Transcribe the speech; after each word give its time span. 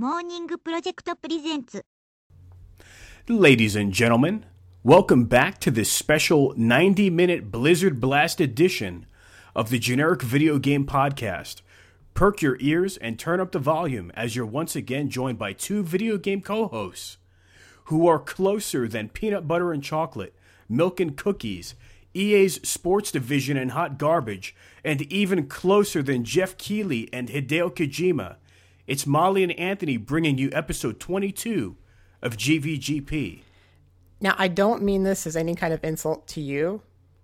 Morning 0.00 0.46
Project 0.62 1.10
Presents. 1.20 1.80
Ladies 3.28 3.74
and 3.74 3.92
gentlemen, 3.92 4.46
welcome 4.84 5.24
back 5.24 5.58
to 5.58 5.72
this 5.72 5.90
special 5.90 6.54
90 6.56 7.10
minute 7.10 7.50
Blizzard 7.50 8.00
Blast 8.00 8.40
edition 8.40 9.06
of 9.56 9.70
the 9.70 9.78
Generic 9.80 10.22
Video 10.22 10.60
Game 10.60 10.86
Podcast. 10.86 11.62
Perk 12.14 12.40
your 12.42 12.56
ears 12.60 12.96
and 12.98 13.18
turn 13.18 13.40
up 13.40 13.50
the 13.50 13.58
volume 13.58 14.12
as 14.14 14.36
you're 14.36 14.46
once 14.46 14.76
again 14.76 15.10
joined 15.10 15.36
by 15.36 15.52
two 15.52 15.82
video 15.82 16.16
game 16.16 16.42
co 16.42 16.68
hosts 16.68 17.16
who 17.86 18.06
are 18.06 18.20
closer 18.20 18.86
than 18.86 19.08
peanut 19.08 19.48
butter 19.48 19.72
and 19.72 19.82
chocolate, 19.82 20.36
milk 20.68 21.00
and 21.00 21.16
cookies, 21.16 21.74
EA's 22.14 22.60
sports 22.62 23.10
division 23.10 23.56
and 23.56 23.72
hot 23.72 23.98
garbage, 23.98 24.54
and 24.84 25.02
even 25.10 25.48
closer 25.48 26.04
than 26.04 26.22
Geoff 26.22 26.56
Keighley 26.56 27.12
and 27.12 27.30
Hideo 27.30 27.74
Kojima 27.74 28.36
it's 28.88 29.06
Molly 29.06 29.42
and 29.42 29.52
Anthony 29.52 29.98
bringing 29.98 30.38
you 30.38 30.48
episode 30.52 30.98
22 30.98 31.76
of 32.22 32.38
GVGP. 32.38 33.42
Now, 34.20 34.34
I 34.38 34.48
don't 34.48 34.82
mean 34.82 35.04
this 35.04 35.26
as 35.26 35.36
any 35.36 35.54
kind 35.54 35.74
of 35.74 35.84
insult 35.84 36.26
to 36.28 36.40
you, 36.40 36.80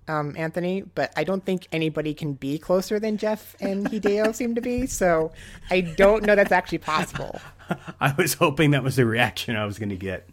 um, 0.06 0.34
Anthony, 0.36 0.82
but 0.82 1.10
I 1.16 1.24
don't 1.24 1.44
think 1.44 1.66
anybody 1.72 2.12
can 2.12 2.34
be 2.34 2.58
closer 2.58 3.00
than 3.00 3.16
Geoff 3.16 3.56
and 3.60 3.90
Hideo 3.90 4.34
seem 4.34 4.54
to 4.54 4.60
be. 4.60 4.86
So 4.86 5.32
I 5.70 5.80
don't 5.80 6.24
know 6.24 6.36
that's 6.36 6.52
actually 6.52 6.78
possible. 6.78 7.40
I 8.00 8.12
was 8.12 8.34
hoping 8.34 8.72
that 8.72 8.84
was 8.84 8.96
the 8.96 9.06
reaction 9.06 9.56
I 9.56 9.64
was 9.64 9.78
going 9.78 9.88
to 9.88 9.96
get. 9.96 10.28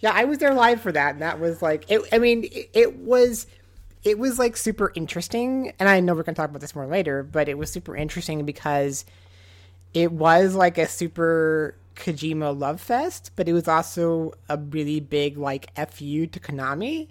Yeah, 0.00 0.12
I 0.14 0.24
was 0.24 0.38
there 0.38 0.54
live 0.54 0.80
for 0.80 0.90
that, 0.90 1.12
and 1.12 1.22
that 1.22 1.38
was 1.38 1.60
like, 1.60 1.88
it, 1.88 2.00
I 2.12 2.18
mean, 2.18 2.44
it, 2.44 2.70
it 2.72 2.96
was, 2.96 3.46
it 4.02 4.18
was 4.18 4.38
like 4.38 4.56
super 4.56 4.90
interesting, 4.96 5.74
and 5.78 5.88
I 5.88 6.00
know 6.00 6.14
we're 6.14 6.24
going 6.24 6.34
to 6.34 6.40
talk 6.40 6.48
about 6.48 6.62
this 6.62 6.74
more 6.74 6.86
later, 6.86 7.22
but 7.22 7.48
it 7.48 7.58
was 7.58 7.70
super 7.70 7.94
interesting 7.94 8.44
because 8.44 9.04
it 9.94 10.12
was 10.12 10.54
like 10.54 10.78
a 10.78 10.88
super 10.88 11.76
Kojima 11.96 12.58
love 12.58 12.80
fest, 12.80 13.32
but 13.36 13.48
it 13.48 13.52
was 13.52 13.68
also 13.68 14.32
a 14.48 14.56
really 14.56 15.00
big 15.00 15.36
like 15.36 15.70
fu 15.90 16.26
to 16.26 16.40
Konami. 16.40 17.08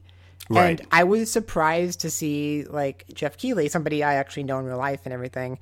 Right. 0.50 0.80
And 0.80 0.88
I 0.92 1.04
was 1.04 1.32
surprised 1.32 2.02
to 2.02 2.10
see 2.10 2.66
like 2.66 3.06
Geoff 3.14 3.38
Keighley, 3.38 3.70
somebody 3.70 4.04
I 4.04 4.16
actually 4.16 4.44
know 4.44 4.60
in 4.60 4.66
real 4.66 4.78
life 4.78 5.02
and 5.06 5.14
everything, 5.14 5.60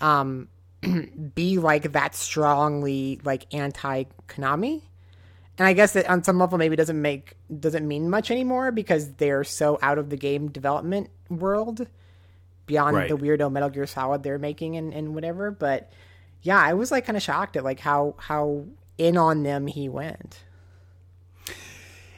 um, 0.00 0.48
be 1.34 1.58
like 1.58 1.92
that 1.92 2.14
strongly 2.14 3.20
like 3.24 3.52
anti 3.54 4.04
Konami. 4.28 4.82
And 5.58 5.66
I 5.66 5.72
guess 5.72 5.94
that 5.94 6.08
on 6.10 6.22
some 6.22 6.38
level 6.38 6.58
maybe 6.58 6.76
doesn't 6.76 7.00
make 7.00 7.34
doesn't 7.60 7.86
mean 7.88 8.10
much 8.10 8.30
anymore 8.30 8.72
because 8.72 9.14
they're 9.14 9.44
so 9.44 9.78
out 9.80 9.96
of 9.98 10.10
the 10.10 10.16
game 10.16 10.48
development 10.48 11.08
world 11.30 11.86
beyond 12.66 12.96
Right. 12.96 13.08
the 13.08 13.16
weirdo 13.16 13.50
Metal 13.50 13.70
Gear 13.70 13.86
Solid 13.86 14.22
they're 14.22 14.38
making 14.38 14.76
and, 14.76 14.92
and 14.92 15.14
whatever. 15.14 15.50
But 15.50 15.90
yeah, 16.42 16.60
I 16.60 16.74
was 16.74 16.90
like 16.90 17.06
kind 17.06 17.16
of 17.16 17.22
shocked 17.22 17.56
at 17.56 17.64
like 17.64 17.80
how 17.80 18.14
how 18.18 18.64
in 18.98 19.16
on 19.16 19.42
them 19.42 19.66
he 19.66 19.88
went. 19.88 20.42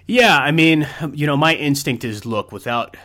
Yeah, 0.07 0.39
I 0.39 0.53
mean, 0.53 0.89
you 1.13 1.27
know, 1.27 1.37
my 1.37 1.55
instinct 1.55 2.03
is 2.03 2.25
look, 2.25 2.51
without, 2.51 2.97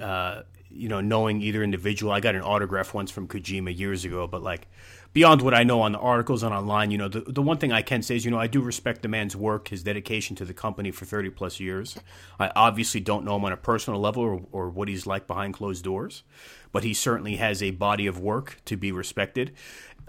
uh, 0.00 0.42
you 0.70 0.88
know, 0.88 1.00
knowing 1.00 1.40
either 1.40 1.62
individual, 1.62 2.10
I 2.10 2.18
got 2.18 2.34
an 2.34 2.42
autograph 2.42 2.92
once 2.92 3.12
from 3.12 3.28
Kojima 3.28 3.78
years 3.78 4.04
ago, 4.04 4.26
but 4.26 4.42
like 4.42 4.66
beyond 5.12 5.40
what 5.40 5.54
I 5.54 5.62
know 5.62 5.80
on 5.82 5.92
the 5.92 5.98
articles 5.98 6.42
and 6.42 6.52
online, 6.52 6.90
you 6.90 6.98
know, 6.98 7.06
the, 7.06 7.20
the 7.20 7.42
one 7.42 7.58
thing 7.58 7.70
I 7.70 7.82
can 7.82 8.02
say 8.02 8.16
is, 8.16 8.24
you 8.24 8.32
know, 8.32 8.40
I 8.40 8.48
do 8.48 8.60
respect 8.60 9.02
the 9.02 9.08
man's 9.08 9.36
work, 9.36 9.68
his 9.68 9.84
dedication 9.84 10.34
to 10.36 10.44
the 10.44 10.52
company 10.52 10.90
for 10.90 11.04
30 11.04 11.30
plus 11.30 11.60
years. 11.60 11.96
I 12.40 12.50
obviously 12.56 13.00
don't 13.00 13.24
know 13.24 13.36
him 13.36 13.44
on 13.44 13.52
a 13.52 13.56
personal 13.56 14.00
level 14.00 14.24
or, 14.24 14.42
or 14.50 14.68
what 14.68 14.88
he's 14.88 15.06
like 15.06 15.28
behind 15.28 15.54
closed 15.54 15.84
doors, 15.84 16.24
but 16.72 16.82
he 16.82 16.92
certainly 16.92 17.36
has 17.36 17.62
a 17.62 17.70
body 17.70 18.08
of 18.08 18.18
work 18.18 18.60
to 18.64 18.76
be 18.76 18.90
respected. 18.90 19.52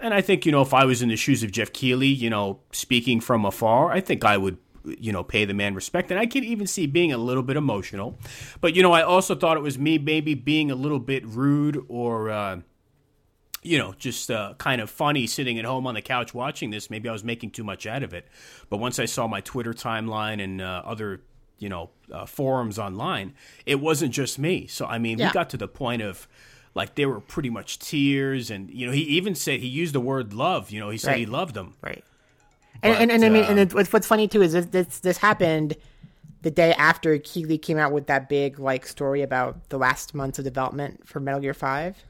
And 0.00 0.14
I 0.14 0.20
think, 0.20 0.46
you 0.46 0.52
know, 0.52 0.62
if 0.62 0.72
I 0.72 0.84
was 0.84 1.02
in 1.02 1.08
the 1.08 1.16
shoes 1.16 1.42
of 1.42 1.52
Geoff 1.52 1.72
Keighley, 1.72 2.08
you 2.08 2.30
know, 2.30 2.60
speaking 2.72 3.20
from 3.20 3.44
afar, 3.44 3.92
I 3.92 4.00
think 4.00 4.24
I 4.24 4.36
would 4.36 4.58
you 4.98 5.12
know, 5.12 5.22
pay 5.22 5.44
the 5.44 5.52
man 5.52 5.74
respect. 5.74 6.10
And 6.10 6.18
I 6.18 6.24
can 6.26 6.42
even 6.42 6.66
see 6.66 6.86
being 6.86 7.12
a 7.12 7.18
little 7.18 7.42
bit 7.42 7.56
emotional. 7.58 8.18
But, 8.62 8.74
you 8.74 8.82
know, 8.82 8.92
I 8.92 9.02
also 9.02 9.34
thought 9.34 9.58
it 9.58 9.62
was 9.62 9.78
me 9.78 9.98
maybe 9.98 10.34
being 10.34 10.70
a 10.70 10.74
little 10.74 10.98
bit 10.98 11.26
rude 11.26 11.84
or, 11.88 12.30
uh, 12.30 12.60
you 13.62 13.76
know, 13.76 13.92
just 13.98 14.30
uh, 14.30 14.54
kind 14.56 14.80
of 14.80 14.88
funny 14.88 15.26
sitting 15.26 15.58
at 15.58 15.66
home 15.66 15.86
on 15.86 15.94
the 15.94 16.00
couch 16.02 16.32
watching 16.32 16.70
this. 16.70 16.88
Maybe 16.88 17.10
I 17.10 17.12
was 17.12 17.22
making 17.22 17.50
too 17.50 17.62
much 17.62 17.86
out 17.86 18.02
of 18.02 18.14
it. 18.14 18.26
But 18.70 18.78
once 18.78 18.98
I 18.98 19.04
saw 19.04 19.26
my 19.26 19.42
Twitter 19.42 19.74
timeline 19.74 20.42
and 20.42 20.62
uh, 20.62 20.82
other, 20.84 21.20
you 21.58 21.68
know, 21.68 21.90
uh, 22.10 22.24
forums 22.24 22.78
online, 22.78 23.34
it 23.66 23.80
wasn't 23.80 24.14
just 24.14 24.38
me. 24.38 24.66
So, 24.66 24.86
I 24.86 24.98
mean, 24.98 25.18
Yeah. 25.18 25.28
we 25.28 25.32
got 25.34 25.50
to 25.50 25.58
the 25.58 25.68
point 25.68 26.00
of. 26.00 26.26
Like 26.74 26.94
there 26.94 27.08
were 27.08 27.20
pretty 27.20 27.50
much 27.50 27.78
tears, 27.78 28.50
and 28.50 28.70
you 28.70 28.86
know 28.86 28.92
he 28.92 29.02
even 29.02 29.34
said 29.34 29.60
he 29.60 29.66
used 29.66 29.94
the 29.94 30.00
word 30.00 30.32
love. 30.32 30.70
You 30.70 30.80
know 30.80 30.90
he 30.90 30.98
said 30.98 31.16
he 31.16 31.26
loved 31.26 31.54
them. 31.54 31.74
Right. 31.82 32.04
And, 32.82 32.94
But, 32.94 33.02
and, 33.02 33.10
and 33.10 33.24
I 33.24 33.28
mean, 33.28 33.44
and 33.44 33.58
uh, 33.58 33.62
it, 33.78 33.92
what's, 33.92 34.06
funny 34.06 34.28
too 34.28 34.40
is 34.42 34.52
this, 34.52 34.66
this 34.66 35.00
this 35.00 35.18
happened 35.18 35.76
the 36.42 36.50
day 36.50 36.72
after 36.74 37.18
Keighley 37.18 37.58
came 37.58 37.76
out 37.76 37.92
with 37.92 38.06
that 38.06 38.28
big 38.28 38.58
like 38.58 38.86
story 38.86 39.22
about 39.22 39.68
the 39.68 39.78
last 39.78 40.14
months 40.14 40.38
of 40.38 40.44
development 40.44 41.06
for 41.06 41.20
Metal 41.20 41.40
Gear 41.40 41.54
Five. 41.54 42.04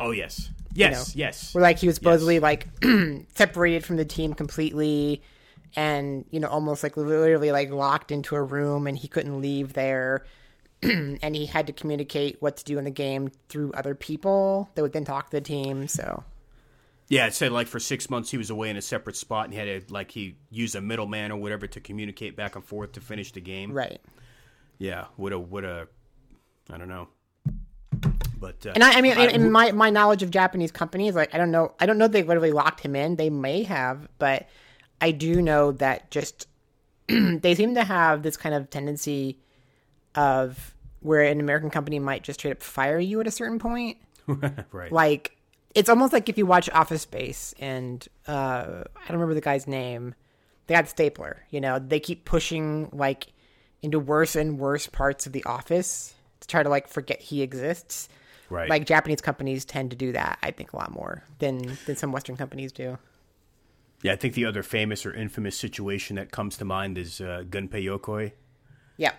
Oh 0.00 0.10
yes, 0.10 0.50
yes, 0.72 1.14
know, 1.14 1.20
yes. 1.20 1.54
where 1.54 1.62
like 1.62 1.78
he 1.78 1.86
was 1.86 1.96
supposedly 1.96 2.34
Yes. 2.36 2.42
like 2.42 2.66
separated 3.34 3.84
from 3.84 3.96
the 3.96 4.04
team 4.04 4.34
completely 4.34 5.22
and 5.76 6.24
you 6.30 6.40
know 6.40 6.48
almost 6.48 6.82
like 6.82 6.96
literally 6.96 7.52
like 7.52 7.70
locked 7.70 8.10
into 8.10 8.34
a 8.34 8.42
room 8.42 8.86
and 8.86 8.98
he 8.98 9.08
couldn't 9.08 9.40
leave 9.40 9.74
there 9.74 10.24
and 11.22 11.34
he 11.36 11.46
had 11.46 11.66
to 11.66 11.72
communicate 11.72 12.40
what 12.40 12.56
to 12.58 12.64
do 12.64 12.78
in 12.78 12.84
the 12.84 12.90
game 12.90 13.30
through 13.48 13.72
other 13.72 13.94
people 13.94 14.68
that 14.74 14.82
would 14.82 14.92
then 14.92 15.04
talk 15.04 15.26
to 15.30 15.36
the 15.36 15.40
team 15.40 15.86
so 15.88 16.22
Yeah, 17.08 17.26
it 17.26 17.34
said 17.34 17.52
like 17.52 17.66
for 17.66 17.80
six 17.80 18.08
months 18.10 18.30
he 18.30 18.38
was 18.38 18.50
away 18.50 18.70
in 18.70 18.76
a 18.76 18.82
separate 18.82 19.16
spot 19.16 19.44
and 19.46 19.52
he 19.54 19.58
had 19.58 19.86
to 19.88 19.92
like 19.92 20.10
he 20.10 20.36
used 20.50 20.74
a 20.74 20.80
middleman 20.80 21.30
or 21.32 21.36
whatever 21.36 21.66
to 21.66 21.80
communicate 21.80 22.36
back 22.36 22.54
and 22.56 22.64
forth 22.64 22.92
to 22.92 23.00
finish 23.00 23.32
the 23.32 23.40
game. 23.40 23.72
right 23.72 24.00
Yeah. 24.78 25.06
What 25.16 25.32
a 25.32 25.38
what 25.38 25.64
a 25.64 25.88
I 26.70 26.78
don't 26.78 26.88
know. 26.88 27.08
But 28.38 28.66
uh, 28.66 28.72
and 28.74 28.84
I, 28.84 28.98
I 28.98 29.00
mean, 29.00 29.16
I- 29.16 29.28
in, 29.28 29.50
my 29.50 29.72
my 29.72 29.90
knowledge 29.90 30.22
of 30.22 30.30
Japanese 30.30 30.72
companies, 30.72 31.14
like 31.14 31.34
I 31.34 31.38
don't 31.38 31.50
know, 31.50 31.72
I 31.80 31.86
don't 31.86 31.96
know 31.98 32.08
they 32.08 32.22
literally 32.22 32.52
locked 32.52 32.80
him 32.80 32.94
in. 32.96 33.16
They 33.16 33.30
may 33.30 33.62
have, 33.62 34.08
but 34.18 34.48
I 35.00 35.12
do 35.12 35.40
know 35.40 35.72
that 35.72 36.10
just 36.10 36.46
they 37.08 37.54
seem 37.54 37.74
to 37.74 37.84
have 37.84 38.22
this 38.22 38.36
kind 38.36 38.54
of 38.54 38.68
tendency 38.70 39.38
of 40.14 40.73
where 41.04 41.20
an 41.20 41.38
American 41.38 41.68
company 41.68 41.98
might 41.98 42.22
just 42.22 42.40
straight 42.40 42.52
up 42.52 42.62
fire 42.62 42.98
you 42.98 43.20
at 43.20 43.26
a 43.26 43.30
certain 43.30 43.58
point. 43.58 43.98
right. 44.72 44.90
Like 44.90 45.36
it's 45.74 45.90
almost 45.90 46.12
like 46.12 46.28
if 46.28 46.38
you 46.38 46.46
watch 46.46 46.70
Office 46.70 47.02
Space 47.02 47.54
and 47.58 48.06
uh, 48.26 48.84
I 48.96 49.08
don't 49.08 49.12
remember 49.12 49.34
the 49.34 49.42
guy's 49.42 49.66
name. 49.66 50.14
They 50.66 50.74
had 50.74 50.88
Stapler. 50.88 51.44
You 51.50 51.60
know, 51.60 51.78
they 51.78 52.00
keep 52.00 52.24
pushing 52.24 52.88
like 52.92 53.26
into 53.82 54.00
worse 54.00 54.34
and 54.34 54.58
worse 54.58 54.86
parts 54.86 55.26
of 55.26 55.32
the 55.32 55.44
office 55.44 56.14
to 56.40 56.48
try 56.48 56.62
to 56.62 56.70
like 56.70 56.88
forget 56.88 57.20
he 57.20 57.42
exists. 57.42 58.08
Right. 58.48 58.70
Like 58.70 58.86
Japanese 58.86 59.20
companies 59.20 59.66
tend 59.66 59.90
to 59.90 59.96
do 59.96 60.12
that, 60.12 60.38
I 60.42 60.52
think, 60.52 60.72
a 60.72 60.76
lot 60.76 60.90
more 60.90 61.22
than 61.38 61.76
than 61.84 61.96
some 61.96 62.12
Western 62.12 62.36
companies 62.36 62.72
do. 62.72 62.96
yeah, 64.02 64.12
I 64.12 64.16
think 64.16 64.34
the 64.34 64.46
other 64.46 64.62
famous 64.62 65.04
or 65.04 65.12
infamous 65.12 65.56
situation 65.56 66.16
that 66.16 66.30
comes 66.30 66.56
to 66.58 66.64
mind 66.64 66.96
is 66.96 67.20
uh, 67.20 67.44
Gunpei 67.48 67.84
Yokoi. 67.84 68.32
Yeah. 68.96 69.12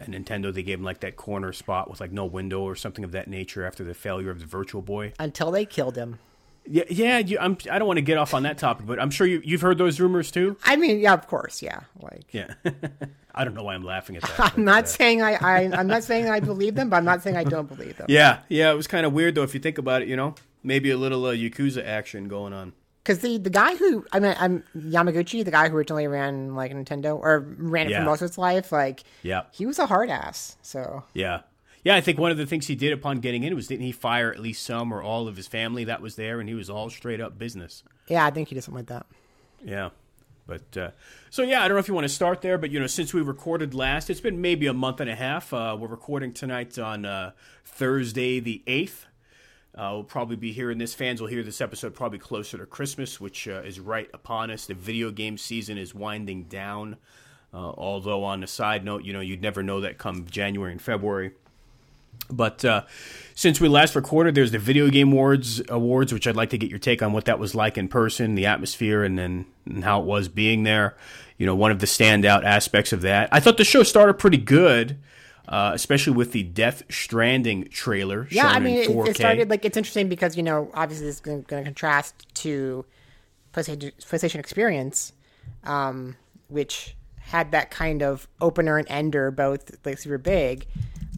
At 0.00 0.08
Nintendo, 0.08 0.52
they 0.52 0.62
gave 0.62 0.78
him 0.78 0.84
like 0.84 1.00
that 1.00 1.16
corner 1.16 1.52
spot 1.52 1.90
with 1.90 2.00
like 2.00 2.12
no 2.12 2.24
window 2.24 2.60
or 2.60 2.76
something 2.76 3.04
of 3.04 3.12
that 3.12 3.28
nature 3.28 3.66
after 3.66 3.82
the 3.82 3.94
failure 3.94 4.30
of 4.30 4.40
the 4.40 4.46
Virtual 4.46 4.82
Boy. 4.82 5.12
Until 5.18 5.50
they 5.50 5.64
killed 5.64 5.96
him. 5.96 6.18
Yeah, 6.64 6.84
yeah. 6.88 7.18
You, 7.18 7.38
I'm, 7.40 7.56
I 7.70 7.78
don't 7.78 7.88
want 7.88 7.96
to 7.96 8.02
get 8.02 8.18
off 8.18 8.34
on 8.34 8.42
that 8.44 8.58
topic, 8.58 8.86
but 8.86 9.00
I'm 9.00 9.10
sure 9.10 9.26
you, 9.26 9.40
you've 9.44 9.62
heard 9.62 9.78
those 9.78 9.98
rumors 9.98 10.30
too. 10.30 10.56
I 10.64 10.76
mean, 10.76 11.00
yeah, 11.00 11.14
of 11.14 11.26
course, 11.26 11.62
yeah. 11.62 11.80
Like 12.00 12.32
Yeah. 12.32 12.54
I 13.34 13.44
don't 13.44 13.54
know 13.54 13.62
why 13.62 13.74
I'm 13.74 13.84
laughing 13.84 14.16
at 14.16 14.22
that. 14.22 14.52
I'm 14.56 14.64
not 14.64 14.88
saying 14.88 15.22
I, 15.22 15.34
I 15.34 15.70
I'm 15.72 15.86
not 15.86 16.02
saying 16.02 16.28
I 16.28 16.40
believe 16.40 16.74
them, 16.74 16.90
but 16.90 16.96
I'm 16.96 17.04
not 17.04 17.22
saying 17.22 17.36
I 17.36 17.44
don't 17.44 17.68
believe 17.68 17.96
them. 17.96 18.06
Yeah, 18.08 18.40
yeah, 18.48 18.72
it 18.72 18.74
was 18.74 18.88
kind 18.88 19.06
of 19.06 19.12
weird 19.12 19.36
though 19.36 19.44
if 19.44 19.54
you 19.54 19.60
think 19.60 19.78
about 19.78 20.02
it. 20.02 20.08
You 20.08 20.16
know, 20.16 20.34
maybe 20.62 20.90
a 20.90 20.96
little 20.96 21.24
uh, 21.24 21.32
yakuza 21.34 21.84
action 21.86 22.26
going 22.26 22.52
on. 22.52 22.72
Because 23.08 23.22
the, 23.22 23.38
the 23.38 23.48
guy 23.48 23.74
who 23.74 24.04
I 24.12 24.20
mean 24.20 24.34
I'm 24.38 24.62
Yamauchi, 24.76 25.42
the 25.42 25.50
guy 25.50 25.70
who 25.70 25.76
originally 25.78 26.06
ran 26.06 26.54
like 26.54 26.72
Nintendo 26.72 27.18
or 27.18 27.40
ran 27.56 27.86
it 27.86 27.90
Yeah. 27.92 28.00
for 28.00 28.04
most 28.04 28.20
of 28.20 28.26
its 28.26 28.36
life, 28.36 28.70
like 28.70 29.02
Yeah, 29.22 29.44
he 29.50 29.64
was 29.64 29.78
a 29.78 29.86
hard 29.86 30.10
ass. 30.10 30.56
So 30.60 31.04
yeah, 31.14 31.40
yeah. 31.84 31.96
I 31.96 32.02
think 32.02 32.18
one 32.18 32.30
of 32.30 32.36
the 32.36 32.44
things 32.44 32.66
he 32.66 32.74
did 32.74 32.92
upon 32.92 33.20
getting 33.20 33.44
in 33.44 33.54
was 33.54 33.66
didn't 33.66 33.86
he 33.86 33.92
fire 33.92 34.30
at 34.30 34.40
least 34.40 34.62
some 34.62 34.92
or 34.92 35.02
all 35.02 35.26
of 35.26 35.36
his 35.36 35.46
family 35.46 35.84
that 35.84 36.02
was 36.02 36.16
there, 36.16 36.38
and 36.38 36.50
he 36.50 36.54
was 36.54 36.68
all 36.68 36.90
straight 36.90 37.18
up 37.20 37.38
business. 37.38 37.82
yeah, 38.08 38.26
I 38.26 38.30
think 38.30 38.48
he 38.48 38.54
did 38.54 38.62
something 38.64 38.80
like 38.80 38.88
that. 38.88 39.06
Yeah. 39.64 39.88
But 40.46 40.76
uh, 40.76 40.90
so 41.30 41.42
yeah, 41.42 41.62
I 41.62 41.68
don't 41.68 41.76
know 41.76 41.80
if 41.80 41.88
you 41.88 41.94
want 41.94 42.04
to 42.06 42.12
start 42.12 42.42
there, 42.42 42.58
but 42.58 42.70
you 42.70 42.78
know, 42.78 42.86
since 42.86 43.14
we 43.14 43.22
recorded 43.22 43.72
last, 43.72 44.10
it's 44.10 44.20
been 44.20 44.40
maybe 44.42 44.66
a 44.66 44.74
month 44.74 45.00
and 45.00 45.08
a 45.08 45.14
half. 45.14 45.52
Uh, 45.54 45.76
we're 45.80 45.88
recording 45.88 46.32
tonight 46.34 46.78
on 46.78 47.06
uh, 47.06 47.32
Thursday 47.64 48.38
the 48.40 48.62
eighth. 48.66 49.06
Uh, 49.74 49.90
we'll 49.92 50.04
probably 50.04 50.36
be 50.36 50.52
hearing 50.52 50.78
this. 50.78 50.94
Fans 50.94 51.20
will 51.20 51.28
hear 51.28 51.42
this 51.42 51.60
episode 51.60 51.94
probably 51.94 52.18
closer 52.18 52.58
to 52.58 52.66
Christmas, 52.66 53.20
which 53.20 53.46
uh, 53.46 53.62
is 53.62 53.78
right 53.78 54.10
upon 54.12 54.50
us. 54.50 54.66
The 54.66 54.74
video 54.74 55.10
game 55.10 55.38
season 55.38 55.78
is 55.78 55.94
winding 55.94 56.44
down. 56.44 56.96
Uh, 57.52 57.72
although 57.76 58.24
on 58.24 58.42
a 58.42 58.46
side 58.46 58.84
note, 58.84 59.04
you 59.04 59.12
know, 59.12 59.20
you'd 59.20 59.40
never 59.40 59.62
know 59.62 59.80
that 59.80 59.98
come 59.98 60.26
January 60.26 60.72
and 60.72 60.82
February. 60.82 61.32
But 62.30 62.64
uh, 62.64 62.84
since 63.34 63.60
we 63.60 63.68
last 63.68 63.94
recorded, 63.94 64.34
there's 64.34 64.50
the 64.50 64.58
Video 64.58 64.90
Game 64.90 65.12
Awards, 65.12 65.62
awards, 65.68 66.12
which 66.12 66.26
I'd 66.26 66.36
like 66.36 66.50
to 66.50 66.58
get 66.58 66.68
your 66.68 66.78
take 66.78 67.02
on 67.02 67.12
what 67.12 67.24
that 67.24 67.38
was 67.38 67.54
like 67.54 67.78
in 67.78 67.88
person, 67.88 68.34
the 68.34 68.46
atmosphere, 68.46 69.02
and 69.02 69.18
then 69.18 69.46
and 69.64 69.84
how 69.84 70.00
it 70.00 70.06
was 70.06 70.28
being 70.28 70.64
there. 70.64 70.96
You 71.38 71.46
know, 71.46 71.54
one 71.54 71.70
of 71.70 71.78
the 71.78 71.86
standout 71.86 72.44
aspects 72.44 72.92
of 72.92 73.02
that. 73.02 73.28
I 73.32 73.40
thought 73.40 73.56
the 73.56 73.64
show 73.64 73.82
started 73.82 74.14
pretty 74.14 74.36
good, 74.36 74.98
uh, 75.48 75.72
especially 75.74 76.12
with 76.12 76.32
the 76.32 76.42
Death 76.42 76.82
Stranding 76.90 77.68
trailer. 77.68 78.28
Yeah, 78.30 78.48
I 78.48 78.58
mean, 78.58 78.76
it, 78.76 78.88
4K. 78.88 79.08
it 79.08 79.16
started 79.16 79.50
like 79.50 79.64
it's 79.64 79.76
interesting 79.76 80.08
because 80.08 80.36
you 80.36 80.42
know 80.42 80.70
obviously 80.74 81.06
this 81.06 81.16
is 81.16 81.20
going 81.20 81.44
to 81.44 81.64
contrast 81.64 82.26
to 82.34 82.84
PlayStation, 83.54 83.92
PlayStation 83.96 84.36
Experience, 84.40 85.12
um, 85.64 86.16
which 86.48 86.94
had 87.18 87.52
that 87.52 87.70
kind 87.70 88.02
of 88.02 88.28
opener 88.40 88.78
and 88.78 88.86
ender 88.90 89.30
both 89.30 89.70
like 89.84 89.98
super 89.98 90.18
big. 90.18 90.66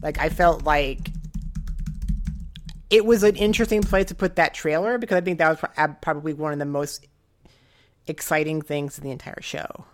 Like 0.01 0.17
I 0.17 0.29
felt 0.29 0.63
like 0.63 1.09
it 2.89 3.05
was 3.05 3.23
an 3.23 3.35
interesting 3.35 3.81
place 3.81 4.07
to 4.07 4.15
put 4.15 4.37
that 4.37 4.53
trailer 4.53 4.97
because 4.97 5.17
I 5.17 5.21
think 5.21 5.39
that 5.39 5.61
was 5.61 5.95
probably 6.01 6.33
one 6.33 6.53
of 6.53 6.59
the 6.59 6.65
most 6.65 7.05
exciting 8.07 8.61
things 8.61 8.97
in 8.97 9.03
the 9.03 9.11
entire 9.11 9.41
show. 9.41 9.85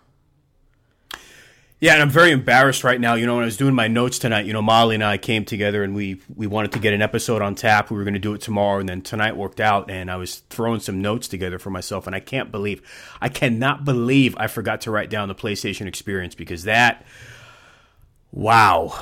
Yeah, 1.80 1.92
and 1.92 2.02
I'm 2.02 2.10
very 2.10 2.32
embarrassed 2.32 2.82
right 2.82 3.00
now. 3.00 3.14
You 3.14 3.24
know, 3.24 3.36
when 3.36 3.44
I 3.44 3.46
was 3.46 3.56
doing 3.56 3.74
my 3.74 3.86
notes 3.86 4.18
tonight, 4.18 4.46
you 4.46 4.52
know, 4.52 4.62
Molly 4.62 4.96
and 4.96 5.04
I 5.04 5.16
came 5.16 5.44
together 5.44 5.84
and 5.84 5.94
we 5.94 6.20
we 6.34 6.48
wanted 6.48 6.72
to 6.72 6.80
get 6.80 6.92
an 6.92 7.02
episode 7.02 7.40
on 7.40 7.54
tap. 7.54 7.90
We 7.90 7.96
were 7.96 8.02
going 8.02 8.14
to 8.14 8.20
do 8.20 8.34
it 8.34 8.40
tomorrow, 8.40 8.80
and 8.80 8.88
then 8.88 9.00
tonight 9.00 9.36
worked 9.36 9.60
out, 9.60 9.88
and 9.88 10.10
I 10.10 10.16
was 10.16 10.38
throwing 10.50 10.80
some 10.80 11.00
notes 11.00 11.28
together 11.28 11.58
for 11.58 11.70
myself, 11.70 12.08
and 12.08 12.16
I 12.16 12.20
can't 12.20 12.50
believe, 12.50 12.82
I 13.20 13.28
cannot 13.28 13.84
believe 13.84 14.36
I 14.38 14.48
forgot 14.48 14.80
to 14.82 14.90
write 14.90 15.08
down 15.08 15.28
the 15.28 15.36
PlayStation 15.36 15.86
experience 15.86 16.34
because 16.34 16.64
that, 16.64 17.06
wow, 18.32 19.00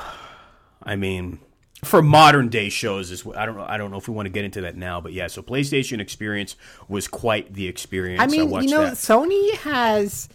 I 0.83 0.97
mean, 0.97 1.39
for 1.83 2.03
modern 2.03 2.51
day 2.51 2.69
shows 2.69 3.11
is 3.11 3.27
I 3.35 3.47
don't 3.47 3.57
know 3.57 3.65
I 3.67 3.79
don't 3.79 3.91
know 3.91 3.97
if 3.97 4.07
we 4.07 4.13
want 4.13 4.27
to 4.27 4.31
get 4.31 4.45
into 4.45 4.61
that 4.63 4.77
now, 4.77 5.01
but 5.01 5.15
yeah, 5.15 5.29
so 5.29 5.41
PlayStation 5.41 5.99
experience 5.99 6.57
was 6.89 7.09
quite 7.09 7.55
the 7.55 7.69
experience. 7.69 8.21
I 8.21 8.27
mean, 8.27 8.51
watched 8.51 8.69
you 8.69 8.73
know, 8.73 8.83
that. 8.83 8.95
Sony 8.95 9.55
has 9.55 10.29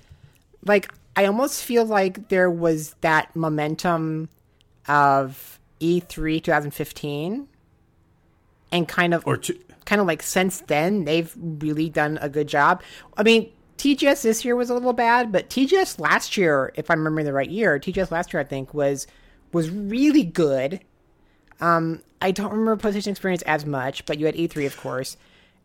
like 0.66 0.92
I 1.16 1.26
almost 1.26 1.64
feel 1.64 1.86
like 1.86 2.30
there 2.30 2.50
was 2.50 2.96
that 3.02 3.36
momentum 3.36 4.30
of 4.88 5.60
E 5.80 6.00
E3 6.02 6.44
2015 6.44 7.48
and 8.72 8.88
kind 8.88 9.14
of 9.14 9.26
or 9.28 9.38
two, 9.38 9.60
kind 9.86 10.00
of 10.00 10.08
like 10.08 10.24
since 10.24 10.62
then 10.62 11.06
they've 11.06 11.34
really 11.38 11.90
done 11.90 12.18
a 12.22 12.30
good 12.30 12.48
job. 12.48 12.82
I 13.18 13.24
mean, 13.24 13.52
TGS 13.78 14.22
this 14.22 14.46
year 14.46 14.56
was 14.56 14.70
a 14.70 14.74
little 14.74 14.94
bad, 14.94 15.32
but 15.32 15.50
TGS 15.50 16.00
last 16.00 16.38
year, 16.38 16.72
if 16.76 16.90
I'm 16.90 17.00
remembering 17.00 17.26
the 17.26 17.34
right 17.34 17.50
year, 17.50 17.80
TGS 17.80 18.12
last 18.12 18.32
year 18.32 18.42
I 18.42 18.46
think 18.46 18.74
was 18.74 19.08
was 19.52 19.70
really 19.70 20.24
good. 20.24 20.82
Um, 21.60 22.02
I 22.22 22.32
don't 22.32 22.52
remember 22.52 22.78
PlayStation 22.78 23.08
Experience 23.08 23.42
as 23.44 23.66
much, 23.66 24.06
but 24.06 24.20
you 24.20 24.28
had 24.28 24.36
E3 24.36 24.66
of 24.66 24.78
course, 24.78 25.18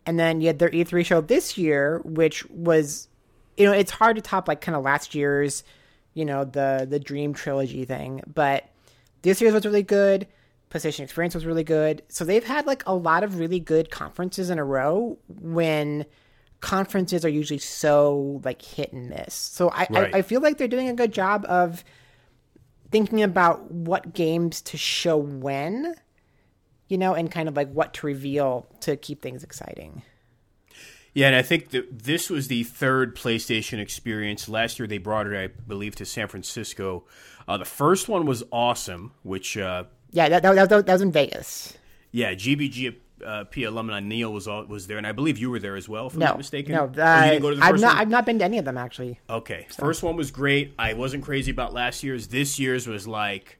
and 0.06 0.18
then 0.18 0.40
you 0.40 0.46
had 0.46 0.58
their 0.58 0.70
E3 0.70 1.04
show 1.04 1.20
this 1.20 1.58
year, 1.58 2.00
which 2.04 2.48
was, 2.50 3.08
you 3.56 3.64
know, 3.64 3.72
it's 3.72 3.90
hard 3.90 4.16
to 4.16 4.22
top 4.22 4.48
like 4.48 4.60
kind 4.60 4.76
of 4.76 4.82
last 4.82 5.14
year's, 5.14 5.64
you 6.14 6.24
know, 6.24 6.44
the 6.44 6.86
the 6.88 6.98
Dream 6.98 7.34
trilogy 7.34 7.84
thing, 7.84 8.22
but 8.32 8.68
this 9.22 9.40
year's 9.40 9.54
was 9.54 9.64
really 9.64 9.82
good. 9.82 10.26
PlayStation 10.70 11.00
Experience 11.00 11.34
was 11.34 11.46
really 11.46 11.64
good. 11.64 12.02
So 12.08 12.24
they've 12.24 12.44
had 12.44 12.66
like 12.66 12.82
a 12.86 12.94
lot 12.94 13.22
of 13.22 13.38
really 13.38 13.60
good 13.60 13.90
conferences 13.90 14.50
in 14.50 14.58
a 14.58 14.64
row 14.64 15.18
when 15.28 16.06
conferences 16.60 17.24
are 17.24 17.28
usually 17.28 17.58
so 17.58 18.40
like 18.44 18.62
hit 18.62 18.92
and 18.92 19.08
miss. 19.08 19.34
So 19.34 19.68
I, 19.70 19.86
Right. 19.90 20.14
I, 20.14 20.18
I 20.18 20.22
feel 20.22 20.40
like 20.40 20.58
they're 20.58 20.68
doing 20.68 20.88
a 20.88 20.94
good 20.94 21.12
job 21.12 21.44
of 21.48 21.84
thinking 22.90 23.22
about 23.22 23.70
what 23.70 24.12
games 24.12 24.62
to 24.62 24.76
show 24.76 25.16
when, 25.16 25.94
you 26.88 26.98
know, 26.98 27.14
and 27.14 27.30
kind 27.30 27.48
of 27.48 27.56
like 27.56 27.70
what 27.72 27.94
to 27.94 28.06
reveal 28.06 28.66
to 28.80 28.96
keep 28.96 29.22
things 29.22 29.44
exciting. 29.44 30.02
Yeah, 31.16 31.28
and 31.28 31.36
I 31.36 31.40
think 31.40 31.70
that 31.70 32.02
this 32.04 32.28
was 32.28 32.48
the 32.48 32.62
third 32.62 33.16
PlayStation 33.16 33.78
experience. 33.78 34.50
Last 34.50 34.78
year 34.78 34.86
they 34.86 34.98
brought 34.98 35.26
it, 35.26 35.34
I 35.34 35.46
believe, 35.46 35.96
to 35.96 36.04
San 36.04 36.28
Francisco. 36.28 37.04
Uh, 37.48 37.56
the 37.56 37.64
first 37.64 38.06
one 38.06 38.26
was 38.26 38.44
awesome, 38.52 39.12
which, 39.22 39.56
uh, 39.56 39.84
Yeah, 40.10 40.28
that, 40.28 40.42
that, 40.42 40.68
that, 40.68 40.84
that 40.86 40.92
was 40.92 41.00
in 41.00 41.12
Vegas. 41.12 41.72
yeah, 42.12 42.34
GBG 42.34 42.96
uh, 43.24 43.44
P 43.44 43.64
alumni 43.64 44.00
Neil 44.00 44.30
was 44.30 44.46
all, 44.46 44.66
was 44.66 44.88
there, 44.88 44.98
and 44.98 45.06
I 45.06 45.12
believe 45.12 45.38
you 45.38 45.48
were 45.48 45.58
there 45.58 45.74
as 45.74 45.88
well, 45.88 46.08
if 46.08 46.12
I'm 46.12 46.18
No, 46.18 46.26
not 46.26 46.36
mistaken. 46.36 46.74
no, 46.74 46.84
uh, 46.84 47.24
didn't 47.30 47.40
go 47.40 47.48
to 47.48 47.56
the 47.56 47.64
I've 47.64 47.80
not. 47.80 47.94
one? 47.94 47.96
I've 48.02 48.10
not 48.10 48.26
been 48.26 48.38
to 48.40 48.44
any 48.44 48.58
of 48.58 48.66
them 48.66 48.76
actually. 48.76 49.18
Okay, 49.30 49.66
first 49.70 50.02
one 50.02 50.16
was 50.16 50.30
great. 50.30 50.74
I 50.78 50.92
wasn't 50.92 51.24
crazy 51.24 51.50
about 51.50 51.72
last 51.72 52.02
year's. 52.02 52.28
This 52.28 52.58
year's 52.58 52.86
was 52.86 53.08
like, 53.08 53.58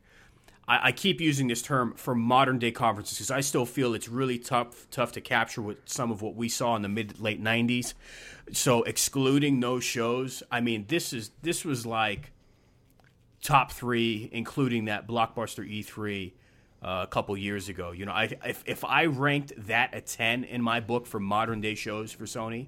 I, 0.69 0.89
I 0.89 0.93
keep 0.93 1.21
using 1.21 1.49
this 1.49 1.63
term 1.63 1.95
for 1.95 2.15
modern 2.15 2.59
day 2.59 2.71
conferences 2.71 3.19
because 3.19 3.31
I 3.31 3.41
still 3.41 3.67
feel 3.67 3.95
it's 3.95 4.09
really 4.09 4.39
tough 4.39 4.89
tough 4.91 5.13
to 5.13 5.21
capture 5.21 5.63
with 5.63 5.79
some 5.87 6.11
of 6.11 6.23
what 6.23 6.35
we 6.35 6.49
saw 6.49 6.77
in 6.77 6.83
the 6.83 6.89
mid 6.89 7.21
late 7.21 7.43
'90s. 7.43 7.95
So 8.53 8.83
excluding 8.83 9.61
those 9.61 9.85
shows, 9.85 10.43
I 10.51 10.61
mean, 10.61 10.87
this 10.89 11.13
is 11.13 11.31
this 11.43 11.65
was 11.65 11.87
like 11.87 12.33
top 13.43 13.73
three, 13.73 14.29
including 14.33 14.87
that 14.87 15.07
blockbuster 15.07 15.69
E3 15.69 16.33
uh, 16.83 17.01
a 17.03 17.07
couple 17.07 17.37
years 17.37 17.69
ago. 17.69 17.93
You 17.93 18.07
know, 18.07 18.13
I 18.13 18.31
if, 18.45 18.63
if 18.67 18.85
I 18.85 19.07
ranked 19.07 19.53
that 19.67 19.95
a 19.95 20.01
ten 20.01 20.45
in 20.45 20.63
my 20.63 20.81
book 20.81 21.07
for 21.07 21.21
modern 21.21 21.61
day 21.61 21.75
shows 21.75 22.13
for 22.13 22.25
Sony, 22.25 22.67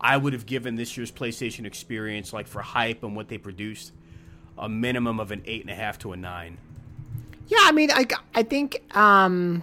I 0.00 0.16
would 0.16 0.32
have 0.32 0.46
given 0.46 0.74
this 0.74 0.96
year's 0.96 1.12
PlayStation 1.12 1.64
experience, 1.64 2.32
like 2.32 2.46
for 2.46 2.60
hype 2.60 3.02
and 3.02 3.14
what 3.14 3.28
they 3.28 3.38
produced, 3.38 3.92
a 4.58 4.68
minimum 4.68 5.20
of 5.20 5.30
an 5.30 5.42
eight 5.46 5.62
and 5.62 5.70
a 5.70 5.74
half 5.74 5.98
to 6.00 6.12
a 6.12 6.16
nine. 6.16 6.58
Yeah, 7.52 7.58
I 7.64 7.72
mean, 7.72 7.90
I, 7.90 8.06
I 8.34 8.42
think 8.44 8.80
um, 8.96 9.62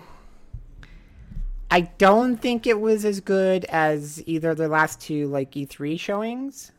I 1.71 1.81
don't 1.81 2.37
think 2.37 2.67
it 2.67 2.79
was 2.79 3.03
as 3.03 3.19
good 3.19 3.65
as 3.65 4.21
either 4.27 4.53
the 4.53 4.67
last 4.67 5.01
two 5.01 5.25
like 5.25 5.51
E3 5.53 5.99
showings, 5.99 6.71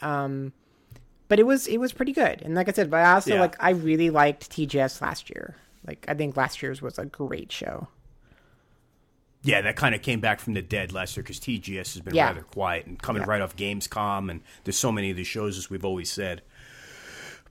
um, 0.00 0.54
but 1.28 1.38
it 1.38 1.42
was 1.42 1.66
it 1.66 1.76
was 1.76 1.92
pretty 1.92 2.12
good. 2.12 2.40
And 2.40 2.54
like 2.54 2.70
I 2.70 2.72
said, 2.72 2.90
but 2.90 3.00
I 3.00 3.12
also 3.12 3.34
Yeah. 3.34 3.40
like 3.42 3.56
I 3.62 3.70
really 3.70 4.08
liked 4.08 4.48
TGS 4.50 5.02
last 5.02 5.28
year. 5.28 5.54
Like 5.86 6.06
I 6.08 6.14
think 6.14 6.34
last 6.34 6.62
year's 6.62 6.80
was 6.80 6.98
a 6.98 7.04
great 7.04 7.52
show. 7.52 7.88
Yeah, 9.42 9.60
that 9.60 9.76
kind 9.76 9.94
of 9.94 10.00
came 10.00 10.20
back 10.20 10.40
from 10.40 10.54
the 10.54 10.62
dead 10.62 10.92
last 10.94 11.14
year 11.14 11.22
because 11.22 11.38
TGS 11.40 11.92
has 11.92 12.00
been 12.00 12.14
Yeah. 12.14 12.28
rather 12.28 12.40
quiet 12.40 12.86
and 12.86 12.98
coming 13.02 13.20
Yeah. 13.20 13.28
right 13.28 13.42
off 13.42 13.54
Gamescom, 13.54 14.30
and 14.30 14.40
there's 14.64 14.78
so 14.78 14.90
many 14.90 15.10
of 15.10 15.18
these 15.18 15.26
shows 15.26 15.58
as 15.58 15.68
we've 15.68 15.84
always 15.84 16.10
said. 16.10 16.40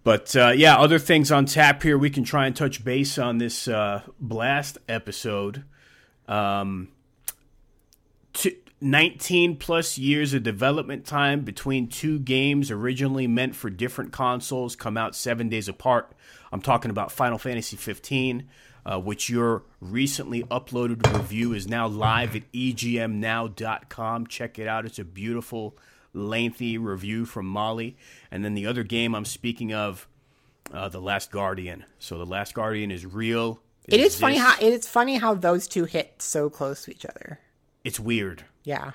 But 0.03 0.35
uh, 0.35 0.49
yeah, 0.55 0.77
other 0.77 0.99
things 0.99 1.31
on 1.31 1.45
tap 1.45 1.81
here. 1.81 1.97
We 1.97 2.09
can 2.09 2.23
try 2.23 2.45
and 2.45 2.55
touch 2.55 2.83
base 2.83 3.17
on 3.17 3.37
this 3.37 3.67
uh, 3.67 4.01
blast 4.19 4.77
episode. 4.89 5.63
Um, 6.27 6.89
t- 8.33 8.57
19 8.81 9.55
plus 9.55 9.97
years 9.97 10.33
of 10.33 10.43
development 10.43 11.05
time 11.05 11.41
between 11.41 11.87
two 11.87 12.19
games 12.19 12.69
originally 12.69 13.27
meant 13.27 13.55
for 13.55 13.69
different 13.69 14.11
consoles 14.11 14.75
come 14.75 14.97
out 14.97 15.15
seven 15.15 15.47
days 15.47 15.69
apart. 15.69 16.11
I'm 16.51 16.61
talking 16.61 16.91
about 16.91 17.09
Final 17.09 17.37
Fantasy 17.37 17.77
15, 17.77 18.47
uh, 18.85 18.99
which 18.99 19.29
your 19.29 19.63
recently 19.79 20.43
uploaded 20.43 21.11
review 21.17 21.53
is 21.53 21.65
now 21.65 21.87
live 21.87 22.35
at 22.35 22.51
egmnow.com. 22.51 24.27
Check 24.27 24.59
it 24.59 24.67
out. 24.67 24.85
It's 24.85 24.99
a 24.99 25.05
beautiful, 25.05 25.77
lengthy 26.13 26.77
review 26.77 27.25
from 27.25 27.45
Molly. 27.47 27.97
And 28.31 28.43
then 28.45 28.53
the 28.53 28.65
other 28.67 28.83
game 28.83 29.15
I'm 29.15 29.25
speaking 29.25 29.73
of, 29.73 30.07
uh, 30.71 30.89
The 30.89 31.01
Last 31.01 31.31
Guardian. 31.31 31.85
So 31.99 32.17
The 32.17 32.25
Last 32.25 32.53
Guardian 32.53 32.91
is 32.91 33.05
real. 33.05 33.59
It 33.87 33.99
is 33.99 34.17
funny 34.17 34.37
how 34.37 34.55
it 34.61 34.71
is 34.73 34.87
funny 34.87 35.17
how 35.17 35.33
those 35.33 35.67
two 35.67 35.83
hit 35.83 36.21
so 36.21 36.49
close 36.49 36.85
to 36.85 36.91
each 36.91 37.05
other. 37.05 37.39
It's 37.83 37.99
weird. 37.99 38.45
Yeah. 38.63 38.91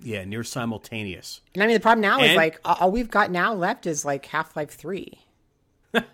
Yeah, 0.00 0.24
near 0.24 0.44
simultaneous. 0.44 1.40
And 1.54 1.64
I 1.64 1.66
mean, 1.66 1.74
the 1.74 1.80
problem 1.80 2.02
now 2.02 2.20
is 2.20 2.36
like 2.36 2.60
all 2.64 2.92
we've 2.92 3.10
got 3.10 3.32
now 3.32 3.54
left 3.54 3.86
is 3.86 4.04
like 4.04 4.26
Half 4.26 4.54
Life 4.54 4.70
Three, 4.70 5.18
and 5.92 6.04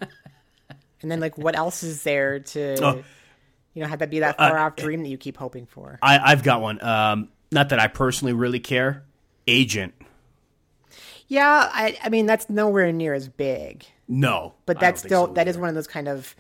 then 1.03 1.21
like 1.21 1.37
what 1.37 1.55
else 1.57 1.83
is 1.83 2.03
there 2.03 2.41
to, 2.41 2.83
Oh. 2.83 3.05
you 3.75 3.83
know, 3.83 3.89
have 3.89 3.99
that 3.99 4.09
be 4.11 4.21
that 4.21 4.39
far 4.39 4.57
off 4.59 4.77
dream 4.77 5.03
that 5.03 5.11
you 5.11 5.19
keep 5.19 5.37
hoping 5.37 5.67
for? 5.67 5.99
I, 6.01 6.19
I've 6.19 6.43
got 6.43 6.63
one. 6.63 6.83
Um, 6.83 7.29
not 7.53 7.69
that 7.69 7.79
I 7.79 7.89
personally 7.89 8.33
really 8.33 8.61
care. 8.61 9.03
Agent. 9.47 9.93
Yeah, 11.29 11.69
I, 11.73 11.99
I 12.03 12.09
mean 12.11 12.27
that's 12.27 12.49
nowhere 12.51 12.93
near 12.93 13.15
as 13.15 13.29
big, 13.29 13.85
No, 14.09 14.55
but 14.67 14.79
that's 14.79 15.01
still 15.01 15.27
so 15.29 15.33
that 15.35 15.49
is 15.49 15.57
one 15.57 15.69
of 15.69 15.75
those 15.75 15.87
kind 15.87 16.09
of, 16.09 16.35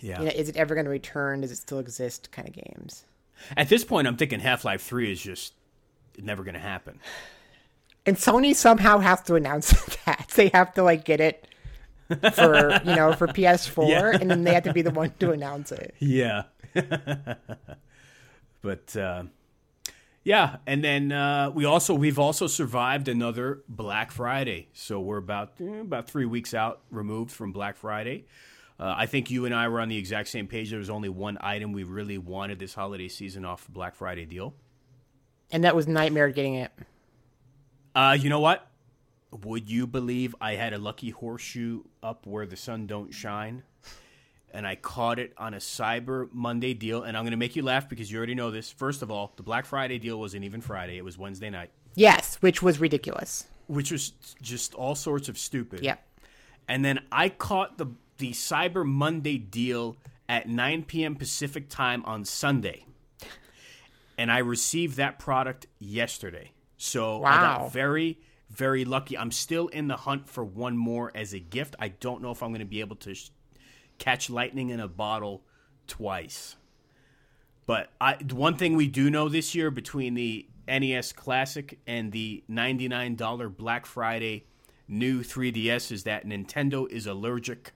Yeah. 0.00 0.18
you 0.20 0.24
know, 0.26 0.32
is 0.34 0.48
it 0.48 0.56
ever 0.56 0.74
going 0.74 0.84
to 0.86 0.90
return? 0.90 1.42
Does 1.42 1.50
it 1.50 1.56
still 1.56 1.78
exist? 1.78 2.30
Kind 2.32 2.48
of 2.48 2.54
games. 2.54 3.04
At 3.56 3.68
this 3.68 3.84
point, 3.84 4.06
I'm 4.08 4.16
thinking 4.16 4.40
Half 4.40 4.64
Life 4.64 4.82
Three 4.82 5.12
is 5.12 5.20
just 5.20 5.54
never 6.18 6.42
going 6.42 6.54
to 6.54 6.60
happen. 6.60 7.00
And 8.06 8.16
Sony 8.16 8.54
somehow 8.54 8.98
has 8.98 9.20
to 9.22 9.34
announce 9.34 9.70
that 10.06 10.28
they 10.34 10.48
have 10.48 10.72
to 10.74 10.82
like 10.82 11.04
get 11.04 11.20
it 11.20 11.46
for 12.34 12.80
you 12.84 12.96
know 12.96 13.12
for 13.12 13.26
PS4, 13.28 13.88
Yeah. 14.12 14.18
and 14.20 14.30
then 14.30 14.44
they 14.44 14.54
have 14.54 14.64
to 14.64 14.72
be 14.72 14.82
the 14.82 14.90
one 14.90 15.12
to 15.20 15.32
announce 15.32 15.70
it. 15.70 15.94
Yeah. 15.98 16.44
but 18.62 18.96
uh, 18.96 19.24
yeah, 20.22 20.56
and 20.66 20.84
then 20.84 21.12
uh, 21.12 21.50
we 21.54 21.64
also 21.64 21.94
we've 21.94 22.18
also 22.18 22.46
survived 22.46 23.08
another 23.08 23.62
Black 23.68 24.10
Friday. 24.12 24.68
So 24.72 25.00
we're 25.00 25.16
about 25.16 25.52
eh, 25.60 25.80
about 25.80 26.08
three 26.08 26.26
weeks 26.26 26.52
out 26.52 26.80
removed 26.90 27.30
from 27.30 27.52
Black 27.52 27.76
Friday. 27.76 28.26
Uh, 28.78 28.94
I 28.96 29.06
think 29.06 29.30
you 29.30 29.44
and 29.44 29.54
I 29.54 29.68
were 29.68 29.80
on 29.80 29.88
the 29.88 29.96
exact 29.98 30.28
same 30.28 30.46
page. 30.46 30.70
There 30.70 30.78
was 30.78 30.90
only 30.90 31.10
one 31.10 31.36
item 31.40 31.72
we 31.72 31.84
really 31.84 32.16
wanted 32.18 32.58
this 32.58 32.74
holiday 32.74 33.08
season 33.08 33.44
off 33.44 33.64
the 33.64 33.72
Black 33.72 33.94
Friday 33.94 34.24
deal. 34.24 34.54
And 35.52 35.64
that 35.64 35.76
was 35.76 35.86
Nightmare 35.86 36.30
getting 36.30 36.54
it. 36.54 36.72
Uh, 37.94 38.16
you 38.18 38.30
know 38.30 38.40
what? 38.40 38.66
Would 39.44 39.68
you 39.70 39.86
believe 39.86 40.34
I 40.40 40.54
had 40.54 40.72
a 40.72 40.78
lucky 40.78 41.10
horseshoe 41.10 41.82
up 42.02 42.26
where 42.26 42.46
the 42.46 42.56
sun 42.56 42.86
don't 42.86 43.12
shine? 43.12 43.64
And 44.52 44.66
I 44.66 44.74
caught 44.76 45.18
it 45.18 45.32
on 45.38 45.54
a 45.54 45.58
Cyber 45.58 46.28
Monday 46.32 46.74
deal. 46.74 47.02
And 47.04 47.16
I'm 47.16 47.22
going 47.24 47.30
to 47.32 47.36
make 47.36 47.54
you 47.56 47.62
laugh 47.62 47.88
because 47.88 48.10
you 48.10 48.18
already 48.18 48.34
know 48.34 48.50
this. 48.50 48.70
First 48.70 49.02
of 49.02 49.10
all, 49.10 49.32
the 49.36 49.42
Black 49.42 49.64
Friday 49.66 49.98
deal 49.98 50.18
wasn't 50.18 50.44
even 50.44 50.60
Friday, 50.60 50.96
it 50.98 51.04
was 51.04 51.16
Wednesday 51.16 51.50
night, 51.50 51.70
Yes, 51.94 52.36
which 52.40 52.60
was 52.62 52.80
ridiculous. 52.80 53.46
which 53.68 53.90
was 53.92 54.12
just 54.42 54.74
all 54.74 54.94
sorts 54.94 55.28
of 55.28 55.38
stupid. 55.38 55.80
Yep. 55.84 56.02
And 56.68 56.84
then 56.84 57.00
I 57.12 57.28
caught 57.28 57.78
the 57.78 57.86
the 58.18 58.32
Cyber 58.32 58.84
Monday 58.84 59.38
deal 59.38 59.96
at 60.28 60.46
9 60.48 60.84
p.m. 60.84 61.16
Pacific 61.16 61.68
time 61.70 62.04
on 62.04 62.24
Sunday. 62.24 62.84
And 64.18 64.30
I 64.30 64.38
received 64.38 64.96
that 64.96 65.18
product 65.18 65.66
yesterday. 65.78 66.52
So 66.76 67.24
I 67.24 67.36
got 67.36 67.72
very, 67.72 68.20
very 68.50 68.84
lucky. 68.84 69.16
I'm 69.16 69.30
still 69.30 69.68
in 69.68 69.88
the 69.88 69.96
hunt 69.96 70.28
for 70.28 70.44
one 70.44 70.76
more 70.76 71.10
as 71.14 71.32
a 71.32 71.38
gift. 71.38 71.74
I 71.78 71.88
don't 71.88 72.20
know 72.22 72.30
if 72.30 72.42
I'm 72.42 72.50
going 72.50 72.58
to 72.60 72.66
be 72.66 72.80
able 72.80 72.96
to 72.96 73.14
sh- 73.14 73.30
catch 74.00 74.28
lightning 74.28 74.70
in 74.70 74.80
a 74.80 74.88
bottle 74.88 75.42
twice. 75.86 76.56
But 77.66 77.92
I, 78.00 78.16
one 78.32 78.56
thing 78.56 78.74
we 78.74 78.88
do 78.88 79.10
know 79.10 79.28
this 79.28 79.54
year 79.54 79.70
between 79.70 80.14
the 80.14 80.48
NES 80.66 81.12
Classic 81.12 81.78
and 81.86 82.10
the 82.10 82.42
$99 82.50 83.56
Black 83.56 83.86
Friday 83.86 84.46
new 84.88 85.22
3DS 85.22 85.92
is 85.92 86.02
that 86.02 86.26
Nintendo 86.26 86.90
is 86.90 87.06
allergic 87.06 87.72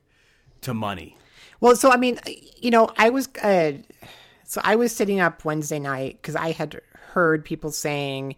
to 0.62 0.75
money. 0.75 1.16
Well, 1.61 1.76
so 1.76 1.93
I 1.93 1.97
mean, 1.97 2.19
you 2.57 2.71
know, 2.71 2.90
I 2.97 3.11
was 3.11 3.28
uh, 3.43 3.75
so 4.45 4.61
I 4.64 4.76
was 4.76 4.95
sitting 4.95 5.21
up 5.21 5.45
Wednesday 5.45 5.78
night 5.78 6.19
because 6.21 6.35
I 6.35 6.50
had 6.50 6.81
heard 7.12 7.45
people 7.45 7.71
saying 7.71 8.37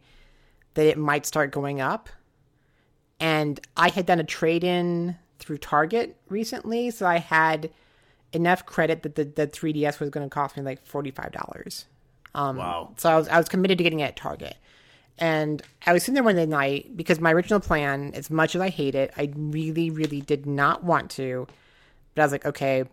that 0.74 0.86
it 0.86 0.98
might 0.98 1.24
start 1.24 1.50
going 1.52 1.80
up, 1.80 2.08
and 3.18 3.58
I 3.76 3.88
had 3.88 4.06
done 4.06 4.20
a 4.20 4.24
trade 4.24 4.64
in 4.64 5.16
through 5.38 5.58
Target 5.58 6.16
recently, 6.28 6.90
so 6.90 7.06
I 7.06 7.18
had 7.18 7.70
enough 8.32 8.66
credit 8.66 9.02
that 9.02 9.14
the, 9.14 9.24
the 9.24 9.46
3DS 9.46 10.00
was 10.00 10.10
going 10.10 10.26
to 10.26 10.32
cost 10.32 10.56
me 10.56 10.62
like 10.62 10.84
forty 10.86 11.10
five 11.10 11.32
dollars. 11.32 11.86
Um, 12.34 12.56
Wow. 12.56 12.92
So 12.96 13.10
I 13.10 13.16
was 13.16 13.28
I 13.28 13.38
was 13.38 13.48
committed 13.48 13.78
to 13.78 13.84
getting 13.84 14.00
it 14.00 14.04
at 14.04 14.16
Target. 14.16 14.56
And 15.18 15.62
I 15.86 15.94
was 15.94 16.02
sitting 16.02 16.14
there 16.14 16.22
Wednesday 16.22 16.44
night 16.44 16.94
because 16.94 17.20
my 17.20 17.32
original 17.32 17.58
plan, 17.58 18.12
as 18.14 18.28
much 18.28 18.54
as 18.54 18.60
I 18.60 18.68
hate 18.68 18.94
it, 18.94 19.12
I 19.16 19.32
really, 19.34 19.88
really 19.88 20.20
did 20.20 20.44
not 20.44 20.84
want 20.84 21.10
to. 21.12 21.46
But 22.14 22.22
I 22.22 22.24
was 22.26 22.32
like, 22.32 22.44
okay, 22.44 22.84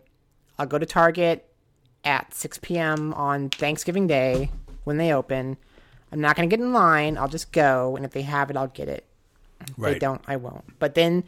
I'll 0.57 0.65
go 0.65 0.79
to 0.79 0.85
Target 0.85 1.45
at 2.05 2.33
6 2.33 2.59
p.m. 2.61 3.13
on 3.15 3.49
Thanksgiving 3.49 4.07
Day 4.07 4.49
when 4.85 4.95
they 4.95 5.11
open. 5.13 5.57
I'm 6.13 6.21
not 6.21 6.37
going 6.37 6.47
to 6.49 6.55
get 6.55 6.63
in 6.63 6.71
line. 6.71 7.17
I'll 7.17 7.27
just 7.27 7.51
go. 7.51 7.97
And 7.97 8.05
if 8.05 8.11
they 8.11 8.21
have 8.21 8.49
it, 8.49 8.55
I'll 8.55 8.67
get 8.67 8.87
it. 8.87 9.05
If 9.61 9.75
they 9.95 9.99
don't, 9.99 10.21
I 10.25 10.37
won't. 10.37 10.79
But 10.79 10.95
then, 10.95 11.25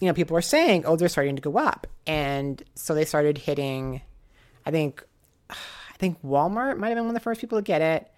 you 0.00 0.08
know, 0.08 0.14
people 0.14 0.36
are 0.36 0.42
saying, 0.42 0.84
oh, 0.86 0.96
they're 0.96 1.08
starting 1.08 1.36
to 1.36 1.42
go 1.42 1.56
up. 1.56 1.86
And 2.06 2.62
so 2.74 2.94
they 2.94 3.04
started 3.04 3.38
hitting, 3.38 4.02
I 4.66 4.70
think, 4.70 5.04
I 5.50 5.96
think 5.98 6.22
Walmart 6.22 6.78
might 6.78 6.88
have 6.88 6.96
been 6.96 7.04
one 7.04 7.14
of 7.14 7.20
the 7.20 7.20
first 7.20 7.40
people 7.40 7.58
to 7.58 7.62
get 7.62 7.80
it. 7.80 8.10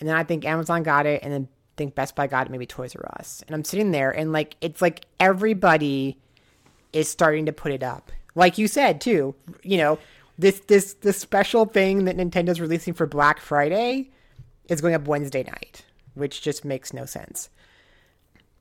And 0.00 0.08
then 0.08 0.16
I 0.16 0.24
think 0.24 0.44
Amazon 0.44 0.82
got 0.82 1.06
it. 1.06 1.22
And 1.22 1.32
then 1.32 1.48
I 1.50 1.74
think 1.76 1.94
Best 1.94 2.16
Buy 2.16 2.26
got 2.26 2.46
it, 2.46 2.50
maybe 2.50 2.66
Toys 2.66 2.96
R 2.96 3.04
Us. 3.18 3.42
And 3.46 3.54
I'm 3.54 3.64
sitting 3.64 3.90
there 3.90 4.10
and 4.10 4.32
like, 4.32 4.56
it's 4.60 4.80
like 4.80 5.04
everybody 5.20 6.18
is 6.92 7.08
starting 7.08 7.46
to 7.46 7.52
put 7.52 7.72
it 7.72 7.82
up. 7.82 8.10
Like 8.34 8.58
you 8.58 8.68
said 8.68 9.00
too, 9.00 9.34
you 9.62 9.78
know, 9.78 9.98
this 10.38 10.60
this 10.60 10.94
this 10.94 11.18
special 11.18 11.64
thing 11.64 12.04
that 12.04 12.16
Nintendo's 12.16 12.60
releasing 12.60 12.94
for 12.94 13.06
Black 13.06 13.40
Friday 13.40 14.10
is 14.68 14.80
going 14.80 14.94
up 14.94 15.08
Wednesday 15.08 15.42
night, 15.42 15.84
which 16.14 16.42
just 16.42 16.64
makes 16.64 16.92
no 16.92 17.04
sense. 17.04 17.50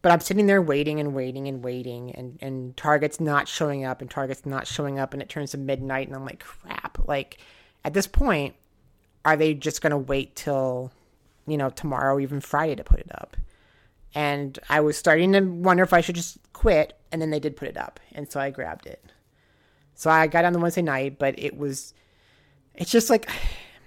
But 0.07 0.13
I'm 0.13 0.21
sitting 0.21 0.45
there 0.45 0.61
waiting 0.61 1.01
and 1.01 1.13
waiting 1.13 1.49
and 1.49 1.61
waiting 1.61 2.15
and 2.15 2.39
and 2.41 2.77
Target's 2.77 3.19
not 3.19 3.45
showing 3.45 3.83
up 3.83 3.99
and 3.99 4.09
Target's 4.09 4.45
not 4.45 4.65
showing 4.65 4.99
up 4.99 5.11
and 5.11 5.21
it 5.21 5.27
turns 5.27 5.51
to 5.51 5.57
midnight 5.57 6.07
and 6.07 6.15
I'm 6.15 6.23
like 6.23 6.39
crap. 6.39 6.97
Like 7.09 7.39
at 7.83 7.93
this 7.93 8.07
point, 8.07 8.55
are 9.25 9.35
they 9.35 9.53
just 9.53 9.81
going 9.81 9.91
to 9.91 9.97
wait 9.97 10.33
till 10.37 10.93
you 11.45 11.57
know 11.57 11.69
tomorrow 11.69 12.21
even 12.21 12.39
Friday 12.39 12.73
to 12.75 12.85
put 12.85 13.01
it 13.01 13.11
up? 13.15 13.35
And 14.15 14.57
I 14.69 14.79
was 14.79 14.95
starting 14.95 15.33
to 15.33 15.41
wonder 15.41 15.83
if 15.83 15.91
I 15.91 15.99
should 15.99 16.15
just 16.15 16.37
quit 16.53 16.97
and 17.11 17.21
then 17.21 17.29
they 17.29 17.41
did 17.41 17.57
put 17.57 17.67
it 17.67 17.75
up 17.75 17.99
and 18.13 18.31
so 18.31 18.39
I 18.39 18.49
grabbed 18.49 18.85
it. 18.85 19.03
So 19.93 20.09
I 20.09 20.27
got 20.27 20.45
on 20.45 20.53
the 20.53 20.59
Wednesday 20.59 20.83
night, 20.83 21.19
but 21.19 21.37
it 21.37 21.57
was, 21.57 21.93
it's 22.75 22.91
just 22.91 23.09
like, 23.09 23.29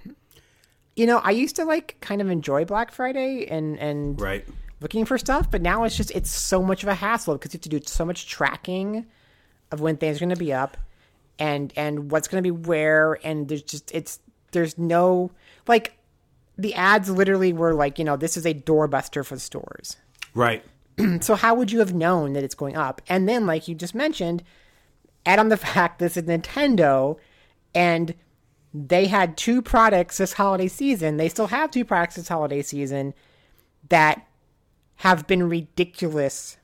you 0.96 1.06
know, 1.06 1.16
I 1.20 1.30
used 1.30 1.56
to 1.56 1.64
like 1.64 1.96
kind 2.02 2.20
of 2.20 2.28
enjoy 2.28 2.66
Black 2.66 2.92
Friday 2.92 3.46
and 3.46 3.78
and 3.78 4.20
Right. 4.20 4.46
Looking 4.80 5.04
for 5.04 5.18
stuff, 5.18 5.50
but 5.50 5.62
now 5.62 5.84
it's 5.84 5.96
just 5.96 6.10
it's 6.12 6.30
so 6.30 6.62
much 6.62 6.82
of 6.82 6.88
a 6.88 6.94
hassle 6.94 7.34
because 7.34 7.52
you 7.52 7.58
have 7.58 7.62
to 7.62 7.68
do 7.68 7.80
so 7.84 8.04
much 8.04 8.26
tracking 8.26 9.06
of 9.70 9.80
when 9.80 9.96
things 9.96 10.16
are 10.16 10.20
going 10.20 10.30
to 10.30 10.36
be 10.36 10.52
up 10.52 10.76
and 11.38 11.72
and 11.76 12.10
what's 12.10 12.28
going 12.28 12.42
to 12.42 12.46
be 12.46 12.50
where, 12.50 13.18
and 13.24 13.48
there's 13.48 13.62
just 13.62 13.90
it's 13.94 14.20
there's 14.52 14.78
no 14.78 15.30
like 15.66 15.96
the 16.56 16.74
ads 16.74 17.08
literally 17.10 17.52
were 17.52 17.74
like 17.74 17.98
you 17.98 18.04
know 18.04 18.16
this 18.16 18.36
is 18.36 18.46
a 18.46 18.54
doorbuster 18.54 19.24
for 19.24 19.38
stores. 19.38 19.96
Right. 20.34 20.64
So 21.20 21.34
how 21.34 21.54
would 21.54 21.72
you 21.72 21.78
have 21.78 21.94
known 21.94 22.34
that 22.34 22.44
it's 22.44 22.54
going 22.54 22.76
up? 22.76 23.00
And 23.08 23.26
then, 23.26 23.46
like 23.46 23.68
you 23.68 23.74
just 23.74 23.94
mentioned, 23.94 24.42
add 25.24 25.38
on 25.38 25.48
the 25.48 25.56
fact 25.68 25.98
this 25.98 26.16
is 26.16 26.24
Nintendo, 26.24 27.16
and 27.74 28.14
they 28.74 29.06
had 29.06 29.36
two 29.36 29.62
products 29.62 30.18
this 30.18 30.34
holiday 30.34 30.68
season. 30.68 31.16
They 31.16 31.30
still 31.30 31.46
have 31.46 31.70
two 31.70 31.86
products 31.86 32.16
this 32.16 32.28
holiday 32.28 32.60
season 32.60 33.14
that 33.88 34.26
have 35.00 35.26
been 35.26 35.48
ridiculous 35.48 36.58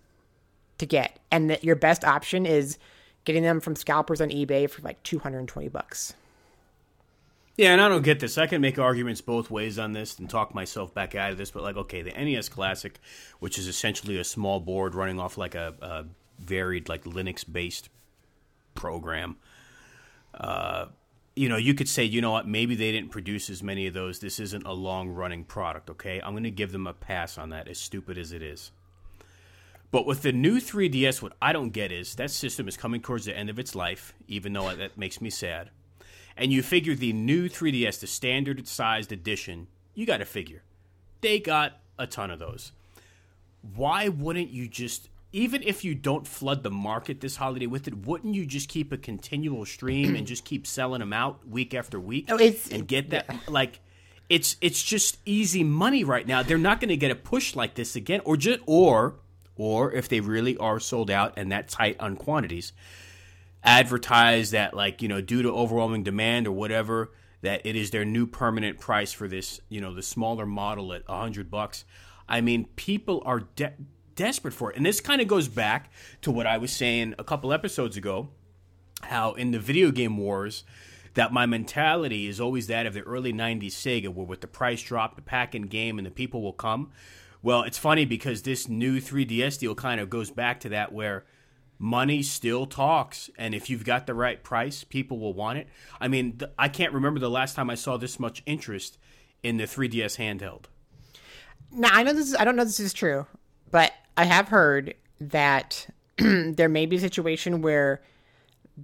to 0.78 0.84
get, 0.84 1.18
and 1.30 1.48
that 1.48 1.64
your 1.64 1.74
best 1.74 2.04
option 2.04 2.44
is 2.44 2.78
getting 3.24 3.42
them 3.42 3.60
from 3.60 3.74
scalpers 3.74 4.20
on 4.20 4.28
eBay 4.28 4.68
for 4.68 4.82
like 4.82 5.02
two 5.02 5.18
hundred 5.18 5.38
and 5.38 5.48
twenty 5.48 5.68
bucks. 5.68 6.14
Yeah, 7.56 7.72
and 7.72 7.80
I 7.80 7.88
don't 7.88 8.02
get 8.02 8.20
this. 8.20 8.36
I 8.36 8.46
can 8.46 8.60
make 8.60 8.78
arguments 8.78 9.22
both 9.22 9.50
ways 9.50 9.78
on 9.78 9.94
this 9.94 10.18
and 10.18 10.28
talk 10.28 10.54
myself 10.54 10.92
back 10.92 11.14
out 11.14 11.32
of 11.32 11.38
this, 11.38 11.50
but 11.50 11.62
like, 11.62 11.78
okay, 11.78 12.02
the 12.02 12.10
NES 12.10 12.50
Classic, 12.50 13.00
which 13.38 13.58
is 13.58 13.66
essentially 13.66 14.18
a 14.18 14.24
small 14.24 14.60
board 14.60 14.94
running 14.94 15.18
off 15.18 15.38
like 15.38 15.54
a, 15.54 15.72
a 15.80 16.04
varied, 16.38 16.90
like 16.90 17.04
Linux 17.04 17.50
based 17.50 17.88
program. 18.74 19.36
Uh, 20.34 20.88
you 21.36 21.48
know, 21.48 21.56
you 21.56 21.74
could 21.74 21.88
say, 21.88 22.02
you 22.02 22.20
know 22.20 22.32
what, 22.32 22.48
maybe 22.48 22.74
they 22.74 22.90
didn't 22.90 23.10
produce 23.10 23.50
as 23.50 23.62
many 23.62 23.86
of 23.86 23.94
those. 23.94 24.18
This 24.18 24.40
isn't 24.40 24.66
a 24.66 24.72
long 24.72 25.10
running 25.10 25.44
product, 25.44 25.90
okay? 25.90 26.20
I'm 26.20 26.32
going 26.32 26.44
to 26.44 26.50
give 26.50 26.72
them 26.72 26.86
a 26.86 26.94
pass 26.94 27.36
on 27.38 27.50
that, 27.50 27.68
as 27.68 27.78
stupid 27.78 28.16
as 28.16 28.32
it 28.32 28.42
is. 28.42 28.72
But 29.92 30.06
with 30.06 30.22
the 30.22 30.32
new 30.32 30.56
3DS, 30.56 31.22
what 31.22 31.34
I 31.40 31.52
don't 31.52 31.70
get 31.70 31.92
is 31.92 32.14
that 32.16 32.30
system 32.30 32.66
is 32.66 32.76
coming 32.76 33.00
towards 33.00 33.26
the 33.26 33.36
end 33.36 33.50
of 33.50 33.58
its 33.58 33.74
life, 33.74 34.14
even 34.26 34.52
though 34.52 34.74
that 34.74 34.98
makes 34.98 35.20
me 35.20 35.30
sad. 35.30 35.70
And 36.36 36.52
you 36.52 36.62
figure 36.62 36.94
the 36.94 37.12
new 37.12 37.48
3DS, 37.48 38.00
the 38.00 38.06
standard 38.06 38.66
sized 38.66 39.12
edition, 39.12 39.68
you 39.94 40.06
got 40.06 40.18
to 40.18 40.24
figure 40.24 40.62
they 41.20 41.40
got 41.40 41.80
a 41.98 42.06
ton 42.06 42.30
of 42.30 42.38
those. 42.38 42.72
Why 43.74 44.08
wouldn't 44.08 44.50
you 44.50 44.68
just, 44.68 45.08
even 45.36 45.62
if 45.62 45.84
you 45.84 45.94
don't 45.94 46.26
flood 46.26 46.62
the 46.62 46.70
market 46.70 47.20
this 47.20 47.36
holiday 47.36 47.66
with 47.66 47.86
it, 47.86 48.06
wouldn't 48.06 48.34
you 48.34 48.46
just 48.46 48.70
keep 48.70 48.90
a 48.90 48.96
continual 48.96 49.66
stream 49.66 50.16
and 50.16 50.26
just 50.26 50.46
keep 50.46 50.66
selling 50.66 51.00
them 51.00 51.12
out 51.12 51.46
week 51.46 51.74
after 51.74 52.00
week 52.00 52.30
Oh, 52.30 52.38
and 52.70 52.88
get 52.88 53.10
that 53.10 53.28
like? 53.46 53.80
It's 54.30 54.56
it's 54.62 54.82
just 54.82 55.18
easy 55.26 55.62
money 55.62 56.04
right 56.04 56.26
now. 56.26 56.42
They're 56.42 56.56
not 56.56 56.80
going 56.80 56.88
to 56.88 56.96
get 56.96 57.10
a 57.10 57.14
push 57.14 57.54
like 57.54 57.74
this 57.74 57.94
again, 57.96 58.22
or 58.24 58.38
just 58.38 58.60
or 58.66 59.16
or 59.56 59.92
if 59.92 60.08
they 60.08 60.20
really 60.20 60.56
are 60.56 60.80
sold 60.80 61.10
out 61.10 61.34
and 61.36 61.52
that 61.52 61.68
tight 61.68 62.00
on 62.00 62.16
quantities, 62.16 62.72
advertise 63.62 64.52
that 64.52 64.74
like 64.74 65.02
you 65.02 65.08
know 65.08 65.20
due 65.20 65.42
to 65.42 65.50
overwhelming 65.50 66.02
demand 66.02 66.46
or 66.46 66.52
whatever 66.52 67.12
that 67.42 67.60
it 67.66 67.76
is 67.76 67.90
their 67.90 68.06
new 68.06 68.26
permanent 68.26 68.80
price 68.80 69.12
for 69.12 69.28
this 69.28 69.60
you 69.68 69.82
know 69.82 69.92
the 69.92 70.02
smaller 70.02 70.46
model 70.46 70.92
at 70.94 71.02
a 71.08 71.20
hundred 71.20 71.50
bucks 71.50 71.84
i 72.28 72.40
mean 72.40 72.64
people 72.76 73.22
are 73.26 73.40
de- 73.40 73.74
desperate 74.16 74.54
for 74.54 74.70
it. 74.70 74.76
And 74.76 74.84
this 74.84 75.00
kind 75.00 75.20
of 75.20 75.28
goes 75.28 75.46
back 75.46 75.92
to 76.22 76.32
what 76.32 76.46
i 76.46 76.58
was 76.58 76.72
saying 76.72 77.14
a 77.18 77.24
couple 77.24 77.52
episodes 77.52 77.96
ago 77.96 78.28
how 79.02 79.34
in 79.34 79.50
the 79.52 79.58
video 79.58 79.90
game 79.90 80.16
wars 80.16 80.64
that 81.14 81.32
my 81.32 81.46
mentality 81.46 82.26
is 82.26 82.40
always 82.40 82.66
that 82.66 82.86
of 82.86 82.94
the 82.94 83.02
early 83.02 83.32
90s 83.32 83.68
Sega 83.68 84.08
where 84.08 84.26
with 84.26 84.40
the 84.40 84.46
price 84.46 84.82
drop 84.82 85.16
the 85.16 85.22
pack 85.22 85.54
in 85.54 85.62
game 85.62 85.98
and 85.98 86.06
the 86.06 86.10
people 86.10 86.42
will 86.42 86.52
come. 86.52 86.90
Well 87.42 87.62
it's 87.62 87.78
funny 87.78 88.04
because 88.04 88.42
this 88.42 88.68
new 88.68 89.00
3DS 89.00 89.58
deal 89.58 89.74
kind 89.74 90.00
of 90.00 90.10
goes 90.10 90.30
back 90.30 90.60
to 90.60 90.70
that 90.70 90.92
where 90.92 91.24
money 91.78 92.22
still 92.22 92.64
talks 92.64 93.28
and 93.36 93.54
if 93.54 93.68
you've 93.68 93.84
got 93.84 94.06
the 94.06 94.14
right 94.14 94.42
price 94.42 94.82
people 94.82 95.18
will 95.18 95.34
want 95.34 95.58
it. 95.58 95.68
I 96.00 96.08
mean 96.08 96.38
th- 96.38 96.50
i 96.58 96.68
can't 96.68 96.92
remember 96.92 97.20
the 97.20 97.30
last 97.30 97.54
time 97.54 97.70
i 97.70 97.74
saw 97.74 97.96
this 97.96 98.18
much 98.18 98.42
interest 98.46 98.98
in 99.42 99.58
the 99.58 99.64
3ds 99.64 100.16
handheld. 100.16 100.64
Now 101.70 101.90
I 101.92 102.02
know 102.02 102.12
this. 102.12 102.28
Is, 102.28 102.36
I 102.36 102.44
don't 102.44 102.56
know 102.56 102.64
this 102.64 102.80
is 102.80 102.92
true, 102.92 103.26
but 103.70 103.92
I 104.16 104.24
have 104.24 104.48
heard 104.48 104.94
that 105.20 105.86
there 106.18 106.68
may 106.68 106.86
be 106.86 106.96
a 106.96 107.00
situation 107.00 107.62
where 107.62 108.02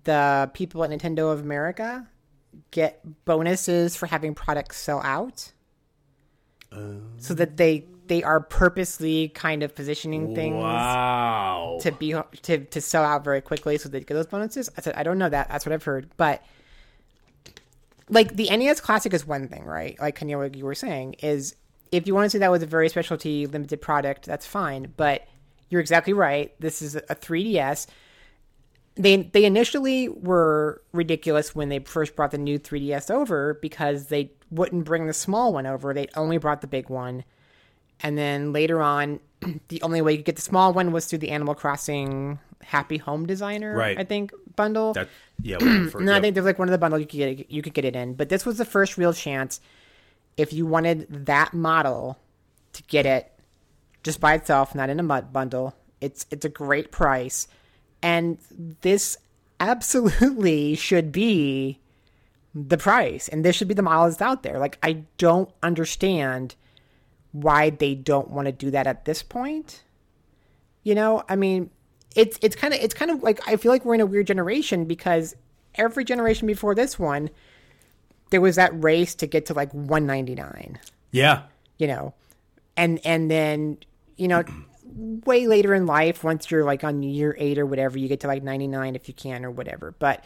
the 0.04 0.50
people 0.54 0.84
at 0.84 0.90
Nintendo 0.90 1.32
of 1.32 1.40
America 1.40 2.08
get 2.70 3.00
bonuses 3.24 3.96
for 3.96 4.06
having 4.06 4.34
products 4.34 4.76
sell 4.78 5.00
out, 5.02 5.52
oh. 6.72 7.00
so 7.18 7.34
that 7.34 7.56
they 7.56 7.86
they 8.06 8.22
are 8.22 8.40
purposely 8.40 9.28
kind 9.28 9.62
of 9.62 9.74
positioning 9.74 10.34
things 10.34 10.56
Wow. 10.56 11.78
to 11.82 11.92
be 11.92 12.14
to 12.42 12.58
to 12.58 12.80
sell 12.80 13.04
out 13.04 13.24
very 13.24 13.40
quickly 13.40 13.78
so 13.78 13.88
they 13.88 14.00
get 14.00 14.14
those 14.14 14.26
bonuses. 14.26 14.70
I 14.76 14.80
said 14.80 14.94
I 14.96 15.02
don't 15.02 15.18
know 15.18 15.28
that. 15.28 15.48
That's 15.48 15.64
what 15.64 15.72
I've 15.72 15.84
heard, 15.84 16.10
but 16.16 16.42
like 18.08 18.36
the 18.36 18.48
NES 18.54 18.80
Classic 18.80 19.12
is 19.14 19.26
one 19.26 19.48
thing, 19.48 19.64
right? 19.64 19.98
Like 20.00 20.18
Kanye, 20.18 20.36
what 20.36 20.54
you 20.54 20.64
were 20.64 20.74
saying 20.74 21.14
is 21.22 21.54
if 21.92 22.06
you 22.06 22.14
want 22.14 22.24
to 22.26 22.30
say 22.30 22.38
that 22.38 22.50
was 22.50 22.62
a 22.62 22.66
very 22.66 22.88
specialty 22.88 23.46
limited 23.46 23.80
product, 23.80 24.24
that's 24.26 24.46
fine. 24.46 24.92
But 24.96 25.28
you're 25.68 25.80
exactly 25.80 26.12
right. 26.12 26.52
This 26.58 26.82
is 26.82 26.96
a 26.96 27.00
3DS. 27.14 27.86
They 28.94 29.16
they 29.22 29.44
initially 29.44 30.08
were 30.08 30.82
ridiculous 30.92 31.54
when 31.54 31.68
they 31.68 31.78
first 31.78 32.14
brought 32.16 32.30
the 32.30 32.38
new 32.38 32.58
3DS 32.58 33.10
over 33.10 33.54
because 33.62 34.06
they 34.08 34.32
wouldn't 34.50 34.84
bring 34.84 35.06
the 35.06 35.12
small 35.14 35.52
one 35.52 35.66
over. 35.66 35.94
They 35.94 36.08
only 36.16 36.36
brought 36.38 36.60
the 36.60 36.66
big 36.66 36.90
one. 36.90 37.24
And 38.00 38.18
then 38.18 38.52
later 38.52 38.82
on, 38.82 39.20
the 39.68 39.80
only 39.82 40.02
way 40.02 40.12
you 40.12 40.18
could 40.18 40.26
get 40.26 40.36
the 40.36 40.42
small 40.42 40.72
one 40.72 40.92
was 40.92 41.06
through 41.06 41.20
the 41.20 41.30
Animal 41.30 41.54
Crossing 41.54 42.38
Happy 42.62 42.98
Home 42.98 43.26
Designer, 43.26 43.74
Right. 43.76 43.98
I 43.98 44.04
think, 44.04 44.32
bundle. 44.56 44.92
That 44.92 45.08
yeah. 45.40 45.58
for- 45.90 46.00
No, 46.00 46.12
I 46.12 46.16
yep. 46.16 46.22
think 46.22 46.34
there's 46.34 46.46
like 46.46 46.58
one 46.58 46.68
of 46.68 46.72
the 46.72 46.78
bundles 46.78 47.00
you 47.00 47.06
could 47.06 47.16
get 47.16 47.40
it, 47.40 47.50
you 47.50 47.62
could 47.62 47.74
get 47.74 47.84
it 47.84 47.96
in. 47.96 48.14
But 48.14 48.28
this 48.28 48.44
was 48.44 48.58
the 48.58 48.64
first 48.64 48.98
real 48.98 49.12
chance 49.14 49.60
if 50.36 50.52
you 50.52 50.66
wanted 50.66 51.26
that 51.26 51.54
model 51.54 52.18
to 52.72 52.82
get 52.84 53.06
it 53.06 53.32
just 54.02 54.20
by 54.20 54.34
itself, 54.34 54.74
not 54.74 54.90
in 54.90 55.00
a 55.00 55.02
mud 55.02 55.32
bundle. 55.32 55.74
It's 56.00 56.26
it's 56.30 56.44
a 56.44 56.48
great 56.48 56.90
price, 56.90 57.46
and 58.02 58.38
this 58.80 59.16
absolutely 59.60 60.74
should 60.76 61.12
be 61.12 61.78
the 62.54 62.78
price, 62.78 63.28
and 63.28 63.44
this 63.44 63.56
should 63.56 63.68
be 63.68 63.74
the 63.74 63.82
model 63.82 64.08
that's 64.08 64.20
out 64.20 64.42
there. 64.42 64.58
Like 64.58 64.78
I 64.82 65.04
don't 65.18 65.50
understand 65.62 66.56
why 67.32 67.70
they 67.70 67.94
don't 67.94 68.30
want 68.30 68.46
to 68.46 68.52
do 68.52 68.70
that 68.70 68.86
at 68.86 69.04
this 69.04 69.22
point. 69.22 69.82
You 70.82 70.94
know, 70.94 71.22
I 71.28 71.36
mean, 71.36 71.70
it's 72.16 72.38
it's 72.42 72.56
kind 72.56 72.74
of 72.74 72.80
it's 72.80 72.94
kind 72.94 73.10
of 73.10 73.22
like 73.22 73.40
I 73.46 73.56
feel 73.56 73.70
like 73.70 73.84
we're 73.84 73.94
in 73.94 74.00
a 74.00 74.06
weird 74.06 74.26
generation 74.26 74.84
because 74.84 75.36
every 75.74 76.04
generation 76.04 76.46
before 76.46 76.74
this 76.74 76.98
one, 76.98 77.30
there 78.32 78.40
was 78.40 78.56
that 78.56 78.72
race 78.82 79.14
to 79.14 79.26
get 79.26 79.46
to 79.46 79.54
like 79.54 79.72
199 79.72 80.78
yeah. 81.12 81.42
you 81.78 81.86
know 81.86 82.14
and 82.76 83.00
and 83.04 83.30
then 83.30 83.78
you 84.16 84.26
know 84.26 84.42
way 85.24 85.46
later 85.46 85.72
in 85.74 85.86
life 85.86 86.24
once 86.24 86.50
you're 86.50 86.64
like 86.64 86.82
on 86.84 87.02
year 87.02 87.36
eight 87.38 87.58
or 87.58 87.64
whatever 87.64 87.98
you 87.98 88.08
get 88.08 88.20
to 88.20 88.26
like 88.26 88.42
99 88.42 88.96
if 88.96 89.08
you 89.08 89.14
can 89.14 89.44
or 89.44 89.50
whatever 89.50 89.94
but 89.98 90.24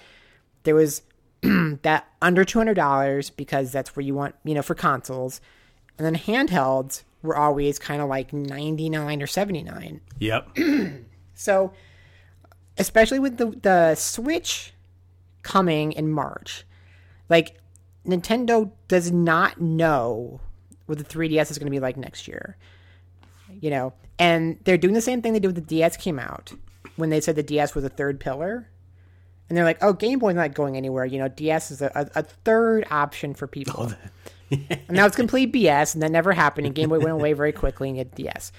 there 0.63 0.75
was 0.75 1.03
that 1.83 2.09
under 2.23 2.45
$200 2.45 3.31
because 3.37 3.71
that's 3.71 3.95
where 3.95 4.03
you 4.03 4.15
want 4.15 4.35
you 4.45 4.55
know 4.55 4.63
for 4.63 4.75
consoles 4.75 5.41
and 5.99 6.07
then 6.07 6.15
handhelds 6.15 7.03
were 7.23 7.37
always 7.37 7.79
kind 7.79 8.01
of 8.01 8.09
like 8.09 8.33
99 8.33 9.23
or 9.23 9.27
79 9.27 10.01
Yep. 10.19 10.57
so, 11.35 11.73
especially 12.79 13.19
with 13.19 13.37
the 13.37 13.47
the 13.47 13.95
Switch 13.95 14.73
coming 15.43 15.93
in 15.93 16.11
March, 16.11 16.65
like 17.29 17.57
Nintendo 18.07 18.71
does 18.89 19.11
not 19.11 19.61
know 19.61 20.41
what 20.87 20.99
the 20.99 21.05
3DS 21.05 21.51
is 21.51 21.59
going 21.59 21.67
to 21.67 21.71
be 21.71 21.81
like 21.81 21.97
next 21.97 22.29
year. 22.29 22.57
You 23.61 23.71
know, 23.71 23.93
and 24.19 24.59
they're 24.65 24.79
doing 24.79 24.95
the 24.95 25.01
same 25.01 25.23
thing 25.23 25.33
they 25.33 25.39
did 25.39 25.49
when 25.49 25.55
the 25.55 25.61
DS 25.61 25.97
came 25.97 26.19
out, 26.19 26.53
when 26.97 27.11
they 27.11 27.21
said 27.21 27.37
the 27.37 27.43
DS 27.43 27.75
was 27.75 27.85
a 27.85 27.89
third 27.89 28.21
pillar. 28.21 28.69
And 29.49 29.57
they're 29.57 29.65
like, 29.65 29.79
"Oh, 29.83 29.93
Game 29.93 30.19
Boy's 30.19 30.35
not 30.35 30.55
going 30.55 30.77
anywhere. 30.77 31.05
You 31.05 31.19
know, 31.21 31.29
DS 31.29 31.71
is 31.71 31.81
a, 31.81 31.93
a, 31.95 32.21
a 32.21 32.23
third 32.23 32.85
option 32.91 33.35
for 33.35 33.47
people." 33.47 33.93
and 34.51 34.91
now 34.91 35.07
it's 35.07 35.17
complete 35.17 35.53
BS, 35.53 35.95
and 35.95 36.03
that 36.03 36.11
never 36.11 36.33
happened. 36.33 36.67
And 36.67 36.75
Game 36.75 36.89
Boy 36.89 36.99
went 36.99 37.13
away 37.13 37.33
very 37.33 37.53
quickly, 37.53 37.89
and 37.89 37.97
you 37.97 38.01
had 38.01 38.15
DS. 38.15 38.51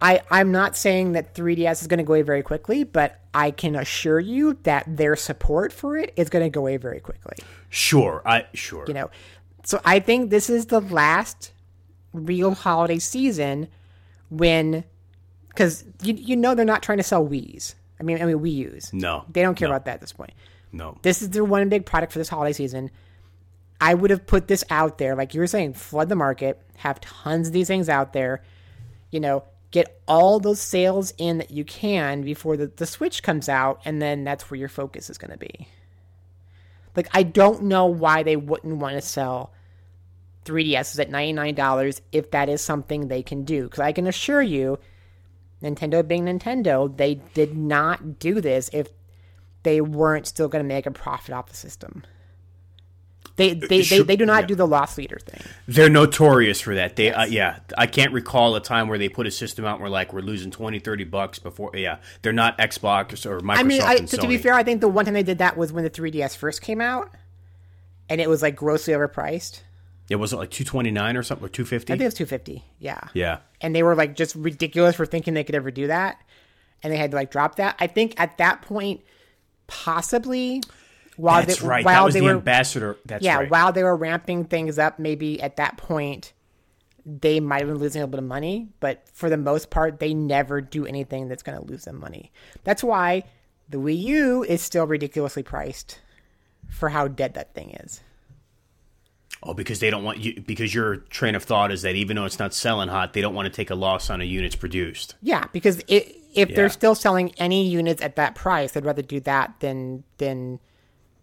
I, 0.00 0.20
I'm 0.30 0.52
not 0.52 0.76
saying 0.76 1.12
that 1.12 1.34
3DS 1.34 1.80
is 1.82 1.86
going 1.88 1.98
to 1.98 2.04
go 2.04 2.12
away 2.12 2.22
very 2.22 2.42
quickly, 2.42 2.84
but 2.84 3.20
I 3.34 3.50
can 3.50 3.74
assure 3.74 4.20
you 4.20 4.56
that 4.62 4.84
their 4.86 5.16
support 5.16 5.72
for 5.72 5.96
it 5.96 6.12
is 6.16 6.28
going 6.28 6.44
to 6.44 6.50
go 6.50 6.60
away 6.60 6.76
very 6.76 7.00
quickly. 7.00 7.36
Sure. 7.68 8.22
I 8.24 8.46
sure. 8.54 8.84
You 8.86 8.94
know, 8.94 9.10
so 9.64 9.80
I 9.84 9.98
think 10.00 10.30
this 10.30 10.48
is 10.48 10.66
the 10.66 10.80
last 10.80 11.52
real 12.12 12.54
holiday 12.54 12.98
season 13.00 13.68
when, 14.30 14.84
because 15.48 15.84
you 16.02 16.14
you 16.14 16.36
know 16.36 16.54
they're 16.54 16.64
not 16.64 16.82
trying 16.82 16.98
to 16.98 17.04
sell 17.04 17.26
Wii's. 17.26 17.74
I 17.98 18.04
mean, 18.04 18.22
I 18.22 18.24
mean 18.26 18.38
Wii 18.38 18.52
U's. 18.54 18.92
No. 18.92 19.24
They 19.28 19.42
don't 19.42 19.56
care 19.56 19.68
No. 19.68 19.74
about 19.74 19.86
that 19.86 19.94
at 19.94 20.00
this 20.00 20.12
point. 20.12 20.32
No. 20.70 20.96
This 21.02 21.22
is 21.22 21.30
their 21.30 21.44
one 21.44 21.68
big 21.68 21.84
product 21.84 22.12
for 22.12 22.20
this 22.20 22.28
holiday 22.28 22.52
season. 22.52 22.90
I 23.80 23.94
would 23.94 24.10
have 24.10 24.26
put 24.26 24.48
this 24.48 24.62
out 24.70 24.98
there, 24.98 25.16
like 25.16 25.34
you 25.34 25.40
were 25.40 25.46
saying, 25.46 25.74
flood 25.74 26.08
the 26.08 26.14
market, 26.16 26.60
have 26.76 27.00
tons 27.00 27.48
of 27.48 27.52
these 27.52 27.66
things 27.68 27.88
out 27.88 28.12
there, 28.12 28.42
you 29.10 29.20
know, 29.20 29.44
get 29.70 30.00
all 30.08 30.40
those 30.40 30.60
sales 30.60 31.12
in 31.18 31.38
that 31.38 31.50
you 31.50 31.64
can 31.64 32.22
before 32.22 32.56
the, 32.56 32.68
the 32.68 32.86
Switch 32.86 33.22
comes 33.22 33.48
out, 33.48 33.80
and 33.84 34.00
then 34.00 34.24
that's 34.24 34.50
where 34.50 34.58
your 34.58 34.68
focus 34.68 35.10
is 35.10 35.18
going 35.18 35.30
to 35.30 35.38
be. 35.38 35.68
Like, 36.96 37.08
I 37.12 37.22
don't 37.22 37.64
know 37.64 37.86
why 37.86 38.22
they 38.22 38.36
wouldn't 38.36 38.78
want 38.78 38.94
to 38.94 39.00
sell 39.00 39.52
3DSs 40.46 40.98
at 40.98 41.10
$99 41.10 42.00
if 42.12 42.30
that 42.30 42.48
is 42.48 42.60
something 42.60 43.08
they 43.08 43.22
can 43.22 43.44
do. 43.44 43.64
Because 43.64 43.80
I 43.80 43.92
can 43.92 44.06
assure 44.06 44.42
you, 44.42 44.78
Nintendo 45.62 46.06
being 46.06 46.24
Nintendo, 46.24 46.94
they 46.94 47.16
did 47.34 47.56
not 47.56 48.18
do 48.18 48.40
this 48.40 48.70
if 48.72 48.88
they 49.62 49.80
weren't 49.80 50.26
still 50.26 50.48
going 50.48 50.64
to 50.64 50.68
make 50.68 50.86
a 50.86 50.90
profit 50.90 51.34
off 51.34 51.48
the 51.48 51.56
system. 51.56 52.04
They 53.38 53.54
they, 53.54 53.66
they, 53.66 53.82
sure, 53.82 54.04
they 54.04 54.16
do 54.16 54.26
not 54.26 54.42
yeah. 54.42 54.46
do 54.48 54.54
the 54.56 54.66
loss 54.66 54.98
leader 54.98 55.18
thing. 55.18 55.40
They're 55.66 55.88
notorious 55.88 56.60
for 56.60 56.74
that. 56.74 56.96
They, 56.96 57.10
uh, 57.10 57.24
yeah, 57.24 57.60
I 57.78 57.86
can't 57.86 58.12
recall 58.12 58.54
a 58.56 58.60
time 58.60 58.88
where 58.88 58.98
they 58.98 59.08
put 59.08 59.26
a 59.26 59.30
system 59.30 59.64
out 59.64 59.80
where 59.80 59.88
like 59.88 60.12
we're 60.12 60.20
losing 60.20 60.50
20, 60.50 60.80
30 60.80 61.04
bucks 61.04 61.38
before. 61.38 61.70
Yeah, 61.74 61.98
they're 62.22 62.32
not 62.34 62.58
Xbox 62.58 63.24
or 63.24 63.40
Microsoft. 63.40 63.58
I 63.58 63.62
mean, 63.62 63.82
I, 63.82 63.94
and 63.94 64.08
to, 64.08 64.16
to 64.18 64.28
be 64.28 64.36
fair, 64.36 64.52
I 64.52 64.62
think 64.62 64.82
the 64.82 64.88
one 64.88 65.06
time 65.06 65.14
they 65.14 65.22
did 65.22 65.38
that 65.38 65.56
was 65.56 65.72
when 65.72 65.84
the 65.84 65.90
3DS 65.90 66.36
first 66.36 66.60
came 66.60 66.80
out, 66.80 67.10
and 68.08 68.20
it 68.20 68.28
was 68.28 68.42
like 68.42 68.56
grossly 68.56 68.92
overpriced. 68.92 69.60
it 70.10 70.16
was 70.16 70.34
like 70.34 70.50
two 70.50 70.64
twenty 70.64 70.90
nine 70.90 71.16
or 71.16 71.22
something 71.22 71.46
or 71.46 71.48
250. 71.48 71.92
I 71.92 71.94
think 71.94 72.02
it 72.02 72.06
was 72.06 72.14
250. 72.14 72.64
Yeah. 72.80 73.00
Yeah, 73.14 73.38
and 73.60 73.74
they 73.74 73.82
were 73.82 73.94
like 73.94 74.16
just 74.16 74.34
ridiculous 74.34 74.96
for 74.96 75.06
thinking 75.06 75.34
they 75.34 75.44
could 75.44 75.54
ever 75.54 75.70
do 75.70 75.86
that 75.86 76.20
and 76.82 76.92
they 76.92 76.96
had 76.96 77.10
to 77.10 77.16
like 77.16 77.30
drop 77.30 77.56
that 77.56 77.76
i 77.80 77.86
think 77.86 78.14
at 78.20 78.38
that 78.38 78.62
point 78.62 79.00
possibly 79.66 80.62
while 81.18 81.44
that's 81.44 81.60
they, 81.60 81.66
right. 81.66 81.84
while 81.84 82.02
That 82.02 82.04
was 82.06 82.14
they 82.14 82.20
the 82.20 82.26
were 82.26 82.32
ambassador. 82.32 82.96
That's 83.04 83.24
yeah 83.24 83.38
right. 83.38 83.50
while 83.50 83.72
they 83.72 83.82
were 83.82 83.96
ramping 83.96 84.44
things 84.44 84.78
up 84.78 84.98
maybe 84.98 85.42
at 85.42 85.56
that 85.56 85.76
point 85.76 86.32
they 87.04 87.40
might 87.40 87.58
have 87.60 87.68
been 87.68 87.78
losing 87.78 88.00
a 88.00 88.04
little 88.04 88.12
bit 88.12 88.18
of 88.18 88.28
money 88.28 88.68
but 88.80 89.02
for 89.12 89.28
the 89.28 89.36
most 89.36 89.68
part 89.70 89.98
they 89.98 90.14
never 90.14 90.60
do 90.60 90.86
anything 90.86 91.28
that's 91.28 91.42
going 91.42 91.58
to 91.58 91.64
lose 91.64 91.84
them 91.84 91.98
money 91.98 92.30
that's 92.64 92.84
why 92.84 93.24
the 93.68 93.78
wii 93.78 93.98
u 93.98 94.44
is 94.44 94.62
still 94.62 94.86
ridiculously 94.86 95.42
priced 95.42 96.00
for 96.70 96.88
how 96.90 97.08
dead 97.08 97.34
that 97.34 97.52
thing 97.54 97.70
is 97.84 98.00
Oh, 99.40 99.54
because 99.54 99.78
they 99.78 99.88
don't 99.88 100.02
want 100.02 100.18
you. 100.18 100.42
Because 100.44 100.74
your 100.74 100.96
train 100.96 101.36
of 101.36 101.44
thought 101.44 101.70
is 101.70 101.82
that 101.82 101.94
even 101.94 102.16
though 102.16 102.24
it's 102.24 102.40
not 102.40 102.52
selling 102.52 102.88
hot, 102.88 103.12
they 103.12 103.20
don't 103.20 103.34
want 103.34 103.46
to 103.46 103.52
take 103.52 103.70
a 103.70 103.74
loss 103.76 104.10
on 104.10 104.20
a 104.20 104.24
units 104.24 104.56
produced. 104.56 105.14
Yeah, 105.22 105.44
because 105.52 105.80
it, 105.86 106.16
if 106.34 106.54
they're 106.56 106.68
still 106.68 106.96
selling 106.96 107.32
any 107.38 107.68
units 107.68 108.02
at 108.02 108.16
that 108.16 108.34
price, 108.34 108.72
they'd 108.72 108.84
rather 108.84 109.02
do 109.02 109.20
that 109.20 109.54
than 109.60 110.02
than 110.18 110.58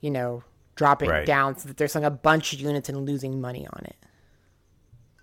you 0.06 0.12
know 0.12 0.44
drop 0.76 1.02
it 1.02 1.10
Right. 1.10 1.26
down 1.26 1.58
so 1.58 1.68
that 1.68 1.78
they're 1.78 1.88
selling 1.88 2.06
a 2.06 2.12
bunch 2.12 2.54
of 2.54 2.60
units 2.60 2.90
and 2.90 3.06
losing 3.06 3.42
money 3.42 3.66
on 3.66 3.86
it. 3.86 3.96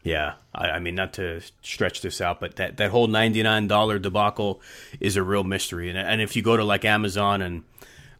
Yeah, 0.03 0.35
I, 0.53 0.71
I 0.71 0.79
mean, 0.81 0.97
not 0.97 1.13
to 1.15 1.41
stretch 1.63 2.01
this 2.01 2.21
out, 2.21 2.41
but 2.41 2.57
that, 2.57 2.77
that 2.79 2.91
whole 2.91 3.07
ninety 3.07 3.43
nine 3.45 3.69
dollar 3.69 4.01
debacle 4.01 4.61
is 4.99 5.17
a 5.17 5.23
real 5.23 5.45
mystery. 5.45 5.89
And 5.89 5.97
and 5.97 6.21
if 6.21 6.35
you 6.35 6.43
go 6.43 6.57
to 6.57 6.65
like 6.65 6.85
Amazon 6.85 7.41
and 7.41 7.63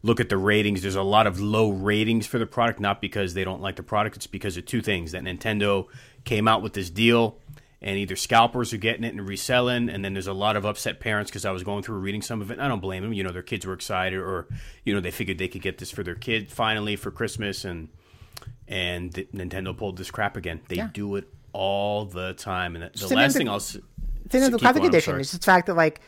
look 0.01 0.21
at 0.21 0.29
the 0.29 0.37
ratings, 0.37 0.81
there's 0.81 0.95
a 0.95 1.03
lot 1.03 1.27
of 1.27 1.41
low 1.41 1.69
ratings 1.71 2.25
for 2.25 2.39
the 2.39 2.45
product, 2.45 2.79
not 2.79 3.01
because 3.01 3.33
they 3.33 3.43
don't 3.43 3.61
like 3.61 3.75
the 3.75 3.83
product, 3.83 4.15
it's 4.15 4.27
because 4.27 4.55
of 4.55 4.65
two 4.65 4.81
things: 4.81 5.11
that 5.11 5.23
Nintendo 5.23 5.87
came 6.23 6.47
out 6.47 6.61
with 6.61 6.71
this 6.71 6.89
deal, 6.89 7.37
and 7.83 7.97
either 7.97 8.15
scalpers 8.15 8.71
are 8.73 8.77
getting 8.77 9.03
it 9.03 9.13
and 9.13 9.27
reselling, 9.27 9.89
and 9.89 10.03
then 10.05 10.13
there's 10.13 10.27
a 10.27 10.33
lot 10.33 10.55
of 10.55 10.65
upset 10.65 10.99
parents 10.99 11.29
because 11.29 11.43
I 11.45 11.51
was 11.51 11.63
going 11.63 11.83
through 11.83 11.97
reading 11.99 12.21
some 12.21 12.41
of 12.41 12.49
it. 12.49 12.53
And 12.53 12.61
I 12.61 12.67
don't 12.69 12.79
blame 12.79 13.03
them. 13.03 13.11
You 13.13 13.23
know, 13.23 13.31
their 13.31 13.43
kids 13.43 13.65
were 13.65 13.73
excited, 13.73 14.17
or 14.19 14.47
you 14.85 14.93
know, 14.93 15.01
they 15.01 15.11
figured 15.11 15.37
they 15.37 15.47
could 15.49 15.61
get 15.61 15.77
this 15.77 15.91
for 15.91 16.01
their 16.03 16.15
kid 16.15 16.49
finally 16.51 16.95
for 16.95 17.11
Christmas, 17.11 17.65
and 17.65 17.89
and 18.67 19.11
Nintendo 19.13 19.75
pulled 19.77 19.97
this 19.97 20.09
crap 20.11 20.37
again. 20.37 20.61
They 20.69 20.77
Yeah. 20.77 20.89
do 20.93 21.15
it 21.17 21.27
all 21.51 22.05
the 22.05 22.33
time. 22.33 22.75
And 22.75 22.89
the 22.93 23.15
last 23.15 23.33
the- 23.33 23.39
thing 23.39 23.49
I'll 23.49 23.57
s- 23.57 23.77
Thing 24.29 24.49
the 24.49 24.57
classic 24.57 24.83
edition 24.83 25.19
is 25.19 25.31
the 25.31 25.39
fact 25.39 25.67
that 25.67 25.75
like 25.75 25.99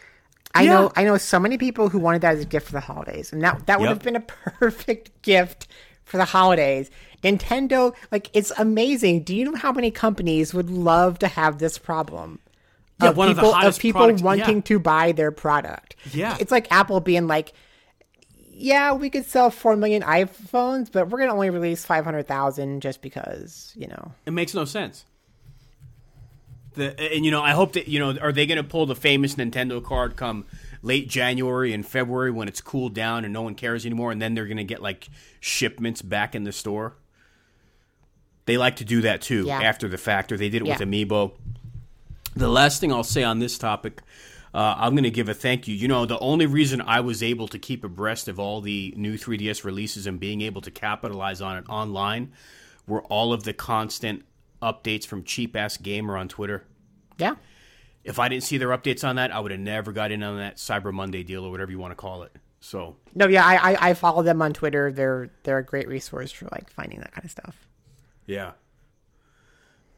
I 0.56 0.64
Yeah. 0.64 0.70
know 0.74 0.92
I 0.96 1.04
know 1.04 1.18
so 1.18 1.38
many 1.40 1.58
people 1.58 1.90
who 1.90 2.00
wanted 2.00 2.22
that 2.22 2.36
as 2.36 2.42
a 2.42 2.46
gift 2.46 2.68
for 2.68 2.72
the 2.72 2.80
holidays, 2.80 3.34
and 3.34 3.42
that 3.44 3.68
that 3.68 3.80
would 3.80 3.88
Yep. 3.90 3.96
have 3.98 4.04
been 4.04 4.16
a 4.16 4.20
perfect 4.60 5.22
gift 5.22 5.68
for 6.06 6.18
the 6.18 6.26
holidays. 6.26 6.90
Nintendo, 7.26 7.96
like 8.12 8.30
it's 8.34 8.52
amazing. 8.58 9.24
Do 9.24 9.36
you 9.36 9.46
know 9.46 9.56
how 9.56 9.72
many 9.72 9.92
companies 9.92 10.54
would 10.54 10.70
love 10.70 11.20
to 11.20 11.28
have 11.28 11.58
this 11.58 11.78
problem? 11.78 12.40
Yeah, 13.02 13.10
of 13.10 13.18
one 13.18 13.30
of 13.30 13.36
the 13.36 13.42
people, 13.42 13.54
hottest 13.54 13.82
people 13.82 14.02
products- 14.02 14.22
wanting 14.22 14.58
yeah. 14.58 14.62
to 14.62 14.80
buy 14.80 15.12
their 15.12 15.32
product. 15.32 15.96
Yeah. 16.14 16.38
it's 16.40 16.52
like 16.52 16.72
Apple 16.72 17.02
being 17.02 17.28
like, 17.28 17.52
yeah, 18.52 18.94
we 18.94 19.10
could 19.10 19.26
sell 19.26 19.50
four 19.50 19.76
million 19.76 20.02
iPhones, 20.02 20.90
but 20.90 21.10
we're 21.10 21.20
gonna 21.20 21.34
only 21.34 21.50
release 21.50 21.84
five 21.84 22.06
hundred 22.06 22.28
thousand 22.28 22.82
just 22.82 23.02
because 23.02 23.74
you 23.76 23.88
know. 23.88 24.14
It 24.26 24.32
makes 24.32 24.54
no 24.54 24.64
sense. 24.64 25.06
The 26.76 26.98
and 27.00 27.26
you 27.26 27.32
know 27.32 27.42
I 27.42 27.52
hope 27.52 27.74
that 27.74 27.88
you 27.88 28.00
know 28.00 28.18
are 28.20 28.32
they 28.32 28.46
going 28.46 28.58
to 28.58 28.64
pull 28.64 28.86
the 28.86 28.96
famous 28.96 29.36
Nintendo 29.36 29.84
card 29.84 30.16
come 30.16 30.46
late 30.82 31.10
January 31.10 31.74
and 31.74 31.86
February 31.86 32.32
when 32.32 32.48
it's 32.48 32.62
cooled 32.62 32.94
down 32.94 33.26
and 33.26 33.34
no 33.34 33.42
one 33.42 33.56
cares 33.56 33.86
anymore, 33.86 34.12
and 34.12 34.22
then 34.22 34.36
they're 34.36 34.46
going 34.46 34.58
to 34.58 34.64
get 34.64 34.82
like 34.82 35.10
shipments 35.40 36.02
back 36.02 36.36
in 36.36 36.44
the 36.44 36.52
store. 36.52 36.96
They 38.46 38.58
like 38.58 38.76
to 38.78 38.86
do 38.86 39.02
that 39.02 39.22
too 39.22 39.46
Yeah. 39.46 39.62
after 39.62 39.88
the 39.88 39.98
fact, 39.98 40.32
or 40.32 40.38
they 40.38 40.50
did 40.50 40.62
it 40.62 40.68
Yeah. 40.68 40.78
with 40.78 40.88
Amiibo. 40.88 41.32
The 42.36 42.48
last 42.50 42.80
thing 42.82 42.92
I'll 42.92 43.04
say 43.04 43.24
on 43.24 43.40
this 43.40 43.58
topic, 43.58 44.02
uh, 44.54 44.76
I'm 44.78 44.94
going 44.94 45.04
to 45.04 45.10
give 45.12 45.30
a 45.30 45.34
thank 45.34 45.68
you. 45.68 45.76
You 45.76 45.88
know, 45.88 46.06
the 46.06 46.20
only 46.20 46.46
reason 46.46 46.82
I 46.82 47.00
was 47.00 47.24
able 47.24 47.48
to 47.48 47.58
keep 47.60 47.84
abreast 47.84 48.28
of 48.28 48.40
all 48.40 48.62
the 48.62 48.94
new 48.98 49.18
3DS 49.18 49.64
releases 49.64 50.06
and 50.06 50.20
being 50.20 50.42
able 50.42 50.62
to 50.62 50.72
capitalize 50.72 51.42
on 51.42 51.58
it 51.58 51.66
online 51.70 52.32
were 52.88 53.02
all 53.04 53.34
of 53.34 53.44
the 53.44 53.54
constant 53.54 54.24
updates 54.62 55.06
from 55.06 55.24
Cheap 55.24 55.56
Ass 55.56 55.78
Gamer 55.78 56.18
on 56.18 56.28
Twitter. 56.28 56.64
Yeah, 57.18 57.36
If 58.04 58.20
I 58.20 58.28
didn't 58.30 58.44
see 58.44 58.58
their 58.58 58.70
updates 58.70 59.08
on 59.08 59.16
that, 59.16 59.32
I 59.34 59.40
would 59.40 59.52
have 59.52 59.60
never 59.60 59.92
got 59.92 60.12
in 60.12 60.22
on 60.22 60.38
that 60.38 60.58
Cyber 60.58 60.94
Monday 60.94 61.24
deal 61.24 61.44
or 61.46 61.50
whatever 61.52 61.72
you 61.72 61.80
want 61.80 61.92
to 61.92 61.96
call 61.96 62.24
it. 62.24 62.32
So, 62.60 62.96
no, 63.16 63.28
yeah, 63.28 63.46
I, 63.46 63.72
I 63.74 63.90
I 63.90 63.94
follow 63.94 64.22
them 64.24 64.42
on 64.42 64.52
Twitter. 64.54 64.92
They're 64.92 65.30
they're 65.44 65.58
a 65.60 65.64
great 65.64 65.88
resource 65.88 66.32
for 66.32 66.48
like 66.52 66.70
finding 66.70 67.00
that 67.00 67.12
kind 67.12 67.24
of 67.26 67.32
stuff. 67.32 67.66
Yeah. 68.26 68.52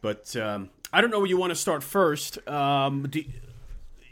But 0.01 0.35
um, 0.35 0.69
I 0.93 1.01
don't 1.01 1.09
know 1.09 1.19
where 1.19 1.27
you 1.27 1.37
want 1.37 1.51
to 1.51 1.55
start 1.55 1.83
first. 1.83 2.45
Um, 2.47 3.07
do, 3.09 3.23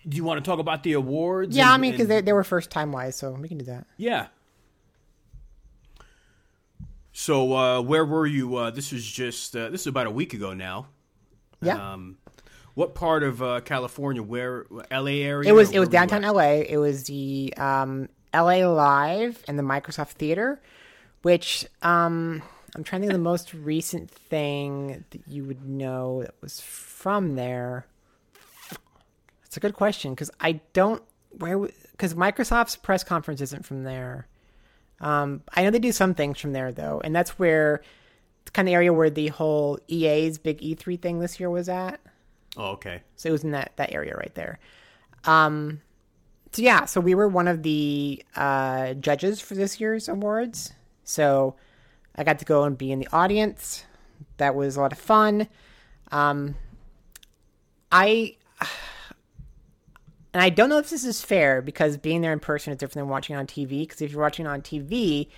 do 0.08 0.18
you 0.18 0.24
want 0.24 0.44
to 0.44 0.50
talk 0.50 0.60
about 0.60 0.84
the 0.84 0.94
awards? 0.94 1.56
Yeah, 1.56 1.66
and- 1.66 1.74
I 1.74 1.78
mean, 1.78 1.92
because 1.92 2.04
and- 2.10 2.12
they, 2.12 2.22
they 2.22 2.34
were 2.34 2.44
first 2.44 2.70
time 2.72 2.92
wise, 2.92 3.16
so 3.16 3.32
we 3.32 3.48
can 3.48 3.58
do 3.58 3.66
that. 3.66 3.86
Yeah. 3.98 4.28
So 7.14 7.54
uh, 7.56 7.82
where 7.82 8.06
were 8.06 8.28
you? 8.28 8.56
Uh, 8.58 8.72
this 8.72 8.92
was 8.92 9.06
just 9.06 9.56
uh, 9.56 9.70
this 9.70 9.82
is 9.82 9.88
about 9.88 10.08
a 10.08 10.12
week 10.12 10.34
ago 10.34 10.54
now. 10.54 10.88
Yeah, 11.62 11.94
Um, 11.94 12.18
what 12.74 12.94
part 12.94 13.24
of 13.24 13.42
uh, 13.42 13.62
California? 13.62 14.22
Where 14.22 14.66
L.A. 14.92 15.22
area? 15.24 15.50
it 15.50 15.54
was 15.54 15.72
it 15.72 15.80
was 15.80 15.88
where 15.90 16.02
were 16.02 16.04
you 16.04 16.08
downtown? 16.08 16.22
LA. 16.36 16.64
It 16.68 16.78
was 16.78 17.06
the 17.06 17.54
um, 17.58 18.10
LA 18.34 18.68
Live 18.68 19.44
and 19.48 19.58
the 19.58 19.64
Microsoft 19.64 20.10
Theater, 20.12 20.60
which 21.22 21.66
um, 21.82 22.42
I'm 22.76 22.84
trying 22.84 23.02
to 23.02 23.08
think 23.08 23.14
of 23.14 23.20
the 23.20 23.24
most 23.24 23.54
recent 23.54 24.12
thing 24.12 25.06
that 25.10 25.22
you 25.28 25.46
would 25.46 25.66
know 25.66 26.24
that 26.24 26.36
was 26.42 26.60
from 26.60 27.36
there. 27.36 27.88
That's 29.42 29.58
a 29.58 29.60
good 29.60 29.74
question 29.74 30.14
because 30.14 30.30
I 30.42 30.60
don't 30.74 31.02
where 31.38 31.58
because 31.92 32.14
Microsoft's 32.14 32.76
press 32.76 33.04
conference 33.04 33.40
isn't 33.42 33.66
from 33.66 33.84
there. 33.84 34.28
Um, 35.00 35.42
I 35.54 35.64
know 35.64 35.72
they 35.72 35.80
do 35.80 35.92
some 35.92 36.14
things 36.14 36.40
from 36.40 36.52
there 36.52 36.72
though, 36.72 37.02
and 37.04 37.16
that's 37.16 37.40
where 37.40 37.82
it's 38.42 38.52
kind 38.52 38.68
of 38.68 38.72
the 38.72 38.76
area 38.76 38.94
where 38.94 39.10
the 39.10 39.30
whole 39.30 39.80
EA's 39.88 40.38
big 40.38 40.60
E3 40.60 41.02
thing 41.02 41.20
this 41.20 41.40
year 41.40 41.50
was 41.50 41.70
at. 41.70 42.00
Oh, 42.58 42.72
okay. 42.72 43.02
So 43.16 43.30
it 43.30 43.32
was 43.32 43.44
in 43.44 43.52
that, 43.52 43.72
that 43.78 43.92
area 43.92 44.16
right 44.16 44.34
there. 44.36 44.60
Um, 45.24 45.82
so 46.52 46.62
yeah, 46.62 46.86
so 46.86 47.02
we 47.02 47.16
were 47.16 47.28
one 47.28 47.48
of 47.48 47.64
the 47.64 48.24
uh, 48.36 48.94
judges 48.94 49.42
for 49.42 49.56
this 49.56 49.80
year's 49.80 50.08
awards. 50.08 50.74
So 51.04 51.56
I 52.16 52.24
got 52.24 52.40
to 52.40 52.46
go 52.46 52.64
and 52.64 52.78
be 52.78 52.92
in 52.92 53.00
the 53.00 53.08
audience. 53.12 53.86
That 54.38 54.56
was 54.56 54.76
a 54.78 54.82
lot 54.82 54.92
of 54.92 54.98
fun. 54.98 55.48
Um, 56.12 56.56
I 57.92 58.36
and 60.36 60.44
I 60.44 60.50
don't 60.50 60.68
know 60.68 60.80
if 60.80 60.90
this 60.90 61.06
is 61.06 61.22
fair 61.22 61.62
because 61.62 61.96
being 61.96 62.20
there 62.20 62.34
in 62.34 62.42
person 62.42 62.74
is 62.74 62.78
different 62.78 63.06
than 63.06 63.08
watching 63.08 63.38
on 63.38 63.48
TV. 63.48 63.84
Because 63.84 64.02
if 64.02 64.12
you're 64.12 64.22
watching 64.22 64.46
on 64.46 64.62
TV, 64.62 65.30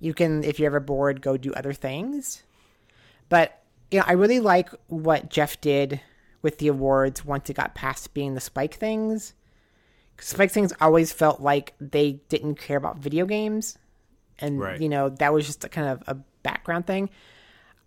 you 0.00 0.12
can, 0.12 0.42
if 0.42 0.58
you're 0.58 0.66
ever 0.66 0.80
bored, 0.80 1.22
go 1.22 1.36
do 1.36 1.52
other 1.52 1.72
things. 1.72 2.42
But 3.28 3.62
you 3.92 4.00
know, 4.00 4.04
I 4.04 4.14
really 4.14 4.40
like 4.40 4.70
what 4.88 5.30
Geoff 5.30 5.60
did 5.60 6.00
with 6.42 6.58
the 6.58 6.66
awards 6.66 7.24
once 7.24 7.50
it 7.50 7.54
got 7.54 7.76
past 7.76 8.14
being 8.14 8.34
the 8.34 8.40
Spike 8.40 8.74
things. 8.74 9.34
Spike 10.18 10.50
things 10.50 10.72
always 10.80 11.12
felt 11.12 11.40
like 11.40 11.74
they 11.80 12.20
didn't 12.28 12.56
care 12.56 12.78
about 12.78 12.98
video 12.98 13.26
games, 13.26 13.78
and 14.42 14.60
Right. 14.60 14.80
you 14.80 14.88
know 14.88 15.08
that 15.08 15.32
was 15.32 15.46
just 15.46 15.64
a 15.64 15.68
kind 15.68 15.88
of 15.88 16.02
a 16.06 16.14
background 16.42 16.86
thing. 16.86 17.08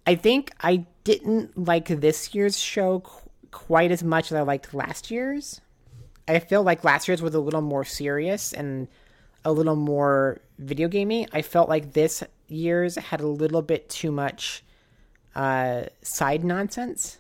I 0.08 0.16
think 0.16 0.52
I 0.62 0.86
didn't 1.04 1.58
like 1.58 1.88
this 1.88 2.34
year's 2.34 2.58
show 2.60 3.00
qu- 3.02 3.30
quite 3.52 3.92
as 3.92 4.04
much 4.04 4.32
as 4.32 4.36
I 4.38 4.42
liked 4.42 4.74
last 4.74 5.12
year's. 5.12 5.62
I 6.28 6.40
feel 6.40 6.64
like 6.64 6.84
last 6.84 7.08
year's 7.08 7.22
was 7.22 7.36
a 7.36 7.40
little 7.40 7.62
more 7.62 7.84
serious 7.86 8.52
and 8.54 8.88
a 9.44 9.52
little 9.52 9.76
more 9.76 10.42
video 10.58 10.88
gamey. 10.88 11.28
I 11.32 11.42
felt 11.44 11.70
like 11.70 11.94
this 11.94 12.24
year's 12.48 12.96
had 12.96 13.22
a 13.22 13.28
little 13.28 13.62
bit 13.62 13.90
too 13.90 14.12
much 14.12 14.64
uh, 15.36 15.84
side 16.02 16.44
nonsense. 16.44 17.18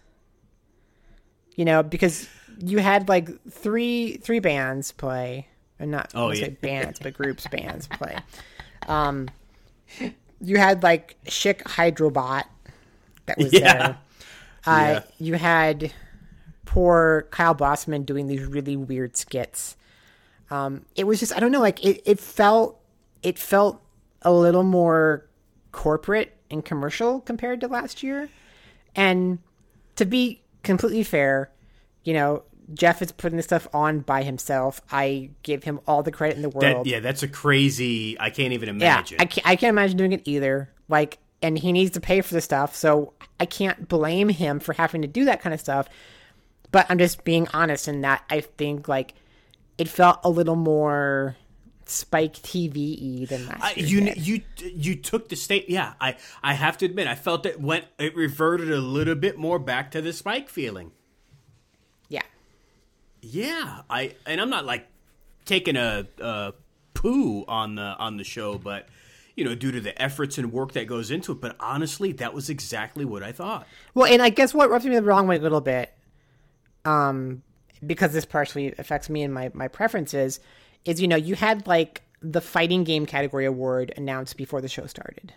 You 1.56 1.65
know, 1.65 1.84
because 1.84 2.28
you 2.60 2.80
had 2.80 3.08
like 3.10 3.30
three 3.50 4.17
three 4.17 4.39
bands 4.39 4.91
play, 4.91 5.48
and 5.80 5.91
not 5.91 6.12
Oh, 6.13 6.32
yeah. 6.32 6.45
say 6.45 6.50
bands, 6.62 7.00
but 7.00 7.13
groups 7.13 7.48
bands 7.48 7.88
play. 7.88 8.17
Um, 8.88 9.28
you 10.41 10.58
had 10.58 10.84
like 10.84 11.15
Chic 11.28 11.63
Hydrobot 11.63 12.43
that 13.26 13.38
was 13.38 13.54
Yeah. 13.54 13.78
there. 13.78 13.98
Uh, 14.67 14.71
Yeah. 14.71 15.04
You 15.19 15.34
had 15.36 15.93
poor 16.65 17.28
Kyle 17.30 17.54
Bosman 17.54 18.04
doing 18.04 18.26
these 18.26 18.43
really 18.43 18.76
weird 18.76 19.15
skits. 19.15 19.78
Um, 20.50 20.86
it 20.95 21.06
was 21.06 21.19
just 21.19 21.36
I 21.36 21.39
don't 21.39 21.52
know, 21.52 21.62
like 21.62 21.84
it, 21.86 22.02
it 22.06 22.19
felt 22.19 22.80
it 23.21 23.38
felt 23.38 23.80
a 24.24 24.34
little 24.34 24.63
more 24.63 25.28
corporate 25.71 26.36
and 26.50 26.65
commercial 26.65 27.21
compared 27.21 27.62
to 27.62 27.67
last 27.67 28.02
year. 28.02 28.28
And 28.95 29.38
to 29.98 30.06
be 30.06 30.41
completely 30.63 31.04
fair, 31.04 31.52
you 32.04 32.13
know, 32.13 32.41
Geoff 32.73 33.01
is 33.01 33.12
putting 33.12 33.38
this 33.38 33.45
stuff 33.45 33.67
on 33.73 33.99
by 33.99 34.23
himself. 34.23 34.82
I 34.91 35.30
give 35.43 35.63
him 35.63 35.80
all 35.88 36.01
the 36.04 36.12
credit 36.12 36.36
in 36.38 36.41
the 36.41 36.49
That, 36.49 36.75
world. 36.75 36.88
yeah, 36.88 36.99
that's 36.99 37.21
a 37.23 37.28
crazy. 37.28 38.19
I 38.19 38.30
can't 38.32 38.54
even 38.54 38.69
Yeah, 38.80 38.95
imagine. 38.95 39.17
I 39.19 39.25
can't, 39.25 39.47
I 39.47 39.56
can't 39.56 39.69
imagine 39.69 39.97
doing 39.97 40.13
it 40.13 40.21
either. 40.25 40.69
Like, 40.89 41.19
and 41.41 41.60
he 41.60 41.71
needs 41.71 41.91
to 41.91 41.99
pay 42.01 42.21
for 42.21 42.34
the 42.34 42.41
stuff, 42.41 42.75
so 42.75 43.13
I 43.39 43.45
can't 43.45 43.88
blame 43.88 44.30
him 44.30 44.60
for 44.60 44.73
having 44.73 45.01
to 45.04 45.08
do 45.08 45.25
that 45.25 45.41
kind 45.41 45.54
of 45.54 45.60
stuff. 45.60 45.88
But 46.71 46.88
I'm 46.89 46.97
just 46.97 47.23
being 47.23 47.47
honest 47.54 47.88
in 47.88 48.01
that 48.01 48.23
I 48.30 48.41
think 48.41 48.88
like 48.88 49.13
it 49.78 49.88
felt 49.88 50.19
a 50.23 50.30
little 50.30 50.56
more 50.56 51.36
Spike 51.86 52.34
TV 52.34 53.28
than 53.28 53.45
last 53.47 53.78
you 53.78 54.01
did. 54.01 54.17
you 54.28 54.41
you 54.58 54.95
took 54.95 55.30
the 55.30 55.36
state. 55.36 55.69
Yeah, 55.69 55.93
I 56.01 56.17
I 56.41 56.54
have 56.56 56.78
to 56.80 56.86
admit, 56.86 57.06
I 57.08 57.13
felt 57.15 57.45
it 57.45 57.62
went. 57.62 57.86
It 57.99 58.15
reverted 58.15 58.71
a 58.71 58.80
little 58.80 59.13
bit 59.15 59.38
more 59.38 59.60
back 59.60 59.91
to 59.91 60.01
the 60.01 60.12
Spike 60.13 60.49
feeling. 60.49 60.91
Yeah, 63.31 63.81
I 63.89 64.15
and 64.25 64.39
I'm 64.39 64.49
not 64.49 64.65
like 64.65 64.88
taking 65.45 65.75
a, 65.75 66.07
a 66.19 66.53
poo 66.93 67.45
on 67.47 67.75
the 67.75 67.81
on 67.81 68.17
the 68.17 68.23
show, 68.23 68.57
but 68.57 68.88
you 69.35 69.43
know, 69.43 69.55
due 69.55 69.71
to 69.71 69.81
the 69.81 69.99
efforts 70.01 70.38
and 70.38 70.51
work 70.51 70.73
that 70.73 70.88
goes 70.88 71.11
into 71.11 71.31
it. 71.33 71.41
But 71.41 71.55
honestly, 71.59 72.11
that 72.13 72.33
was 72.33 72.49
exactly 72.49 73.03
what 73.03 73.23
I 73.23 73.31
thought. 73.31 73.67
Well, 73.93 74.11
and 74.11 74.21
I 74.21 74.29
guess 74.29 74.53
what 74.53 74.69
rubs 74.69 74.85
me 74.85 74.95
the 74.95 75.01
wrong 75.01 75.27
way 75.27 75.38
a 75.38 75.41
little 75.41 75.61
bit, 75.61 75.93
um, 76.85 77.41
because 77.85 78.13
this 78.13 78.25
partially 78.25 78.73
affects 78.77 79.09
me 79.09 79.23
and 79.23 79.33
my 79.33 79.51
my 79.53 79.67
preferences, 79.67 80.39
is 80.85 81.01
you 81.01 81.07
know 81.07 81.17
you 81.17 81.35
had 81.35 81.67
like 81.67 82.01
the 82.21 82.41
fighting 82.41 82.83
game 82.83 83.05
category 83.05 83.45
award 83.45 83.93
announced 83.97 84.38
before 84.38 84.61
the 84.61 84.69
show 84.69 84.85
started. 84.85 85.33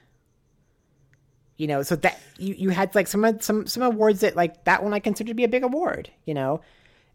You 1.57 1.67
know, 1.67 1.83
so 1.83 1.97
that 1.97 2.21
you, 2.39 2.55
you 2.55 2.71
had 2.71 2.95
like 2.95 3.09
some 3.09 3.41
some 3.41 3.67
some 3.67 3.83
awards 3.83 4.21
that 4.21 4.37
like 4.37 4.65
that 4.65 4.85
one 4.85 4.95
I 4.95 5.01
consider 5.01 5.29
to 5.29 5.35
be 5.35 5.45
a 5.45 5.49
big 5.49 5.65
award. 5.65 6.11
You 6.25 6.35
know, 6.35 6.61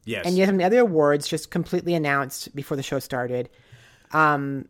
Yes, 0.05 0.25
and 0.25 0.35
you 0.35 0.41
had 0.41 0.49
some 0.49 0.55
of 0.55 0.59
the 0.59 0.65
other 0.65 0.79
awards 0.79 1.27
just 1.27 1.49
completely 1.51 1.93
announced 1.93 2.55
before 2.55 2.77
the 2.77 2.83
show 2.83 2.99
started. 2.99 3.49
Um, 4.11 4.67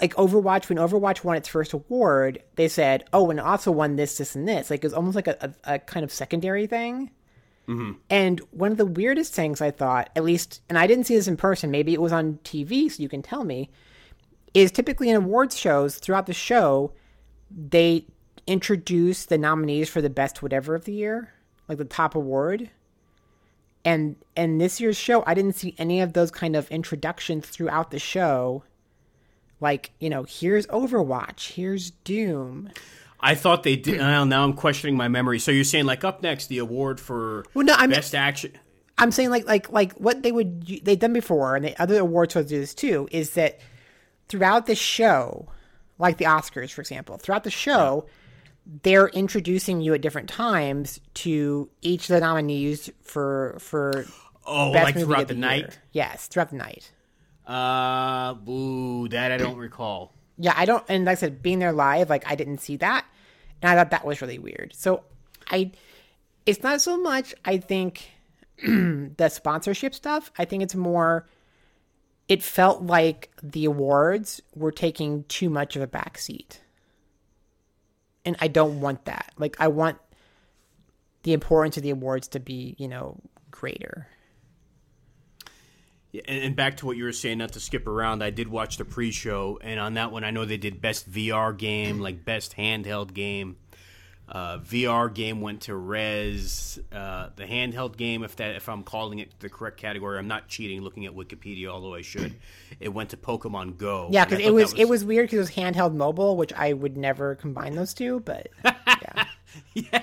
like 0.00 0.14
Overwatch, 0.14 0.68
when 0.68 0.78
Overwatch 0.78 1.24
won 1.24 1.36
its 1.36 1.48
first 1.48 1.72
award, 1.72 2.42
they 2.56 2.68
said, 2.68 3.04
"Oh, 3.12 3.30
and 3.30 3.38
it 3.38 3.44
also 3.44 3.70
won 3.70 3.96
this, 3.96 4.18
this, 4.18 4.34
and 4.34 4.48
this." 4.48 4.70
Like 4.70 4.80
it 4.80 4.86
was 4.86 4.94
almost 4.94 5.16
like 5.16 5.26
a, 5.26 5.52
a, 5.64 5.74
a 5.74 5.78
kind 5.78 6.04
of 6.04 6.12
secondary 6.12 6.66
thing. 6.66 7.10
And 8.08 8.40
one 8.50 8.72
of 8.72 8.78
the 8.78 8.86
weirdest 8.86 9.34
things 9.34 9.60
I 9.60 9.70
thought, 9.70 10.10
at 10.16 10.24
least, 10.24 10.60
and 10.68 10.78
I 10.78 10.86
didn't 10.86 11.04
see 11.04 11.14
this 11.14 11.28
in 11.28 11.36
person. 11.36 11.70
Maybe 11.70 11.92
it 11.92 12.00
was 12.00 12.12
on 12.12 12.38
TV, 12.44 12.90
so 12.90 13.02
you 13.02 13.08
can 13.08 13.22
tell 13.22 13.44
me. 13.44 13.70
Is 14.54 14.72
typically 14.72 15.08
in 15.08 15.16
awards 15.16 15.56
shows 15.56 15.98
throughout 15.98 16.26
the 16.26 16.32
show, 16.32 16.92
they 17.50 18.06
introduce 18.46 19.26
the 19.26 19.38
nominees 19.38 19.88
for 19.88 20.00
the 20.00 20.10
best 20.10 20.42
whatever 20.42 20.74
of 20.74 20.84
the 20.84 20.92
year, 20.92 21.32
like 21.68 21.78
the 21.78 21.84
top 21.84 22.16
award 22.16 22.70
and 23.84 24.16
and 24.36 24.60
this 24.60 24.80
year's 24.80 24.96
show 24.96 25.22
i 25.26 25.34
didn't 25.34 25.54
see 25.54 25.74
any 25.78 26.00
of 26.00 26.12
those 26.12 26.30
kind 26.30 26.54
of 26.56 26.70
introductions 26.70 27.46
throughout 27.48 27.90
the 27.90 27.98
show 27.98 28.62
like 29.60 29.90
you 30.00 30.10
know 30.10 30.24
here's 30.28 30.66
overwatch 30.68 31.52
here's 31.54 31.90
doom 31.90 32.70
I 33.22 33.34
thought 33.34 33.64
they 33.64 33.76
did. 33.76 33.98
Well, 33.98 34.24
now 34.24 34.42
I'm 34.44 34.54
questioning 34.54 34.96
my 34.96 35.08
memory. 35.08 35.40
So 35.40 35.50
you're 35.50 35.62
saying 35.64 35.84
like 35.84 36.04
up 36.04 36.22
next, 36.22 36.46
the 36.46 36.56
award 36.56 36.98
for 36.98 37.44
Well, 37.52 37.66
no, 37.66 37.74
I 37.74 37.86
mean- 37.86 37.96
best 37.96 38.14
action. 38.14 38.52
i'm 38.96 39.10
saying 39.10 39.28
like 39.28 39.46
like 39.46 39.70
like 39.70 39.92
what 39.94 40.22
they 40.22 40.32
would 40.32 40.66
they've 40.84 40.98
done 40.98 41.12
before 41.12 41.54
and 41.54 41.62
the 41.66 41.78
other 41.82 41.98
award 42.00 42.32
shows 42.32 42.46
do 42.46 42.58
this 42.58 42.72
too 42.74 43.08
is 43.12 43.30
that 43.34 43.60
throughout 44.28 44.64
the 44.66 44.74
show, 44.74 45.48
like 45.98 46.16
the 46.16 46.24
Oscars, 46.24 46.70
for 46.72 46.80
example, 46.80 47.18
throughout 47.18 47.44
the 47.44 47.50
show, 47.50 48.06
they're 48.82 49.08
introducing 49.08 49.80
you 49.80 49.94
at 49.94 50.00
different 50.00 50.28
times 50.28 51.00
to 51.14 51.68
each 51.82 52.08
of 52.08 52.14
the 52.14 52.20
nominees 52.20 52.90
for 53.02 53.56
for 53.58 54.06
Oh, 54.46 54.72
best 54.72 54.84
like 54.84 54.94
movie 54.94 55.04
throughout 55.06 55.22
of 55.22 55.28
the, 55.28 55.34
the, 55.34 55.40
night. 55.40 55.78
Yes, 55.92 56.26
throughout 56.26 56.50
the 56.50 56.56
night. 56.56 56.90
Uh, 57.46 58.34
ooh, 58.48 59.08
that 59.08 59.32
I 59.32 59.36
don't 59.36 59.56
recall. 59.58 60.12
Yeah, 60.38 60.54
I 60.56 60.64
don't. 60.64 60.84
And 60.88 61.04
like 61.04 61.18
I 61.18 61.20
said, 61.20 61.42
being 61.42 61.58
there 61.58 61.72
live, 61.72 62.10
like 62.10 62.26
I 62.26 62.34
didn't 62.34 62.58
see 62.58 62.76
that, 62.78 63.04
and 63.60 63.70
I 63.70 63.76
thought 63.76 63.90
that 63.90 64.04
was 64.04 64.20
really 64.20 64.38
weird. 64.38 64.72
So 64.74 65.04
I, 65.50 65.72
it's 66.46 66.62
not 66.62 66.80
so 66.80 66.98
much. 66.98 67.34
I 67.44 67.58
think 67.58 68.08
the 68.62 69.28
sponsorship 69.28 69.94
stuff. 69.94 70.32
I 70.38 70.44
think 70.44 70.62
it's 70.62 70.74
more. 70.74 71.28
It 72.28 72.42
felt 72.42 72.82
like 72.82 73.30
the 73.42 73.64
awards 73.64 74.40
were 74.54 74.70
taking 74.72 75.24
too 75.24 75.50
much 75.50 75.74
of 75.76 75.82
a 75.82 75.88
backseat, 75.88 76.58
and 78.24 78.36
I 78.40 78.48
don't 78.48 78.80
want 78.80 79.04
that. 79.06 79.32
Like 79.38 79.56
I 79.58 79.68
want 79.68 79.98
the 81.22 81.32
importance 81.32 81.76
of 81.76 81.82
the 81.82 81.90
awards 81.90 82.28
to 82.28 82.40
be, 82.40 82.74
you 82.78 82.88
know, 82.88 83.18
greater. 83.50 84.08
Yeah, 86.12 86.22
and, 86.26 86.56
back 86.56 86.78
to 86.78 86.86
what 86.86 86.96
you 86.96 87.04
were 87.04 87.12
saying, 87.12 87.38
not 87.38 87.52
to 87.52 87.60
skip 87.60 87.86
around, 87.86 88.22
I 88.22 88.30
did 88.30 88.48
watch 88.48 88.78
the 88.78 88.84
pre-show, 88.84 89.60
and 89.62 89.78
on 89.78 89.94
that 89.94 90.10
one, 90.10 90.24
I 90.24 90.32
know 90.32 90.44
they 90.44 90.56
did 90.56 90.80
best 90.80 91.08
VR 91.08 91.56
game, 91.56 92.00
like 92.00 92.24
best 92.24 92.56
handheld 92.56 93.14
game. 93.14 93.58
Uh, 94.30 94.58
VR 94.58 95.12
game 95.12 95.40
went 95.40 95.62
to 95.62 95.74
Rez. 95.74 96.78
Uh, 96.92 97.30
the 97.34 97.44
handheld 97.44 97.96
game, 97.96 98.22
if 98.22 98.36
that 98.36 98.54
if 98.54 98.68
I'm 98.68 98.84
calling 98.84 99.18
it 99.18 99.32
the 99.40 99.48
correct 99.48 99.76
category, 99.76 100.18
I'm 100.18 100.28
not 100.28 100.46
cheating. 100.46 100.82
Looking 100.82 101.04
at 101.06 101.12
Wikipedia, 101.12 101.66
although 101.66 101.94
I 101.94 102.02
should, 102.02 102.36
it 102.78 102.90
went 102.90 103.10
to 103.10 103.16
Pokemon 103.16 103.76
Go. 103.76 104.08
Yeah, 104.12 104.24
because 104.24 104.38
it 104.38 104.44
thought 104.44 104.54
was, 104.54 104.74
it 104.74 104.88
was 104.88 105.04
weird 105.04 105.30
because 105.30 105.50
it 105.50 105.58
was 105.58 105.74
handheld 105.74 105.94
mobile, 105.94 106.36
which 106.36 106.52
I 106.52 106.72
would 106.72 106.96
never 106.96 107.34
combine 107.34 107.74
those 107.74 107.92
two. 107.92 108.20
But 108.20 108.50
yeah, 109.74 110.02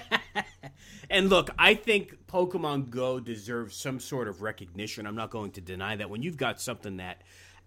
And 1.10 1.30
look, 1.30 1.50
I 1.58 1.74
think 1.74 2.28
Pokemon 2.28 2.90
Go 2.90 3.20
deserves 3.20 3.76
some 3.76 4.00
sort 4.00 4.28
of 4.28 4.42
recognition. 4.42 5.06
I'm 5.08 5.16
not 5.16 5.30
going 5.30 5.52
to 5.52 5.62
deny 5.62 5.96
that. 5.96 6.10
When 6.10 6.22
you've 6.22 6.38
got 6.38 6.60
something 6.60 6.98
that 6.98 7.22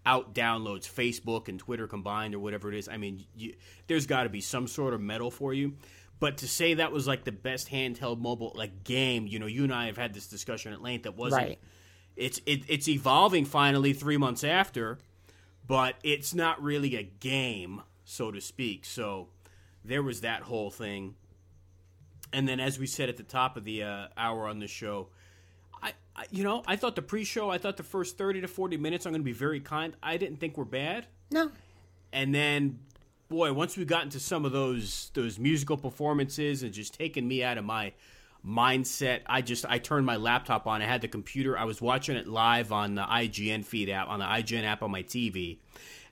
out 0.05 0.35
downloads 0.35 0.91
Facebook 0.91 1.49
and 1.49 1.59
Twitter 1.59 1.87
combined 1.87 2.35
or 2.35 2.39
whatever 2.39 2.71
it 2.71 2.79
is, 2.79 2.89
I 2.89 2.97
mean, 2.99 3.25
you, 3.37 3.55
there's 3.87 4.07
got 4.07 4.25
to 4.25 4.29
be 4.29 4.41
some 4.41 4.67
sort 4.67 4.93
of 4.93 5.01
medal 5.01 5.31
for 5.31 5.55
you. 5.55 5.75
But 6.21 6.39
to 6.39 6.49
say 6.49 6.75
that 6.75 6.93
was 6.93 7.07
like 7.07 7.25
the 7.25 7.33
best 7.33 7.71
handheld 7.71 8.21
mobile 8.21 8.53
like 8.55 8.85
game, 8.85 9.27
you 9.27 9.39
know, 9.39 9.47
you 9.47 9.65
and 9.65 9.73
I 9.73 9.87
have 9.87 9.97
had 9.97 10.13
this 10.15 10.27
discussion 10.27 10.73
at 10.73 10.83
length. 10.83 11.05
That 11.05 11.17
wasn't. 11.17 11.43
Right. 11.43 11.59
It's 12.17 12.41
it, 12.45 12.65
it's 12.69 12.89
evolving 12.89 13.47
finally 13.47 13.95
three 13.95 14.19
months 14.19 14.45
after, 14.45 14.99
but 15.67 15.95
it's 16.03 16.35
not 16.35 16.63
really 16.63 16.95
a 16.97 17.03
game, 17.03 17.81
so 18.05 18.31
to 18.31 18.41
speak. 18.41 18.85
So 18.85 19.29
there 19.85 20.03
was 20.03 20.21
that 20.21 20.43
whole 20.43 20.71
thing. 20.71 21.15
And 22.33 22.47
then, 22.47 22.61
as 22.61 22.79
we 22.79 22.87
said 22.87 23.09
at 23.09 23.17
the 23.17 23.23
top 23.23 23.57
of 23.57 23.65
the 23.65 23.83
uh, 23.83 24.07
hour 24.17 24.47
on 24.47 24.59
the 24.61 24.69
show, 24.69 25.09
I, 25.83 25.95
I, 26.15 26.27
you 26.31 26.45
know, 26.45 26.63
I 26.67 26.77
thought 26.77 26.95
the 26.95 27.03
pre-show, 27.03 27.51
I 27.51 27.59
thought 27.59 27.77
the 27.77 27.83
first 27.83 28.19
thirty 28.19 28.41
to 28.43 28.49
forty 28.49 28.77
minutes, 28.77 29.07
I'm 29.07 29.13
going 29.13 29.23
to 29.23 29.25
be 29.25 29.33
very 29.33 29.61
kind. 29.61 29.97
I 30.03 30.17
didn't 30.19 30.37
think 30.37 30.57
were 30.59 30.65
bad. 30.67 31.07
no, 31.33 31.51
And 32.13 32.35
then, 32.35 32.81
boy, 33.31 33.53
once 33.55 33.79
we 33.79 33.87
got 33.87 34.03
into 34.03 34.21
some 34.21 34.45
of 34.45 34.53
those 34.53 35.11
those 35.15 35.39
musical 35.39 35.79
performances 35.79 36.63
and 36.63 36.75
just 36.75 36.93
taking 36.93 37.27
me 37.27 37.43
out 37.43 37.57
of 37.57 37.65
my 37.65 37.93
mindset, 38.47 39.21
I 39.27 39.41
just 39.41 39.65
I 39.67 39.79
turned 39.79 40.05
my 40.05 40.17
laptop 40.17 40.67
on. 40.67 40.83
I 40.83 40.87
had 40.87 41.01
the 41.01 41.09
computer. 41.09 41.57
I 41.57 41.65
was 41.65 41.81
watching 41.81 42.17
it 42.17 42.27
live 42.27 42.73
on 42.73 42.95
the 42.97 43.03
IGN 43.03 43.65
feed 43.65 43.89
app 43.89 44.09
on 44.09 44.19
the 44.19 44.27
IGN 44.27 44.65
app 44.65 44.83
on 44.83 44.91
my 44.91 45.03
TV, 45.03 45.59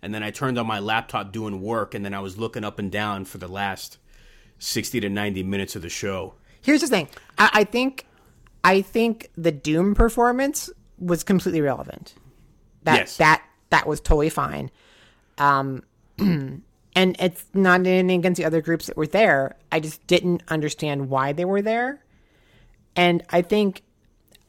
and 0.00 0.14
then 0.14 0.22
I 0.22 0.30
turned 0.30 0.58
on 0.58 0.66
my 0.66 0.78
laptop 0.78 1.32
doing 1.32 1.60
work, 1.60 1.94
and 1.94 2.04
then 2.04 2.14
I 2.14 2.20
was 2.20 2.38
looking 2.38 2.64
up 2.64 2.78
and 2.78 2.90
down 2.90 3.24
for 3.26 3.36
the 3.38 3.48
last 3.48 3.98
sixty 4.58 5.00
to 5.00 5.08
ninety 5.10 5.42
minutes 5.42 5.76
of 5.76 5.82
the 5.82 5.88
show. 5.90 6.34
here's 6.62 6.80
the 6.80 6.86
thing. 6.88 7.08
I, 7.36 7.50
I 7.52 7.64
think, 7.64 8.06
I 8.64 8.80
think 8.82 9.30
the 9.36 9.52
Doom 9.52 9.94
performance 9.94 10.70
was 10.98 11.22
completely 11.24 11.60
relevant. 11.60 12.14
That 12.84 12.96
Yes. 12.98 13.16
that 13.18 13.42
that 13.70 13.86
was 13.86 14.00
totally 14.00 14.30
fine. 14.30 14.70
Um, 15.38 15.82
and 16.98 17.16
it's 17.20 17.44
not 17.54 17.80
anything 17.86 18.18
against 18.20 18.38
the 18.38 18.44
other 18.44 18.60
groups 18.60 18.86
that 18.86 18.96
were 18.96 19.06
there. 19.06 19.56
I 19.70 19.78
just 19.80 20.04
didn't 20.06 20.42
understand 20.48 21.08
why 21.08 21.32
they 21.32 21.44
were 21.44 21.62
there. 21.62 22.02
And 22.96 23.22
I 23.30 23.42
think 23.42 23.82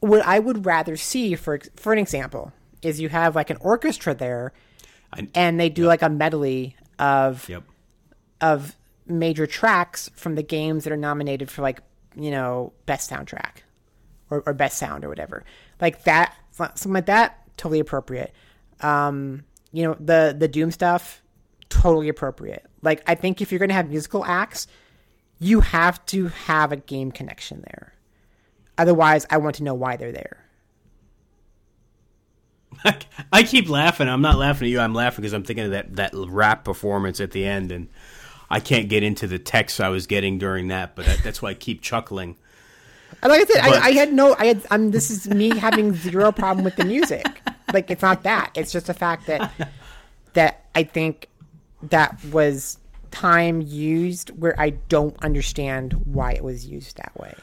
what 0.00 0.22
I 0.26 0.38
would 0.40 0.66
rather 0.66 0.96
see, 0.96 1.34
for 1.36 1.60
for 1.76 1.92
an 1.92 1.98
example, 1.98 2.52
is 2.82 3.00
you 3.00 3.08
have 3.08 3.36
like 3.36 3.50
an 3.50 3.58
orchestra 3.60 4.14
there, 4.14 4.52
I- 5.12 5.28
and 5.34 5.60
they 5.60 5.68
do 5.68 5.84
like 5.86 6.02
a 6.02 6.08
medley 6.08 6.76
of 6.98 7.48
Yep. 7.48 7.62
of 8.40 8.76
major 9.06 9.46
tracks 9.46 10.10
from 10.14 10.34
the 10.34 10.42
games 10.42 10.84
that 10.84 10.92
are 10.92 10.96
nominated 10.96 11.50
for 11.50 11.62
like 11.62 11.80
you 12.16 12.30
know 12.30 12.72
best 12.86 13.10
soundtrack 13.10 13.62
or, 14.30 14.42
or 14.46 14.52
best 14.54 14.78
sound 14.78 15.04
or 15.04 15.08
whatever 15.08 15.44
like 15.80 16.02
that 16.04 16.34
something 16.52 16.92
like 16.92 17.06
that 17.06 17.38
totally 17.56 17.80
appropriate 17.80 18.32
um 18.82 19.42
you 19.72 19.82
know 19.84 19.96
the 20.00 20.34
the 20.38 20.46
doom 20.48 20.70
stuff 20.70 21.19
totally 21.70 22.08
appropriate 22.08 22.66
like 22.82 23.02
i 23.06 23.14
think 23.14 23.40
if 23.40 23.50
you're 23.50 23.58
going 23.58 23.70
to 23.70 23.74
have 23.74 23.88
musical 23.88 24.24
acts 24.24 24.66
you 25.38 25.60
have 25.60 26.04
to 26.04 26.28
have 26.28 26.72
a 26.72 26.76
game 26.76 27.10
connection 27.10 27.62
there 27.62 27.94
otherwise 28.76 29.26
i 29.30 29.38
want 29.38 29.56
to 29.56 29.62
know 29.62 29.74
why 29.74 29.96
they're 29.96 30.12
there 30.12 30.44
I 33.32 33.42
keep 33.42 33.68
laughing. 33.68 34.08
I'm 34.08 34.22
not 34.22 34.38
laughing 34.38 34.66
at 34.66 34.70
you. 34.70 34.80
I'm 34.80 34.94
laughing 34.94 35.22
because 35.22 35.34
I'm 35.34 35.42
thinking 35.42 35.66
of 35.66 35.70
that 35.72 35.96
that 35.96 36.12
rap 36.14 36.64
performance 36.64 37.20
at 37.20 37.32
the 37.32 37.44
end, 37.44 37.72
and 37.72 37.88
I 38.50 38.60
can't 38.60 38.88
get 38.88 39.02
into 39.02 39.26
the 39.26 39.38
text 39.38 39.80
I 39.80 39.88
was 39.90 40.06
getting 40.06 40.38
during 40.38 40.68
that, 40.68 40.96
but 40.96 41.06
that, 41.06 41.20
that's 41.22 41.40
why 41.40 41.50
I 41.50 41.54
keep 41.54 41.82
chuckling. 41.82 42.36
And 43.22 43.30
like 43.30 43.42
I 43.42 43.44
said, 43.44 43.62
But- 43.62 43.82
I, 43.82 43.88
I 43.88 43.92
had 43.92 44.12
no, 44.12 44.34
I 44.38 44.46
had, 44.46 44.66
I'm, 44.70 44.90
this 44.90 45.10
is 45.10 45.28
me 45.28 45.56
having 45.56 45.94
zero 45.94 46.32
problem 46.32 46.64
with 46.64 46.76
the 46.76 46.84
music. 46.84 47.42
Like, 47.72 47.90
it's 47.90 48.02
not 48.02 48.24
that. 48.24 48.50
It's 48.56 48.72
just 48.72 48.86
the 48.86 48.94
fact 48.94 49.26
that, 49.26 49.52
that 50.32 50.64
I 50.74 50.82
think 50.82 51.28
that 51.84 52.22
was 52.26 52.78
time 53.10 53.60
used 53.60 54.30
where 54.30 54.58
I 54.60 54.70
don't 54.70 55.16
understand 55.24 55.94
why 56.04 56.32
it 56.32 56.44
was 56.44 56.66
used 56.66 56.96
that 56.98 57.12
way. 57.18 57.34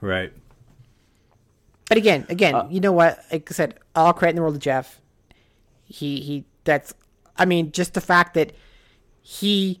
Right. 0.00 0.32
But 1.88 1.98
again, 1.98 2.26
again, 2.28 2.54
Uh, 2.54 2.68
you 2.70 2.80
know 2.80 2.92
what? 2.92 3.18
Like 3.32 3.50
I 3.50 3.54
said, 3.54 3.78
all 3.94 4.12
credit 4.12 4.30
in 4.32 4.36
the 4.36 4.42
world 4.42 4.54
to 4.54 4.60
Geoff. 4.60 5.00
He, 5.84 6.20
he, 6.20 6.44
that's, 6.64 6.92
I 7.36 7.46
mean, 7.46 7.72
just 7.72 7.94
the 7.94 8.00
fact 8.00 8.34
that 8.34 8.52
he 9.22 9.80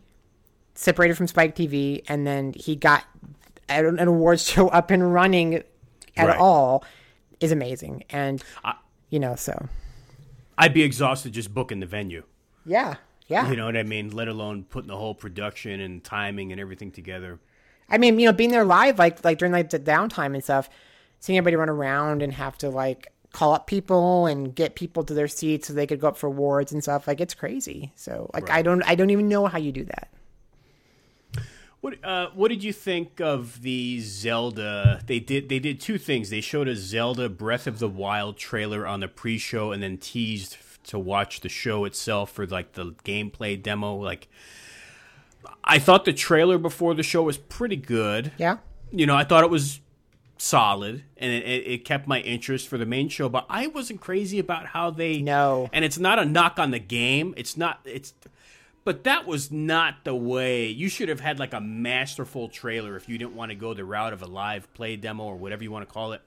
separated 0.74 1.16
from 1.16 1.26
Spike 1.26 1.54
TV 1.54 2.02
and 2.08 2.26
then 2.26 2.52
he 2.56 2.76
got 2.76 3.04
an 3.68 3.98
an 3.98 4.08
awards 4.08 4.42
show 4.48 4.68
up 4.68 4.90
and 4.90 5.12
running 5.12 5.54
at 6.16 6.26
Right. 6.28 6.38
all 6.38 6.82
is 7.40 7.52
amazing. 7.52 8.04
And, 8.10 8.42
you 9.10 9.20
know, 9.20 9.34
so 9.36 9.68
I'd 10.56 10.72
be 10.74 10.82
exhausted 10.82 11.32
just 11.32 11.52
booking 11.54 11.80
the 11.80 11.86
venue. 11.86 12.24
yeah, 12.64 12.94
yeah. 13.28 13.48
You 13.48 13.56
know 13.56 13.66
what 13.66 13.76
I 13.76 13.82
mean? 13.82 14.10
Let 14.10 14.28
alone 14.28 14.64
putting 14.64 14.88
the 14.88 14.96
whole 14.96 15.14
production 15.14 15.80
and 15.80 16.02
timing 16.02 16.50
and 16.50 16.60
everything 16.60 16.90
together. 16.90 17.38
I 17.88 17.98
mean, 17.98 18.18
you 18.18 18.26
know, 18.26 18.32
being 18.32 18.50
there 18.50 18.64
live, 18.64 18.98
like 18.98 19.24
like 19.24 19.38
during 19.38 19.52
like 19.52 19.70
the 19.70 19.78
downtime 19.78 20.34
and 20.34 20.42
stuff, 20.42 20.68
seeing 21.20 21.38
everybody 21.38 21.56
run 21.56 21.68
around 21.68 22.22
and 22.22 22.32
have 22.32 22.58
to 22.58 22.70
like 22.70 23.12
call 23.32 23.52
up 23.52 23.66
people 23.66 24.26
and 24.26 24.54
get 24.54 24.74
people 24.74 25.04
to 25.04 25.12
their 25.14 25.28
seats 25.28 25.68
so 25.68 25.74
they 25.74 25.86
could 25.86 26.00
go 26.00 26.08
up 26.08 26.16
for 26.16 26.26
awards 26.26 26.72
and 26.72 26.82
stuff, 26.82 27.06
like 27.06 27.20
it's 27.20 27.34
crazy. 27.34 27.92
So 27.94 28.30
like 28.32 28.50
I 28.50 28.62
don't 28.62 28.82
I 28.82 28.94
don't 28.94 29.10
even 29.10 29.28
know 29.28 29.46
how 29.46 29.58
you 29.58 29.72
do 29.72 29.84
that. 29.84 30.08
What 31.80 32.04
uh, 32.04 32.30
what 32.34 32.48
did 32.48 32.64
you 32.64 32.72
think 32.72 33.20
of 33.20 33.62
the 33.62 34.00
Zelda? 34.00 35.00
They 35.06 35.20
did 35.20 35.48
they 35.48 35.58
did 35.58 35.80
two 35.80 35.98
things. 35.98 36.30
They 36.30 36.40
showed 36.40 36.66
a 36.66 36.74
Zelda 36.74 37.28
Breath 37.28 37.66
of 37.66 37.78
the 37.78 37.88
Wild 37.88 38.36
trailer 38.36 38.86
on 38.86 39.00
the 39.00 39.08
pre-show, 39.08 39.70
and 39.70 39.82
then 39.82 39.96
teased 39.96 40.56
to 40.88 40.98
watch 40.98 41.40
the 41.40 41.48
show 41.48 41.84
itself 41.84 42.32
for 42.32 42.46
like 42.46 42.72
the 42.72 42.92
gameplay 43.04 43.62
demo. 43.62 43.94
Like, 43.96 44.28
I 45.62 45.78
thought 45.78 46.04
the 46.04 46.12
trailer 46.12 46.58
before 46.58 46.94
the 46.94 47.02
show 47.02 47.22
was 47.22 47.38
pretty 47.38 47.76
good. 47.76 48.32
Yeah. 48.38 48.58
You 48.90 49.06
know, 49.06 49.14
I 49.14 49.24
thought 49.24 49.44
it 49.44 49.50
was 49.50 49.80
solid, 50.38 51.04
and 51.18 51.32
it, 51.32 51.44
it, 51.44 51.84
kept 51.84 52.06
my 52.06 52.20
interest 52.20 52.68
for 52.68 52.78
the 52.78 52.86
main 52.86 53.08
show. 53.08 53.28
But 53.28 53.44
I 53.50 53.66
wasn't 53.66 54.00
crazy 54.00 54.38
about 54.38 54.66
how 54.66 54.90
they 54.90 55.20
No. 55.20 55.68
and 55.72 55.84
it's 55.84 55.98
not 55.98 56.18
a 56.18 56.24
knock 56.24 56.58
on 56.58 56.70
the 56.70 56.78
game. 56.78 57.34
It's 57.36 57.56
not. 57.56 57.80
It's. 57.84 58.14
But 58.84 59.04
that 59.04 59.26
was 59.26 59.52
not 59.52 60.04
the 60.04 60.14
way. 60.14 60.68
You 60.68 60.88
should 60.88 61.10
have 61.10 61.20
had 61.20 61.38
like 61.38 61.52
a 61.52 61.60
masterful 61.60 62.48
trailer 62.48 62.96
if 62.96 63.06
you 63.06 63.18
didn't 63.18 63.34
want 63.34 63.50
to 63.50 63.54
go 63.54 63.74
the 63.74 63.84
route 63.84 64.14
of 64.14 64.22
a 64.22 64.26
live 64.26 64.72
play 64.72 64.96
demo 64.96 65.24
or 65.24 65.36
whatever 65.36 65.62
you 65.62 65.70
want 65.70 65.86
to 65.86 65.92
call 65.92 66.12
it. 66.12 66.22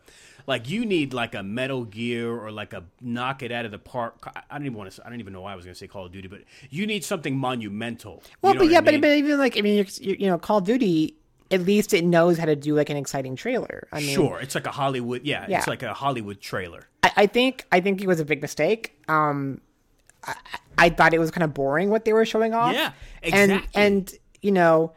Like 0.48 0.70
you 0.70 0.86
need 0.86 1.14
like 1.14 1.36
a 1.36 1.44
Metal 1.44 1.84
Gear 1.86 2.32
or 2.36 2.52
like 2.52 2.74
a 2.74 2.84
knock 3.02 3.44
it 3.44 3.52
out 3.52 3.66
of 3.66 3.72
the 3.72 3.80
park. 3.80 4.16
I- 4.36 4.58
don't 4.58 4.66
even 4.66 4.78
want 4.78 4.92
to. 4.92 5.06
I 5.06 5.10
don't 5.10 5.20
even 5.20 5.34
know 5.34 5.42
why 5.42 5.54
I 5.54 5.56
was 5.56 5.66
going 5.66 5.74
to 5.74 5.80
say 5.80 5.88
Call 5.88 6.06
of 6.06 6.12
Duty, 6.12 6.28
but 6.28 6.42
you 6.70 6.86
need 6.88 7.04
something 7.04 7.38
monumental. 7.38 8.24
Well, 8.42 8.54
You 8.54 8.60
know 8.60 8.66
but 8.66 8.72
yeah, 8.72 8.78
I 8.78 8.82
but, 8.82 8.92
mean? 8.94 9.02
but 9.02 9.10
even 9.12 9.38
like 9.40 9.58
I 9.58 9.62
mean, 9.62 9.86
you're, 10.00 10.16
you 10.16 10.28
know, 10.28 10.38
Call 10.38 10.58
of 10.60 10.64
Duty, 10.66 11.16
at 11.52 11.62
least 11.62 11.94
it 11.94 12.04
knows 12.06 12.38
how 12.38 12.46
to 12.46 12.56
do 12.56 12.76
like 12.76 12.90
an 12.90 12.98
exciting 12.98 13.36
trailer. 13.36 13.88
I 13.92 14.00
mean, 14.00 14.16
sure, 14.16 14.40
it's 14.40 14.56
like 14.56 14.68
a 14.68 14.72
Hollywood. 14.72 15.24
Yeah, 15.26 15.46
Yeah. 15.50 15.58
it's 15.60 15.68
like 15.68 15.84
a 15.84 15.94
Hollywood 15.94 16.40
trailer. 16.42 16.88
I, 17.04 17.12
I 17.18 17.28
think 17.28 17.66
I 17.72 17.80
think 17.82 18.02
it 18.02 18.08
was 18.08 18.20
a 18.20 18.26
big 18.26 18.42
mistake. 18.42 18.98
Um, 19.08 19.62
I, 20.24 20.36
I 20.78 20.90
thought 20.90 21.14
it 21.14 21.20
was 21.20 21.32
kind 21.32 21.44
of 21.44 21.54
boring 21.54 21.90
what 21.90 22.06
they 22.06 22.14
were 22.14 22.26
showing 22.26 22.54
off. 22.54 22.74
Yeah, 22.74 22.92
And 23.24 23.52
exactly. 23.52 23.82
and 23.82 24.14
you 24.42 24.52
know, 24.52 24.94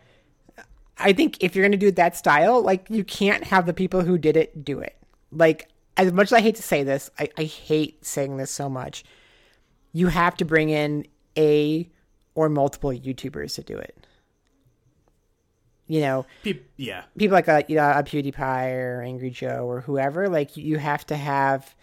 I 0.99 1.13
think 1.13 1.39
if 1.43 1.57
you're 1.57 1.63
going 1.65 1.73
to 1.73 1.79
do 1.79 1.91
that 1.93 2.17
style, 2.17 2.63
like 2.63 2.87
you 2.89 3.05
can't 3.05 3.43
have 3.45 3.67
the 3.67 3.75
people 3.75 4.03
who 4.03 4.17
did 4.19 4.37
it 4.37 4.65
do 4.65 4.79
it. 4.81 4.97
Like 5.35 5.69
as 5.97 6.13
much 6.13 6.29
as 6.29 6.33
I 6.33 6.41
hate 6.41 6.57
to 6.57 6.63
say 6.63 6.83
this, 6.83 7.11
I, 7.19 7.29
I 7.37 7.45
hate 7.45 8.05
saying 8.05 8.37
this 8.37 8.51
so 8.51 8.69
much. 8.69 9.05
You 9.93 10.09
have 10.09 10.37
to 10.39 10.45
bring 10.45 10.71
in 10.71 11.07
a 11.37 11.89
or 12.35 12.49
multiple 12.49 12.91
YouTubers 12.91 13.55
to 13.57 13.63
do 13.63 13.77
it. 13.77 14.07
You 15.87 16.01
know, 16.01 16.27
Peop- 16.43 16.67
yeah, 16.77 17.05
people 17.19 17.35
like 17.35 17.47
a 17.49 17.65
you 17.69 17.77
know 17.77 17.91
a 17.91 18.03
PewDiePie 18.03 18.73
or 18.75 19.03
Angry 19.03 19.31
Joe 19.31 19.67
or 19.69 19.83
whoever. 19.83 20.29
Like 20.29 20.57
you 20.57 20.79
have 20.79 21.05
to 21.07 21.17
have 21.17 21.75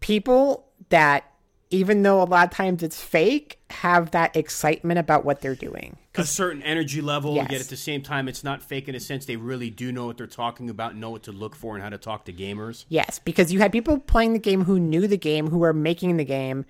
people 0.00 0.66
that, 0.88 1.24
even 1.70 2.02
though 2.02 2.20
a 2.20 2.24
lot 2.24 2.48
of 2.48 2.50
times 2.52 2.82
it's 2.82 3.00
fake, 3.00 3.58
have 3.70 4.10
that 4.10 4.34
excitement 4.36 4.98
about 4.98 5.24
what 5.24 5.40
they're 5.40 5.54
doing. 5.54 5.96
a 6.16 6.24
certain 6.24 6.62
energy 6.62 7.00
level. 7.00 7.36
Yes. 7.36 7.48
Yet 7.50 7.60
at 7.60 7.68
the 7.68 7.76
same 7.76 8.02
time, 8.02 8.28
it's 8.28 8.42
not 8.42 8.62
fake 8.62 8.88
in 8.88 8.96
a 8.96 9.00
sense. 9.00 9.24
They 9.24 9.36
really 9.36 9.70
do 9.70 9.92
know 9.92 10.06
what 10.06 10.16
they're 10.16 10.26
talking 10.26 10.68
about, 10.68 10.96
know 10.96 11.10
what 11.10 11.22
to 11.24 11.32
look 11.32 11.54
for, 11.54 11.74
and 11.74 11.82
how 11.82 11.90
to 11.90 11.98
talk 11.98 12.24
to 12.24 12.32
gamers. 12.32 12.84
Yes, 12.88 13.20
because 13.20 13.52
you 13.52 13.60
had 13.60 13.70
people 13.70 13.98
playing 13.98 14.32
the 14.32 14.40
game 14.40 14.64
who 14.64 14.80
knew 14.80 15.06
the 15.06 15.16
game, 15.16 15.48
who 15.48 15.58
were 15.58 15.72
making 15.72 16.16
the 16.16 16.24
game, 16.24 16.66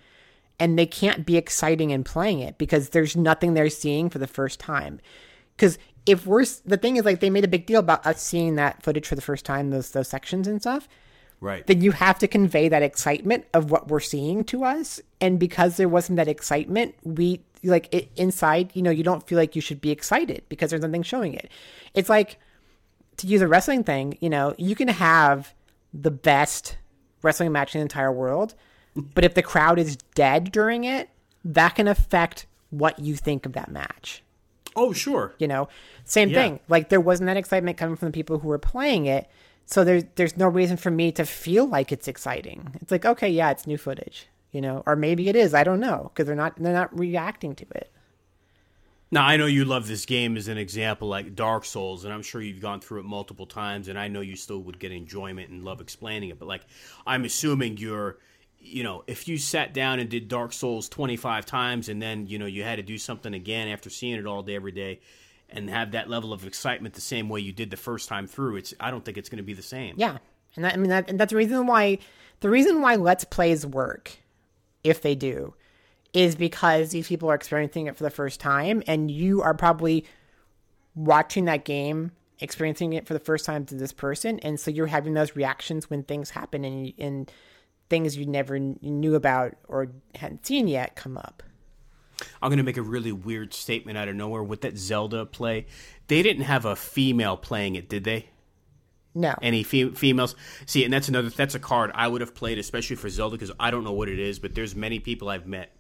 and 0.58 0.78
they 0.78 0.86
can't 0.86 1.24
be 1.24 1.38
exciting 1.38 1.90
in 1.90 2.04
playing 2.04 2.40
it 2.40 2.58
because 2.58 2.90
there's 2.90 3.16
nothing 3.16 3.54
they're 3.54 3.70
seeing 3.70 4.10
for 4.10 4.18
the 4.18 4.26
first 4.26 4.60
time. 4.60 5.00
Because 5.56 5.78
if 6.04 6.26
we're 6.26 6.44
the 6.66 6.76
thing 6.76 6.96
is 6.96 7.04
like 7.06 7.20
they 7.20 7.30
made 7.30 7.44
a 7.44 7.48
big 7.48 7.64
deal 7.64 7.80
about 7.80 8.06
us 8.06 8.22
seeing 8.22 8.56
that 8.56 8.82
footage 8.82 9.06
for 9.06 9.14
the 9.14 9.22
first 9.22 9.46
time, 9.46 9.70
those 9.70 9.90
those 9.92 10.08
sections 10.08 10.46
and 10.46 10.60
stuff. 10.60 10.86
Right. 11.40 11.66
Then 11.66 11.80
you 11.80 11.92
have 11.92 12.18
to 12.18 12.28
convey 12.28 12.68
that 12.68 12.82
excitement 12.82 13.46
of 13.54 13.70
what 13.70 13.88
we're 13.88 14.00
seeing 14.00 14.44
to 14.44 14.64
us, 14.64 15.00
and 15.20 15.38
because 15.38 15.76
there 15.76 15.88
wasn't 15.88 16.16
that 16.16 16.28
excitement, 16.28 16.94
we 17.02 17.40
like 17.64 17.88
it 17.94 18.10
inside. 18.16 18.70
You 18.74 18.82
know, 18.82 18.90
you 18.90 19.02
don't 19.02 19.26
feel 19.26 19.38
like 19.38 19.56
you 19.56 19.62
should 19.62 19.80
be 19.80 19.90
excited 19.90 20.42
because 20.48 20.70
there's 20.70 20.82
nothing 20.82 21.02
showing 21.02 21.32
it. 21.34 21.50
It's 21.94 22.08
like 22.10 22.38
to 23.18 23.26
use 23.26 23.40
a 23.42 23.48
wrestling 23.48 23.84
thing, 23.84 24.16
you 24.20 24.28
know, 24.30 24.54
you 24.58 24.74
can 24.74 24.88
have 24.88 25.54
the 25.92 26.10
best 26.10 26.76
wrestling 27.22 27.52
match 27.52 27.74
in 27.74 27.80
the 27.80 27.82
entire 27.82 28.12
world, 28.12 28.54
but 28.96 29.24
if 29.24 29.34
the 29.34 29.42
crowd 29.42 29.78
is 29.78 29.96
dead 30.14 30.50
during 30.52 30.84
it, 30.84 31.08
that 31.44 31.74
can 31.74 31.86
affect 31.88 32.46
what 32.70 32.98
you 32.98 33.16
think 33.16 33.44
of 33.46 33.52
that 33.52 33.70
match. 33.70 34.22
oh, 34.76 34.92
sure. 34.92 35.34
You 35.38 35.48
know, 35.48 35.68
same 36.04 36.28
Yeah. 36.30 36.42
thing. 36.42 36.60
Like 36.68 36.90
there 36.90 37.00
wasn't 37.00 37.26
that 37.26 37.36
excitement 37.36 37.76
coming 37.76 37.96
from 37.96 38.06
the 38.08 38.12
people 38.12 38.38
who 38.38 38.48
were 38.48 38.58
playing 38.58 39.06
it, 39.06 39.28
so 39.70 39.84
there's 39.84 40.04
there's 40.16 40.36
no 40.36 40.48
reason 40.48 40.76
for 40.76 40.90
me 40.90 41.12
to 41.12 41.24
feel 41.24 41.64
like 41.64 41.92
it's 41.92 42.08
exciting. 42.08 42.74
It's 42.80 42.90
like 42.90 43.04
okay, 43.06 43.28
yeah, 43.28 43.50
it's 43.50 43.66
new 43.66 43.78
footage, 43.78 44.26
you 44.50 44.60
know, 44.60 44.82
or 44.84 44.96
maybe 44.96 45.28
it 45.28 45.36
is. 45.36 45.54
I 45.54 45.64
don't 45.64 45.80
know 45.80 46.10
because 46.12 46.26
they're 46.26 46.36
not 46.36 46.56
they're 46.56 46.72
not 46.72 46.96
reacting 46.98 47.54
to 47.56 47.66
it. 47.76 47.90
Now 49.12 49.24
I 49.24 49.36
know 49.36 49.46
you 49.46 49.64
love 49.64 49.86
this 49.86 50.06
game 50.06 50.36
as 50.36 50.48
an 50.48 50.58
example, 50.58 51.08
like 51.08 51.34
Dark 51.34 51.64
Souls, 51.64 52.04
and 52.04 52.12
I'm 52.12 52.22
sure 52.22 52.40
you've 52.40 52.60
gone 52.60 52.80
through 52.80 53.00
it 53.00 53.04
multiple 53.04 53.46
times, 53.46 53.88
and 53.88 53.98
I 53.98 54.08
know 54.08 54.20
you 54.20 54.36
still 54.36 54.60
would 54.60 54.78
get 54.78 54.92
enjoyment 54.92 55.50
and 55.50 55.64
love 55.64 55.80
explaining 55.80 56.30
it. 56.30 56.38
But 56.38 56.46
like, 56.46 56.62
I'm 57.06 57.24
assuming 57.24 57.76
you're, 57.76 58.18
you 58.58 58.84
know, 58.84 59.02
if 59.08 59.26
you 59.26 59.36
sat 59.36 59.74
down 59.74 59.98
and 59.98 60.08
did 60.08 60.28
Dark 60.28 60.52
Souls 60.52 60.88
25 60.88 61.44
times, 61.44 61.88
and 61.88 62.00
then 62.00 62.26
you 62.26 62.38
know 62.38 62.46
you 62.46 62.62
had 62.64 62.76
to 62.76 62.82
do 62.82 62.98
something 62.98 63.34
again 63.34 63.68
after 63.68 63.90
seeing 63.90 64.14
it 64.14 64.26
all 64.26 64.42
day 64.42 64.54
every 64.54 64.72
day, 64.72 65.00
and 65.52 65.68
have 65.70 65.92
that 65.92 66.08
level 66.08 66.32
of 66.32 66.46
excitement 66.46 66.94
the 66.94 67.00
same 67.00 67.28
way 67.28 67.40
you 67.40 67.52
did 67.52 67.70
the 67.70 67.76
first 67.76 68.08
time 68.08 68.26
through, 68.26 68.56
it's 68.56 68.74
I 68.80 68.90
don't 68.90 69.04
think 69.04 69.18
it's 69.18 69.28
going 69.28 69.38
to 69.38 69.44
be 69.44 69.54
the 69.54 69.62
same. 69.62 69.94
Yeah, 69.98 70.18
and 70.56 70.64
that, 70.64 70.74
I 70.74 70.76
mean 70.76 70.90
that, 70.90 71.08
and 71.08 71.18
that's 71.18 71.30
the 71.30 71.36
reason 71.36 71.66
why 71.66 71.98
the 72.40 72.50
reason 72.50 72.80
why 72.80 72.96
Let's 72.96 73.24
Plays 73.24 73.66
work, 73.66 74.18
if 74.82 75.02
they 75.02 75.14
do, 75.14 75.54
is 76.12 76.34
because 76.34 76.90
these 76.90 77.08
people 77.08 77.30
are 77.30 77.34
experiencing 77.34 77.86
it 77.86 77.96
for 77.96 78.04
the 78.04 78.10
first 78.10 78.40
time, 78.40 78.82
and 78.86 79.10
you 79.10 79.42
are 79.42 79.54
probably 79.54 80.04
watching 80.94 81.44
that 81.44 81.64
game, 81.64 82.12
experiencing 82.40 82.92
it 82.92 83.06
for 83.06 83.14
the 83.14 83.20
first 83.20 83.44
time 83.44 83.64
to 83.66 83.74
this 83.74 83.92
person, 83.92 84.38
and 84.40 84.58
so 84.58 84.70
you're 84.70 84.86
having 84.86 85.14
those 85.14 85.36
reactions 85.36 85.88
when 85.90 86.02
things 86.02 86.30
happen 86.30 86.64
and 86.64 86.92
and 86.98 87.32
things 87.88 88.16
you 88.16 88.24
never 88.24 88.56
kn- 88.56 88.78
knew 88.80 89.16
about 89.16 89.56
or 89.68 89.88
hadn't 90.14 90.46
seen 90.46 90.68
yet 90.68 90.94
come 90.94 91.18
up. 91.18 91.42
I'm 92.42 92.50
going 92.50 92.58
to 92.58 92.64
make 92.64 92.76
a 92.76 92.82
really 92.82 93.12
weird 93.12 93.54
statement 93.54 93.98
out 93.98 94.08
of 94.08 94.16
nowhere 94.16 94.42
with 94.42 94.60
that 94.62 94.76
Zelda 94.76 95.26
play. 95.26 95.66
They 96.08 96.22
didn't 96.22 96.44
have 96.44 96.64
a 96.64 96.76
female 96.76 97.36
playing 97.36 97.76
it, 97.76 97.88
did 97.88 98.04
they? 98.04 98.26
No, 99.12 99.34
any 99.42 99.64
fe- 99.64 99.90
females 99.90 100.36
see 100.66 100.84
and 100.84 100.92
that's 100.92 101.08
another 101.08 101.30
that's 101.30 101.56
a 101.56 101.58
card 101.58 101.90
i 101.94 102.06
would 102.06 102.20
have 102.20 102.32
played 102.32 102.60
especially 102.60 102.94
for 102.94 103.08
zelda 103.08 103.34
because 103.36 103.50
i 103.58 103.68
don't 103.68 103.82
know 103.82 103.90
what 103.90 104.08
it 104.08 104.20
is 104.20 104.38
but 104.38 104.54
there's 104.54 104.76
many 104.76 105.00
people 105.00 105.28
i've 105.28 105.48
met 105.48 105.72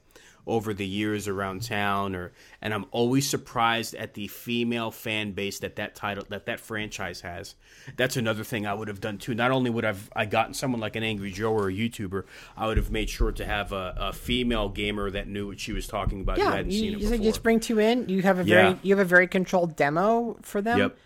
over 0.46 0.74
the 0.74 0.86
years 0.86 1.28
around 1.28 1.62
town 1.62 2.14
or 2.14 2.32
and 2.60 2.74
i'm 2.74 2.84
always 2.90 3.28
surprised 3.28 3.94
at 3.94 4.14
the 4.14 4.26
female 4.28 4.90
fan 4.90 5.32
base 5.32 5.58
that 5.60 5.76
that 5.76 5.94
title 5.94 6.24
that 6.28 6.46
that 6.46 6.58
franchise 6.58 7.20
has 7.20 7.54
that's 7.96 8.16
another 8.16 8.42
thing 8.44 8.66
i 8.66 8.74
would 8.74 8.88
have 8.88 9.00
done 9.00 9.18
too 9.18 9.34
not 9.34 9.50
only 9.50 9.70
would 9.70 9.84
i've 9.84 10.10
i 10.16 10.24
gotten 10.24 10.52
someone 10.54 10.80
like 10.80 10.96
an 10.96 11.02
angry 11.02 11.30
joe 11.30 11.52
or 11.52 11.68
a 11.68 11.72
youtuber 11.72 12.24
i 12.56 12.66
would 12.66 12.76
have 12.76 12.90
made 12.90 13.08
sure 13.08 13.32
to 13.32 13.44
have 13.44 13.72
a, 13.72 13.94
a 13.98 14.12
female 14.12 14.68
gamer 14.68 15.10
that 15.10 15.28
knew 15.28 15.46
what 15.46 15.60
she 15.60 15.72
was 15.72 15.86
talking 15.86 16.20
about 16.20 16.38
yeah, 16.38 16.52
hadn't 16.52 16.72
you, 16.72 16.92
you 16.92 16.98
before 16.98 17.18
just 17.18 17.42
bring 17.42 17.60
two 17.60 17.78
in. 17.78 18.08
You 18.08 18.22
have 18.22 18.38
a 18.38 18.44
very 18.44 18.68
Yeah. 18.70 18.76
you 18.82 18.96
have 18.96 19.04
a 19.04 19.08
very 19.08 19.26
controlled 19.26 19.76
demo 19.76 20.36
for 20.42 20.60
them. 20.62 20.78
Yep. 20.78 20.98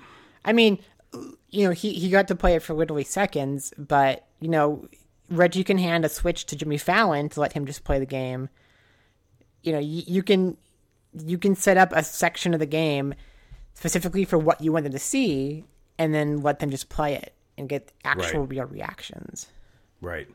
I 0.45 0.53
mean, 0.53 0.79
you 1.51 1.67
know, 1.67 1.71
he 1.73 1.93
he 1.93 2.11
got 2.11 2.29
to 2.29 2.35
play 2.35 2.55
it 2.55 2.63
for 2.63 2.75
literally 2.75 3.05
seconds, 3.05 3.73
but 3.77 4.27
you 4.41 4.49
know, 4.49 4.87
Reggie 5.31 5.65
can 5.65 5.79
hand 5.79 6.05
a 6.05 6.09
switch 6.09 6.47
to 6.47 6.57
Jimmy 6.57 6.79
Fallon 6.79 7.29
to 7.31 7.41
let 7.41 7.53
him 7.53 7.67
just 7.67 7.85
play 7.85 7.99
the 7.99 8.07
game. 8.07 8.49
You 9.65 9.73
know, 9.73 9.79
you, 9.79 10.03
you 10.07 10.23
can 10.23 10.57
you 11.27 11.39
can 11.39 11.55
set 11.55 11.77
up 11.77 11.91
a 11.93 12.03
section 12.03 12.55
of 12.55 12.61
the 12.61 12.67
game 12.67 13.15
specifically 13.75 14.25
for 14.25 14.39
what 14.39 14.61
you 14.61 14.73
want 14.73 14.85
them 14.85 14.93
to 14.93 14.99
see, 14.99 15.65
and 15.99 16.15
then 16.15 16.43
let 16.43 16.59
them 16.59 16.71
just 16.71 16.89
play 16.89 17.15
it 17.15 17.33
and 17.57 17.69
get 17.69 17.93
actual 18.05 18.41
Right. 18.41 18.51
real 18.51 18.65
reactions. 18.65 19.47
Right. 20.01 20.29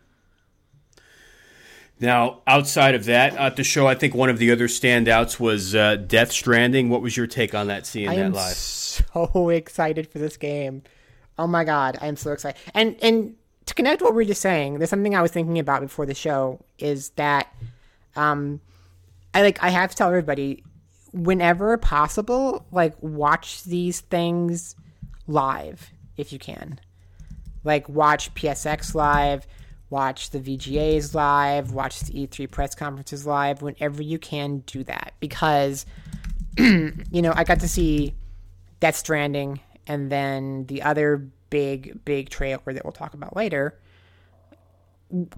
Now, 2.01 2.41
outside 2.47 2.95
of 2.95 3.05
that, 3.05 3.35
at 3.35 3.57
the 3.57 3.63
show, 3.63 3.85
I 3.85 3.93
think 3.93 4.15
one 4.15 4.29
of 4.29 4.37
the 4.39 4.51
other 4.51 4.67
standouts 4.69 5.37
was 5.37 5.75
uh, 5.75 5.97
Death 5.97 6.31
Stranding. 6.31 6.89
What 6.89 7.01
was 7.01 7.17
your 7.17 7.27
take 7.27 7.53
on 7.53 7.67
that? 7.67 7.85
Seeing 7.85 8.07
I 8.07 8.15
that 8.15 8.25
am 8.27 8.33
live? 8.33 8.55
so 8.55 9.49
excited 9.49 10.07
for 10.09 10.17
this 10.17 10.37
game. 10.37 10.83
Oh 11.37 11.47
my 11.47 11.63
god, 11.65 11.97
I 12.01 12.07
am 12.07 12.15
so 12.15 12.31
excited. 12.31 12.59
And 12.73 12.95
and 13.01 13.35
to 13.65 13.73
connect 13.73 14.01
what 14.01 14.13
we're 14.15 14.23
just 14.25 14.41
saying, 14.41 14.77
there's 14.79 14.89
something 14.89 15.13
I 15.13 15.21
was 15.21 15.31
thinking 15.31 15.59
about 15.59 15.81
before 15.81 16.05
the 16.05 16.15
show 16.15 16.59
is 16.77 17.09
that 17.11 17.53
um 18.15 18.61
I 19.33 19.41
like 19.41 19.63
I 19.63 19.69
have 19.69 19.91
to 19.91 19.95
tell 19.95 20.07
everybody 20.07 20.63
whenever 21.11 21.77
possible, 21.77 22.65
like 22.71 22.95
watch 23.01 23.63
these 23.63 24.01
things 24.01 24.75
live 25.27 25.91
if 26.17 26.33
you 26.33 26.39
can. 26.39 26.79
Like 27.63 27.87
watch 27.89 28.33
PSX 28.33 28.95
live, 28.95 29.47
watch 29.89 30.29
the 30.29 30.39
VGAs 30.39 31.13
live, 31.13 31.71
watch 31.71 31.99
the 32.01 32.27
E3 32.27 32.49
press 32.49 32.75
conferences 32.75 33.25
live 33.25 33.61
whenever 33.61 34.01
you 34.01 34.17
can 34.17 34.59
do 34.59 34.83
that 34.85 35.13
because 35.19 35.85
you 36.57 37.21
know, 37.21 37.33
I 37.35 37.43
got 37.43 37.59
to 37.61 37.67
see 37.67 38.13
Death 38.79 38.95
Stranding 38.95 39.59
and 39.87 40.11
then 40.11 40.65
the 40.65 40.81
other 40.83 41.29
big, 41.49 42.03
big 42.05 42.29
trailer 42.29 42.73
that 42.73 42.83
we'll 42.83 42.91
talk 42.91 43.13
about 43.13 43.35
later. 43.35 43.79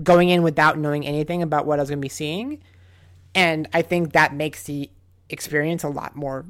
Going 0.03 0.29
in 0.29 0.43
without 0.43 0.77
knowing 0.77 1.05
anything 1.05 1.41
about 1.41 1.65
what 1.65 1.79
I 1.79 1.83
was 1.83 1.89
going 1.89 1.99
to 1.99 2.05
be 2.05 2.09
seeing. 2.09 2.61
And 3.33 3.67
I 3.73 3.81
think 3.81 4.13
that 4.13 4.33
makes 4.33 4.63
the 4.63 4.89
experience 5.29 5.83
a 5.83 5.89
lot 5.89 6.15
more 6.15 6.45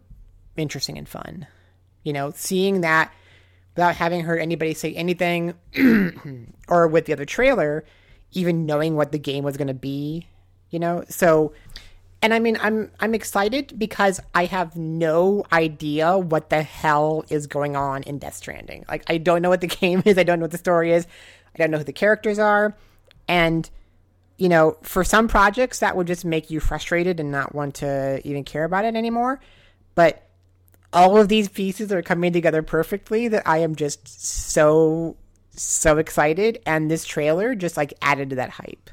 interesting 0.58 0.98
and 0.98 1.08
fun. 1.08 1.48
You 2.04 2.14
know, 2.14 2.32
seeing 2.36 2.82
that 2.82 3.14
without 3.76 3.96
having 3.96 4.22
heard 4.22 4.40
anybody 4.40 4.74
say 4.74 4.94
anything 4.94 5.54
or 6.68 6.88
with 6.88 7.06
the 7.06 7.14
other 7.14 7.26
trailer, 7.26 7.86
even 8.32 8.66
knowing 8.66 8.96
what 8.96 9.12
the 9.12 9.20
game 9.20 9.44
was 9.44 9.58
going 9.58 9.68
to 9.68 9.74
be, 9.74 10.28
you 10.70 10.80
know? 10.80 11.04
So 11.10 11.54
and 12.22 12.34
I 12.34 12.40
mean, 12.40 12.58
I'm 12.62 12.92
I'm 13.00 13.16
excited 13.16 13.74
because 13.78 14.20
I 14.36 14.46
have 14.46 14.76
no 14.76 15.44
idea 15.52 16.18
what 16.18 16.50
the 16.52 16.62
hell 16.62 17.26
is 17.30 17.48
going 17.48 17.76
on 17.76 18.04
in 18.04 18.20
Death 18.20 18.36
Stranding. 18.36 18.86
Like, 18.88 19.04
I 19.08 19.18
don't 19.18 19.42
know 19.42 19.50
what 19.50 19.62
the 19.62 19.68
game 19.82 20.04
is. 20.06 20.18
I 20.18 20.24
don't 20.24 20.40
know 20.40 20.44
what 20.44 20.52
the 20.52 20.58
story 20.58 20.92
is. 20.92 21.08
I 21.56 21.58
don't 21.58 21.72
know 21.72 21.80
who 21.80 21.84
the 21.84 21.94
characters 21.94 22.38
are, 22.38 22.78
and 23.28 23.70
you 24.42 24.50
know, 24.50 24.76
for 24.82 25.04
some 25.04 25.28
projects 25.28 25.78
that 25.80 25.96
would 25.96 26.08
just 26.08 26.26
make 26.26 26.50
you 26.50 26.60
frustrated 26.60 27.20
and 27.20 27.30
not 27.30 27.54
want 27.54 27.76
to 27.76 28.20
even 28.24 28.44
care 28.44 28.64
about 28.64 28.86
it 28.86 28.96
anymore. 28.96 29.40
But 29.94 30.28
all 30.92 31.16
of 31.20 31.28
these 31.28 31.48
pieces 31.48 31.92
are 31.92 32.02
coming 32.02 32.34
together 32.34 32.64
perfectly 32.64 33.28
that 33.28 33.44
I 33.46 33.60
am 33.60 33.76
just 33.76 34.08
so 34.08 35.16
so 35.52 36.00
excited, 36.00 36.60
and 36.66 36.90
this 36.90 37.06
trailer 37.06 37.54
just 37.54 37.78
like 37.78 37.94
added 38.02 38.32
to 38.32 38.38
that 38.38 38.50
hype. 38.50 38.90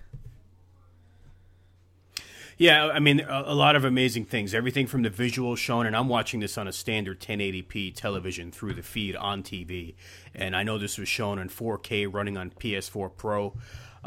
Yeah, 2.59 2.89
I 2.89 2.99
mean, 2.99 3.21
a, 3.21 3.55
lot 3.55 3.75
of 3.75 3.85
amazing 3.85 4.25
things. 4.27 4.53
Everything 4.53 4.87
from 4.89 5.03
the 5.03 5.11
visuals 5.11 5.59
shown, 5.59 5.87
and 5.87 5.97
I'm 5.97 6.09
watching 6.09 6.41
this 6.41 6.59
on 6.59 6.67
a 6.67 6.73
standard 6.73 7.21
1080p 7.21 7.95
television 7.95 8.51
through 8.51 8.75
the 8.75 8.83
feed 8.83 9.15
on 9.15 9.45
TV. 9.45 9.95
And 10.35 10.57
I 10.57 10.65
know 10.65 10.77
this 10.77 10.99
was 10.99 11.09
shown 11.09 11.39
in 11.39 11.49
4K 11.49 12.13
running 12.13 12.37
on 12.37 12.51
PS4 12.51 13.13
Pro. 13.17 13.55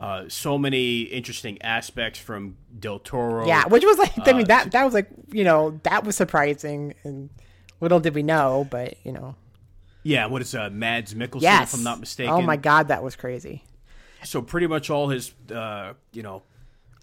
Uh, 0.02 0.24
so 0.28 0.58
many 0.58 1.02
interesting 1.02 1.62
aspects 1.62 2.20
from 2.20 2.58
Del 2.80 2.98
Toro. 2.98 3.46
Yeah, 3.46 3.68
which 3.68 3.86
was 3.86 4.00
like, 4.00 4.12
I 4.28 4.34
mean, 4.34 4.46
Uh, 4.46 4.48
that 4.48 4.72
that 4.72 4.84
was 4.84 4.96
like, 4.96 5.08
you 5.32 5.44
know, 5.44 5.80
that 5.84 6.04
was 6.04 6.16
surprising, 6.16 6.96
and 7.04 7.30
little 7.82 8.00
did 8.00 8.16
we 8.16 8.24
know, 8.24 8.68
but 8.72 8.96
you 9.04 9.12
know, 9.12 9.36
yeah. 10.02 10.26
What 10.26 10.42
is 10.42 10.56
uh, 10.56 10.72
Mads 10.72 11.14
Mikkelsen, 11.14 11.44
yes, 11.44 11.72
if 11.72 11.78
I'm 11.78 11.84
not 11.84 12.00
mistaken? 12.00 12.34
Oh 12.34 12.42
my 12.42 12.58
god, 12.58 12.88
that 12.88 13.04
was 13.04 13.16
crazy. 13.16 13.64
So 14.24 14.42
pretty 14.42 14.66
much 14.66 14.90
all 14.90 15.10
his, 15.10 15.34
uh, 15.54 15.94
you 16.14 16.24
know, 16.24 16.42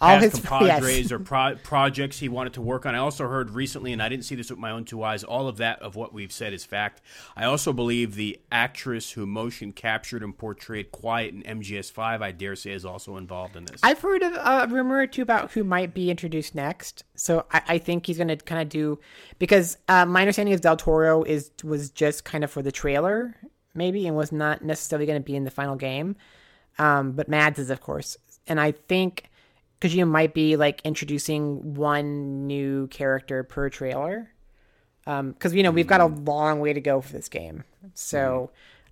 All 0.01 0.19
his- 0.19 0.39
compadres 0.41 0.97
yes. 0.99 1.13
or 1.13 1.19
pro- 1.19 1.57
projects 1.57 2.19
he 2.19 2.29
wanted 2.29 2.53
to 2.55 2.61
work 2.61 2.87
on. 2.87 2.95
I 2.95 2.99
also 2.99 3.27
heard 3.27 3.51
recently, 3.51 3.93
and 3.93 4.03
I 4.03 4.09
didn't 4.09 4.25
see 4.25 4.35
this 4.35 4.51
with 4.51 4.59
my 4.59 4.71
own 4.71 4.85
two 4.85 5.03
eyes. 5.03 5.25
All 5.25 5.49
of 5.49 5.57
that 5.57 5.83
of 5.83 5.97
what 5.97 6.13
we've 6.13 6.33
said 6.33 6.53
is 6.53 6.65
fact. 6.65 7.01
I 7.37 7.45
also 7.45 7.73
believe 7.73 8.15
the 8.15 8.39
actress 8.53 9.13
who 9.13 9.27
motion 9.27 9.73
captured 9.73 10.23
and 10.23 10.37
portrayed 10.37 10.93
Quiet 10.93 11.35
in 11.35 11.43
MGS5, 11.43 12.23
I 12.23 12.31
dare 12.31 12.55
say, 12.55 12.71
is 12.71 12.85
also 12.85 13.17
involved 13.17 13.57
in 13.57 13.65
this. 13.65 13.81
I've 13.83 14.01
heard 14.01 14.23
of 14.23 14.35
a 14.35 14.73
rumor 14.73 14.99
or 14.99 15.07
two 15.07 15.23
about 15.23 15.51
who 15.53 15.65
might 15.65 15.95
be 15.95 16.11
introduced 16.11 16.55
next. 16.55 17.03
So 17.15 17.47
I, 17.53 17.63
I 17.67 17.79
think 17.79 18.07
he's 18.07 18.19
going 18.19 18.29
to 18.29 18.37
kind 18.37 18.63
of 18.63 18.69
do 18.69 19.01
because 19.39 19.79
uh, 19.89 20.07
my 20.07 20.21
understanding 20.23 20.55
is 20.55 20.61
Del 20.61 20.77
Toro 20.77 21.25
is 21.25 21.51
was 21.65 21.91
just 21.91 22.25
kind 22.25 22.45
of 22.45 22.51
for 22.51 22.63
the 22.63 22.73
trailer, 22.73 23.35
maybe, 23.75 24.07
and 24.07 24.17
was 24.17 24.31
not 24.31 24.63
necessarily 24.63 25.07
going 25.07 25.21
to 25.21 25.25
be 25.25 25.35
in 25.35 25.45
the 25.45 25.51
final 25.51 25.75
game. 25.75 26.17
Um, 26.79 27.13
but 27.13 27.29
Mads 27.29 27.59
is, 27.59 27.71
of 27.71 27.81
course, 27.81 28.17
and 28.47 28.61
I 28.61 28.71
think 28.71 29.28
Kojima 29.81 30.09
might 30.09 30.35
be 30.35 30.57
like 30.57 30.81
introducing 30.85 31.75
one 31.75 32.47
new 32.47 32.87
character 32.89 33.43
per 33.43 33.69
trailer. 33.69 34.31
Because 35.05 35.55
you 35.55 35.63
know 35.63 35.71
we've 35.71 35.87
got 35.87 36.03
a 36.03 36.07
long 36.07 36.61
way 36.61 36.75
to 36.75 36.83
go 36.83 37.01
for 37.01 37.15
this 37.15 37.31
game, 37.31 37.65
so 37.95 38.51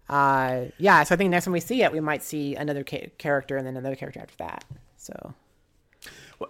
uh, 0.08 0.64
yeah. 0.78 1.02
So 1.02 1.14
I 1.14 1.18
think 1.18 1.30
next 1.30 1.44
time 1.44 1.52
we 1.52 1.60
see 1.60 1.82
it, 1.82 1.92
we 1.92 2.00
might 2.00 2.22
see 2.22 2.54
another 2.54 2.84
ca- 2.84 3.10
character 3.18 3.58
and 3.58 3.66
then 3.66 3.76
another 3.76 3.96
character 3.96 4.20
after 4.20 4.36
that. 4.38 4.64
So 4.96 5.34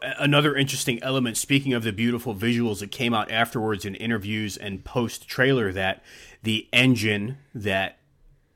Another 0.02 0.56
interesting 0.56 1.00
element, 1.02 1.36
speaking 1.36 1.72
of 1.72 1.84
the 1.84 1.92
beautiful 1.92 2.34
visuals 2.34 2.80
that 2.80 2.90
came 2.90 3.14
out 3.14 3.30
afterwards 3.30 3.84
in 3.84 3.94
interviews 3.94 4.56
and 4.56 4.84
post 4.84 5.28
trailer, 5.28 5.72
that 5.72 6.02
the 6.42 6.68
engine 6.72 7.38
that 7.54 7.98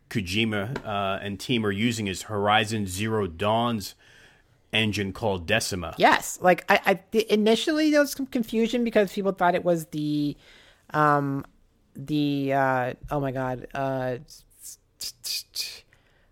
Kojima 0.08 0.84
uh, 0.84 1.20
and 1.22 1.38
team 1.38 1.64
are 1.64 1.70
using 1.70 2.08
is 2.08 2.22
Horizon 2.22 2.88
Zero 2.88 3.28
Dawn's 3.28 3.94
engine 4.72 5.12
called 5.12 5.46
Decima. 5.46 5.94
Yes, 5.98 6.38
like 6.40 6.64
I, 6.68 6.80
I 6.86 7.16
initially 7.28 7.90
there 7.90 8.00
was 8.00 8.12
some 8.12 8.26
confusion 8.26 8.84
because 8.84 9.12
people 9.12 9.32
thought 9.32 9.54
it 9.54 9.64
was 9.64 9.86
the, 9.86 10.36
um, 10.90 11.44
the 11.94 12.52
uh, 12.52 12.94
oh 13.10 13.20
my 13.20 13.32
god, 13.32 13.66
uh, 13.74 14.18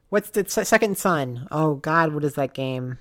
what's 0.08 0.30
the 0.30 0.44
second 0.48 0.98
son? 0.98 1.48
Oh 1.50 1.74
god, 1.76 2.14
what 2.14 2.24
is 2.24 2.34
that 2.34 2.54
game? 2.54 2.98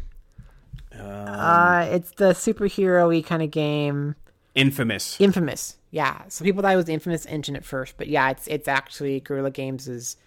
uh, 1.00 1.88
it's 1.92 2.12
the 2.12 2.32
superhero-y 2.32 3.22
kind 3.22 3.44
of 3.44 3.52
game. 3.52 4.16
Infamous. 4.56 5.22
Infamous, 5.22 5.78
yeah. 5.92 6.24
So 6.30 6.44
people 6.44 6.64
thought 6.64 6.74
it 6.74 6.78
was 6.78 6.86
the 6.86 6.94
Infamous 6.94 7.28
engine 7.28 7.56
at 7.56 7.64
first, 7.64 7.96
but 7.98 8.08
yeah, 8.08 8.32
it's 8.32 8.48
it's 8.48 8.68
actually 8.68 9.20
Guerrilla 9.20 9.52
Games' 9.52 10.18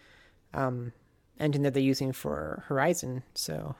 um 0.54 0.92
engine 1.40 1.62
that 1.62 1.74
they're 1.74 1.82
using 1.82 2.12
for 2.12 2.64
Horizon. 2.68 3.22
So 3.34 3.74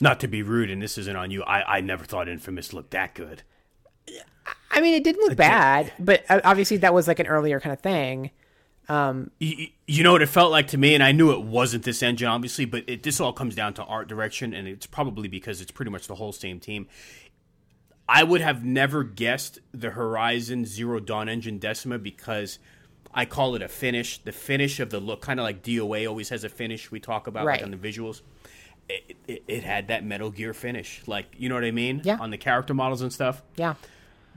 Not 0.00 0.20
to 0.20 0.28
be 0.28 0.42
rude, 0.42 0.70
and 0.70 0.82
this 0.82 0.98
isn't 0.98 1.16
on 1.16 1.30
you. 1.30 1.42
I, 1.44 1.76
I 1.78 1.80
never 1.80 2.04
thought 2.04 2.28
Infamous 2.28 2.72
looked 2.72 2.90
that 2.90 3.14
good. 3.14 3.42
I 4.70 4.80
mean, 4.80 4.94
it 4.94 5.04
didn't 5.04 5.22
look 5.26 5.36
bad, 5.36 5.92
but 5.98 6.24
uh, 6.28 6.40
obviously 6.44 6.78
that 6.78 6.92
was 6.92 7.06
like 7.06 7.20
an 7.20 7.26
earlier 7.26 7.60
kind 7.60 7.72
of 7.72 7.80
thing. 7.80 8.30
You, 9.38 9.68
you 9.86 10.02
know 10.02 10.12
what 10.12 10.20
it 10.22 10.26
felt 10.28 10.50
like 10.50 10.68
to 10.68 10.78
me, 10.78 10.94
and 10.94 11.02
I 11.02 11.12
knew 11.12 11.30
it 11.32 11.42
wasn't 11.42 11.84
this 11.84 12.02
engine, 12.02 12.28
obviously, 12.28 12.64
but 12.64 12.84
it, 12.88 13.02
this 13.02 13.20
all 13.20 13.32
comes 13.32 13.54
down 13.54 13.74
to 13.74 13.84
art 13.84 14.08
direction, 14.08 14.52
and 14.52 14.68
it's 14.68 14.86
probably 14.86 15.28
because 15.28 15.60
it's 15.60 15.70
pretty 15.70 15.90
much 15.90 16.06
the 16.06 16.16
whole 16.16 16.32
same 16.32 16.60
team. 16.60 16.88
I 18.08 18.22
would 18.24 18.42
have 18.42 18.64
never 18.64 19.02
guessed 19.02 19.60
the 19.72 19.90
Horizon 19.90 20.66
Zero 20.66 21.00
Dawn 21.00 21.28
engine 21.28 21.58
Decima 21.58 21.98
because 21.98 22.58
I 23.14 23.24
call 23.24 23.54
it 23.54 23.62
a 23.62 23.68
finish. 23.68 24.18
The 24.22 24.32
finish 24.32 24.80
of 24.80 24.90
the 24.90 25.00
look, 25.00 25.22
kind 25.22 25.40
of 25.40 25.44
like 25.44 25.62
DOA 25.62 26.06
always 26.06 26.28
has 26.28 26.44
a 26.44 26.50
finish 26.50 26.90
we 26.90 27.00
talk 27.00 27.26
about 27.26 27.46
Right. 27.46 27.62
like 27.62 27.64
on 27.64 27.70
the 27.70 27.78
visuals. 27.78 28.20
It, 28.88 29.16
it, 29.26 29.44
it 29.48 29.64
had 29.64 29.88
that 29.88 30.04
Metal 30.04 30.30
Gear 30.30 30.52
finish, 30.52 31.02
like 31.06 31.26
you 31.38 31.48
know 31.48 31.54
what 31.54 31.64
I 31.64 31.70
mean? 31.70 32.02
Yeah. 32.04 32.18
On 32.20 32.30
the 32.30 32.38
character 32.38 32.74
models 32.74 33.00
and 33.00 33.12
stuff. 33.12 33.42
Yeah. 33.56 33.74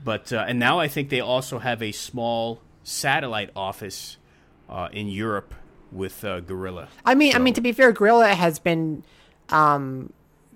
But 0.02 0.32
uh, 0.32 0.44
and 0.48 0.58
now 0.58 0.78
I 0.78 0.88
think 0.88 1.10
they 1.10 1.20
also 1.20 1.58
have 1.58 1.82
a 1.82 1.92
small 1.92 2.60
satellite 2.82 3.50
office 3.54 4.16
uh, 4.68 4.88
in 4.92 5.08
Europe 5.08 5.54
with 5.92 6.24
uh, 6.24 6.40
Guerrilla. 6.40 6.88
I 7.04 7.14
mean, 7.14 7.34
I 7.34 7.38
mean 7.38 7.54
to 7.54 7.60
be 7.60 7.72
fair, 7.72 7.92
Guerrilla 7.92 8.28
has 8.28 8.58
been, 8.58 9.04
um, 9.48 10.12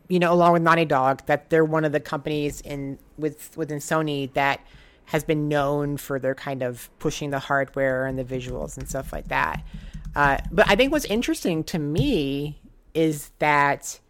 you 0.09 0.19
know, 0.19 0.33
along 0.33 0.53
with 0.53 0.63
Naughty 0.63 0.85
Dog, 0.85 1.27
that 1.27 1.51
they're 1.51 1.65
one 1.65 1.85
of 1.85 1.93
the 1.93 2.01
companies 2.01 2.61
in 2.61 2.99
with 3.19 3.57
within 3.57 3.79
Sony 3.79 4.33
that 4.35 4.61
has 5.07 5.25
been 5.25 5.49
known 5.49 5.97
for 5.97 6.19
their 6.19 6.35
kind 6.35 6.63
of 6.63 6.89
pushing 6.99 7.31
the 7.31 7.39
hardware 7.39 8.07
and 8.07 8.19
the 8.19 8.25
visuals 8.25 8.79
and 8.79 8.89
stuff 8.89 9.13
like 9.13 9.29
that. 9.29 9.63
Uh, 10.15 10.39
but 10.51 10.69
I 10.71 10.77
think 10.77 10.93
what's 10.93 11.05
interesting 11.07 11.65
to 11.65 11.79
me 11.79 12.61
is 12.95 13.31
that 13.39 14.01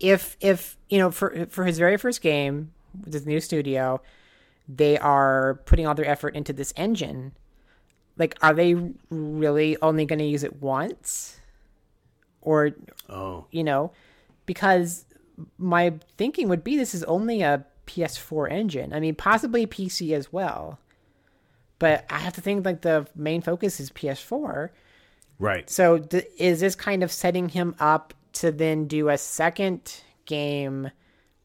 if 0.00 0.36
if 0.40 0.76
you 0.88 0.98
know 0.98 1.10
for 1.10 1.46
for 1.46 1.64
his 1.64 1.78
very 1.78 1.96
first 1.96 2.20
game 2.20 2.72
with 3.04 3.12
his 3.12 3.26
new 3.26 3.40
studio, 3.40 4.00
they 4.68 4.98
are 4.98 5.60
putting 5.66 5.86
all 5.86 5.94
their 5.94 6.06
effort 6.06 6.34
into 6.34 6.52
this 6.52 6.72
engine. 6.76 7.32
Like 8.16 8.36
are 8.42 8.54
they 8.54 8.74
really 9.10 9.76
only 9.82 10.06
going 10.06 10.18
to 10.18 10.24
use 10.24 10.44
it 10.44 10.62
once? 10.62 11.38
Or 12.40 12.72
Oh, 13.08 13.46
you 13.50 13.64
know 13.64 13.92
because 14.46 15.04
my 15.58 15.92
thinking 16.16 16.48
would 16.48 16.64
be 16.64 16.76
this 16.76 16.94
is 16.94 17.04
only 17.04 17.42
a 17.42 17.64
ps4 17.86 18.50
engine. 18.50 18.92
I 18.92 19.00
mean 19.00 19.14
possibly 19.14 19.66
pc 19.66 20.12
as 20.12 20.32
well. 20.32 20.78
But 21.78 22.06
i 22.08 22.18
have 22.18 22.32
to 22.34 22.40
think 22.40 22.64
like 22.64 22.80
the 22.82 23.06
main 23.14 23.42
focus 23.42 23.80
is 23.80 23.90
ps4 23.90 24.70
right. 25.38 25.68
so 25.68 25.98
th- 25.98 26.26
is 26.38 26.60
this 26.60 26.74
kind 26.74 27.02
of 27.02 27.12
setting 27.12 27.48
him 27.48 27.74
up 27.78 28.14
to 28.34 28.52
then 28.52 28.86
do 28.86 29.08
a 29.08 29.18
second 29.18 30.00
game 30.24 30.90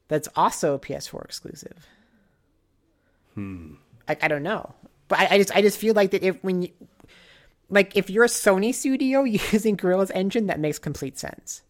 that's 0.07 0.27
also 0.35 0.77
ps4 0.77 1.23
exclusive? 1.23 1.87
Hmm. 3.35 3.73
I, 4.07 4.17
I 4.21 4.27
don't 4.27 4.43
know. 4.43 4.73
But 5.07 5.19
I, 5.19 5.27
I 5.31 5.37
just 5.37 5.55
i 5.55 5.61
just 5.61 5.77
feel 5.77 5.93
like 5.93 6.11
that 6.11 6.23
if 6.23 6.41
when 6.43 6.63
you 6.63 6.69
like 7.69 7.95
if 7.95 8.09
you're 8.09 8.25
a 8.25 8.29
sony 8.29 8.73
studio 8.73 9.23
using 9.51 9.77
Guerrilla's 9.77 10.11
engine 10.11 10.47
that 10.47 10.59
makes 10.59 10.79
complete 10.79 11.17
sense. 11.17 11.61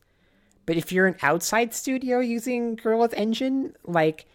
But 0.66 0.78
if 0.78 0.92
you're 0.92 1.08
an 1.08 1.18
outside 1.22 1.74
studio 1.74 2.20
using 2.20 2.76
Guerrilla's 2.78 3.14
engine 3.14 3.76
like 3.84 4.26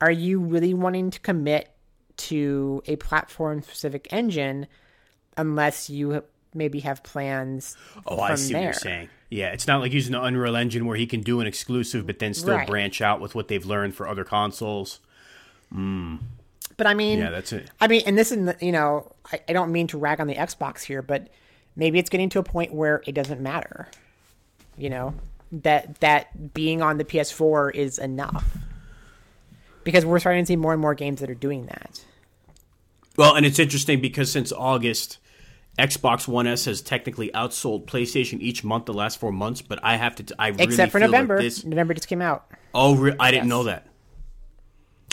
are 0.00 0.10
you 0.10 0.40
really 0.40 0.74
wanting 0.74 1.10
to 1.10 1.20
commit 1.20 1.70
to 2.16 2.82
a 2.86 2.96
platform 2.96 3.62
specific 3.62 4.08
engine 4.10 4.66
unless 5.36 5.88
you 5.88 6.22
maybe 6.54 6.80
have 6.80 7.02
plans 7.02 7.76
Oh, 8.06 8.20
I 8.20 8.34
see 8.34 8.52
there. 8.52 8.60
what 8.62 8.64
you're 8.66 8.72
saying. 8.74 9.08
Yeah, 9.28 9.50
it's 9.52 9.66
not 9.66 9.80
like 9.80 9.92
using 9.92 10.12
the 10.12 10.22
Unreal 10.22 10.56
Engine 10.56 10.86
where 10.86 10.96
he 10.96 11.06
can 11.06 11.20
do 11.20 11.40
an 11.40 11.46
exclusive, 11.46 12.06
but 12.06 12.18
then 12.18 12.34
still 12.34 12.56
Right. 12.56 12.66
branch 12.66 13.00
out 13.00 13.20
with 13.20 13.34
what 13.34 13.48
they've 13.48 13.64
learned 13.64 13.94
for 13.94 14.08
other 14.08 14.24
consoles. 14.24 14.98
Hmm. 15.72 16.16
But 16.76 16.86
I 16.86 16.94
mean, 16.94 17.18
Yeah, 17.18 17.30
that's 17.30 17.52
it. 17.52 17.70
I 17.80 17.86
mean, 17.86 18.02
and 18.06 18.16
this 18.18 18.32
is 18.32 18.54
you 18.60 18.72
know, 18.72 19.12
I, 19.32 19.40
I 19.48 19.52
don't 19.52 19.70
mean 19.70 19.86
to 19.88 19.98
rag 19.98 20.20
on 20.20 20.26
the 20.26 20.34
Xbox 20.34 20.82
here, 20.82 21.02
but 21.02 21.28
maybe 21.76 21.98
it's 21.98 22.10
getting 22.10 22.28
to 22.30 22.38
a 22.38 22.42
point 22.42 22.72
where 22.74 23.02
it 23.06 23.12
doesn't 23.14 23.40
matter. 23.40 23.88
You 24.76 24.90
know 24.90 25.14
that 25.52 26.00
that 26.00 26.54
being 26.54 26.80
on 26.80 26.96
the 26.98 27.04
PS4 27.04 27.74
is 27.74 27.98
enough 27.98 28.56
because 29.84 30.04
we're 30.06 30.18
starting 30.18 30.42
to 30.44 30.46
see 30.46 30.56
more 30.56 30.72
and 30.72 30.80
more 30.80 30.94
games 30.94 31.20
that 31.20 31.28
are 31.30 31.34
doing 31.34 31.66
that. 31.66 32.04
Well, 33.16 33.34
and 33.36 33.44
it's 33.44 33.58
interesting 33.58 34.00
because 34.00 34.30
since 34.30 34.52
August, 34.52 35.18
Xbox 35.78 36.28
One 36.28 36.46
S 36.46 36.66
has 36.66 36.82
technically 36.82 37.30
outsold 37.30 37.86
PlayStation 37.86 38.40
each 38.40 38.62
month 38.64 38.84
the 38.86 38.92
last 38.92 39.18
four 39.18 39.32
months. 39.32 39.62
But 39.62 39.80
I 39.82 39.96
have 39.96 40.14
to, 40.16 40.22
t- 40.24 40.34
I 40.38 40.48
really 40.48 40.64
Except 40.64 40.92
for 40.92 41.00
November. 41.00 41.40
This, 41.40 41.64
November 41.64 41.94
just 41.94 42.08
came 42.08 42.20
out. 42.20 42.50
Oh, 42.74 42.94
re- 42.96 43.16
I 43.18 43.30
didn't 43.30 43.44
Yes. 43.44 43.50
know 43.50 43.62
that. 43.64 43.86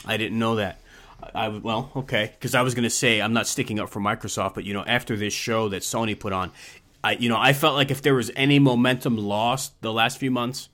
I 0.06 0.18
didn't 0.18 0.40
know 0.40 0.56
that. 0.56 0.80
I, 1.34 1.46
I 1.46 1.48
well, 1.50 1.92
okay, 1.96 2.32
because 2.34 2.54
I 2.56 2.62
was 2.62 2.76
going 2.76 2.84
to 2.84 2.90
say 2.90 3.22
I'm 3.22 3.34
not 3.34 3.48
sticking 3.48 3.80
up 3.80 3.90
for 3.90 4.00
Microsoft, 4.00 4.54
but 4.56 4.64
you 4.64 4.74
know, 4.74 4.84
after 4.86 5.16
this 5.16 5.34
show 5.34 5.70
that 5.70 5.82
Sony 5.84 6.18
put 6.20 6.34
on, 6.34 6.52
I 7.04 7.14
you 7.14 7.30
know, 7.30 7.38
I 7.38 7.54
felt 7.54 7.76
like 7.76 7.92
if 7.92 8.02
there 8.02 8.14
was 8.14 8.32
any 8.36 8.60
momentum 8.60 9.18
lost 9.18 9.82
the 9.82 9.92
last 9.94 10.18
few 10.18 10.32
months, 10.32 10.70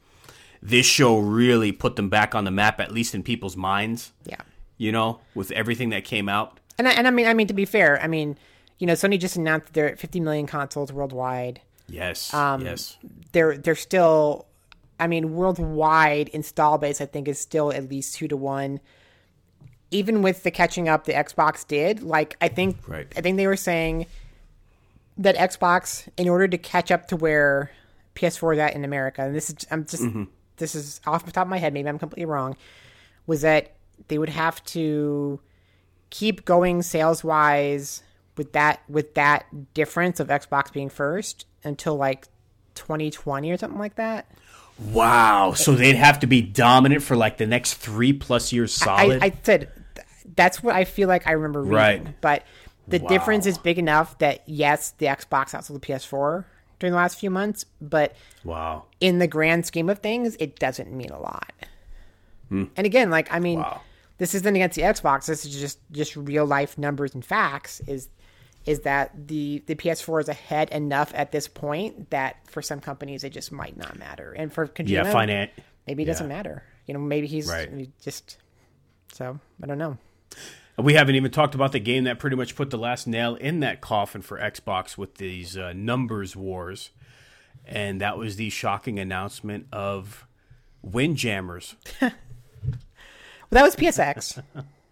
this 0.61 0.85
show 0.85 1.17
really 1.19 1.71
put 1.71 1.95
them 1.95 2.09
back 2.09 2.35
on 2.35 2.43
the 2.45 2.51
map, 2.51 2.79
at 2.79 2.91
least 2.91 3.15
in 3.15 3.23
people's 3.23 3.55
minds. 3.57 4.11
Yeah. 4.25 4.37
You 4.77 4.91
know, 4.91 5.19
with 5.35 5.51
everything 5.51 5.89
that 5.91 6.03
came 6.03 6.27
out. 6.27 6.59
And 6.77 6.87
I, 6.87 6.91
and 6.91 7.07
I 7.07 7.11
mean, 7.11 7.27
I 7.27 7.33
mean 7.33 7.47
to 7.47 7.53
be 7.53 7.65
fair, 7.65 8.01
I 8.01 8.07
mean, 8.07 8.37
you 8.79 8.87
know, 8.87 8.93
Sony 8.93 9.19
just 9.19 9.35
announced 9.35 9.67
that 9.67 9.73
they're 9.73 9.89
at 9.89 9.99
50 9.99 10.19
million 10.19 10.45
consoles 10.47 10.91
worldwide. 10.91 11.61
Yes, 11.87 12.33
Um, 12.33 12.65
yes. 12.65 12.97
they're 13.33 13.57
they're 13.57 13.75
still 13.75 14.45
I 14.99 15.07
mean 15.07 15.35
worldwide 15.35 16.29
install 16.29 16.77
base 16.77 17.01
I 17.01 17.05
think 17.05 17.27
is 17.27 17.39
still 17.39 17.71
at 17.73 17.89
least 17.89 18.15
2 18.15 18.27
to 18.29 18.37
1 18.37 18.79
even 19.91 20.21
with 20.21 20.43
the 20.43 20.49
catching 20.51 20.87
up 20.87 21.03
the 21.05 21.13
Xbox 21.13 21.67
did 21.67 22.01
like 22.01 22.35
I 22.41 22.47
think 22.47 22.77
Right. 22.87 23.11
I 23.17 23.21
think 23.21 23.37
they 23.37 23.47
were 23.47 23.57
saying 23.57 24.07
that 25.17 25.35
Xbox 25.35 26.07
in 26.17 26.27
order 26.29 26.47
to 26.47 26.57
catch 26.57 26.89
up 26.89 27.07
to 27.09 27.15
where 27.15 27.69
PS4 28.15 28.53
is 28.53 28.59
at 28.59 28.75
in 28.75 28.83
America, 28.85 29.21
and 29.23 29.35
this 29.35 29.49
is 29.49 29.57
I'm 29.69 29.85
just 29.85 30.03
this 30.57 30.75
is 30.75 31.01
off 31.05 31.25
the 31.25 31.31
top 31.31 31.45
of 31.45 31.49
my 31.49 31.57
head. 31.57 31.73
Maybe 31.73 31.89
I'm 31.89 31.99
completely 31.99 32.25
wrong. 32.25 32.55
Was 33.27 33.41
that 33.41 33.73
they 34.07 34.17
would 34.17 34.29
have 34.29 34.63
to 34.65 35.39
keep 36.09 36.45
going 36.45 36.81
sales 36.81 37.23
wise 37.23 38.03
with 38.37 38.53
that 38.53 38.81
with 38.89 39.13
that 39.15 39.45
difference 39.73 40.19
of 40.19 40.27
Xbox 40.27 40.71
being 40.71 40.89
first 40.89 41.45
until 41.63 41.95
like 41.95 42.27
2020 42.75 43.51
or 43.51 43.57
something 43.57 43.79
like 43.79 43.95
that. 43.95 44.25
Wow. 44.91 45.53
So 45.53 45.73
they'd 45.73 45.95
have 45.95 46.19
to 46.21 46.27
be 46.27 46.41
dominant 46.41 47.03
for 47.03 47.15
like 47.15 47.37
the 47.37 47.45
next 47.45 47.75
three 47.75 48.13
plus 48.13 48.51
years 48.51 48.73
solid. 48.73 49.21
I, 49.21 49.27
I 49.27 49.33
said 49.43 49.71
that's 50.35 50.63
what 50.63 50.75
I 50.75 50.83
feel 50.85 51.07
like 51.07 51.27
I 51.27 51.31
remember 51.33 51.61
reading. 51.61 51.75
Right. 52.05 52.21
But 52.21 52.43
the 52.87 52.99
Wow. 52.99 53.07
difference 53.07 53.45
is 53.45 53.57
big 53.57 53.77
enough 53.77 54.17
that 54.19 54.41
yes, 54.47 54.91
the 54.97 55.05
Xbox 55.05 55.51
outsold 55.51 55.73
the 55.79 55.79
PS4 55.79 56.45
during 56.79 56.91
the 56.91 56.97
last 56.97 57.19
few 57.19 57.29
months, 57.29 57.65
but 57.79 58.15
wow. 58.43 58.83
in 58.99 59.19
the 59.19 59.27
grand 59.27 59.65
scheme 59.65 59.89
of 59.89 59.99
things, 59.99 60.35
it 60.39 60.57
doesn't 60.59 60.91
mean 60.91 61.11
a 61.11 61.19
lot. 61.19 61.51
And 62.49 62.69
again, 62.77 63.09
like 63.09 63.33
I 63.33 63.39
mean, 63.39 63.57
Hmm. 63.59 63.63
Wow. 63.63 63.81
this 64.19 64.35
isn't 64.35 64.55
against 64.55 64.75
the 64.75 64.83
Xbox. 64.83 65.25
This 65.25 65.43
is 65.45 65.59
just 65.59 65.79
just 65.91 66.15
real 66.15 66.45
life 66.45 66.77
numbers 66.77 67.15
and 67.15 67.23
facts. 67.25 67.79
Is 67.87 68.09
is 68.65 68.81
that 68.81 69.27
the 69.27 69.63
the 69.65 69.75
PS4 69.75 70.21
is 70.21 70.29
ahead 70.29 70.69
enough 70.69 71.11
at 71.15 71.31
this 71.31 71.47
point 71.47 72.09
that 72.11 72.37
for 72.49 72.61
some 72.61 72.79
companies 72.79 73.23
it 73.23 73.31
just 73.31 73.51
might 73.51 73.75
not 73.77 73.97
matter, 73.99 74.31
and 74.31 74.51
for 74.53 74.67
Kojima, 74.67 74.89
Yeah, 74.89 75.13
finan- 75.13 75.49
maybe 75.87 76.03
it 76.03 76.05
doesn't 76.07 76.27
matter. 76.27 76.63
You 76.85 76.93
know, 76.93 76.99
maybe 76.99 77.27
he's 77.27 77.47
Right. 77.49 77.89
just 78.01 78.37
so 79.13 79.39
I 79.61 79.65
don't 79.67 79.77
know. 79.77 79.97
We 80.77 80.95
haven't 80.95 81.13
even 81.15 81.29
talked 81.29 81.53
about 81.55 81.71
the 81.71 81.79
game 81.79 82.05
that 82.05 82.17
pretty 82.17 82.35
much 82.35 82.55
put 82.55 82.71
the 82.71 82.77
last 82.79 83.05
nail 83.05 83.35
in 83.35 83.59
that 83.59 83.79
coffin 83.79 84.21
for 84.23 84.39
Xbox 84.39 84.97
with 84.97 85.15
these 85.15 85.55
uh, 85.55 85.71
numbers 85.73 86.35
wars, 86.35 86.89
and 87.65 88.01
that 88.01 88.17
was 88.17 88.37
the 88.37 88.49
shocking 88.49 88.97
announcement 88.97 89.67
of 89.71 90.25
Windjammers. 90.81 91.75
Well, 93.49 93.61
that 93.61 93.65
was 93.65 93.75
PSX. 93.75 94.41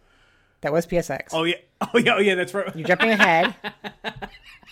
that 0.62 0.72
was 0.74 0.86
PSX. 0.88 1.30
Oh 1.34 1.44
yeah, 1.44 1.56
oh 1.82 1.98
yeah, 1.98 2.16
oh 2.16 2.20
yeah, 2.20 2.36
that's 2.36 2.54
right. 2.54 2.76
You're 2.76 2.88
jumping 2.88 3.10
ahead. 3.12 3.56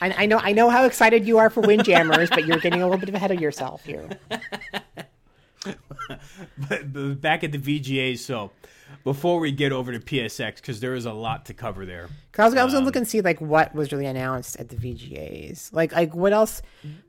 I, 0.02 0.24
I 0.24 0.26
know. 0.26 0.38
I 0.42 0.54
know 0.54 0.70
how 0.70 0.86
excited 0.86 1.28
you 1.28 1.38
are 1.40 1.50
for 1.50 1.62
Windjammers, 1.62 2.30
but 2.30 2.46
you're 2.46 2.58
getting 2.60 2.82
a 2.82 2.88
little 2.88 3.04
bit 3.06 3.14
ahead 3.14 3.32
of 3.32 3.40
yourself 3.42 3.84
here. 3.84 4.08
But, 5.66 5.78
but 6.94 7.22
back 7.22 7.44
at 7.44 7.52
the 7.52 7.58
VGAs, 7.58 8.20
so 8.20 8.52
before 9.04 9.40
we 9.40 9.52
get 9.52 9.72
over 9.72 9.92
to 9.92 10.00
PSX, 10.00 10.56
because 10.56 10.80
there 10.80 10.94
is 10.94 11.06
a 11.06 11.12
lot 11.14 11.46
to 11.48 11.54
cover 11.54 11.86
there. 11.86 12.08
'Cause 12.32 12.44
I 12.44 12.46
was, 12.46 12.56
I 12.56 12.64
was 12.66 12.74
Um, 12.76 12.86
look 12.86 12.96
and 12.96 13.08
see 13.08 13.20
like 13.22 13.42
what 13.42 13.76
was 13.76 13.92
really 13.92 14.06
announced 14.06 14.58
at 14.60 14.70
the 14.70 14.76
VGAs. 14.78 15.74
Like, 15.74 15.92
like 15.94 16.16
what 16.16 16.32
else? 16.32 16.62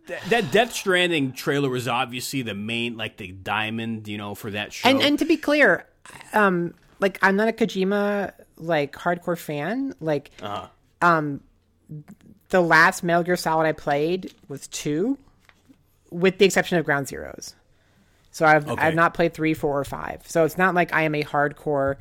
That, 0.06 0.22
that 0.30 0.50
Death 0.52 0.72
Stranding 0.72 1.32
trailer 1.32 1.68
was 1.70 1.86
obviously 1.86 2.42
the 2.42 2.54
main, 2.54 2.96
like 2.96 3.16
the 3.18 3.28
diamond, 3.30 4.08
you 4.08 4.18
know, 4.18 4.34
for 4.34 4.50
that 4.50 4.72
show. 4.72 4.88
And 4.88 5.00
and 5.00 5.18
to 5.20 5.24
be 5.24 5.36
clear, 5.36 5.86
um, 6.32 6.74
like 6.98 7.18
I'm 7.22 7.36
not 7.36 7.46
a 7.48 7.52
Kojima 7.52 8.32
like 8.60 8.92
hardcore 8.92 9.38
fan. 9.38 9.94
Like, 10.00 10.30
Uh-huh. 10.42 10.66
um, 11.02 11.40
the 12.50 12.60
last 12.60 13.02
Metal 13.02 13.22
Gear 13.22 13.36
Solid 13.36 13.66
I 13.66 13.72
played 13.72 14.32
was 14.48 14.66
two, 14.68 15.18
with 16.10 16.38
the 16.38 16.44
exception 16.44 16.78
of 16.78 16.84
Ground 16.84 17.06
Zeroes. 17.06 17.54
So 18.32 18.46
I've 18.46 18.68
Okay. 18.68 18.80
I've 18.80 18.94
not 18.94 19.14
played 19.14 19.34
three, 19.34 19.54
four, 19.54 19.78
or 19.78 19.84
five. 19.84 20.22
So 20.26 20.44
it's 20.44 20.56
not 20.58 20.74
like 20.74 20.92
I 20.94 21.02
am 21.02 21.14
a 21.14 21.22
hardcore. 21.24 21.96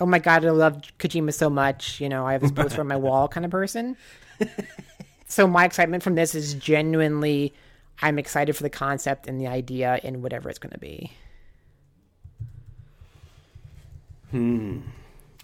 Oh 0.00 0.06
my 0.06 0.18
god, 0.18 0.44
I 0.44 0.50
love 0.50 0.80
Kojima 0.98 1.32
so 1.34 1.48
much. 1.50 2.00
You 2.00 2.08
know, 2.08 2.26
I 2.26 2.32
have 2.32 2.40
this 2.42 2.50
poster 2.52 2.80
on 2.80 2.86
my 2.88 2.96
wall 2.96 3.28
kind 3.28 3.44
of 3.44 3.50
person. 3.50 3.96
so 5.28 5.46
my 5.46 5.64
excitement 5.64 6.02
from 6.02 6.14
this 6.14 6.34
is 6.34 6.54
genuinely, 6.54 7.52
I'm 8.00 8.18
excited 8.18 8.56
for 8.56 8.62
the 8.62 8.70
concept 8.70 9.26
and 9.26 9.40
the 9.40 9.46
idea 9.48 10.00
and 10.04 10.22
whatever 10.22 10.48
it's 10.48 10.58
going 10.60 10.72
to 10.72 10.78
be. 10.78 11.12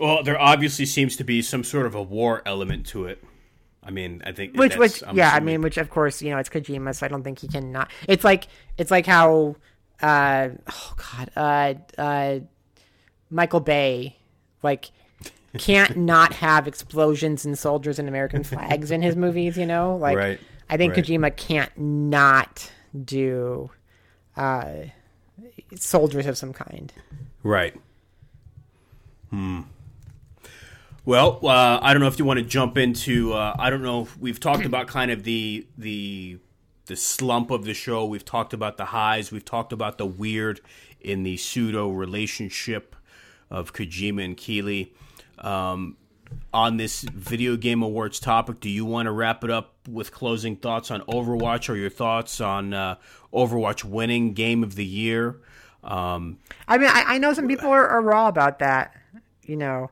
Well, 0.01 0.22
there 0.22 0.40
obviously 0.40 0.86
seems 0.86 1.16
to 1.16 1.24
be 1.24 1.42
some 1.42 1.64
sort 1.64 1.86
of 1.86 1.95
a 1.95 2.03
war 2.03 2.42
element 2.45 2.86
to 2.88 3.07
it. 3.07 3.22
I 3.82 3.90
mean, 3.90 4.22
I 4.24 4.32
think 4.32 4.57
which 4.57 4.76
which 4.76 5.03
I'm 5.07 5.14
yeah 5.14 5.32
i 5.34 5.40
mean 5.40 5.61
which 5.61 5.76
of 5.76 5.90
course 5.90 6.22
you 6.22 6.30
know 6.30 6.38
it's 6.38 6.49
kojima 6.49 6.95
so 6.95 7.05
i 7.05 7.09
don't 7.09 7.22
think 7.22 7.40
he 7.40 7.49
can 7.49 7.70
not 7.70 7.90
it's 8.09 8.24
like 8.24 8.49
it's 8.78 8.90
like 8.90 9.05
how 9.05 9.57
uh 10.01 10.49
oh 10.72 10.95
god 10.97 11.30
uh 11.36 12.01
uh 12.01 12.38
michael 13.28 13.61
bay 13.61 14.16
like 14.62 14.90
can't 15.59 15.97
not 16.12 16.32
have 16.32 16.66
explosions 16.66 17.45
and 17.45 17.59
soldiers 17.59 17.99
and 17.99 18.09
american 18.09 18.42
flags 18.42 18.90
in 18.90 19.03
his 19.03 19.16
movies 19.16 19.59
you 19.59 19.66
know 19.66 19.97
like 19.97 20.16
Right, 20.16 20.40
i 20.70 20.78
think 20.78 20.97
right. 20.97 21.05
kojima 21.05 21.36
can't 21.36 21.76
not 21.76 22.72
do 23.05 23.70
uh 24.34 24.72
soldiers 25.76 26.24
of 26.26 26.38
some 26.38 26.55
kind 26.55 26.90
Right. 27.42 27.74
Hmm. 29.28 29.61
Well, 31.07 31.40
uh, 31.46 31.78
I 31.82 31.92
don't 31.92 32.00
know 32.00 32.09
if 32.09 32.18
you 32.18 32.24
want 32.24 32.38
to 32.38 32.44
jump 32.44 32.78
into. 32.78 33.34
Uh, 33.34 33.55
I 33.59 33.68
don't 33.68 33.82
know. 33.82 34.09
We've 34.18 34.40
talked 34.40 34.64
about 34.64 34.86
kind 34.86 35.11
of 35.11 35.22
the 35.24 35.66
the 35.76 36.38
the 36.86 36.96
slump 36.96 37.50
of 37.50 37.64
the 37.64 37.74
show. 37.74 38.07
We've 38.07 38.24
talked 38.24 38.55
about 38.55 38.78
the 38.78 38.86
highs. 38.86 39.30
We've 39.30 39.44
talked 39.44 39.72
about 39.72 39.98
the 39.98 40.07
weird 40.07 40.61
in 41.00 41.22
the 41.22 41.36
pseudo 41.36 41.90
relationship 41.90 42.96
of 43.50 43.74
Kojima 43.74 44.24
and 44.24 44.36
Keighley. 44.36 44.94
Um, 45.38 45.98
on 46.55 46.78
this 46.78 47.02
video 47.02 47.57
game 47.57 47.82
awards 47.82 48.18
topic, 48.18 48.61
do 48.61 48.70
you 48.70 48.86
want 48.86 49.07
to 49.07 49.12
wrap 49.12 49.44
it 49.44 49.50
up 49.50 49.74
with 49.86 50.11
closing 50.11 50.57
thoughts 50.57 50.90
on 50.90 51.02
Overwatch 51.02 51.68
or 51.68 51.76
your 51.76 51.90
thoughts 51.90 52.40
on 52.40 52.72
uh, 52.72 52.96
Overwatch 53.32 53.84
winning 53.84 54.32
game 54.32 54.62
of 54.62 54.74
the 54.74 54.86
year? 54.86 55.36
Um, 55.82 56.38
I 56.66 56.78
mean, 56.78 56.88
I, 56.88 57.05
I 57.07 57.18
know 57.18 57.34
some 57.34 57.46
people 57.46 57.68
are, 57.68 57.86
are 57.86 58.00
raw 58.00 58.28
about 58.28 58.59
that. 58.61 58.94
You 59.42 59.57
know, 59.57 59.90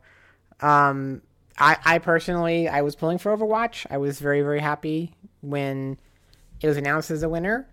um, 0.62 1.22
I, 1.58 1.76
I 1.84 1.98
personally, 1.98 2.68
I 2.68 2.82
was 2.82 2.96
pulling 2.96 3.18
for 3.18 3.36
Overwatch. 3.36 3.86
I 3.90 3.98
was 3.98 4.18
very, 4.18 4.42
very 4.42 4.60
happy 4.60 5.14
when 5.40 5.98
it 6.60 6.66
was 6.66 6.76
announced 6.76 7.10
as 7.10 7.22
a 7.22 7.28
winner. 7.28 7.68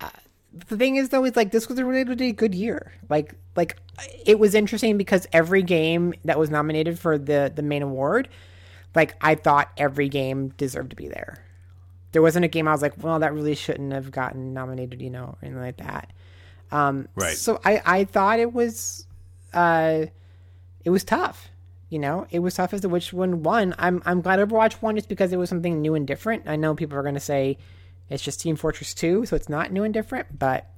Uh, 0.00 0.10
the 0.52 0.76
thing 0.76 0.96
is, 0.96 1.08
though, 1.08 1.24
is 1.24 1.36
like 1.36 1.50
this 1.50 1.68
was 1.68 1.78
a 1.78 1.84
really, 1.84 2.32
good 2.32 2.54
year. 2.54 2.92
Like, 3.08 3.34
like 3.56 3.78
it 4.26 4.38
was 4.38 4.54
interesting 4.54 4.98
because 4.98 5.26
every 5.32 5.62
game 5.62 6.14
that 6.24 6.38
was 6.38 6.50
nominated 6.50 6.98
for 6.98 7.18
the 7.18 7.50
the 7.54 7.62
main 7.62 7.82
award, 7.82 8.28
like 8.94 9.14
I 9.20 9.34
thought 9.34 9.70
every 9.76 10.08
game 10.08 10.48
deserved 10.50 10.90
to 10.90 10.96
be 10.96 11.08
there. 11.08 11.44
There 12.12 12.20
wasn't 12.20 12.44
a 12.44 12.48
game 12.48 12.68
I 12.68 12.72
was 12.72 12.82
like, 12.82 13.02
well, 13.02 13.18
that 13.20 13.32
really 13.32 13.54
shouldn't 13.54 13.92
have 13.92 14.10
gotten 14.10 14.52
nominated, 14.52 15.00
you 15.00 15.08
know, 15.08 15.24
or 15.24 15.38
anything 15.42 15.60
like 15.62 15.78
that. 15.78 16.12
Um, 16.70 17.08
Right. 17.14 17.36
So 17.36 17.58
I, 17.64 17.80
I 17.84 18.04
thought 18.04 18.38
it 18.38 18.52
was, 18.52 19.06
uh, 19.54 20.06
it 20.84 20.90
was 20.90 21.04
tough. 21.04 21.48
You 21.92 21.98
know, 21.98 22.26
it 22.30 22.38
was 22.38 22.54
tough 22.54 22.72
as 22.72 22.80
to 22.80 22.88
which 22.88 23.12
one 23.12 23.42
won. 23.42 23.74
I'm 23.78 24.02
I'm 24.06 24.22
glad 24.22 24.38
Overwatch 24.38 24.80
won 24.80 24.96
just 24.96 25.10
because 25.10 25.30
it 25.30 25.36
was 25.36 25.50
something 25.50 25.82
new 25.82 25.94
and 25.94 26.06
different. 26.06 26.44
I 26.46 26.56
know 26.56 26.74
people 26.74 26.96
are 26.96 27.02
going 27.02 27.12
to 27.16 27.20
say 27.20 27.58
it's 28.08 28.22
just 28.22 28.40
Team 28.40 28.56
Fortress 28.56 28.94
2, 28.94 29.26
so 29.26 29.36
it's 29.36 29.50
not 29.50 29.72
new 29.72 29.84
and 29.84 29.92
different, 29.92 30.38
but 30.38 30.70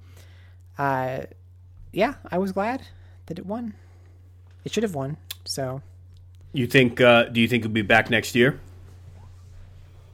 uh, 0.77 1.21
yeah, 1.93 2.15
I 2.33 2.39
was 2.39 2.51
glad 2.51 2.83
that 3.27 3.39
it 3.39 3.47
won. 3.47 3.75
It 4.65 4.73
should 4.73 4.83
have 4.83 4.97
won. 4.97 5.17
So, 5.45 5.83
You 6.53 6.67
think? 6.67 7.01
Uh, 7.01 7.27
do 7.27 7.41
you 7.41 7.47
think 7.47 7.61
it'll 7.65 7.73
be 7.73 7.83
back 7.83 8.11
next 8.11 8.35
year? 8.35 8.59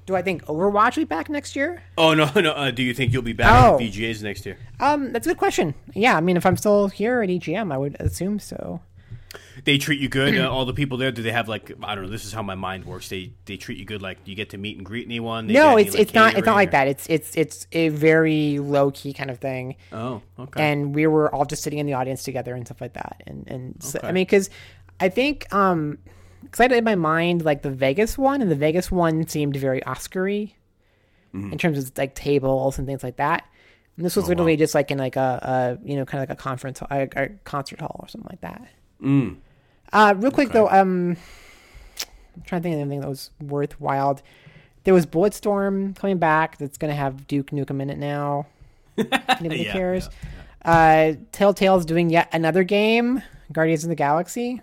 do 0.07 0.17
I 0.17 0.23
think 0.23 0.45
Overwatch 0.47 0.97
will 0.97 1.03
be 1.05 1.09
back 1.09 1.31
next 1.31 1.55
year? 1.57 1.83
Oh 1.97 2.13
no, 2.13 2.29
no. 2.37 2.51
Uh, 2.53 2.71
do 2.73 2.83
you 2.83 2.93
think 2.93 3.13
you'll 3.15 3.23
be 3.23 3.33
back 3.33 3.53
Oh. 3.65 3.77
at 3.77 3.81
VGAs 3.81 4.23
next 4.23 4.45
year? 4.45 4.59
Um, 4.81 5.13
that's 5.13 5.27
a 5.27 5.31
good 5.31 5.39
question. 5.39 5.73
Yeah, 5.95 6.17
I 6.17 6.21
mean, 6.21 6.37
if 6.37 6.45
I'm 6.45 6.57
still 6.59 6.89
here 6.89 7.23
at 7.23 7.31
EGM, 7.31 7.73
I 7.73 7.79
would 7.79 7.97
assume 8.01 8.39
so. 8.39 8.81
They 9.65 9.79
treat 9.79 10.01
you 10.01 10.09
good. 10.09 10.37
Uh, 10.37 10.51
all 10.53 10.65
the 10.65 10.73
people 10.75 10.99
there. 10.99 11.13
Do 11.13 11.23
they 11.23 11.31
have 11.33 11.49
like 11.49 11.71
I 11.83 11.95
don't 11.95 12.05
know? 12.05 12.11
This 12.11 12.25
is 12.25 12.33
how 12.33 12.43
my 12.43 12.55
mind 12.57 12.85
works. 12.85 13.09
They 13.09 13.33
they 13.45 13.57
treat 13.57 13.79
you 13.79 13.85
good. 13.85 14.03
Like 14.03 14.19
you 14.25 14.35
get 14.35 14.51
to 14.51 14.59
meet 14.59 14.77
and 14.77 14.85
greet 14.85 15.07
anyone. 15.07 15.47
They 15.47 15.55
No, 15.55 15.67
get 15.69 15.73
any, 15.73 15.83
it's 15.83 15.93
like, 15.95 16.03
it's 16.03 16.15
not 16.15 16.35
it's 16.37 16.47
not 16.47 16.57
like 16.57 16.69
or- 16.69 16.73
that. 16.73 16.89
It's 16.89 17.07
it's 17.09 17.37
it's 17.37 17.67
a 17.73 17.89
very 17.91 18.59
low 18.59 18.91
key 18.91 19.13
kind 19.13 19.31
of 19.31 19.39
thing. 19.39 19.77
Oh, 19.93 20.23
okay. 20.39 20.71
and 20.71 20.95
we 20.95 21.07
were 21.07 21.33
all 21.35 21.45
just 21.45 21.63
sitting 21.63 21.79
in 21.79 21.87
the 21.87 21.95
audience 21.95 22.23
together 22.25 22.55
and 22.55 22.67
stuff 22.67 22.81
like 22.81 22.95
that. 22.95 23.23
And 23.27 23.47
and 23.49 23.83
so, 23.83 24.01
I 24.03 24.07
mean, 24.13 24.23
because 24.25 24.51
I 24.99 25.09
think 25.11 25.53
um, 25.55 25.99
because 26.43 26.61
I 26.61 26.63
had 26.65 26.73
in 26.73 26.85
my 26.85 26.97
mind 26.97 27.45
like 27.45 27.63
the 27.63 27.71
Vegas 27.71 28.19
one, 28.19 28.43
and 28.43 28.51
the 28.51 28.57
Vegas 28.57 28.91
one 28.91 29.27
seemed 29.29 29.57
very 29.57 29.81
Oscary 29.83 30.55
Mm-hmm. 31.33 31.53
in 31.53 31.59
terms 31.59 31.79
of 31.79 31.97
like 31.97 32.17
tables 32.17 32.77
and 32.79 32.89
things 32.89 33.05
like 33.05 33.19
that. 33.19 33.45
And 33.97 34.05
this 34.05 34.17
was 34.17 34.25
Oh, 34.25 34.29
literally 34.31 34.57
just 34.57 34.75
like 34.75 34.91
in 34.91 34.99
like 34.99 35.15
a, 35.15 35.79
a 35.81 35.89
you 35.89 35.95
know 35.95 36.05
kind 36.05 36.21
of 36.25 36.29
like 36.29 36.37
a 36.37 36.43
conference 36.43 36.83
a, 36.83 37.09
a 37.15 37.29
concert 37.45 37.81
hall 37.81 38.01
or 38.03 38.09
something 38.09 38.27
like 38.29 38.41
that. 38.41 38.67
Mm. 39.03 39.37
Uh, 39.93 40.15
real 40.17 40.31
quick 40.31 40.51
though, 40.51 40.69
um, 40.69 41.17
I'm 42.37 42.43
trying 42.45 42.63
to 42.63 42.69
think 42.69 42.75
of 42.75 42.81
anything 42.81 43.01
that 43.01 43.09
was 43.09 43.31
worthwhile. 43.41 44.21
There 44.85 44.95
was 44.95 45.05
Bulletstorm 45.07 45.97
coming 45.97 46.19
back. 46.19 46.59
That's 46.59 46.79
going 46.79 46.91
to 46.91 46.97
have 46.97 47.27
Duke 47.27 47.51
Nukem 47.51 47.83
in 47.83 47.91
it 47.91 47.99
now. 47.99 48.47
Nobody 48.97 49.65
Yeah, 49.65 49.73
cares. 49.73 50.09
Uh, 50.65 51.15
Telltale's 51.33 51.85
doing 51.85 52.11
yet 52.11 52.29
another 52.33 52.65
game, 52.65 53.23
Guardians 53.53 53.85
of 53.85 53.89
the 53.89 53.95
Galaxy. 53.97 54.61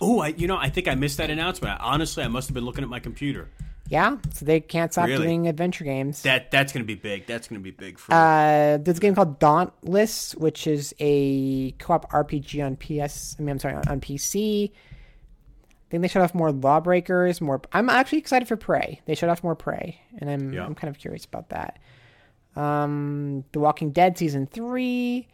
Oh, 0.00 0.20
I 0.20 0.28
you 0.28 0.46
know 0.46 0.56
I 0.56 0.68
think 0.68 0.86
I 0.86 0.94
missed 0.94 1.16
that 1.18 1.30
announcement. 1.30 1.80
Honestly, 1.80 2.22
I 2.22 2.28
must 2.28 2.48
have 2.48 2.54
been 2.54 2.64
looking 2.64 2.84
at 2.84 2.90
my 2.90 3.00
computer. 3.00 3.48
Yeah, 3.88 4.18
so 4.34 4.44
they 4.44 4.60
can't 4.60 4.92
stop 4.92 5.06
Really? 5.08 5.24
doing 5.24 5.48
adventure 5.48 5.82
games. 5.84 6.22
That 6.22 6.50
that's 6.50 6.72
gonna 6.72 6.84
be 6.84 6.94
big. 6.94 7.26
That's 7.26 7.48
gonna 7.48 7.60
be 7.60 7.70
big 7.70 7.98
for. 7.98 8.12
Uh, 8.12 8.76
there's 8.78 8.98
a 8.98 9.00
game 9.00 9.14
called 9.14 9.38
Dauntless, 9.38 10.34
which 10.34 10.66
is 10.66 10.94
a 11.00 11.70
co-op 11.78 12.10
RPG 12.12 12.62
on 12.64 12.76
PS. 12.76 13.34
I 13.38 13.42
mean, 13.42 13.50
I'm 13.52 13.58
sorry, 13.58 13.74
on, 13.74 13.88
on 13.88 14.00
PC. 14.00 14.70
I 14.70 15.90
think 15.90 16.02
they 16.02 16.08
shut 16.08 16.22
off 16.22 16.34
more 16.34 16.52
Lawbreakers. 16.52 17.40
More. 17.40 17.62
I'm 17.72 17.88
actually 17.88 18.18
excited 18.18 18.46
for 18.46 18.56
Prey. 18.56 19.00
They 19.06 19.14
shut 19.14 19.30
off 19.30 19.42
more 19.42 19.54
Prey, 19.54 19.98
and 20.18 20.28
I'm 20.28 20.52
Yeah. 20.52 20.66
I'm 20.66 20.74
kind 20.74 20.90
of 20.94 20.98
curious 20.98 21.24
about 21.24 21.48
that. 21.48 21.78
Um, 22.56 23.44
The 23.52 23.60
Walking 23.60 23.92
Dead 23.92 24.18
season 24.18 24.46
three, 24.46 25.28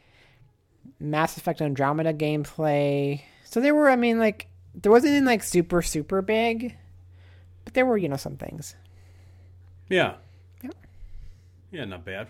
Mass 1.01 1.37
Effect 1.37 1.61
Andromeda 1.61 2.13
gameplay. 2.15 3.23
So 3.45 3.61
there 3.61 3.75
were, 3.75 3.91
I 3.91 3.97
mean, 3.97 4.19
like 4.21 4.47
there 4.75 4.93
wasn't 4.93 5.15
in 5.15 5.25
like 5.25 5.43
super 5.43 5.83
super 5.83 6.23
big, 6.23 6.77
but 7.65 7.75
there 7.75 7.87
were 7.87 7.97
you 7.97 8.09
know 8.09 8.17
some 8.17 8.37
things. 8.37 8.75
yeah. 9.89 10.15
Yeah. 10.63 10.71
Yeah, 11.71 11.85
not 11.85 12.05
bad. 12.05 12.29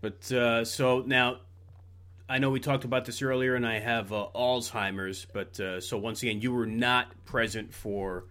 But 0.00 0.32
uh, 0.32 0.64
so 0.64 1.00
now, 1.06 1.38
I 2.28 2.38
know 2.38 2.50
we 2.50 2.60
talked 2.60 2.84
about 2.84 3.04
this 3.04 3.22
earlier, 3.22 3.54
and 3.54 3.66
I 3.66 3.78
have 3.78 4.12
uh, 4.12 4.28
Alzheimer's. 4.34 5.26
But 5.32 5.60
uh, 5.60 5.80
so 5.80 5.98
once 5.98 6.22
again, 6.22 6.40
you 6.40 6.52
were 6.52 6.66
not 6.66 7.08
present 7.24 7.74
for 7.74 8.24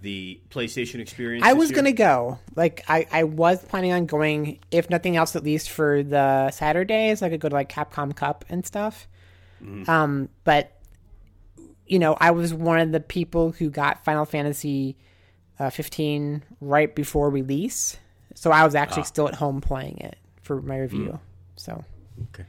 the 0.00 0.40
PlayStation 0.50 1.00
experience. 1.00 1.44
I 1.44 1.52
was 1.52 1.70
year? 1.70 1.76
gonna 1.76 1.92
go. 1.92 2.38
Like 2.54 2.84
I, 2.88 3.06
I 3.10 3.24
was 3.24 3.62
planning 3.64 3.92
on 3.92 4.06
going, 4.06 4.60
if 4.70 4.88
nothing 4.88 5.16
else, 5.16 5.36
at 5.36 5.44
least 5.44 5.70
for 5.70 6.02
the 6.02 6.50
Saturdays. 6.50 7.22
I 7.22 7.28
could 7.28 7.40
go 7.40 7.48
to 7.48 7.54
like 7.54 7.70
Capcom 7.70 8.14
Cup 8.14 8.44
and 8.48 8.64
stuff. 8.64 9.08
Mm-hmm. 9.62 9.90
Um, 9.90 10.28
but 10.44 10.79
you 11.90 11.98
know, 11.98 12.16
I 12.20 12.30
was 12.30 12.54
one 12.54 12.78
of 12.78 12.92
the 12.92 13.00
people 13.00 13.52
who 13.52 13.68
got 13.68 14.04
Final 14.04 14.24
Fantasy 14.24 14.96
uh, 15.58 15.68
15 15.70 16.42
right 16.60 16.94
before 16.94 17.28
release, 17.28 17.96
so 18.34 18.50
I 18.50 18.64
was 18.64 18.74
Ah. 18.74 18.78
actually 18.78 19.04
still 19.04 19.28
at 19.28 19.34
home 19.34 19.60
playing 19.60 19.98
it 19.98 20.16
for 20.42 20.62
my 20.62 20.78
review. 20.78 21.10
Mm. 21.12 21.20
So 21.56 21.84
Okay. 22.32 22.44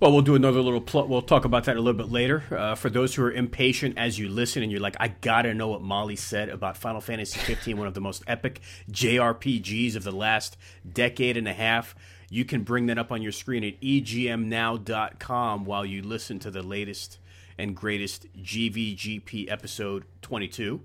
Well, 0.00 0.12
we'll 0.12 0.22
do 0.22 0.34
another 0.34 0.60
little. 0.60 0.80
Pl- 0.80 1.06
we'll 1.08 1.22
talk 1.22 1.44
about 1.44 1.64
that 1.64 1.76
a 1.76 1.80
little 1.80 1.96
bit 1.96 2.10
later. 2.10 2.42
Uh, 2.50 2.74
for 2.74 2.90
those 2.90 3.14
who 3.14 3.22
are 3.24 3.32
impatient 3.32 3.96
as 3.96 4.18
you 4.18 4.28
listen 4.28 4.62
and 4.62 4.70
you're 4.70 4.80
like, 4.80 4.96
I 5.00 5.08
gotta 5.08 5.54
know 5.54 5.68
what 5.68 5.82
Molly 5.82 6.16
said 6.16 6.48
about 6.48 6.76
Final 6.76 7.00
Fantasy 7.00 7.38
15, 7.38 7.76
one 7.78 7.86
of 7.86 7.94
the 7.94 8.00
most 8.00 8.22
epic 8.26 8.60
JRPGs 8.90 9.94
of 9.96 10.02
the 10.04 10.12
last 10.12 10.56
decade 10.90 11.36
and 11.36 11.46
a 11.48 11.52
half. 11.54 11.94
You 12.28 12.44
can 12.44 12.62
bring 12.64 12.86
that 12.86 12.98
up 12.98 13.12
on 13.12 13.22
your 13.22 13.32
screen 13.32 13.62
at 13.64 13.80
egmnow.com 13.80 15.64
while 15.64 15.84
you 15.86 16.02
listen 16.02 16.38
to 16.40 16.50
the 16.50 16.62
latest 16.62 17.18
and 17.58 17.74
greatest 17.76 18.26
GVGP 18.36 19.50
episode 19.50 20.04
22. 20.22 20.80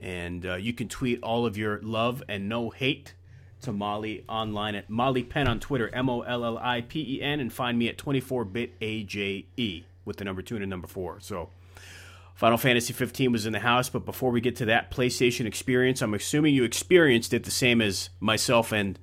And 0.00 0.46
uh, 0.46 0.54
you 0.54 0.72
can 0.72 0.88
tweet 0.88 1.22
all 1.22 1.46
of 1.46 1.56
your 1.56 1.80
love 1.82 2.22
and 2.28 2.48
no 2.48 2.70
hate 2.70 3.14
to 3.62 3.72
Molly 3.72 4.24
online 4.28 4.74
at 4.74 4.88
Molly 4.88 5.22
Penn 5.22 5.48
on 5.48 5.60
Twitter, 5.60 5.92
M 5.92 6.08
O 6.08 6.20
L 6.22 6.44
L 6.44 6.58
I 6.58 6.82
P 6.82 7.16
E 7.16 7.22
N, 7.22 7.40
and 7.40 7.52
find 7.52 7.78
me 7.78 7.88
at 7.88 7.98
24bit 7.98 8.70
AJE 8.80 9.84
with 10.04 10.16
the 10.16 10.24
number 10.24 10.42
two 10.42 10.54
and 10.54 10.62
the 10.62 10.66
number 10.66 10.86
four. 10.86 11.18
So, 11.20 11.50
Final 12.34 12.56
Fantasy 12.56 12.92
15 12.92 13.32
was 13.32 13.46
in 13.46 13.52
the 13.52 13.58
house, 13.58 13.88
but 13.88 14.04
before 14.04 14.30
we 14.30 14.40
get 14.40 14.54
to 14.56 14.66
that 14.66 14.92
PlayStation 14.92 15.44
experience, 15.44 16.00
I'm 16.00 16.14
assuming 16.14 16.54
you 16.54 16.62
experienced 16.62 17.32
it 17.32 17.42
the 17.42 17.50
same 17.50 17.82
as 17.82 18.10
myself 18.20 18.70
and 18.70 18.96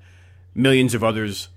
millions 0.54 0.94
of 0.94 1.04
others 1.04 1.50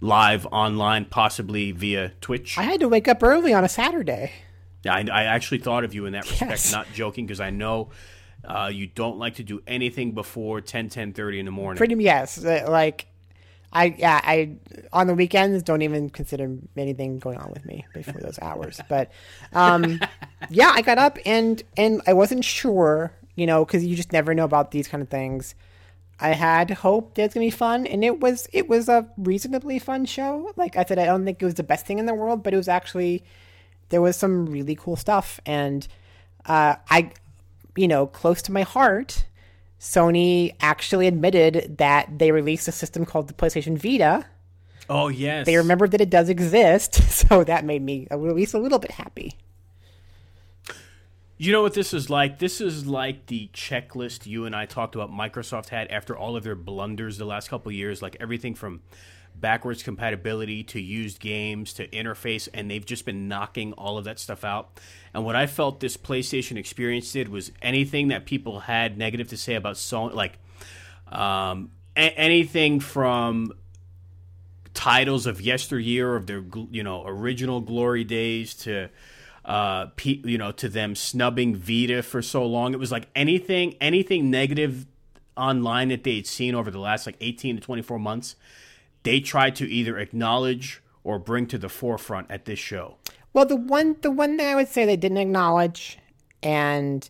live 0.00 0.46
online, 0.46 1.04
possibly 1.04 1.72
via 1.72 2.12
Twitch. 2.22 2.56
I 2.56 2.62
had 2.62 2.80
to 2.80 2.88
wake 2.88 3.06
up 3.06 3.22
early 3.22 3.52
on 3.52 3.64
a 3.64 3.68
Saturday. 3.68 4.32
Yeah, 4.86 4.94
I, 4.94 5.22
I 5.22 5.24
actually 5.24 5.58
thought 5.58 5.84
of 5.84 5.94
you 5.94 6.06
in 6.06 6.12
that 6.12 6.24
respect, 6.30 6.50
Yes. 6.50 6.72
not 6.72 6.86
joking, 6.92 7.26
because 7.26 7.40
I 7.40 7.50
know 7.50 7.90
uh, 8.44 8.70
you 8.72 8.86
don't 8.86 9.18
like 9.18 9.34
to 9.36 9.42
do 9.42 9.62
anything 9.66 10.12
before 10.12 10.60
10, 10.60 10.88
10.30 10.88 11.38
in 11.40 11.44
the 11.44 11.50
morning. 11.50 11.76
Pretty 11.76 11.96
yes, 12.02 12.42
uh, 12.44 12.64
like 12.68 13.06
I 13.72 13.94
yeah 13.98 14.20
I 14.22 14.56
on 14.92 15.08
the 15.08 15.14
weekends 15.14 15.62
don't 15.62 15.82
even 15.82 16.08
consider 16.08 16.56
anything 16.76 17.18
going 17.18 17.36
on 17.36 17.50
with 17.50 17.66
me 17.66 17.84
before 17.92 18.20
those 18.20 18.38
hours. 18.40 18.80
But 18.88 19.10
um, 19.52 20.00
yeah, 20.48 20.72
I 20.74 20.82
got 20.82 20.98
up 20.98 21.18
and 21.26 21.62
and 21.76 22.00
I 22.06 22.12
wasn't 22.12 22.44
sure, 22.44 23.12
you 23.34 23.46
know, 23.46 23.64
because 23.64 23.84
you 23.84 23.96
just 23.96 24.12
never 24.12 24.34
know 24.34 24.44
about 24.44 24.70
these 24.70 24.88
kind 24.88 25.02
of 25.02 25.08
things. 25.08 25.54
I 26.20 26.30
had 26.30 26.70
hope 26.70 27.14
that 27.14 27.24
it's 27.24 27.34
gonna 27.34 27.46
be 27.46 27.50
fun, 27.50 27.86
and 27.86 28.04
it 28.04 28.20
was 28.20 28.48
it 28.52 28.68
was 28.68 28.88
a 28.88 29.06
reasonably 29.18 29.78
fun 29.78 30.04
show. 30.06 30.52
Like 30.56 30.76
I 30.76 30.84
said, 30.84 30.98
I 30.98 31.04
don't 31.04 31.24
think 31.24 31.42
it 31.42 31.44
was 31.44 31.54
the 31.54 31.62
best 31.64 31.86
thing 31.86 31.98
in 31.98 32.06
the 32.06 32.14
world, 32.14 32.42
but 32.42 32.54
it 32.54 32.56
was 32.56 32.68
actually 32.68 33.24
there 33.88 34.00
was 34.00 34.16
some 34.16 34.46
really 34.46 34.74
cool 34.74 34.96
stuff, 34.96 35.40
and 35.46 35.86
uh, 36.46 36.76
I, 36.90 37.12
you 37.76 37.88
know, 37.88 38.06
close 38.06 38.42
to 38.42 38.52
my 38.52 38.62
heart. 38.62 39.24
Sony 39.78 40.54
actually 40.60 41.06
admitted 41.06 41.76
that 41.78 42.18
they 42.18 42.32
released 42.32 42.66
a 42.66 42.72
system 42.72 43.04
called 43.04 43.28
the 43.28 43.34
PlayStation 43.34 43.76
Vita. 43.76 44.26
Oh, 44.88 45.08
yes. 45.08 45.46
They 45.46 45.56
remembered 45.56 45.90
that 45.90 46.00
it 46.00 46.10
does 46.10 46.28
exist, 46.28 46.94
so 47.10 47.44
that 47.44 47.64
made 47.64 47.82
me 47.82 48.08
at 48.10 48.20
least 48.20 48.54
a 48.54 48.58
little 48.58 48.78
bit 48.78 48.92
happy. 48.92 49.34
You 51.38 51.52
know 51.52 51.60
what 51.60 51.74
this 51.74 51.92
is 51.92 52.08
like? 52.08 52.38
This 52.38 52.62
is 52.62 52.86
like 52.86 53.26
the 53.26 53.50
checklist 53.52 54.24
you 54.24 54.46
and 54.46 54.56
I 54.56 54.64
talked 54.64 54.94
about 54.94 55.10
Microsoft 55.10 55.68
had 55.68 55.88
after 55.88 56.16
all 56.16 56.34
of 56.34 56.44
their 56.44 56.54
blunders 56.54 57.18
the 57.18 57.26
last 57.26 57.50
couple 57.50 57.68
of 57.68 57.74
years, 57.74 58.00
like 58.00 58.16
everything 58.20 58.54
from 58.54 58.80
backwards 59.40 59.82
compatibility 59.82 60.62
to 60.64 60.80
used 60.80 61.20
games 61.20 61.72
to 61.74 61.86
interface, 61.88 62.48
and 62.52 62.70
they've 62.70 62.84
just 62.84 63.04
been 63.04 63.28
knocking 63.28 63.72
all 63.74 63.98
of 63.98 64.04
that 64.04 64.18
stuff 64.18 64.44
out. 64.44 64.80
And 65.14 65.24
what 65.24 65.36
I 65.36 65.46
felt 65.46 65.80
this 65.80 65.96
PlayStation 65.96 66.56
experience 66.56 67.12
did 67.12 67.28
was 67.28 67.52
anything 67.62 68.08
that 68.08 68.26
people 68.26 68.60
had 68.60 68.98
negative 68.98 69.28
to 69.28 69.36
say 69.36 69.54
about 69.54 69.76
Sony, 69.76 70.14
like 70.14 70.38
um, 71.10 71.70
a- 71.96 72.18
anything 72.18 72.80
from 72.80 73.52
titles 74.74 75.26
of 75.26 75.40
yesteryear 75.40 76.14
of 76.14 76.26
their 76.26 76.44
you 76.70 76.82
know 76.82 77.02
original 77.06 77.62
glory 77.62 78.04
days 78.04 78.52
to 78.52 78.90
uh 79.46 79.86
pe- 79.96 80.20
you 80.22 80.36
know 80.36 80.52
to 80.52 80.68
them 80.68 80.94
snubbing 80.94 81.56
Vita 81.56 82.02
for 82.02 82.20
so 82.20 82.44
long 82.44 82.74
it 82.74 82.78
was 82.78 82.92
like 82.92 83.08
anything 83.14 83.74
anything 83.80 84.30
negative 84.30 84.86
online 85.34 85.88
that 85.88 86.04
they'd 86.04 86.26
seen 86.26 86.54
over 86.54 86.70
the 86.70 86.78
last 86.78 87.06
like 87.06 87.16
18 87.22 87.56
to 87.56 87.62
24 87.62 87.98
months 87.98 88.36
they 89.06 89.20
tried 89.20 89.54
to 89.56 89.70
either 89.70 89.98
acknowledge 89.98 90.82
or 91.04 91.18
bring 91.18 91.46
to 91.46 91.56
the 91.56 91.68
forefront 91.68 92.30
at 92.30 92.44
this 92.44 92.58
show. 92.58 92.96
Well, 93.32 93.46
the 93.46 93.56
one 93.56 93.96
the 94.02 94.10
one 94.10 94.36
thing 94.36 94.46
I 94.46 94.54
would 94.54 94.68
say 94.68 94.84
they 94.84 94.96
didn't 94.96 95.18
acknowledge 95.18 95.98
and 96.42 97.08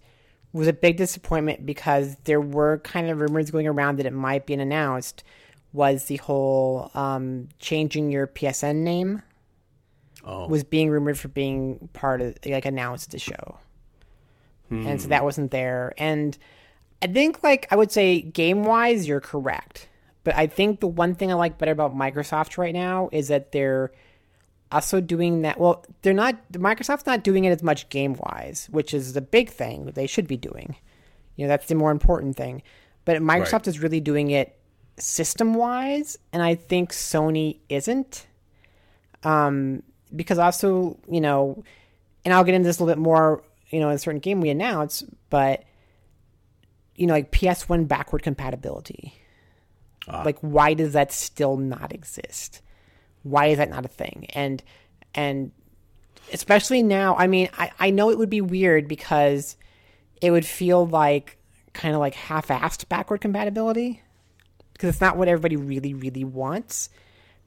was 0.52 0.68
a 0.68 0.72
big 0.72 0.96
disappointment 0.96 1.64
because 1.64 2.16
there 2.24 2.40
were 2.40 2.78
kind 2.78 3.08
of 3.08 3.20
rumors 3.20 3.50
going 3.50 3.66
around 3.66 3.96
that 3.96 4.06
it 4.06 4.12
might 4.12 4.46
be 4.46 4.54
announced 4.54 5.24
was 5.72 6.04
the 6.04 6.16
whole 6.16 6.90
um, 6.94 7.48
changing 7.58 8.10
your 8.10 8.26
PSN 8.26 8.76
name 8.76 9.22
oh. 10.24 10.48
was 10.48 10.64
being 10.64 10.90
rumored 10.90 11.18
for 11.18 11.28
being 11.28 11.88
part 11.92 12.20
of 12.20 12.36
like 12.44 12.64
announced 12.64 13.10
the 13.10 13.18
show, 13.18 13.58
and 14.70 15.00
so 15.00 15.08
that 15.08 15.24
wasn't 15.24 15.50
there. 15.50 15.94
And 15.96 16.36
I 17.02 17.06
think 17.06 17.42
like 17.42 17.66
I 17.70 17.76
would 17.76 17.92
say 17.92 18.20
game 18.20 18.64
wise, 18.64 19.06
you're 19.06 19.20
correct, 19.20 19.88
but 20.26 20.34
I 20.34 20.48
think 20.48 20.80
the 20.80 20.88
one 20.88 21.14
thing 21.14 21.30
I 21.30 21.34
like 21.34 21.56
better 21.56 21.70
about 21.70 21.96
Microsoft 21.96 22.58
right 22.58 22.74
now 22.74 23.08
is 23.12 23.28
that 23.28 23.52
they're 23.52 23.92
also 24.72 25.00
doing 25.00 25.42
that. 25.42 25.60
Well, 25.60 25.84
they're 26.02 26.12
not. 26.12 26.36
Microsoft's 26.50 27.06
not 27.06 27.22
doing 27.22 27.44
it 27.44 27.50
as 27.50 27.62
much 27.62 27.88
game 27.90 28.14
wise, 28.14 28.66
which 28.72 28.92
is 28.92 29.12
the 29.12 29.20
big 29.20 29.50
thing 29.50 29.86
that 29.86 29.94
they 29.94 30.08
should 30.08 30.26
be 30.26 30.36
doing. 30.36 30.74
You 31.36 31.44
know, 31.44 31.48
that's 31.48 31.68
the 31.68 31.76
more 31.76 31.92
important 31.92 32.34
thing. 32.34 32.64
But 33.04 33.18
Microsoft 33.18 33.68
is 33.68 33.78
really 33.78 34.00
doing 34.00 34.32
it 34.32 34.58
system 34.98 35.54
wise, 35.54 36.18
and 36.32 36.42
I 36.42 36.56
think 36.56 36.90
Sony 36.90 37.58
isn't. 37.68 38.26
Um, 39.22 39.84
because 40.16 40.40
also, 40.40 40.98
you 41.08 41.20
know, 41.20 41.62
and 42.24 42.34
I'll 42.34 42.42
get 42.42 42.56
into 42.56 42.66
this 42.66 42.80
a 42.80 42.84
little 42.84 42.96
bit 42.96 43.00
more, 43.00 43.44
you 43.70 43.78
know, 43.78 43.90
in 43.90 43.94
a 43.94 43.98
certain 43.98 44.18
game 44.18 44.40
we 44.40 44.50
announce, 44.50 45.04
but 45.30 45.62
you 46.96 47.06
know, 47.06 47.12
like 47.12 47.30
PS1 47.30 47.86
backward 47.86 48.24
compatibility. 48.24 49.14
Ah. 50.08 50.22
Like, 50.24 50.38
why 50.40 50.74
does 50.74 50.92
that 50.92 51.12
still 51.12 51.56
not 51.56 51.92
exist? 51.92 52.62
Why 53.22 53.46
is 53.46 53.58
that 53.58 53.70
not 53.70 53.84
a 53.84 53.88
thing? 53.88 54.26
And 54.30 54.62
and 55.14 55.52
especially 56.32 56.82
now, 56.82 57.16
I 57.16 57.26
mean, 57.26 57.48
I, 57.58 57.70
I 57.78 57.90
know 57.90 58.10
it 58.10 58.18
would 58.18 58.30
be 58.30 58.40
weird 58.40 58.88
because 58.88 59.56
it 60.20 60.30
would 60.30 60.46
feel 60.46 60.86
like 60.86 61.38
kind 61.72 61.94
of 61.94 62.00
like 62.00 62.14
half-assed 62.14 62.88
backward 62.88 63.20
compatibility 63.20 64.02
because 64.72 64.90
it's 64.90 65.00
not 65.00 65.16
what 65.16 65.28
everybody 65.28 65.56
really, 65.56 65.94
really 65.94 66.24
wants. 66.24 66.88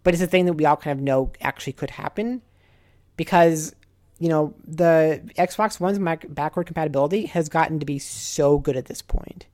But 0.04 0.14
it's 0.14 0.24
a 0.24 0.28
thing 0.28 0.46
that 0.46 0.54
we 0.54 0.66
all 0.66 0.78
kind 0.78 0.98
of 0.98 1.04
know 1.04 1.32
actually 1.42 1.74
could 1.74 1.92
happen 1.92 2.42
because 3.18 3.76
you 4.18 4.30
know 4.30 4.54
the 4.66 5.22
Xbox 5.38 5.80
One's 5.80 6.00
mac- 6.00 6.34
backward 6.34 6.68
compatibility 6.68 7.26
has 7.28 7.50
gotten 7.50 7.80
to 7.80 7.86
be 7.86 8.00
so 8.00 8.58
good 8.58 8.78
at 8.78 8.86
this 8.86 9.02
point, 9.02 9.46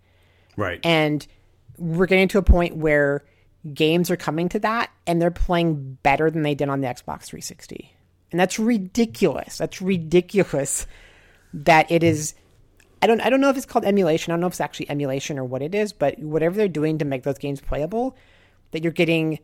right 0.56 0.80
and 0.84 1.26
we're 1.78 2.06
getting 2.06 2.28
to 2.30 2.38
a 2.38 2.44
point 2.44 2.76
where 2.76 3.26
games 3.74 4.12
are 4.12 4.18
coming 4.18 4.50
to 4.50 4.60
that 4.60 4.92
and 5.08 5.22
they're 5.22 5.32
playing 5.32 5.98
better 6.04 6.30
than 6.30 6.44
they 6.44 6.56
did 6.56 6.70
on 6.70 6.82
the 6.82 6.88
Xbox 6.88 7.24
360, 7.24 7.96
and 8.32 8.40
that's 8.40 8.60
ridiculous. 8.60 9.58
That's 9.58 9.82
ridiculous 9.82 10.88
that 11.54 11.90
it 11.90 12.04
is 12.04 12.36
I 13.02 13.08
don't 13.08 13.22
I 13.22 13.30
don't 13.30 13.42
know 13.42 13.50
if 13.50 13.58
it's 13.58 13.66
called 13.66 13.86
emulation. 13.86 14.32
I 14.32 14.34
don't 14.34 14.42
know 14.42 14.48
if 14.48 14.54
it's 14.54 14.62
actually 14.62 14.90
emulation 14.90 15.38
or 15.38 15.44
what 15.44 15.62
it 15.62 15.76
is, 15.76 15.94
but 15.94 16.18
whatever 16.20 16.56
they're 16.56 16.68
doing 16.68 16.98
to 17.00 17.06
make 17.06 17.24
those 17.24 17.38
games 17.38 17.62
playable, 17.62 18.18
that 18.72 18.84
you're 18.84 18.92
getting, 18.92 19.40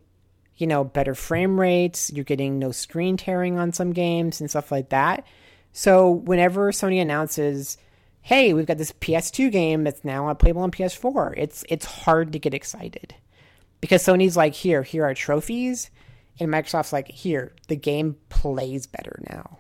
you 0.58 0.68
know, 0.68 0.84
better 0.84 1.14
frame 1.14 1.60
rates, 1.60 2.12
you're 2.12 2.26
getting 2.26 2.60
no 2.60 2.72
screen 2.72 3.18
tearing 3.18 3.60
on 3.60 3.72
some 3.72 3.92
games 3.94 4.42
and 4.42 4.50
stuff 4.50 4.72
like 4.72 4.90
that. 4.90 5.26
So 5.74 6.10
whenever 6.10 6.72
Sony 6.72 7.02
announces, 7.02 7.78
"Hey, 8.22 8.54
we've 8.54 8.66
got 8.66 8.78
this 8.78 8.92
PS2 8.92 9.52
game 9.52 9.84
that's 9.84 10.04
now 10.04 10.34
playable 10.34 10.62
on 10.62 10.72
PS4," 10.72 11.34
it's 11.38 11.64
it's 11.70 11.86
hard 11.86 12.34
to 12.34 12.40
get 12.40 12.54
excited 12.54 13.16
because 13.80 14.04
Sony's 14.04 14.38
like, 14.38 14.54
"Here, 14.54 14.84
here 14.84 15.06
are 15.06 15.14
trophies," 15.14 15.90
and 16.40 16.50
Microsoft's 16.50 16.94
like, 16.94 17.10
"Here, 17.10 17.54
the 17.68 17.76
game 17.76 18.18
plays 18.30 18.88
better 18.88 19.22
now." 19.30 19.58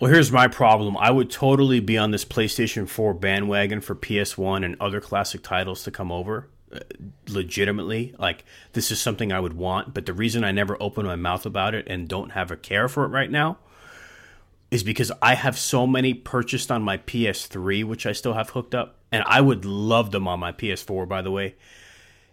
Well, 0.00 0.12
here's 0.12 0.30
my 0.30 0.46
problem. 0.46 0.96
I 0.96 1.10
would 1.10 1.28
totally 1.28 1.80
be 1.80 1.98
on 1.98 2.12
this 2.12 2.24
PlayStation 2.24 2.88
4 2.88 3.14
bandwagon 3.14 3.80
for 3.80 3.96
PS1 3.96 4.64
and 4.64 4.76
other 4.80 5.00
classic 5.00 5.42
titles 5.42 5.82
to 5.84 5.90
come 5.90 6.12
over. 6.12 6.48
Uh, 6.70 6.80
legitimately, 7.28 8.14
like 8.18 8.44
this 8.74 8.90
is 8.90 9.00
something 9.00 9.32
I 9.32 9.40
would 9.40 9.54
want, 9.54 9.94
but 9.94 10.04
the 10.04 10.12
reason 10.12 10.44
I 10.44 10.52
never 10.52 10.76
open 10.80 11.06
my 11.06 11.16
mouth 11.16 11.46
about 11.46 11.74
it 11.74 11.86
and 11.88 12.06
don't 12.06 12.32
have 12.32 12.50
a 12.50 12.58
care 12.58 12.88
for 12.88 13.04
it 13.06 13.08
right 13.08 13.30
now 13.30 13.56
is 14.70 14.82
because 14.82 15.10
I 15.22 15.34
have 15.34 15.58
so 15.58 15.86
many 15.86 16.12
purchased 16.14 16.70
on 16.70 16.82
my 16.82 16.98
PS3, 16.98 17.84
which 17.84 18.06
I 18.06 18.12
still 18.12 18.34
have 18.34 18.50
hooked 18.50 18.74
up, 18.74 18.96
and 19.10 19.24
I 19.26 19.40
would 19.40 19.64
love 19.64 20.10
them 20.10 20.28
on 20.28 20.40
my 20.40 20.52
PS4, 20.52 21.08
by 21.08 21.22
the 21.22 21.30
way. 21.30 21.54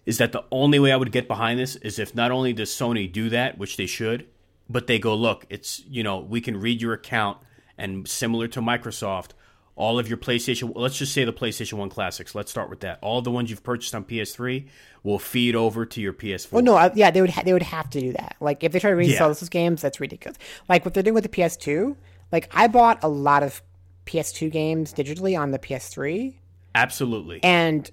Is 0.06 0.18
that 0.20 0.32
the 0.34 0.44
only 0.52 0.78
way 0.78 0.92
I 0.92 0.98
would 0.98 1.12
get 1.12 1.28
behind 1.28 1.60
this? 1.60 1.76
Is 1.78 1.98
if 1.98 2.14
not 2.14 2.32
only 2.32 2.54
does 2.54 2.70
Sony 2.70 3.12
do 3.12 3.30
that, 3.30 3.58
which 3.58 3.78
they 3.78 3.86
should, 3.88 4.28
but 4.70 4.88
they 4.88 5.00
go, 5.00 5.16
look, 5.16 5.46
it's, 5.50 5.82
you 5.90 6.04
know, 6.04 6.20
we 6.20 6.42
can 6.42 6.60
read 6.60 6.82
your 6.82 6.94
account 6.94 7.38
and 7.78 8.08
similar 8.08 8.48
to 8.50 8.62
Microsoft, 8.62 9.30
all 9.76 10.00
of 10.00 10.08
your 10.08 10.18
PlayStation, 10.18 10.72
let's 10.76 10.98
just 10.98 11.14
say 11.14 11.26
the 11.26 11.34
PlayStation 11.34 11.74
1 11.74 11.90
classics, 11.90 12.34
let's 12.34 12.50
start 12.50 12.70
with 12.70 12.80
that. 12.82 12.98
All 13.02 13.22
the 13.22 13.32
ones 13.32 13.50
you've 13.50 13.64
purchased 13.64 13.94
on 13.94 14.06
PS3 14.06 14.68
will 15.04 15.20
feed 15.20 15.56
over 15.56 15.86
to 15.86 16.00
your 16.02 16.14
PS4. 16.14 16.52
Well, 16.54 16.64
no, 16.64 16.92
yeah, 16.96 17.12
they 17.12 17.20
would 17.20 17.32
ha- 17.32 17.42
they 17.44 17.52
would 17.52 17.62
have 17.64 17.90
to 17.90 18.00
do 18.00 18.14
that. 18.14 18.38
Like 18.40 18.64
if 18.64 18.72
they 18.72 18.80
try 18.80 18.92
to 18.92 18.96
resell 18.96 19.28
Yeah. 19.28 19.34
those 19.34 19.50
games, 19.50 19.82
that's 19.82 20.00
ridiculous. 20.00 20.38
Like 20.70 20.86
what 20.86 20.94
they're 20.94 21.04
doing 21.04 21.14
with 21.16 21.24
the 21.24 21.30
PS2. 21.30 21.96
Like 22.32 22.50
I 22.54 22.68
bought 22.68 23.04
a 23.04 23.08
lot 23.08 23.44
of 23.44 23.62
PS2 24.06 24.52
games 24.52 24.94
digitally 24.94 25.38
on 25.40 25.52
the 25.52 25.60
PS3, 25.60 26.34
Absolutely. 26.74 27.40
and 27.44 27.90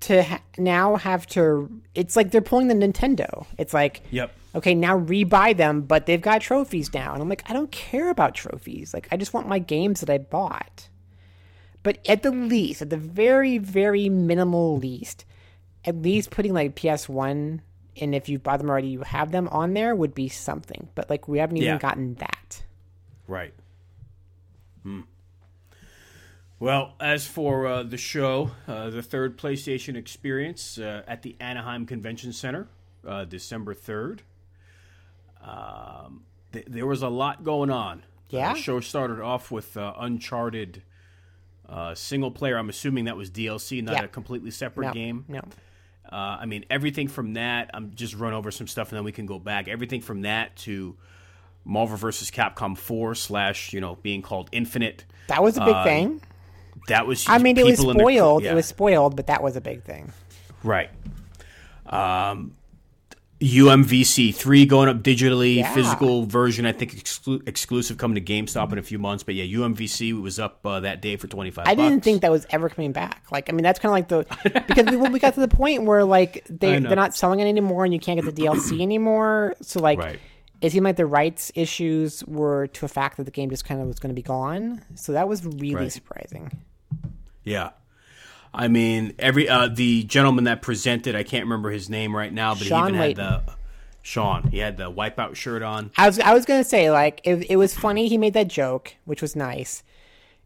to 0.00 0.22
ha- 0.22 0.42
now 0.58 0.96
have 0.96 1.26
to, 1.28 1.70
it's 1.94 2.16
like 2.16 2.30
they're 2.30 2.42
pulling 2.42 2.68
the 2.68 2.74
Nintendo. 2.74 3.46
It's 3.58 3.72
like, 3.72 4.02
Yep. 4.10 4.32
okay, 4.56 4.74
now 4.74 4.98
rebuy 4.98 5.56
them, 5.56 5.82
but 5.82 6.04
they've 6.06 6.20
got 6.20 6.42
trophies 6.42 6.92
now, 6.92 7.12
and 7.14 7.22
I'm 7.22 7.28
like, 7.28 7.48
I 7.48 7.52
don't 7.54 7.70
care 7.70 8.10
about 8.10 8.34
trophies. 8.34 8.92
Like 8.92 9.08
I 9.10 9.16
just 9.16 9.32
want 9.32 9.48
my 9.48 9.58
games 9.58 10.00
that 10.00 10.10
I 10.10 10.18
bought. 10.18 10.88
But 11.82 11.98
at 12.08 12.22
the 12.22 12.32
least, 12.32 12.82
at 12.82 12.90
the 12.90 12.96
very, 12.96 13.58
very 13.58 14.08
minimal 14.08 14.76
least, 14.76 15.24
at 15.84 15.96
least 16.02 16.30
putting 16.30 16.52
like 16.52 16.74
PS1 16.74 17.60
and 17.98 18.14
if 18.14 18.28
you 18.28 18.38
bought 18.38 18.58
them 18.58 18.68
already, 18.68 18.88
you 18.88 19.00
have 19.02 19.30
them 19.32 19.48
on 19.48 19.72
there 19.72 19.94
would 19.94 20.14
be 20.14 20.28
something. 20.28 20.88
But 20.94 21.08
like 21.08 21.28
we 21.28 21.38
haven't 21.38 21.56
even 21.58 21.68
Yeah. 21.68 21.78
gotten 21.78 22.14
that. 22.16 22.62
Right. 23.28 23.54
Hmm. 24.86 25.00
Well, 26.60 26.94
as 27.00 27.26
for 27.26 27.66
uh, 27.66 27.82
the 27.82 27.96
show, 27.96 28.52
uh, 28.68 28.88
the 28.90 29.02
third 29.02 29.36
PlayStation 29.36 29.96
experience 29.96 30.78
uh, 30.78 31.02
at 31.08 31.22
the 31.22 31.34
Anaheim 31.40 31.86
Convention 31.86 32.32
Center, 32.32 32.68
uh, 33.06 33.24
December 33.24 33.74
3rd. 33.74 34.20
Um, 35.44 36.22
th- 36.52 36.66
there 36.68 36.86
was 36.86 37.02
a 37.02 37.08
lot 37.08 37.42
going 37.42 37.70
on. 37.70 38.04
Yeah? 38.30 38.54
The 38.54 38.58
show 38.60 38.78
started 38.80 39.20
off 39.20 39.50
with 39.50 39.76
uh, 39.76 39.92
Uncharted 39.98 40.82
uh, 41.68 41.94
single 41.96 42.30
player. 42.30 42.56
I'm 42.56 42.68
assuming 42.70 43.04
that 43.06 43.16
was 43.16 43.28
DLC, 43.30 43.82
not 43.82 43.96
Yeah. 43.96 44.04
a 44.04 44.08
completely 44.08 44.50
separate 44.52 44.86
No, 44.86 44.92
game. 44.92 45.24
no. 45.28 45.40
Uh, 46.10 46.38
I 46.40 46.46
mean, 46.46 46.64
everything 46.70 47.08
from 47.08 47.34
that. 47.34 47.70
I'm 47.74 47.92
just 47.96 48.14
run 48.14 48.32
over 48.32 48.52
some 48.52 48.68
stuff 48.68 48.90
and 48.90 48.96
then 48.96 49.04
we 49.04 49.10
can 49.12 49.26
go 49.26 49.40
back. 49.40 49.66
Everything 49.66 50.00
from 50.00 50.22
that 50.22 50.54
to 50.58 50.96
Marvel 51.66 51.96
vs. 51.96 52.30
Capcom 52.30 52.78
4 52.78 53.14
slash 53.14 53.72
you 53.72 53.80
know 53.80 53.96
being 54.02 54.22
called 54.22 54.48
Infinite. 54.52 55.04
That 55.28 55.42
was 55.42 55.56
a 55.56 55.64
big 55.64 55.74
Uh, 55.74 55.84
thing. 55.84 56.20
That 56.88 57.06
was. 57.06 57.26
I 57.28 57.38
mean, 57.38 57.58
it 57.58 57.64
was 57.64 57.76
people 57.78 57.90
in 57.90 57.96
their- 57.98 58.04
spoiled. 58.06 58.44
yeah, 58.44 58.52
It 58.52 58.54
was 58.54 58.66
spoiled, 58.66 59.16
but 59.16 59.26
that 59.26 59.42
was 59.42 59.56
a 59.56 59.60
big 59.60 59.82
thing. 59.82 60.12
right. 60.62 60.90
Um, 61.86 62.52
UMVC 63.40 64.34
three 64.34 64.64
going 64.64 64.88
up 64.88 65.02
digitally, 65.02 65.56
Yeah. 65.56 65.74
physical 65.74 66.24
version. 66.24 66.64
I 66.64 66.72
think 66.72 66.94
exclu- 66.94 67.46
exclusive 67.46 67.98
coming 67.98 68.14
to 68.14 68.20
GameStop 68.32 68.72
in 68.72 68.78
a 68.78 68.82
few 68.82 68.98
months. 68.98 69.24
But 69.24 69.34
yeah, 69.34 69.44
UMVC 69.44 70.14
was 70.20 70.38
up 70.38 70.64
uh, 70.64 70.80
that 70.80 71.02
day 71.02 71.16
for 71.16 71.26
twenty 71.26 71.50
five. 71.50 71.66
I 71.68 71.74
didn't 71.74 72.00
think 72.02 72.22
that 72.22 72.30
was 72.30 72.46
ever 72.48 72.70
coming 72.70 72.92
back. 72.92 73.24
Like, 73.30 73.50
I 73.50 73.52
mean, 73.52 73.62
that's 73.62 73.78
kind 73.78 73.90
of 73.90 73.92
like 73.92 74.08
the 74.08 74.62
because 74.66 74.86
we, 74.86 74.96
we 75.10 75.18
got 75.18 75.34
to 75.34 75.40
the 75.40 75.48
point 75.48 75.82
where 75.82 76.02
like 76.02 76.44
they 76.48 76.78
they're 76.78 76.96
not 76.96 77.14
selling 77.14 77.40
it 77.40 77.44
anymore, 77.46 77.84
and 77.84 77.92
you 77.92 78.00
can't 78.00 78.18
get 78.20 78.34
the 78.34 78.42
DLC 78.46 78.80
anymore. 78.80 79.54
So 79.60 79.80
like, 79.80 79.98
Right. 79.98 80.18
It 80.60 80.72
seemed 80.72 80.84
like 80.84 80.96
the 80.96 81.06
rights 81.06 81.52
issues 81.54 82.24
were 82.24 82.66
to 82.68 82.84
a 82.86 82.88
fact 82.88 83.18
that 83.18 83.24
the 83.24 83.30
game 83.30 83.50
just 83.50 83.64
kind 83.64 83.80
of 83.80 83.86
was 83.86 83.98
going 83.98 84.08
to 84.10 84.14
be 84.14 84.22
gone. 84.22 84.82
So 84.94 85.12
that 85.12 85.28
was 85.28 85.44
really 85.44 85.74
Right. 85.74 85.92
surprising. 85.92 86.50
Yeah. 87.44 87.70
I 88.54 88.68
mean, 88.68 89.12
every 89.18 89.48
uh, 89.48 89.68
the 89.68 90.04
gentleman 90.04 90.44
that 90.44 90.62
presented, 90.62 91.14
I 91.14 91.24
can't 91.24 91.44
remember 91.44 91.70
his 91.70 91.90
name 91.90 92.16
right 92.16 92.32
now, 92.32 92.54
but 92.54 92.64
Sean 92.64 92.94
he 92.94 93.00
even 93.00 93.14
Layden. 93.16 93.18
had 93.22 93.46
the 93.46 93.52
Sean. 94.02 94.48
He 94.48 94.58
had 94.58 94.76
the 94.78 94.90
wipeout 94.90 95.34
shirt 95.34 95.62
on. 95.62 95.90
I 95.98 96.06
was 96.06 96.18
I 96.20 96.32
was 96.32 96.46
gonna 96.46 96.64
say 96.64 96.90
like 96.90 97.20
it, 97.24 97.50
it 97.50 97.56
was 97.56 97.74
funny 97.76 98.08
he 98.08 98.16
made 98.16 98.32
that 98.32 98.48
joke, 98.48 98.94
which 99.04 99.20
was 99.20 99.36
nice. 99.36 99.82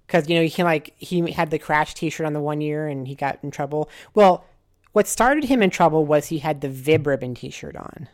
Because 0.07 0.29
you 0.29 0.35
know 0.35 0.43
he 0.43 0.51
can 0.51 0.65
like 0.65 0.93
he 0.97 1.31
had 1.31 1.51
the 1.51 1.59
crash 1.61 1.95
T-shirt 1.95 2.27
on 2.27 2.33
the 2.33 2.41
one 2.41 2.61
year 2.61 2.89
and 2.89 3.07
he 3.07 3.15
got 3.15 3.39
in 3.45 3.53
trouble. 3.53 3.89
Well, 4.13 4.45
what 4.91 5.07
started 5.07 5.45
him 5.45 5.63
in 5.63 5.71
trouble 5.71 6.05
was 6.05 6.27
he 6.27 6.39
had 6.39 6.63
the 6.63 6.69
Vib 6.69 7.07
Ribbon 7.07 7.37
T-shirt 7.37 7.77
on, 7.77 8.09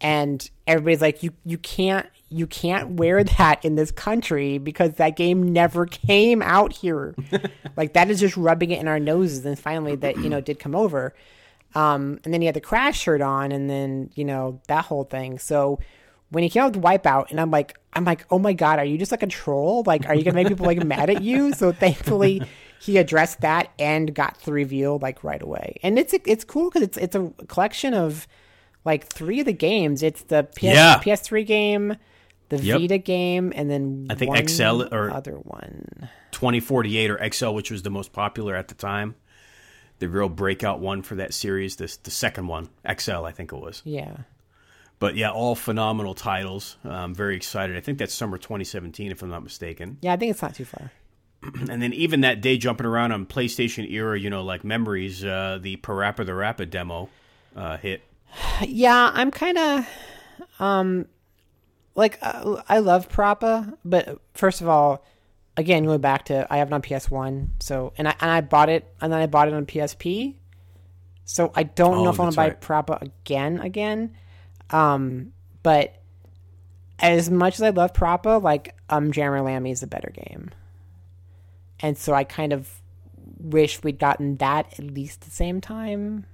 and 0.00 0.48
everybody's 0.66 1.00
like, 1.00 1.22
"You 1.22 1.32
you 1.44 1.58
can't 1.58 2.06
you 2.28 2.46
can't 2.46 2.92
wear 2.92 3.22
that 3.38 3.64
in 3.64 3.74
this 3.76 3.90
country 3.90 4.58
because 4.58 4.94
that 4.94 5.16
game 5.16 5.52
never 5.52 5.86
came 5.86 6.42
out 6.42 6.72
here." 6.72 7.14
like 7.76 7.92
that 7.94 8.10
is 8.10 8.20
just 8.20 8.36
rubbing 8.36 8.70
it 8.70 8.80
in 8.80 8.88
our 8.88 9.00
noses. 9.00 9.44
And 9.44 9.58
finally, 9.58 9.96
that 9.96 10.16
you 10.18 10.28
know 10.28 10.40
did 10.40 10.58
come 10.58 10.74
over. 10.74 11.14
Um, 11.74 12.18
and 12.24 12.34
then 12.34 12.40
he 12.40 12.46
had 12.46 12.56
the 12.56 12.60
crash 12.60 13.00
shirt 13.00 13.20
on, 13.20 13.52
and 13.52 13.70
then 13.70 14.10
you 14.14 14.24
know 14.24 14.60
that 14.68 14.86
whole 14.86 15.04
thing. 15.04 15.38
So 15.38 15.78
when 16.30 16.42
he 16.42 16.50
came 16.50 16.62
out 16.62 16.74
with 16.74 16.82
Wipeout, 16.82 17.30
and 17.30 17.40
I'm 17.40 17.50
like, 17.50 17.78
I'm 17.92 18.04
like, 18.04 18.24
oh 18.30 18.38
my 18.38 18.52
god, 18.52 18.78
are 18.78 18.84
you 18.84 18.98
just 18.98 19.10
like 19.10 19.22
a 19.22 19.28
troll? 19.28 19.82
Like, 19.86 20.06
are 20.06 20.14
you 20.14 20.24
gonna 20.24 20.36
make 20.36 20.48
people 20.48 20.66
like 20.66 20.82
mad 20.84 21.10
at 21.10 21.22
you? 21.22 21.52
So 21.52 21.72
thankfully, 21.72 22.42
he 22.80 22.98
addressed 22.98 23.40
that 23.42 23.70
and 23.78 24.14
got 24.14 24.40
the 24.40 24.52
reveal 24.52 24.98
like 25.00 25.22
right 25.22 25.42
away. 25.42 25.76
And 25.82 25.98
it's 25.98 26.14
it's 26.24 26.44
cool 26.44 26.70
because 26.70 26.82
it's 26.82 26.96
it's 26.96 27.14
a 27.14 27.30
collection 27.48 27.94
of 27.94 28.26
like 28.84 29.06
three 29.06 29.40
of 29.40 29.46
the 29.46 29.52
games. 29.52 30.02
It's 30.02 30.22
the 30.24 30.44
PS, 30.56 30.62
Yeah. 30.62 30.98
PS3 30.98 31.44
game, 31.44 31.96
the 32.48 32.58
Yep. 32.58 32.80
Vita 32.80 32.98
game, 32.98 33.52
and 33.54 33.70
then 33.70 34.06
I 34.10 34.14
think 34.14 34.36
XL 34.48 34.82
or- 34.92 35.10
other 35.10 35.34
one. 35.34 36.08
twenty 36.32 36.60
forty 36.60 36.96
eight 36.96 37.10
or 37.10 37.18
XL, 37.32 37.50
which 37.50 37.70
was 37.70 37.82
the 37.82 37.90
most 37.90 38.12
popular 38.12 38.54
at 38.56 38.68
the 38.68 38.74
time. 38.74 39.14
The 39.98 40.08
real 40.08 40.28
breakout 40.30 40.80
one 40.80 41.02
for 41.02 41.16
that 41.16 41.34
series, 41.34 41.76
this 41.76 41.96
the 41.98 42.10
second 42.10 42.46
one, 42.46 42.70
XL, 42.90 43.24
I 43.26 43.32
think 43.32 43.52
it 43.52 43.56
was. 43.58 43.82
Yeah. 43.84 44.16
But 44.98 45.16
yeah, 45.16 45.30
all 45.30 45.54
phenomenal 45.54 46.14
titles. 46.14 46.76
I'm 46.84 47.14
very 47.14 47.36
excited. 47.36 47.76
I 47.76 47.80
think 47.80 47.98
that's 47.98 48.12
summer 48.14 48.36
2017, 48.38 49.10
if 49.10 49.22
I'm 49.22 49.30
not 49.30 49.42
mistaken. 49.42 49.98
Yeah, 50.02 50.12
I 50.12 50.16
think 50.16 50.30
it's 50.30 50.42
not 50.42 50.54
too 50.54 50.64
far. 50.64 50.90
And 51.70 51.80
then 51.82 51.94
even 51.94 52.20
that 52.20 52.42
day, 52.42 52.58
jumping 52.58 52.84
around 52.86 53.12
on 53.12 53.24
PlayStation 53.24 53.90
era, 53.90 54.18
you 54.18 54.28
know, 54.28 54.42
like 54.42 54.62
memories, 54.62 55.24
uh, 55.24 55.58
the 55.60 55.76
Parappa 55.78 56.26
the 56.26 56.34
Rapper 56.34 56.66
demo 56.66 57.08
uh, 57.56 57.78
hit. 57.78 58.02
Yeah, 58.62 59.10
I'm 59.14 59.30
kind 59.30 59.58
of 59.58 59.88
um 60.58 61.06
like 61.94 62.18
uh, 62.22 62.62
I 62.68 62.78
love 62.78 63.08
Parappa, 63.08 63.76
but 63.84 64.20
first 64.34 64.60
of 64.60 64.68
all, 64.68 65.04
again 65.56 65.84
going 65.84 66.00
back 66.00 66.26
to 66.26 66.46
I 66.50 66.58
have 66.58 66.68
it 66.68 66.74
on 66.74 66.82
PS1, 66.82 67.48
so 67.60 67.92
and 67.98 68.08
I 68.08 68.14
and 68.20 68.30
I 68.30 68.40
bought 68.40 68.68
it 68.68 68.92
and 69.00 69.12
then 69.12 69.20
I 69.20 69.26
bought 69.26 69.48
it 69.48 69.54
on 69.54 69.66
PSP. 69.66 70.36
So 71.24 71.52
I 71.54 71.62
don't 71.64 71.94
Oh, 71.98 72.04
know 72.04 72.10
if 72.10 72.18
I 72.18 72.24
want 72.24 72.32
to 72.34 72.36
buy. 72.36 72.50
Parappa 72.50 73.02
again 73.02 73.60
again. 73.60 74.16
Um 74.70 75.32
but 75.62 75.94
as 76.98 77.30
much 77.30 77.54
as 77.54 77.62
I 77.62 77.70
love 77.70 77.92
Parappa, 77.92 78.42
like 78.42 78.74
um 78.88 79.12
Jammer 79.12 79.40
Lammy 79.40 79.70
is 79.70 79.82
a 79.82 79.86
better 79.86 80.10
game. 80.10 80.50
And 81.80 81.96
so 81.96 82.12
I 82.12 82.24
kind 82.24 82.52
of 82.52 82.68
wish 83.38 83.82
we'd 83.82 83.98
gotten 83.98 84.36
that 84.36 84.78
at 84.78 84.84
least 84.84 85.22
the 85.22 85.30
same 85.30 85.60
time. 85.60 86.26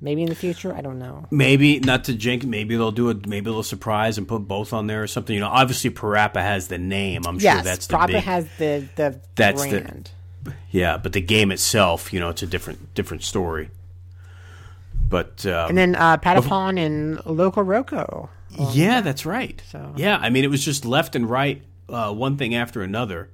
Maybe 0.00 0.22
in 0.22 0.28
the 0.28 0.34
future, 0.34 0.74
I 0.74 0.82
don't 0.82 0.98
know. 0.98 1.26
Maybe 1.30 1.80
not 1.80 2.04
to 2.04 2.14
jinx. 2.14 2.44
Maybe 2.44 2.76
they'll 2.76 2.92
do 2.92 3.08
it. 3.08 3.26
Maybe 3.26 3.46
they'll 3.50 3.62
surprise 3.62 4.18
and 4.18 4.28
put 4.28 4.40
both 4.40 4.72
on 4.74 4.86
there 4.88 5.02
or 5.02 5.06
something. 5.06 5.32
You 5.34 5.40
know, 5.40 5.48
obviously 5.48 5.88
Parappa 5.90 6.36
has 6.42 6.68
the 6.68 6.76
name. 6.78 7.22
I'm 7.26 7.38
Yes, 7.40 7.54
sure 7.56 7.62
that's 7.64 7.86
the 7.86 7.94
Parappa 7.96 8.06
big. 8.08 8.22
has 8.24 8.46
the 8.58 8.88
the 8.96 9.20
That's 9.36 9.64
the- 9.64 9.80
brand. 9.80 10.10
yeah, 10.70 10.98
but 10.98 11.12
the 11.14 11.20
game 11.22 11.50
itself, 11.50 12.12
you 12.12 12.20
know, 12.20 12.28
it's 12.28 12.42
a 12.42 12.46
different 12.46 12.94
different 12.94 13.22
story. 13.22 13.70
But 15.08 15.46
um, 15.46 15.70
and 15.70 15.78
then 15.78 15.94
uh, 15.94 16.18
Patapon 16.18 16.78
and 16.78 17.24
Loco 17.24 17.62
Roco. 17.62 18.28
yeah, 18.72 19.00
that's 19.00 19.24
right. 19.24 19.62
So- 19.70 19.92
Yeah, 19.96 20.18
I 20.20 20.30
mean, 20.30 20.44
it 20.44 20.50
was 20.50 20.64
just 20.64 20.84
left 20.84 21.14
and 21.16 21.28
right, 21.30 21.62
uh, 21.88 22.12
one 22.12 22.36
thing 22.36 22.54
after 22.54 22.82
another. 22.82 23.30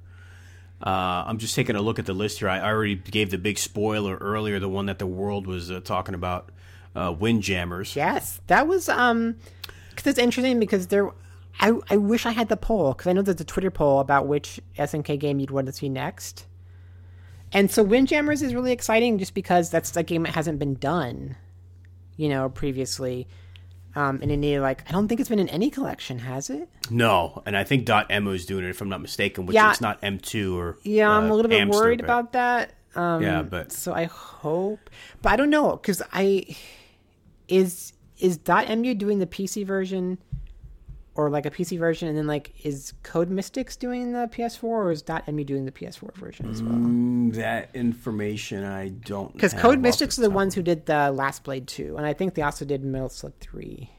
Uh, 0.85 1.23
I'm 1.25 1.37
just 1.37 1.55
taking 1.55 1.77
a 1.77 1.81
look 1.81 1.97
at 1.97 2.05
the 2.05 2.13
list 2.13 2.39
here. 2.39 2.49
I 2.49 2.59
already 2.59 2.95
gave 2.95 3.31
the 3.31 3.37
big 3.37 3.57
spoiler 3.57 4.17
earlier, 4.17 4.59
the 4.59 4.67
one 4.67 4.87
that 4.87 4.99
the 4.99 5.07
world 5.07 5.47
was 5.47 5.71
uh, 5.71 5.79
talking 5.79 6.13
about, 6.13 6.51
uh, 6.93 7.15
Windjammers. 7.17 7.95
Yes, 7.95 8.41
that 8.47 8.67
was 8.67 8.89
um, 8.89 9.37
because 9.89 10.07
it's 10.07 10.19
interesting 10.19 10.59
because 10.59 10.87
there, 10.87 11.09
I 11.59 11.73
I 11.89 11.95
wish 11.95 12.25
I 12.25 12.31
had 12.31 12.49
the 12.49 12.57
poll 12.57 12.91
because 12.93 13.07
I 13.07 13.13
know 13.13 13.21
there's 13.21 13.39
a 13.39 13.45
Twitter 13.45 13.71
poll 13.71 13.99
about 13.99 14.27
which 14.27 14.59
SNK 14.77 15.19
game 15.19 15.39
you'd 15.39 15.51
want 15.51 15.67
to 15.67 15.73
see 15.73 15.87
next, 15.87 16.47
and 17.53 17.71
so 17.71 17.81
Windjammers 17.81 18.41
is 18.41 18.53
really 18.53 18.73
exciting 18.73 19.17
just 19.17 19.33
because 19.33 19.69
that's 19.69 19.95
a 19.95 20.03
game 20.03 20.23
that 20.23 20.35
hasn't 20.35 20.59
been 20.59 20.75
done, 20.75 21.37
you 22.17 22.27
know, 22.27 22.49
previously. 22.49 23.27
Um, 23.95 24.19
and 24.23 24.31
it 24.31 24.37
needed 24.37 24.61
like 24.61 24.83
I 24.89 24.91
don't 24.91 25.07
think 25.07 25.19
it's 25.19 25.29
been 25.29 25.39
in 25.39 25.49
any 25.49 25.69
collection, 25.69 26.19
has 26.19 26.49
it? 26.49 26.67
No, 26.89 27.43
and 27.45 27.55
I 27.55 27.63
think 27.63 27.85
Dot 27.85 28.09
Emu 28.11 28.31
is 28.31 28.45
doing 28.45 28.65
it, 28.65 28.69
if 28.69 28.81
I'm 28.81 28.89
not 28.89 29.01
mistaken, 29.01 29.45
which 29.45 29.53
Yeah. 29.55 29.69
it's 29.71 29.81
not 29.81 30.01
M2 30.01 30.55
or. 30.57 30.77
Yeah, 30.83 31.09
I'm 31.09 31.25
uh, 31.29 31.33
a 31.33 31.35
little 31.35 31.49
bit 31.49 31.59
Hamster, 31.59 31.79
worried 31.79 31.99
but- 31.99 32.05
about 32.05 32.31
that. 32.33 32.73
Um, 32.95 33.21
Yeah, 33.21 33.41
but- 33.43 33.71
so 33.71 33.93
I 33.93 34.05
hope, 34.05 34.89
but 35.21 35.31
I 35.31 35.35
don't 35.35 35.49
know 35.49 35.71
because 35.77 36.01
I 36.11 36.55
is 37.47 37.93
is 38.19 38.37
Dot 38.37 38.69
Emu 38.69 38.93
doing 38.95 39.19
the 39.19 39.27
PC 39.27 39.65
version 39.65 40.17
or 41.15 41.29
like 41.29 41.45
a 41.45 41.51
PC 41.51 41.77
version, 41.77 42.07
and 42.07 42.17
then 42.17 42.25
like 42.27 42.53
is 42.65 42.93
Code 43.03 43.29
Mystics 43.29 43.75
doing 43.75 44.13
the 44.13 44.27
PS4 44.33 44.63
or 44.63 44.91
is 44.91 45.03
.mu 45.27 45.43
doing 45.43 45.65
the 45.65 45.71
PS4 45.71 46.13
version 46.15 46.49
as 46.49 46.63
well? 46.63 46.73
Mm, 46.73 47.33
That 47.35 47.69
information 47.75 48.63
I 48.63 48.89
don't. 48.89 49.31
Because 49.33 49.53
Code 49.53 49.79
Mystics 49.79 50.17
are 50.17 50.23
the 50.23 50.29
ones 50.31 50.55
who 50.55 50.61
did 50.63 50.85
the 50.87 51.11
Last 51.11 51.43
Blade 51.43 51.67
2, 51.67 51.97
and 51.97 52.05
I 52.05 52.13
think 52.13 52.33
they 52.33 52.41
also 52.41 52.65
did 52.65 52.83
Metal 52.83 53.09
Slug 53.09 53.33
3. 53.39 53.89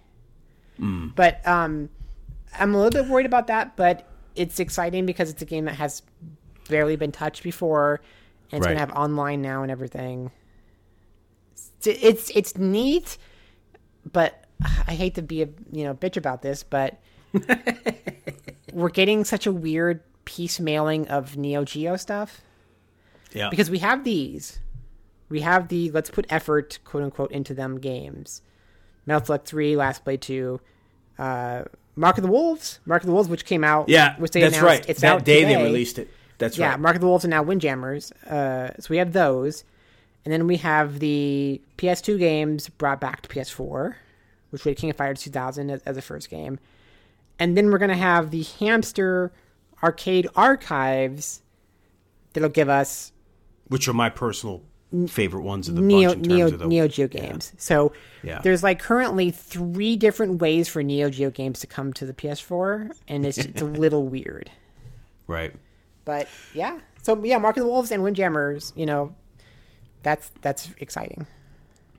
Hmm. 0.78 1.08
But 1.14 1.46
um, 1.46 1.88
I'm 2.58 2.74
a 2.74 2.78
little 2.82 3.02
bit 3.02 3.08
worried 3.10 3.26
about 3.26 3.46
that, 3.46 3.76
but 3.76 4.08
it's 4.34 4.58
exciting 4.58 5.06
because 5.06 5.30
it's 5.30 5.40
a 5.40 5.44
game 5.46 5.66
that 5.66 5.76
has 5.76 6.02
barely 6.68 6.96
been 6.96 7.12
touched 7.12 7.44
before, 7.44 8.00
and 8.50 8.58
it's 8.58 8.66
Right. 8.66 8.74
going 8.74 8.88
to 8.88 8.92
have 8.92 8.92
online 8.98 9.40
now 9.40 9.62
and 9.62 9.70
everything. 9.70 10.32
It's, 11.52 11.86
it's 11.86 12.30
it's 12.30 12.56
neat, 12.58 13.18
but 14.12 14.43
I 14.62 14.94
hate 14.94 15.14
to 15.16 15.22
be 15.22 15.42
a 15.42 15.48
you 15.72 15.84
know 15.84 15.94
bitch 15.94 16.16
about 16.16 16.42
this, 16.42 16.62
but 16.62 16.98
we're 18.72 18.88
getting 18.88 19.24
such 19.24 19.46
a 19.46 19.52
weird 19.52 20.00
piecemealing 20.26 21.07
of 21.09 21.36
Neo 21.36 21.64
Geo 21.64 21.96
stuff 21.96 22.40
Yeah. 23.32 23.50
because 23.50 23.70
we 23.70 23.78
have 23.80 24.05
these. 24.05 24.59
We 25.28 25.40
have 25.40 25.68
the 25.68 25.90
let's 25.90 26.11
put 26.11 26.26
effort, 26.30 26.78
quote 26.84 27.02
unquote, 27.02 27.32
into 27.32 27.55
them 27.55 27.78
games. 27.80 28.42
Metal 29.07 29.24
Slug 29.24 29.44
3, 29.44 29.76
Last 29.76 30.05
Blade 30.05 30.22
2, 30.22 30.61
uh, 31.18 31.64
Mark 31.94 32.16
of 32.16 32.22
the 32.22 32.30
Wolves, 32.30 32.78
Mark 32.86 33.02
of 33.02 33.07
the 33.07 33.12
Wolves, 33.12 33.28
which 33.28 33.44
came 33.44 33.62
out. 33.62 33.88
yeah, 33.88 34.16
which 34.18 34.30
they 34.32 34.40
that's 34.40 34.57
announced, 34.57 34.66
right. 34.80 34.88
It's 34.88 35.00
that 35.02 35.12
out 35.16 35.24
day 35.24 35.42
today. 35.42 35.57
they 35.57 35.62
released 35.62 35.98
it. 35.98 36.09
That's 36.38 36.57
Yeah, 36.57 36.70
right. 36.70 36.80
Mark 36.80 36.94
of 36.96 37.00
the 37.02 37.07
Wolves 37.07 37.24
and 37.24 37.30
now 37.30 37.42
Windjammers. 37.42 38.12
Uh, 38.26 38.70
so 38.80 38.86
we 38.88 38.96
have 38.96 39.12
those, 39.12 39.64
and 40.24 40.32
then 40.32 40.46
we 40.46 40.57
have 40.57 41.00
the 41.00 41.61
PS2 41.76 42.18
games 42.18 42.68
brought 42.70 42.98
back 43.00 43.20
to 43.22 43.28
PS4, 43.28 43.94
which 44.55 44.64
we 44.64 44.70
had 44.70 44.78
King 44.78 44.88
of 44.90 44.96
Fighters 44.96 45.20
2000 45.22 45.68
as, 45.70 45.82
as 45.82 45.96
the 45.96 46.02
first 46.02 46.30
game, 46.30 46.59
and 47.38 47.57
then 47.57 47.70
we're 47.70 47.78
gonna 47.78 47.96
have 47.96 48.30
the 48.30 48.44
Hamster 48.61 49.32
arcade 49.82 50.26
archives 50.34 51.42
that'll 52.32 52.48
give 52.48 52.68
us 52.70 53.12
Which 53.68 53.86
are 53.88 53.92
my 53.92 54.09
personal 54.09 54.62
favorite 55.09 55.42
ones 55.42 55.68
of 55.68 55.74
the 55.74 55.80
Neo 55.82 56.11
bunch 56.11 56.18
in 56.18 56.22
terms 56.22 56.28
Neo 56.36 56.46
of 56.46 56.59
the 56.61 56.66
Neo 56.68 56.86
Geo 56.88 57.09
games. 57.09 57.52
So 57.59 57.92
Yeah. 58.22 58.40
there's 58.42 58.62
like 58.62 58.78
currently 58.78 59.32
three 59.32 59.96
different 59.96 60.40
ways 60.40 60.68
for 60.68 60.82
Neo 60.84 61.11
Geo 61.11 61.30
games 61.30 61.59
to 61.61 61.66
come 61.66 61.92
to 61.94 62.07
the 62.07 62.14
PS4, 62.14 62.90
and 63.09 63.26
it's 63.26 63.38
it's 63.38 63.61
a 63.61 63.64
little 63.82 64.07
weird. 64.07 64.50
right. 65.26 65.52
But 66.05 66.28
yeah, 66.55 66.78
so 67.02 67.22
yeah, 67.24 67.38
Mark 67.38 67.57
of 67.57 67.64
the 67.64 67.68
Wolves 67.68 67.90
and 67.90 68.02
Windjammers, 68.05 68.72
you 68.76 68.86
know, 68.86 69.14
that's 70.05 70.30
that's 70.42 70.68
exciting. 70.78 71.26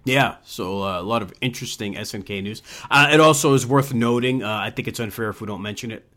Yeah, 0.06 0.36
so 0.44 0.84
uh, 0.84 1.02
a 1.02 1.04
lot 1.04 1.22
of 1.24 1.34
interesting 1.42 1.96
SNK 1.96 2.44
news. 2.44 2.62
Uh, 2.92 3.10
it 3.12 3.20
also 3.20 3.54
is 3.56 3.66
worth 3.66 3.94
noting. 3.94 4.44
Uh, 4.44 4.50
I 4.56 4.70
think 4.70 4.88
it's 4.88 5.00
unfair 5.00 5.30
if 5.30 5.42
we 5.42 5.48
don't 5.48 5.62
mention 5.64 5.92
it. 5.92 6.08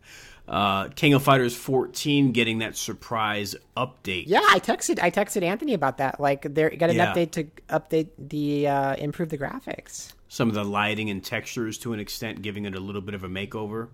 Uh, 0.47 0.87
King 0.89 1.13
of 1.13 1.21
Fighters 1.23 1.55
14 1.55 2.31
getting 2.31 2.59
that 2.59 2.75
surprise 2.75 3.55
update. 3.77 4.23
Yeah, 4.27 4.41
I 4.49 4.59
texted 4.59 4.99
I 5.01 5.11
texted 5.11 5.43
Anthony 5.43 5.73
about 5.73 5.97
that. 5.97 6.19
Like, 6.19 6.41
they 6.53 6.69
got 6.75 6.89
an 6.89 6.95
Yeah. 6.95 7.13
update 7.13 7.31
to 7.31 7.43
update 7.69 8.07
the 8.17 8.67
uh, 8.67 8.95
improve 8.95 9.29
the 9.29 9.37
graphics. 9.37 10.13
Some 10.27 10.47
of 10.49 10.55
the 10.55 10.63
lighting 10.63 11.09
and 11.09 11.23
textures 11.23 11.77
to 11.79 11.93
an 11.93 11.99
extent, 11.99 12.41
giving 12.43 12.65
it 12.65 12.75
a 12.75 12.79
little 12.79 13.01
bit 13.01 13.15
of 13.15 13.23
a 13.23 13.27
makeover. 13.27 13.89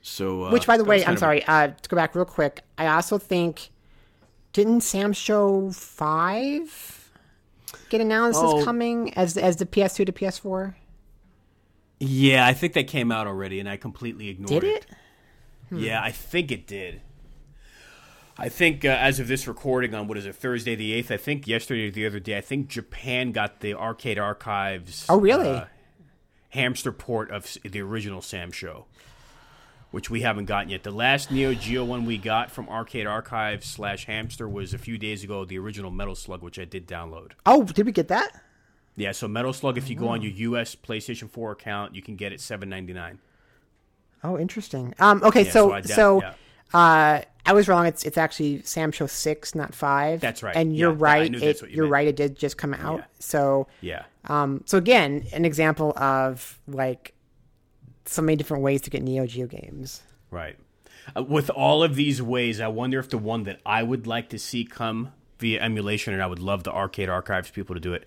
So, 0.00 0.44
uh, 0.44 0.50
Which, 0.52 0.66
by 0.66 0.76
the 0.76 0.84
way, 0.84 1.04
I'm 1.04 1.14
of- 1.14 1.18
sorry. 1.18 1.44
Uh, 1.44 1.68
to 1.68 1.88
go 1.88 1.96
back 1.96 2.14
real 2.14 2.24
quick, 2.24 2.60
I 2.76 2.86
also 2.86 3.18
think 3.18 3.70
didn't 4.52 4.80
Sam 4.82 5.12
Show 5.12 5.70
Five 5.72 6.97
get 7.88 8.00
announced 8.00 8.40
Oh. 8.42 8.58
as 8.58 8.64
coming 8.64 9.12
as 9.14 9.36
as 9.36 9.56
the 9.56 9.66
PS2 9.66 10.04
to 10.06 10.12
PS4? 10.12 10.74
Yeah, 12.00 12.46
I 12.46 12.52
think 12.54 12.74
that 12.74 12.86
came 12.86 13.10
out 13.10 13.26
already, 13.26 13.58
and 13.60 13.68
I 13.68 13.76
completely 13.76 14.28
ignored 14.28 14.62
it. 14.64 14.86
Did 15.70 15.76
it? 15.80 15.80
Yeah, 15.84 16.02
I 16.02 16.12
think 16.12 16.50
it 16.52 16.66
did. 16.66 17.00
I 18.38 18.48
think 18.48 18.84
uh, 18.84 18.88
as 18.88 19.18
of 19.18 19.26
this 19.26 19.48
recording 19.48 19.94
on 19.94 20.06
what 20.06 20.16
is 20.16 20.24
it 20.24 20.36
Thursday 20.36 20.76
the 20.76 20.92
eighth, 20.92 21.10
I 21.10 21.16
think 21.16 21.48
yesterday 21.48 21.88
or 21.88 21.90
the 21.90 22.06
other 22.06 22.20
day, 22.20 22.38
I 22.38 22.40
think 22.40 22.68
Japan 22.68 23.32
got 23.32 23.60
the 23.60 23.74
arcade 23.74 24.18
archives. 24.18 25.04
Oh, 25.08 25.18
really? 25.18 25.48
uh, 25.48 25.64
hamster 26.50 26.92
port 26.92 27.30
of 27.32 27.56
the 27.64 27.80
original 27.82 28.22
Sam 28.22 28.52
Show, 28.52 28.86
which 29.90 30.10
we 30.10 30.20
haven't 30.22 30.44
gotten 30.46 30.68
yet. 30.70 30.82
The 30.82 30.90
last 30.90 31.30
Neo 31.30 31.54
Geo 31.54 31.84
one 31.84 32.04
we 32.04 32.18
got 32.18 32.50
from 32.50 32.68
Arcade 32.68 33.06
Archives 33.06 33.66
slash 33.66 34.06
Hamster 34.06 34.48
was 34.48 34.74
a 34.74 34.78
few 34.78 34.98
days 34.98 35.24
ago. 35.24 35.44
The 35.44 35.58
original 35.58 35.90
Metal 35.90 36.14
Slug, 36.14 36.42
which 36.42 36.58
I 36.58 36.64
did 36.64 36.86
download. 36.86 37.32
Oh, 37.46 37.64
did 37.64 37.86
we 37.86 37.92
get 37.92 38.08
that? 38.08 38.30
Yeah, 38.96 39.12
so 39.12 39.28
Metal 39.28 39.52
Slug, 39.52 39.78
if 39.78 39.88
you 39.88 39.96
go 39.96 40.08
on 40.08 40.22
your 40.22 40.32
U.S. 40.32 40.74
PlayStation 40.74 41.30
4 41.30 41.52
account, 41.52 41.94
you 41.94 42.02
can 42.02 42.16
get 42.16 42.32
it 42.32 42.40
seven 42.40 42.68
ninety 42.68 42.92
nine. 42.92 43.18
Oh, 44.24 44.36
interesting. 44.36 44.94
Um, 44.98 45.22
okay, 45.22 45.44
Yeah, 45.44 45.50
so 45.52 45.68
so 45.68 45.72
I 45.72 45.80
so, 45.82 46.20
yeah. 46.22 46.34
uh, 46.74 47.22
I 47.46 47.52
was 47.52 47.68
wrong. 47.68 47.86
It's 47.86 48.02
it's 48.04 48.18
actually 48.18 48.62
Sam 48.62 48.90
Show 48.90 49.06
six, 49.06 49.54
not 49.54 49.72
five. 49.74 50.20
That's 50.20 50.42
right. 50.42 50.54
And 50.56 50.76
you're 50.76 50.90
Yeah, 50.92 50.96
right. 50.98 51.34
It, 51.34 51.62
you 51.62 51.68
you're 51.68 51.84
meant. 51.84 51.92
right. 51.92 52.08
It 52.08 52.16
did 52.16 52.36
just 52.36 52.58
come 52.58 52.74
out. 52.74 53.04
So 53.20 53.68
Yeah. 53.80 54.02
um, 54.24 54.62
so 54.66 54.76
again, 54.76 55.24
an 55.32 55.44
example 55.44 55.96
of 55.96 56.58
like 56.66 57.14
so 58.12 58.22
many 58.22 58.36
different 58.36 58.62
ways 58.62 58.80
to 58.82 58.90
get 58.90 59.02
Neo 59.02 59.26
Geo 59.26 59.46
games. 59.46 60.02
Right. 60.30 60.56
Uh, 61.16 61.22
with 61.22 61.50
all 61.50 61.82
of 61.82 61.94
these 61.94 62.20
ways, 62.20 62.60
I 62.60 62.68
wonder 62.68 62.98
if 62.98 63.08
the 63.08 63.18
one 63.18 63.44
that 63.44 63.60
I 63.64 63.82
would 63.82 64.06
like 64.06 64.28
to 64.30 64.38
see 64.38 64.64
come 64.64 65.12
via 65.38 65.60
emulation, 65.62 66.12
and 66.14 66.22
I 66.22 66.26
would 66.26 66.40
love 66.40 66.64
the 66.64 66.72
arcade 66.72 67.08
archives 67.08 67.50
people 67.50 67.74
to 67.74 67.80
do 67.80 67.92
it, 67.94 68.06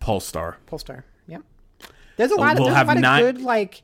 Pulstar. 0.00 0.56
Polestar. 0.66 1.04
Yep. 1.28 1.42
There's 2.16 2.30
a 2.30 2.36
lot 2.36 2.52
of 2.54 2.58
we'll 2.60 2.68
there's 2.68 2.82
a 2.82 2.86
lot 2.86 2.96
of 2.96 3.02
nine- 3.02 3.22
good 3.22 3.40
like 3.40 3.82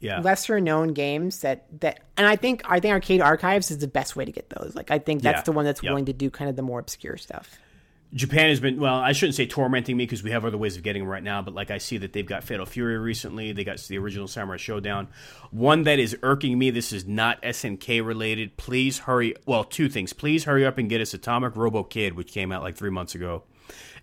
Yeah. 0.00 0.20
lesser 0.20 0.60
known 0.60 0.88
games 0.94 1.40
that 1.40 1.64
that 1.80 2.00
and 2.16 2.26
I 2.26 2.36
think 2.36 2.62
I 2.64 2.80
think 2.80 2.92
Arcade 2.92 3.20
Archives 3.20 3.70
is 3.70 3.78
the 3.78 3.88
best 3.88 4.14
way 4.16 4.24
to 4.24 4.32
get 4.32 4.50
those. 4.50 4.74
Like 4.74 4.90
I 4.90 4.98
think 4.98 5.22
that's 5.22 5.38
Yeah. 5.38 5.42
the 5.42 5.52
one 5.52 5.64
that's 5.64 5.82
Yep. 5.82 5.90
willing 5.90 6.04
to 6.06 6.12
do 6.12 6.30
kind 6.30 6.48
of 6.50 6.56
the 6.56 6.62
more 6.62 6.78
obscure 6.80 7.16
stuff. 7.16 7.58
Japan 8.14 8.50
has 8.50 8.60
been 8.60 8.78
well. 8.78 8.96
I 8.96 9.12
shouldn't 9.12 9.36
say 9.36 9.46
tormenting 9.46 9.96
me 9.96 10.04
because 10.04 10.22
we 10.22 10.32
have 10.32 10.44
other 10.44 10.58
ways 10.58 10.76
of 10.76 10.82
getting 10.82 11.02
them 11.02 11.08
right 11.10 11.22
now. 11.22 11.40
But 11.40 11.54
like 11.54 11.70
I 11.70 11.78
see 11.78 11.96
that 11.98 12.12
they've 12.12 12.26
got 12.26 12.44
Fatal 12.44 12.66
Fury 12.66 12.98
recently. 12.98 13.52
They 13.52 13.64
got 13.64 13.78
the 13.78 13.96
original 13.96 14.28
Samurai 14.28 14.58
Shodown. 14.58 15.06
One 15.50 15.84
that 15.84 15.98
is 15.98 16.14
irking 16.22 16.58
me. 16.58 16.68
This 16.70 16.92
is 16.92 17.06
not 17.06 17.40
SNK 17.42 18.04
related. 18.04 18.56
Please 18.58 18.98
hurry. 19.00 19.34
Well, 19.46 19.64
two 19.64 19.88
things. 19.88 20.12
Please 20.12 20.44
hurry 20.44 20.66
up 20.66 20.76
and 20.76 20.90
get 20.90 21.00
us 21.00 21.14
Atomic 21.14 21.56
Robo 21.56 21.84
Kid, 21.84 22.14
which 22.14 22.32
came 22.32 22.52
out 22.52 22.62
like 22.62 22.76
three 22.76 22.90
months 22.90 23.14
ago, 23.14 23.44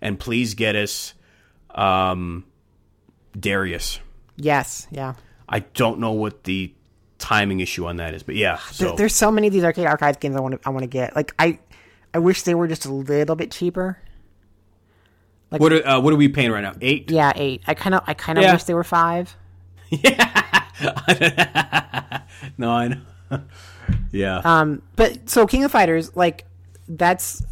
and 0.01 0.19
please 0.19 0.55
get 0.55 0.75
us 0.75 1.13
um, 1.75 2.45
Darius. 3.39 3.99
Yes, 4.37 4.87
yeah. 4.91 5.13
I 5.47 5.59
don't 5.59 5.99
know 5.99 6.13
what 6.13 6.45
the 6.45 6.73
timing 7.17 7.59
issue 7.59 7.85
on 7.85 7.97
that 7.97 8.13
is, 8.13 8.23
but 8.23 8.35
yeah. 8.35 8.59
There- 8.77 8.95
There's 8.95 9.15
so 9.15 9.31
many 9.31 9.47
of 9.47 9.53
these 9.53 9.63
arcade 9.63 9.85
archives 9.85 10.17
games 10.17 10.35
I 10.35 10.39
want 10.39 10.61
to 10.61 10.67
I 10.67 10.71
want 10.71 10.83
to 10.83 10.87
get. 10.87 11.15
Like 11.15 11.33
I, 11.37 11.59
I 12.13 12.19
wish 12.19 12.43
they 12.43 12.55
were 12.55 12.67
just 12.67 12.85
a 12.85 12.93
little 12.93 13.35
bit 13.35 13.51
cheaper. 13.51 13.97
Like 15.51 15.61
what 15.61 15.73
are, 15.73 15.87
uh, 15.87 15.99
what 15.99 16.13
are 16.13 16.17
we 16.17 16.27
paying 16.29 16.51
right 16.51 16.61
now? 16.61 16.73
Eight. 16.81 17.09
Yeah, 17.09 17.31
eight. 17.35 17.61
I 17.67 17.73
kind 17.73 17.95
of 17.95 18.03
I 18.07 18.13
kind 18.13 18.37
of 18.37 18.43
Yeah. 18.43 18.53
wish 18.53 18.63
they 18.65 18.73
were 18.73 18.83
five. 18.83 19.35
yeah. 19.89 20.35
No, 22.57 22.71
I 22.71 22.87
know. 22.87 23.01
yeah. 24.11 24.37
Um, 24.45 24.81
but 24.95 25.29
so 25.29 25.45
King 25.45 25.63
of 25.65 25.71
Fighters, 25.71 26.15
like 26.15 26.45
that's, 26.87 27.43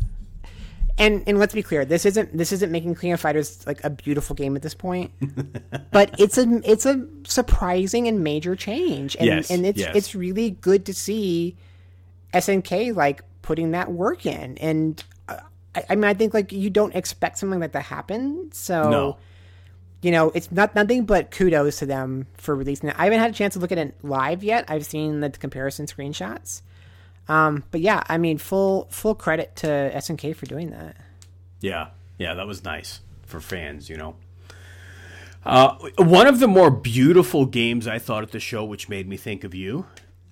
and 0.98 1.24
and 1.28 1.38
let's 1.40 1.54
be 1.54 1.62
clear, 1.62 1.84
this 1.86 2.06
isn't 2.06 2.36
this 2.38 2.52
isn't 2.54 2.72
making 2.72 2.96
King 2.96 3.12
of 3.12 3.20
Fighters 3.20 3.66
like 3.68 3.84
a 3.84 3.90
beautiful 3.90 4.34
game 4.36 4.56
at 4.56 4.62
this 4.62 4.74
point, 4.74 5.12
but 5.92 6.16
it's 6.20 6.38
a 6.38 6.62
it's 6.64 6.86
a 6.86 7.06
surprising 7.26 8.08
and 8.08 8.24
major 8.24 8.56
change, 8.56 9.16
and 9.18 9.26
Yes, 9.28 9.52
and 9.52 9.66
it's 9.66 9.80
yes. 9.80 9.94
it's 9.96 10.16
really 10.16 10.52
good 10.52 10.86
to 10.86 10.94
see 10.94 11.56
SNK 12.34 12.96
like 12.96 13.22
putting 13.48 13.72
that 13.72 13.90
work 13.90 14.26
in, 14.26 14.58
and 14.58 15.02
uh, 15.30 15.38
I, 15.74 15.86
I 15.92 15.96
mean 15.96 16.04
I 16.04 16.14
think 16.14 16.34
like 16.34 16.52
you 16.52 16.70
don't 16.70 16.94
expect 16.94 17.38
something 17.38 17.62
like 17.62 17.72
that 17.72 17.80
to 17.80 17.86
happen, 17.86 18.50
so 18.52 18.90
no. 18.90 19.18
you 20.02 20.12
know, 20.12 20.32
it's 20.36 20.52
not 20.52 20.76
nothing 20.76 21.06
but 21.06 21.32
kudos 21.32 21.80
to 21.80 21.86
them 21.86 22.28
for 22.34 22.54
releasing 22.54 22.90
it. 22.90 22.96
I 23.00 23.06
haven't 23.06 23.20
had 23.20 23.32
a 23.32 23.34
chance 23.34 23.54
to 23.54 23.62
look 23.62 23.72
at 23.72 23.78
it 23.78 23.96
live 24.04 24.44
yet. 24.44 24.66
I've 24.68 24.86
seen 24.86 25.22
the 25.22 25.30
comparison 25.30 25.86
screenshots. 25.86 26.62
Um, 27.30 27.64
but 27.72 27.80
yeah, 27.80 28.04
I 28.10 28.18
mean, 28.18 28.38
full 28.38 28.90
full 28.92 29.16
credit 29.16 29.56
to 29.58 29.68
SNK 29.68 30.36
for 30.36 30.46
doing 30.46 30.72
that. 30.72 30.98
Yeah, 31.62 31.88
yeah, 32.18 32.34
that 32.34 32.48
was 32.48 32.66
nice 32.66 33.00
for 33.26 33.40
fans, 33.40 33.90
you 33.90 33.96
know. 33.96 34.18
Uh, 35.46 35.78
one 36.00 36.28
of 36.28 36.40
the 36.40 36.50
more 36.50 36.70
beautiful 36.70 37.46
games 37.46 37.88
I 37.88 37.98
thought 37.98 38.24
at 38.24 38.32
the 38.32 38.42
show, 38.42 38.66
which 38.66 38.90
made 38.90 39.08
me 39.08 39.16
think 39.16 39.46
of 39.46 39.56
you, 39.56 39.86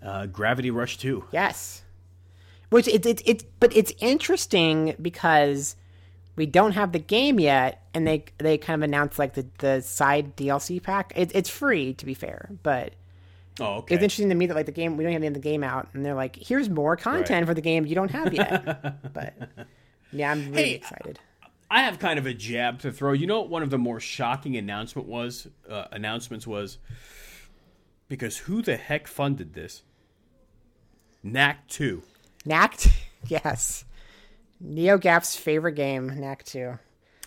uh, 0.03 0.25
Gravity 0.25 0.69
Rush 0.69 0.97
Two. 0.97 1.23
Yes, 1.31 1.81
which 2.69 2.87
it's 2.87 3.05
it's 3.07 3.21
it, 3.25 3.43
but 3.59 3.75
it's 3.75 3.93
interesting 3.99 4.95
because 5.01 5.75
we 6.35 6.45
don't 6.45 6.73
have 6.73 6.91
the 6.91 6.99
game 6.99 7.39
yet, 7.39 7.83
and 7.93 8.05
they 8.07 8.25
they 8.39 8.57
kind 8.57 8.81
of 8.81 8.83
announced 8.87 9.17
like 9.19 9.33
the 9.33 9.45
the 9.59 9.81
side 9.81 10.35
DLC 10.35 10.81
pack. 10.81 11.13
It, 11.15 11.31
it's 11.33 11.49
free 11.49 11.93
to 11.95 12.05
be 12.05 12.13
fair, 12.13 12.49
but 12.63 12.93
Oh, 13.57 13.75
okay. 13.75 13.95
it's 13.95 14.03
interesting 14.03 14.27
to 14.29 14.35
me 14.35 14.47
that 14.47 14.53
like 14.55 14.65
the 14.65 14.73
game 14.73 14.97
we 14.97 15.05
don't 15.05 15.13
have 15.23 15.33
the 15.33 15.39
game 15.39 15.63
out, 15.63 15.87
and 15.93 16.05
they're 16.05 16.13
like, 16.13 16.35
here's 16.35 16.69
more 16.69 16.97
content 16.97 17.29
Right. 17.29 17.47
for 17.47 17.53
the 17.53 17.61
game 17.61 17.85
you 17.85 17.95
don't 17.95 18.11
have 18.11 18.33
yet. 18.33 19.13
but 19.13 19.33
yeah, 20.11 20.31
I'm 20.31 20.49
really 20.51 20.63
Hey, 20.63 20.71
excited. 20.75 21.19
I 21.71 21.83
have 21.83 21.97
kind 21.97 22.19
of 22.19 22.25
a 22.25 22.33
jab 22.33 22.79
to 22.81 22.91
throw. 22.91 23.13
You 23.13 23.27
know 23.27 23.39
what 23.39 23.49
one 23.49 23.63
of 23.63 23.69
the 23.69 23.77
more 23.77 23.99
shocking 24.01 24.57
announcement 24.57 25.07
was 25.07 25.47
uh, 25.69 25.85
announcements 25.93 26.45
was 26.45 26.77
because 28.09 28.37
who 28.39 28.61
the 28.61 28.75
heck 28.75 29.07
funded 29.07 29.53
this? 29.53 29.83
Knack 31.23 31.67
2. 31.69 32.03
Knacked, 32.45 32.89
yes. 33.27 33.85
NeoGAF's 34.63 35.35
favorite 35.35 35.73
game, 35.73 36.07
Knack 36.19 36.43
Two. 36.43 36.79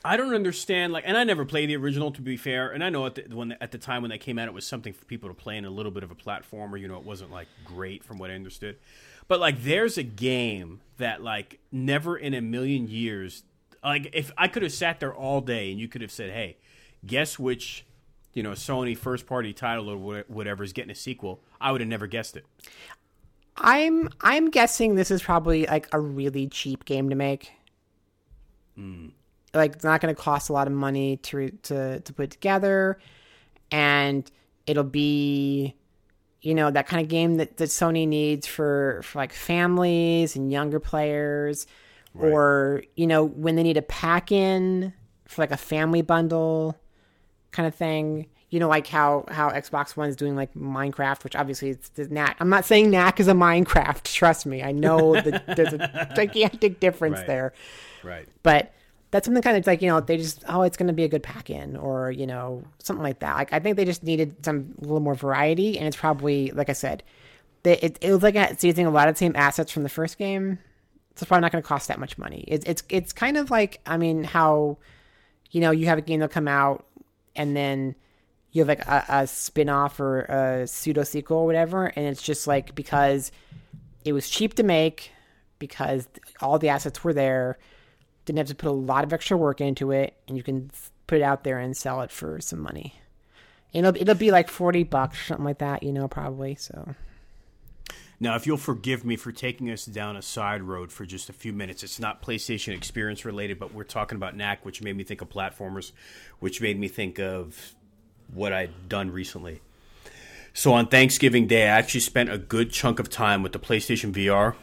I 0.04 0.16
don't 0.16 0.34
understand 0.34 0.92
like 0.92 1.04
and 1.06 1.18
I 1.18 1.24
never 1.24 1.44
played 1.44 1.68
the 1.68 1.76
original 1.76 2.12
to 2.12 2.22
be 2.22 2.36
fair 2.36 2.70
and 2.70 2.84
I 2.84 2.88
know 2.88 3.04
at 3.06 3.16
the 3.16 3.22
when 3.34 3.56
at 3.60 3.72
the 3.72 3.78
time 3.78 4.00
when 4.00 4.10
they 4.10 4.18
came 4.18 4.38
out 4.38 4.46
it 4.46 4.54
was 4.54 4.64
something 4.64 4.92
for 4.92 5.04
people 5.04 5.28
to 5.28 5.34
play 5.34 5.56
in 5.56 5.64
a 5.64 5.70
little 5.70 5.90
bit 5.90 6.04
of 6.04 6.12
a 6.12 6.14
platformer, 6.14 6.80
you 6.80 6.86
know, 6.86 6.96
it 6.96 7.04
wasn't 7.04 7.32
like 7.32 7.48
great 7.64 8.04
from 8.04 8.18
what 8.18 8.30
I 8.30 8.34
understood. 8.34 8.76
But 9.26 9.40
like 9.40 9.62
there's 9.64 9.98
a 9.98 10.04
game 10.04 10.80
that 10.98 11.22
like 11.22 11.58
never 11.72 12.16
in 12.16 12.32
a 12.32 12.40
million 12.40 12.86
years 12.86 13.42
like 13.82 14.10
if 14.12 14.30
I 14.38 14.48
could 14.48 14.62
have 14.62 14.72
sat 14.72 15.00
there 15.00 15.14
all 15.14 15.40
day 15.40 15.70
and 15.70 15.80
you 15.80 15.88
could 15.88 16.02
have 16.02 16.10
said, 16.12 16.30
"Hey, 16.30 16.58
guess 17.04 17.38
which 17.38 17.84
you 18.34 18.42
know, 18.44 18.52
Sony 18.52 18.96
first 18.96 19.26
party 19.26 19.52
title 19.52 19.88
or 19.88 20.24
whatever 20.28 20.62
is 20.62 20.72
getting 20.72 20.92
a 20.92 20.94
sequel, 20.94 21.40
I 21.60 21.72
would 21.72 21.80
have 21.80 21.88
never 21.88 22.06
guessed 22.06 22.36
it. 22.36 22.44
I'm 23.60 24.08
I'm 24.20 24.50
guessing 24.50 24.94
this 24.94 25.10
is 25.10 25.22
probably 25.22 25.66
like 25.66 25.88
a 25.92 26.00
really 26.00 26.48
cheap 26.48 26.84
game 26.84 27.10
to 27.10 27.14
make. 27.14 27.52
Hmm. 28.76 29.08
Like 29.54 29.74
it's 29.74 29.84
not 29.84 30.00
going 30.00 30.14
to 30.14 30.20
cost 30.20 30.50
a 30.50 30.52
lot 30.52 30.66
of 30.66 30.72
money 30.72 31.16
to 31.18 31.50
to 31.50 32.00
to 32.00 32.12
put 32.12 32.30
together, 32.30 32.98
and 33.70 34.30
it'll 34.66 34.84
be, 34.84 35.74
you 36.42 36.54
know, 36.54 36.70
that 36.70 36.86
kind 36.86 37.02
of 37.02 37.08
game 37.08 37.38
that, 37.38 37.56
that 37.56 37.70
Sony 37.70 38.06
needs 38.06 38.46
for 38.46 39.00
for 39.02 39.18
like 39.18 39.32
families 39.32 40.36
and 40.36 40.52
younger 40.52 40.78
players, 40.78 41.66
or 42.14 42.82
you 42.94 43.06
know 43.06 43.24
when 43.24 43.56
they 43.56 43.62
need 43.62 43.76
a 43.76 43.82
pack 43.82 44.30
in 44.30 44.92
for 45.26 45.42
like 45.42 45.50
a 45.50 45.56
family 45.56 46.02
bundle 46.02 46.78
kind 47.50 47.66
of 47.66 47.74
thing. 47.74 48.26
You 48.50 48.60
know, 48.60 48.68
like 48.68 48.86
how 48.86 49.24
how 49.30 49.50
Xbox 49.50 49.96
One 49.96 50.08
is 50.08 50.16
doing 50.16 50.34
like 50.34 50.54
Minecraft, 50.54 51.22
which 51.24 51.36
obviously 51.36 51.70
it's 51.70 51.90
the 51.90 52.08
knack. 52.08 52.36
I'm 52.40 52.48
not 52.48 52.64
saying 52.64 52.90
knack 52.90 53.20
is 53.20 53.28
a 53.28 53.32
Minecraft. 53.32 54.02
Trust 54.12 54.46
me, 54.46 54.62
I 54.62 54.72
know 54.72 55.14
that 55.20 55.54
there's 55.56 55.74
a 55.74 56.10
gigantic 56.16 56.80
difference 56.80 57.18
Right. 57.18 57.26
there, 57.26 57.52
Right. 58.02 58.26
but 58.42 58.72
that's 59.10 59.24
something 59.26 59.42
kind 59.42 59.56
of 59.56 59.66
like 59.66 59.80
you 59.82 59.88
know 59.88 60.00
they 60.00 60.16
just 60.16 60.44
oh 60.48 60.62
it's 60.62 60.76
going 60.76 60.86
to 60.86 60.92
be 60.92 61.04
a 61.04 61.08
good 61.08 61.22
pack 61.22 61.50
in 61.50 61.76
or 61.76 62.10
you 62.10 62.26
know 62.26 62.62
something 62.78 63.02
like 63.02 63.18
that. 63.20 63.36
Like 63.36 63.52
I 63.52 63.58
think 63.60 63.76
they 63.76 63.84
just 63.84 64.02
needed 64.02 64.42
some 64.44 64.74
a 64.78 64.82
little 64.82 65.00
more 65.00 65.14
variety, 65.14 65.76
and 65.78 65.86
it's 65.86 65.96
probably 65.96 66.50
like 66.52 66.70
I 66.70 66.74
said, 66.74 67.02
they, 67.64 67.76
it 67.78 67.98
it 68.00 68.12
was 68.12 68.22
like 68.22 68.34
it's 68.34 68.64
using 68.64 68.86
a 68.86 68.90
lot 68.90 69.08
of 69.08 69.14
the 69.14 69.18
same 69.18 69.36
assets 69.36 69.70
from 69.72 69.82
the 69.82 69.88
first 69.90 70.16
game. 70.16 70.58
So 71.16 71.24
it's 71.24 71.28
probably 71.28 71.42
not 71.42 71.52
going 71.52 71.62
to 71.62 71.68
cost 71.68 71.88
that 71.88 71.98
much 71.98 72.16
money. 72.16 72.44
It's 72.48 72.64
it's 72.66 72.82
it's 72.88 73.12
kind 73.12 73.36
of 73.36 73.50
like 73.50 73.80
I 73.84 73.96
mean 73.98 74.24
how 74.24 74.78
you 75.50 75.60
know, 75.60 75.70
you 75.70 75.86
have 75.86 75.98
a 75.98 76.02
game 76.02 76.20
that'll 76.20 76.32
come 76.32 76.48
out 76.48 76.86
and 77.34 77.56
then 77.56 77.94
you 78.52 78.62
have 78.62 78.68
like 78.68 78.86
a, 78.86 79.04
a 79.08 79.26
spin 79.26 79.68
off 79.68 80.00
or 80.00 80.22
a 80.22 80.66
pseudo 80.66 81.04
sequel 81.04 81.38
or 81.38 81.46
whatever, 81.46 81.86
and 81.86 82.06
it's 82.06 82.22
just 82.22 82.46
like 82.46 82.74
because 82.74 83.30
it 84.04 84.12
was 84.12 84.28
cheap 84.28 84.54
to 84.54 84.62
make, 84.62 85.12
because 85.58 86.08
all 86.40 86.58
the 86.58 86.70
assets 86.70 87.04
were 87.04 87.12
there, 87.12 87.58
didn't 88.24 88.38
have 88.38 88.48
to 88.48 88.54
put 88.54 88.68
a 88.68 88.72
lot 88.72 89.04
of 89.04 89.12
extra 89.12 89.36
work 89.36 89.60
into 89.60 89.90
it, 89.90 90.16
and 90.26 90.36
you 90.36 90.42
can 90.42 90.70
put 91.06 91.18
it 91.18 91.22
out 91.22 91.44
there 91.44 91.58
and 91.58 91.76
sell 91.76 92.00
it 92.02 92.10
for 92.10 92.40
some 92.40 92.60
money. 92.60 92.94
It'll 93.72 93.94
it'll 93.96 94.14
be 94.14 94.30
like 94.30 94.48
forty 94.48 94.82
bucks, 94.82 95.20
or 95.20 95.24
something 95.24 95.44
like 95.44 95.58
that, 95.58 95.82
you 95.82 95.92
know, 95.92 96.08
probably. 96.08 96.54
So 96.54 96.94
Now, 98.20 98.34
if 98.34 98.46
you'll 98.46 98.56
forgive 98.56 99.04
me 99.04 99.16
for 99.16 99.30
taking 99.30 99.70
us 99.70 99.84
down 99.84 100.16
a 100.16 100.22
side 100.22 100.62
road 100.62 100.90
for 100.90 101.06
just 101.06 101.28
a 101.28 101.32
few 101.32 101.52
minutes, 101.52 101.82
it's 101.84 102.00
not 102.00 102.20
PlayStation 102.22 102.74
experience 102.74 103.24
related, 103.24 103.58
but 103.58 103.72
we're 103.72 103.84
talking 103.84 104.16
about 104.16 104.36
Knack, 104.36 104.64
which 104.64 104.82
made 104.82 104.96
me 104.96 105.04
think 105.04 105.20
of 105.20 105.28
platformers, 105.28 105.92
which 106.40 106.60
made 106.60 106.78
me 106.80 106.88
think 106.88 107.20
of 107.20 107.74
what 108.32 108.52
I'd 108.52 108.88
done 108.88 109.10
recently. 109.10 109.60
So 110.52 110.72
on 110.72 110.86
Thanksgiving 110.88 111.46
Day, 111.46 111.64
I 111.64 111.78
actually 111.78 112.00
spent 112.00 112.30
a 112.30 112.38
good 112.38 112.70
chunk 112.72 112.98
of 112.98 113.08
time 113.08 113.42
with 113.42 113.52
the 113.52 113.58
PlayStation 113.60 114.12
VR. 114.12 114.54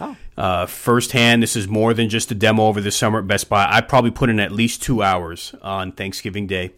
oh, 0.00 0.16
Uh, 0.36 0.66
firsthand, 0.66 1.42
this 1.42 1.56
is 1.56 1.66
more 1.68 1.94
than 1.94 2.08
just 2.08 2.30
a 2.30 2.34
demo 2.34 2.64
over 2.66 2.80
the 2.80 2.90
summer 2.90 3.20
at 3.20 3.26
Best 3.26 3.48
Buy. 3.48 3.66
I 3.70 3.80
probably 3.80 4.10
put 4.10 4.28
in 4.28 4.38
at 4.40 4.52
least 4.52 4.82
two 4.82 5.02
hours 5.02 5.54
on 5.62 5.92
Thanksgiving 5.92 6.46
Day, 6.46 6.72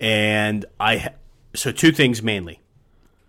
and 0.00 0.64
I 0.80 0.96
ha- 0.98 1.08
so 1.54 1.72
two 1.72 1.92
things 1.92 2.22
mainly. 2.22 2.60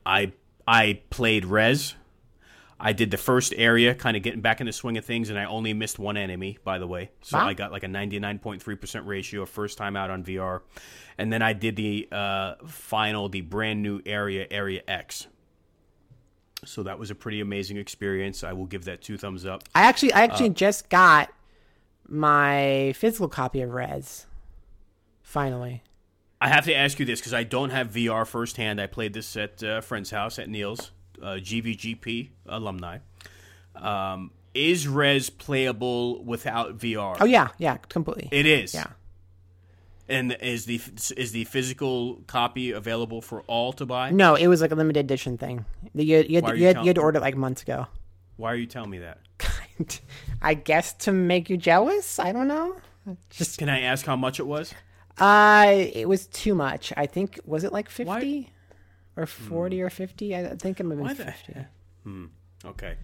I 0.05 0.33
I 0.67 1.01
played 1.09 1.45
Rez. 1.45 1.95
I 2.77 2.91
did 2.91 3.09
the 3.09 3.17
first 3.17 3.53
area, 3.55 3.95
kind 3.95 4.17
of 4.17 4.23
getting 4.23 4.41
back 4.41 4.59
in 4.59 4.65
the 4.67 4.73
swing 4.73 4.97
of 4.97 5.05
things, 5.05 5.29
and 5.29 5.39
I 5.39 5.45
only 5.45 5.73
missed 5.73 5.97
one 5.97 6.17
enemy, 6.17 6.57
by 6.63 6.77
the 6.77 6.87
way. 6.87 7.09
So 7.21 7.37
Wow. 7.37 7.47
I 7.47 7.53
got 7.53 7.71
like 7.71 7.83
a 7.83 7.87
ninety 7.87 8.19
nine 8.19 8.39
point 8.39 8.61
three 8.61 8.75
percent 8.75 9.05
ratio, 9.05 9.45
first 9.45 9.77
time 9.77 9.95
out 9.95 10.09
on 10.09 10.23
VR, 10.23 10.61
and 11.17 11.31
then 11.31 11.41
I 11.41 11.53
did 11.53 11.75
the 11.75 12.07
uh, 12.11 12.55
final, 12.65 13.29
the 13.29 13.41
brand 13.41 13.81
new 13.81 14.01
area, 14.05 14.47
Area 14.51 14.81
X. 14.87 15.27
So 16.65 16.83
that 16.83 16.97
was 16.97 17.11
a 17.11 17.15
pretty 17.15 17.41
amazing 17.41 17.77
experience. 17.77 18.43
I 18.43 18.53
will 18.53 18.65
give 18.65 18.85
that 18.85 19.01
two 19.01 19.17
thumbs 19.17 19.45
up. 19.45 19.63
I 19.75 19.83
actually 19.83 20.13
I 20.13 20.21
Uh, 20.21 20.25
actually 20.25 20.49
just 20.49 20.89
got 20.89 21.31
my 22.07 22.93
physical 22.95 23.27
copy 23.27 23.61
of 23.61 23.71
Rez. 23.71 24.25
Finally. 25.21 25.83
I 26.41 26.49
have 26.49 26.65
to 26.65 26.73
ask 26.75 26.99
you 26.99 27.05
this 27.05 27.19
because 27.19 27.33
I 27.33 27.43
don't 27.43 27.69
have 27.69 27.91
VR 27.91 28.25
firsthand. 28.27 28.79
I 28.81 28.87
played 28.87 29.13
this 29.13 29.35
at 29.37 29.63
a 29.63 29.81
friend's 29.81 30.11
house 30.11 30.37
at 30.37 30.49
Neil's, 30.49 30.91
uh, 31.21 31.35
GVGP 31.39 32.29
alumni. 32.47 32.99
Um, 33.75 34.31
is 34.53 34.87
Rez 34.87 35.29
playable 35.29 36.23
without 36.23 36.77
VR? 36.77 37.17
Oh 37.19 37.25
yeah, 37.25 37.49
yeah, 37.57 37.77
completely. 37.77 38.29
It 38.31 38.45
is. 38.45 38.73
yeah. 38.73 38.87
And 40.07 40.37
is 40.39 40.65
the 40.65 40.79
is 41.17 41.31
the 41.31 41.45
physical 41.45 42.21
copy 42.27 42.71
available 42.71 43.21
for 43.21 43.41
all 43.43 43.73
to 43.73 43.85
buy? 43.85 44.11
No, 44.11 44.35
it 44.35 44.47
was 44.47 44.61
like 44.61 44.71
a 44.71 44.75
limited 44.75 44.99
edition 44.99 45.37
thing. 45.37 45.65
You, 45.93 46.23
you, 46.27 46.41
Why 46.41 46.49
had, 46.49 46.57
you 46.57 46.61
you, 46.61 46.67
had, 46.67 46.77
you 46.77 46.87
had 46.87 46.95
to 46.97 47.01
order 47.01 47.17
it 47.17 47.21
like 47.21 47.35
months 47.35 47.63
ago. 47.63 47.87
Why 48.37 48.51
are 48.51 48.55
you 48.55 48.67
telling 48.67 48.91
me 48.91 48.99
that? 48.99 49.19
I 50.41 50.53
guess 50.53 50.93
to 50.93 51.11
make 51.11 51.49
you 51.49 51.57
jealous. 51.57 52.19
I 52.19 52.31
don't 52.31 52.47
know. 52.47 52.75
Just 53.29 53.57
Can 53.57 53.69
I 53.69 53.81
ask 53.81 54.05
how 54.05 54.15
much 54.15 54.39
it 54.39 54.47
was? 54.47 54.73
uh, 55.17 55.67
it 55.69 56.07
was 56.07 56.27
too 56.27 56.53
much. 56.55 56.91
I 56.97 57.05
think 57.05 57.39
was 57.45 57.63
it 57.63 57.71
like 57.71 57.87
Why- 57.87 58.19
fifty 58.19 58.49
or 59.15 59.25
forty 59.25 59.81
or 59.81 59.89
fifty? 59.89 60.35
I 60.35 60.55
think 60.55 60.79
it 60.79 60.83
might 60.83 60.97
have 60.97 61.07
Why 61.07 61.13
been 61.13 61.33
fifty. 61.33 61.65
Okay, 62.65 62.95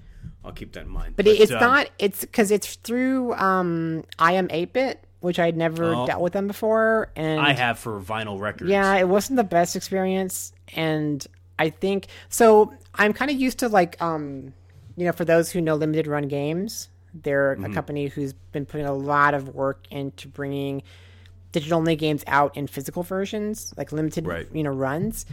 I'll 0.43 0.51
keep 0.51 0.73
that 0.73 0.83
in 0.83 0.89
mind. 0.89 1.15
But, 1.15 1.27
it, 1.27 1.39
it's 1.39 1.51
um, 1.51 1.59
not. 1.59 1.89
It's 1.99 2.21
because 2.21 2.51
it's 2.51 2.75
through 2.75 3.33
um 3.33 4.03
iam8bit, 4.19 4.97
which 5.21 5.39
I'd 5.39 5.55
never 5.57 5.95
Oh. 5.95 6.05
dealt 6.05 6.21
with 6.21 6.33
them 6.33 6.47
before, 6.47 7.09
and 7.15 7.39
I 7.39 7.53
have 7.53 7.79
for 7.79 7.99
vinyl 8.01 8.39
records. 8.39 8.69
Yeah, 8.69 8.95
it 8.95 9.07
wasn't 9.07 9.37
the 9.37 9.43
best 9.43 9.75
experience, 9.75 10.51
and 10.75 11.25
I 11.57 11.69
think 11.69 12.07
so. 12.29 12.73
I'm 12.95 13.13
kind 13.13 13.31
of 13.31 13.37
used 13.39 13.59
to 13.59 13.69
like, 13.69 14.01
um, 14.01 14.53
you 14.97 15.05
know, 15.05 15.11
for 15.13 15.23
those 15.23 15.51
who 15.51 15.61
know 15.61 15.75
limited 15.75 16.05
run 16.07 16.27
games, 16.27 16.89
they're 17.13 17.55
Mm-hmm. 17.55 17.65
a 17.65 17.73
company 17.73 18.07
who's 18.07 18.33
been 18.51 18.65
putting 18.65 18.85
a 18.85 18.93
lot 18.93 19.33
of 19.33 19.49
work 19.55 19.85
into 19.91 20.27
bringing 20.27 20.83
digital 21.51 21.77
only 21.77 21.95
games 21.95 22.23
out 22.27 22.55
in 22.57 22.65
physical 22.67 23.03
versions, 23.03 23.73
like 23.77 23.91
limited, 23.91 24.25
Right. 24.25 24.47
you 24.53 24.63
know, 24.63 24.71
runs. 24.71 25.25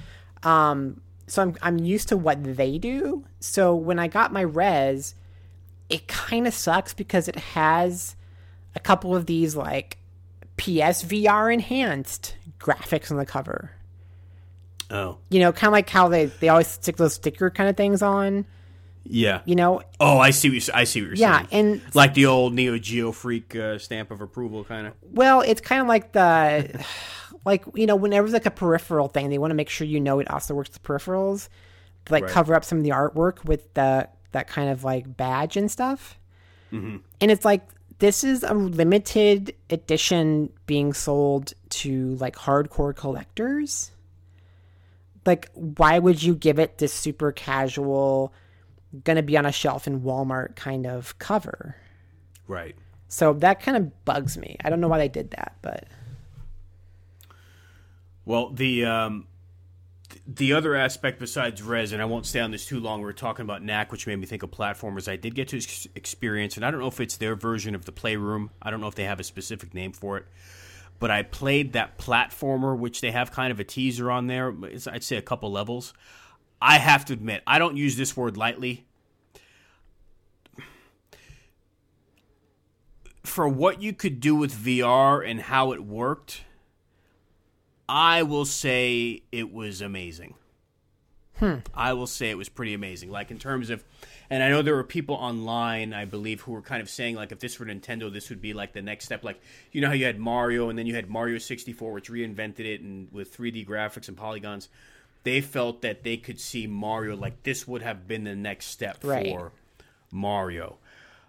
Um, 0.42 1.00
so 1.26 1.42
I'm 1.42 1.56
I'm 1.62 1.78
used 1.78 2.08
to 2.08 2.16
what 2.16 2.42
they 2.56 2.78
do. 2.78 3.24
So 3.40 3.74
when 3.74 3.98
I 3.98 4.08
got 4.08 4.32
my 4.32 4.44
Rez, 4.44 5.14
it 5.88 6.06
kind 6.08 6.46
of 6.46 6.54
sucks 6.54 6.92
because 6.94 7.28
it 7.28 7.36
has 7.36 8.16
a 8.78 8.80
couple 8.80 9.14
of 9.16 9.26
these 9.26 9.54
like 9.56 9.98
PSVR 10.56 11.52
enhanced 11.52 12.36
graphics 12.58 13.10
on 13.10 13.16
the 13.16 13.26
cover. 13.26 13.72
Oh, 14.90 15.18
You 15.28 15.40
know, 15.40 15.52
kind 15.52 15.68
of 15.68 15.72
like 15.72 15.90
how 15.90 16.08
they, 16.08 16.26
they 16.26 16.48
always 16.48 16.68
stick 16.68 16.96
those 16.96 17.14
sticker 17.14 17.50
kind 17.50 17.68
of 17.68 17.76
things 17.76 18.00
on. 18.00 18.46
yeah. 19.04 19.42
You 19.44 19.54
know, 19.54 19.82
Oh, 20.00 20.18
I 20.18 20.30
see. 20.30 20.48
What 20.48 20.66
you're, 20.66 20.76
I 20.76 20.84
see 20.84 21.02
what 21.02 21.08
you're 21.08 21.16
yeah, 21.16 21.46
saying. 21.46 21.48
and 21.84 21.94
like 21.94 22.14
the 22.14 22.26
old 22.26 22.54
Neo 22.54 22.78
Geo 22.78 23.12
Freak 23.12 23.54
uh, 23.54 23.78
stamp 23.78 24.10
of 24.10 24.20
approval, 24.22 24.64
kind 24.64 24.86
of. 24.86 24.94
well, 25.12 25.42
it's 25.42 25.60
kind 25.60 25.82
of 25.82 25.88
like 25.88 26.12
the 26.12 26.82
like 27.44 27.64
you 27.74 27.86
know, 27.86 27.96
whenever 27.96 28.26
it's 28.26 28.32
like 28.34 28.46
a 28.46 28.50
peripheral 28.50 29.08
thing, 29.08 29.28
they 29.28 29.38
want 29.38 29.50
to 29.50 29.54
make 29.54 29.68
sure 29.68 29.86
you 29.86 30.00
know 30.00 30.20
it 30.20 30.30
also 30.30 30.54
works 30.54 30.70
with 30.70 30.82
peripherals. 30.82 31.48
To, 32.06 32.12
like 32.14 32.24
Right. 32.24 32.32
cover 32.32 32.54
up 32.54 32.64
some 32.64 32.78
of 32.78 32.84
the 32.84 32.90
artwork 32.90 33.44
with 33.44 33.74
the 33.74 34.08
that 34.32 34.48
kind 34.48 34.70
of 34.70 34.84
like 34.84 35.16
badge 35.16 35.56
and 35.58 35.70
stuff. 35.70 36.18
And 36.70 37.02
it's 37.20 37.44
like 37.46 37.66
this 37.98 38.22
is 38.24 38.42
a 38.42 38.54
limited 38.54 39.54
edition 39.70 40.52
being 40.66 40.92
sold 40.92 41.54
to 41.70 42.14
like 42.16 42.36
hardcore 42.36 42.94
collectors. 42.94 43.90
Like, 45.26 45.50
why 45.54 45.98
would 45.98 46.22
you 46.22 46.34
give 46.34 46.58
it 46.58 46.78
this 46.78 46.92
super 46.92 47.32
casual, 47.32 48.32
gonna 49.04 49.22
be 49.22 49.36
on 49.36 49.46
a 49.46 49.52
shelf 49.52 49.86
in 49.86 50.00
Walmart 50.02 50.56
kind 50.56 50.86
of 50.86 51.18
cover? 51.18 51.76
Right. 52.46 52.76
So 53.08 53.32
that 53.34 53.60
kind 53.60 53.76
of 53.76 54.04
bugs 54.04 54.38
me. 54.38 54.56
I 54.64 54.70
don't 54.70 54.80
know 54.80 54.88
why 54.88 54.98
they 54.98 55.08
did 55.08 55.30
that, 55.32 55.56
but 55.60 55.86
Well, 58.24 58.50
the 58.50 58.84
um, 58.84 59.26
the 60.30 60.52
other 60.52 60.74
aspect 60.74 61.18
besides 61.18 61.62
Rez, 61.62 61.92
and 61.92 62.02
I 62.02 62.04
won't 62.04 62.26
stay 62.26 62.40
on 62.40 62.50
this 62.50 62.66
too 62.66 62.80
long. 62.80 63.00
We 63.00 63.08
are 63.08 63.14
talking 63.14 63.44
about 63.44 63.62
Knack, 63.62 63.90
which 63.90 64.06
made 64.06 64.16
me 64.16 64.26
think 64.26 64.42
of 64.42 64.50
platformers. 64.50 65.10
I 65.10 65.16
did 65.16 65.34
get 65.34 65.48
to 65.48 65.56
ex- 65.56 65.88
experience, 65.94 66.56
and 66.56 66.66
I 66.66 66.70
don't 66.70 66.80
know 66.80 66.88
if 66.88 67.00
it's 67.00 67.16
their 67.16 67.34
version 67.34 67.74
of 67.74 67.86
the 67.86 67.92
Playroom. 67.92 68.50
I 68.60 68.70
don't 68.70 68.82
know 68.82 68.88
if 68.88 68.94
they 68.94 69.04
have 69.04 69.20
a 69.20 69.24
specific 69.24 69.72
name 69.72 69.92
for 69.92 70.18
it, 70.18 70.26
but 70.98 71.10
I 71.10 71.22
played 71.22 71.72
that 71.72 71.96
platformer, 71.96 72.76
which 72.76 73.00
they 73.00 73.10
have 73.10 73.32
kind 73.32 73.50
of 73.50 73.58
a 73.58 73.64
teaser 73.64 74.10
on 74.10 74.26
there. 74.26 74.54
It's, 74.64 74.86
I'd 74.86 75.02
say 75.02 75.16
a 75.16 75.22
couple 75.22 75.50
levels. 75.50 75.94
I 76.60 76.76
have 76.76 77.06
to 77.06 77.14
admit, 77.14 77.42
I 77.46 77.58
don't 77.58 77.78
use 77.78 77.96
this 77.96 78.14
word 78.14 78.36
lightly. 78.36 78.84
For 83.24 83.48
what 83.48 83.80
you 83.80 83.94
could 83.94 84.20
do 84.20 84.34
with 84.34 84.52
VR 84.52 85.26
and 85.26 85.40
how 85.40 85.72
it 85.72 85.82
worked, 85.82 86.42
I 87.88 88.22
will 88.22 88.44
say 88.44 89.22
it 89.32 89.52
was 89.52 89.80
amazing. 89.80 90.34
I 91.72 91.92
will 91.92 92.08
say 92.08 92.30
it 92.30 92.36
was 92.36 92.48
pretty 92.48 92.74
amazing. 92.74 93.12
Like 93.12 93.30
in 93.30 93.38
terms 93.38 93.70
of, 93.70 93.84
and 94.28 94.42
I 94.42 94.48
know 94.48 94.60
there 94.60 94.74
were 94.74 94.82
people 94.82 95.14
online, 95.14 95.94
I 95.94 96.04
believe, 96.04 96.40
who 96.40 96.50
were 96.50 96.62
kind 96.62 96.82
of 96.82 96.90
saying 96.90 97.14
like, 97.14 97.30
if 97.30 97.38
this 97.38 97.60
were 97.60 97.66
Nintendo, 97.66 98.12
this 98.12 98.28
would 98.28 98.40
be 98.42 98.54
like 98.54 98.72
the 98.72 98.82
next 98.82 99.04
step. 99.04 99.22
Like 99.22 99.40
you 99.70 99.80
know 99.80 99.86
how 99.86 99.92
you 99.94 100.04
had 100.04 100.18
Mario, 100.18 100.68
and 100.68 100.76
then 100.76 100.86
you 100.86 100.96
had 100.96 101.08
Mario 101.08 101.38
sixty 101.38 101.72
four, 101.72 101.92
which 101.92 102.10
reinvented 102.10 102.60
it 102.66 102.80
and 102.80 103.06
with 103.12 103.32
three 103.32 103.52
D 103.52 103.64
graphics 103.64 104.08
and 104.08 104.16
polygons. 104.16 104.68
They 105.22 105.40
felt 105.40 105.82
that 105.82 106.02
they 106.02 106.16
could 106.16 106.40
see 106.40 106.66
Mario 106.66 107.14
like 107.16 107.44
this 107.44 107.68
would 107.68 107.82
have 107.82 108.08
been 108.08 108.24
the 108.24 108.34
next 108.34 108.66
step 108.66 108.98
Right. 109.04 109.26
for 109.28 109.52
Mario. 110.10 110.78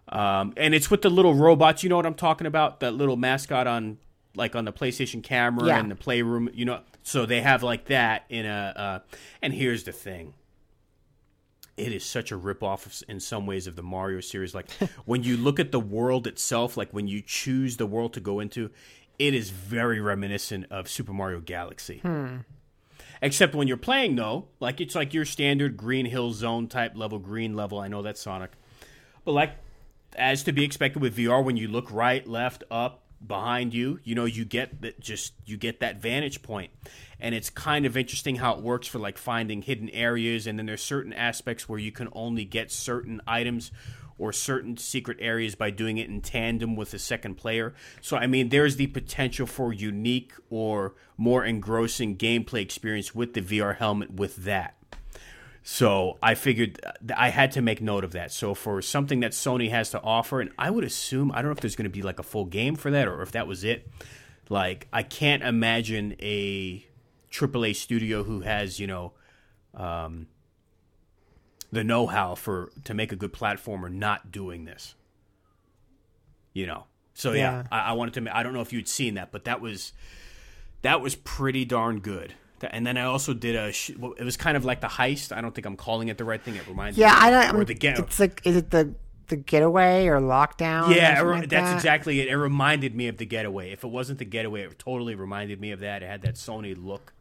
Um, 0.08 0.54
and 0.58 0.74
it's 0.74 0.90
with 0.90 1.04
the 1.04 1.10
little 1.12 1.36
robots. 1.36 1.84
You 1.84 1.90
know 1.90 1.98
what 1.98 2.08
I'm 2.08 2.16
talking 2.16 2.48
about? 2.48 2.80
That 2.80 2.96
little 2.96 3.16
mascot 3.16 3.68
on 3.68 4.00
like 4.36 4.56
on 4.56 4.66
the 4.66 4.74
PlayStation 4.74 5.24
camera 5.24 5.68
Yeah. 5.68 5.80
and 5.80 5.90
the 5.92 5.96
playroom. 5.96 6.50
You 6.54 6.66
know, 6.66 6.82
so 7.04 7.26
they 7.26 7.42
have 7.42 7.64
like 7.64 7.86
that 7.86 8.26
in 8.30 8.46
a. 8.46 8.74
Uh, 8.76 9.00
and 9.42 9.54
here's 9.54 9.84
the 9.84 9.92
thing. 9.92 10.34
It 11.78 11.94
is 11.94 12.04
such 12.06 12.32
a 12.34 12.38
ripoff 12.38 12.86
of, 12.86 13.04
in 13.08 13.22
some 13.22 13.46
ways 13.46 13.66
of 13.66 13.76
the 13.78 13.84
Mario 13.84 14.20
series. 14.20 14.54
Like 14.54 14.70
when 15.06 15.24
you 15.24 15.38
look 15.38 15.60
at 15.60 15.72
the 15.72 15.80
world 15.80 16.28
itself, 16.28 16.76
like 16.76 16.92
when 16.92 17.08
you 17.08 17.22
choose 17.22 17.78
the 17.78 17.86
world 17.86 18.14
to 18.14 18.20
go 18.20 18.40
into, 18.40 18.70
it 19.18 19.34
is 19.34 19.50
very 19.50 20.00
reminiscent 20.02 20.66
of 20.70 20.90
Super 20.90 21.14
Mario 21.14 21.40
Galaxy. 21.40 22.02
Except 23.22 23.54
when 23.54 23.68
you're 23.68 23.76
playing, 23.78 24.16
though, 24.16 24.48
like 24.62 24.80
it's 24.80 24.96
like 24.96 25.14
your 25.14 25.26
standard 25.26 25.76
Green 25.76 26.06
Hill 26.06 26.32
Zone 26.32 26.68
type 26.68 26.94
level, 26.96 27.20
green 27.20 27.54
level. 27.54 27.80
I 27.80 27.88
know 27.90 28.02
that's 28.02 28.22
Sonic, 28.22 28.52
but 29.26 29.34
like 29.34 29.52
as 30.16 30.44
to 30.44 30.52
be 30.54 30.64
expected 30.64 31.02
with 31.02 31.18
VR, 31.18 31.44
when 31.44 31.58
you 31.58 31.68
look 31.68 31.92
right, 31.92 32.26
left, 32.26 32.64
up, 32.72 33.04
behind 33.26 33.74
you, 33.74 34.00
you 34.04 34.16
know, 34.16 34.26
you 34.26 34.46
get 34.46 34.82
that 34.82 35.00
just 35.00 35.34
you 35.46 35.58
get 35.58 35.80
that 35.80 36.02
vantage 36.02 36.42
point, 36.42 36.72
and 37.20 37.36
it's 37.36 37.50
kind 37.50 37.86
of 37.86 37.98
interesting 37.98 38.38
how 38.38 38.54
it 38.54 38.62
works 38.62 38.88
for 38.88 39.00
like 39.00 39.18
finding 39.18 39.62
hidden 39.62 39.90
areas, 39.90 40.48
and 40.48 40.58
then 40.58 40.66
there's 40.66 40.84
certain 40.84 41.14
aspects 41.14 41.68
where 41.68 41.80
you 41.80 41.92
can 41.92 42.10
only 42.14 42.46
get 42.46 42.72
certain 42.72 43.22
items 43.28 43.72
or 44.18 44.34
certain 44.34 44.76
secret 44.78 45.18
areas 45.22 45.56
by 45.56 45.70
doing 45.70 45.98
it 45.98 46.10
in 46.10 46.22
tandem 46.22 46.76
with 46.76 46.94
a 46.94 47.00
second 47.00 47.36
player. 47.36 47.74
So 48.02 48.18
I 48.18 48.28
mean, 48.28 48.50
there's 48.50 48.76
the 48.76 48.88
potential 48.88 49.48
for 49.48 49.74
unique 49.74 50.34
or 50.50 50.94
more 51.18 51.46
engrossing 51.46 52.18
gameplay 52.18 52.62
experience 52.62 53.16
with 53.16 53.34
the 53.34 53.42
VR 53.42 53.78
helmet 53.78 54.12
with 54.12 54.38
that. 54.38 54.76
So 55.64 56.18
I 56.24 56.36
figured 56.36 56.80
I 57.16 57.30
had 57.30 57.52
to 57.54 57.62
make 57.62 57.82
note 57.82 58.04
of 58.04 58.12
that. 58.14 58.32
So 58.32 58.54
for 58.54 58.82
something 58.82 59.20
that 59.20 59.32
Sony 59.32 59.70
has 59.70 59.92
to 59.92 60.02
offer, 60.02 60.42
and 60.42 60.52
I 60.58 60.70
would 60.70 60.84
assume 60.84 61.32
I 61.32 61.36
don't 61.36 61.46
know 61.46 61.52
if 61.52 61.60
there's 61.60 61.76
going 61.76 61.90
to 61.90 61.90
be 61.90 62.02
like 62.02 62.20
a 62.20 62.24
full 62.24 62.46
game 62.46 62.76
for 62.76 62.90
that 62.92 63.08
or 63.08 63.22
if 63.22 63.32
that 63.34 63.48
was 63.48 63.64
it. 63.64 63.88
Like 64.50 64.88
I 64.92 65.04
can't 65.04 65.44
imagine 65.44 66.16
a 66.20 66.86
AAA 67.32 67.76
studio 67.76 68.24
who 68.24 68.42
has 68.42 68.80
you 68.80 68.88
know 68.88 69.14
um, 69.76 70.28
the 71.72 71.84
know-how 71.84 72.36
for 72.36 72.72
to 72.86 72.94
make 72.94 73.12
a 73.12 73.16
good 73.16 73.34
platformer 73.34 73.92
not 73.92 74.32
doing 74.32 74.66
this. 74.66 74.96
You 76.54 76.66
know, 76.66 76.86
so 77.14 77.34
yeah, 77.34 77.64
Yeah. 77.64 77.64
I, 77.72 77.80
I 77.80 77.92
wanted 77.92 78.26
to. 78.26 78.36
I 78.36 78.44
don't 78.44 78.54
know 78.54 78.62
if 78.62 78.74
you'd 78.74 78.88
seen 78.88 79.16
that, 79.16 79.32
but 79.32 79.44
that 79.44 79.62
was 79.62 79.94
that 80.82 81.02
was 81.02 81.16
pretty 81.16 81.66
darn 81.66 82.00
good. 82.00 82.34
And 82.64 82.86
then 82.86 82.98
I 82.98 83.04
also 83.04 83.34
did 83.34 83.56
a. 83.56 83.72
sh- 83.72 83.92
It 83.92 84.24
was 84.24 84.38
kind 84.38 84.58
of 84.58 84.66
like 84.66 84.82
the 84.82 84.88
heist. 84.88 85.36
I 85.36 85.42
don't 85.42 85.54
think 85.54 85.66
I'm 85.66 85.78
calling 85.78 86.08
it 86.10 86.18
the 86.18 86.26
right 86.26 86.42
thing. 86.42 86.56
It 86.56 86.68
reminds 86.68 86.98
yeah, 86.98 87.08
me. 87.14 87.14
I 87.20 87.30
don't. 87.32 87.56
Or 87.62 87.66
the 87.66 87.74
get. 87.74 88.00
It's 88.00 88.20
like, 88.20 88.42
is 88.46 88.56
it 88.56 88.72
the 88.72 88.94
the 89.28 89.36
getaway 89.38 90.08
or 90.08 90.20
lockdown? 90.20 90.90
or 90.90 90.94
Yeah, 90.94 91.22
it 91.22 91.24
like 91.26 91.50
that's 91.50 91.70
that? 91.70 91.76
exactly 91.76 92.20
it. 92.20 92.28
It 92.30 92.38
reminded 92.38 92.96
me 92.96 93.08
of 93.08 93.18
the 93.18 93.26
getaway. 93.26 93.72
If 93.72 93.84
it 93.84 93.90
wasn't 93.90 94.20
the 94.20 94.26
getaway, 94.26 94.64
it 94.64 94.80
totally 94.80 95.16
reminded 95.16 95.60
me 95.62 95.72
of 95.72 95.80
that. 95.82 96.02
It 96.04 96.08
had 96.08 96.22
that 96.24 96.36
Sony 96.36 96.76
look. 96.78 97.14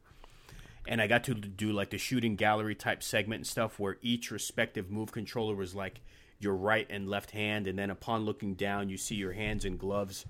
And 0.86 1.02
I 1.02 1.06
got 1.06 1.24
to 1.24 1.34
do 1.34 1.72
like 1.72 1.90
the 1.90 1.98
shooting 1.98 2.34
gallery 2.34 2.74
type 2.74 3.02
segment 3.02 3.40
and 3.40 3.46
stuff 3.46 3.78
where 3.78 3.98
each 4.00 4.30
respective 4.30 4.90
move 4.90 5.12
controller 5.12 5.54
was 5.54 5.74
like 5.74 6.00
your 6.40 6.54
right 6.54 6.86
and 6.88 7.10
left 7.10 7.32
hand. 7.32 7.66
And 7.66 7.78
then 7.78 7.90
upon 7.90 8.24
looking 8.24 8.54
down, 8.54 8.88
you 8.88 8.96
see 8.96 9.16
your 9.16 9.32
hands 9.32 9.66
and 9.66 9.78
gloves. 9.78 10.24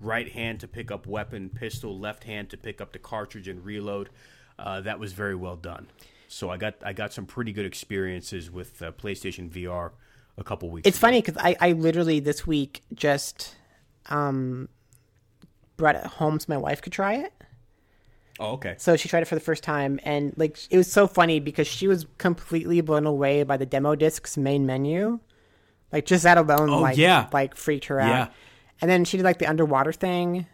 Right 0.00 0.32
hand 0.32 0.58
to 0.60 0.66
pick 0.66 0.90
up 0.90 1.06
weapon, 1.06 1.50
pistol, 1.50 1.96
left 1.96 2.24
hand 2.24 2.50
to 2.50 2.56
pick 2.56 2.80
up 2.80 2.92
the 2.92 2.98
cartridge 2.98 3.46
and 3.46 3.64
reload. 3.64 4.08
Uh, 4.62 4.80
that 4.80 4.98
was 5.00 5.12
very 5.12 5.34
well 5.34 5.56
done. 5.56 5.88
So 6.28 6.48
I 6.48 6.56
got 6.56 6.74
I 6.82 6.92
got 6.92 7.12
some 7.12 7.26
pretty 7.26 7.52
good 7.52 7.66
experiences 7.66 8.50
with 8.50 8.80
uh, 8.80 8.92
PlayStation 8.92 9.50
VR 9.50 9.90
a 10.38 10.44
couple 10.44 10.70
weeks. 10.70 10.86
It's 10.88 10.98
funny 10.98 11.20
because 11.20 11.36
I, 11.36 11.56
I 11.60 11.72
literally 11.72 12.20
this 12.20 12.46
week 12.46 12.80
just 12.94 13.56
um 14.08 14.68
brought 15.76 15.96
it 15.96 16.06
home 16.06 16.38
so 16.40 16.46
my 16.48 16.56
wife 16.56 16.80
could 16.80 16.92
try 16.92 17.14
it. 17.14 17.32
Oh, 18.40 18.52
okay. 18.52 18.76
So 18.78 18.96
she 18.96 19.08
tried 19.08 19.22
it 19.22 19.26
for 19.26 19.34
the 19.34 19.40
first 19.42 19.62
time, 19.62 20.00
and 20.04 20.32
like 20.38 20.56
it 20.70 20.76
was 20.78 20.90
so 20.90 21.06
funny 21.06 21.38
because 21.40 21.66
she 21.66 21.86
was 21.86 22.06
completely 22.18 22.80
blown 22.80 23.04
away 23.04 23.42
by 23.42 23.56
the 23.56 23.66
demo 23.66 23.94
disc's 23.94 24.38
main 24.38 24.64
menu. 24.64 25.18
Like 25.92 26.06
just 26.06 26.22
that 26.22 26.38
alone, 26.38 26.70
Oh, 26.70 26.80
like 26.80 26.96
yeah. 26.96 27.28
like 27.32 27.56
freaked 27.56 27.86
her 27.86 28.00
out. 28.00 28.08
Yeah. 28.08 28.28
And 28.80 28.90
then 28.90 29.04
she 29.04 29.18
did 29.18 29.24
like 29.24 29.38
the 29.38 29.46
underwater 29.46 29.92
thing. 29.92 30.46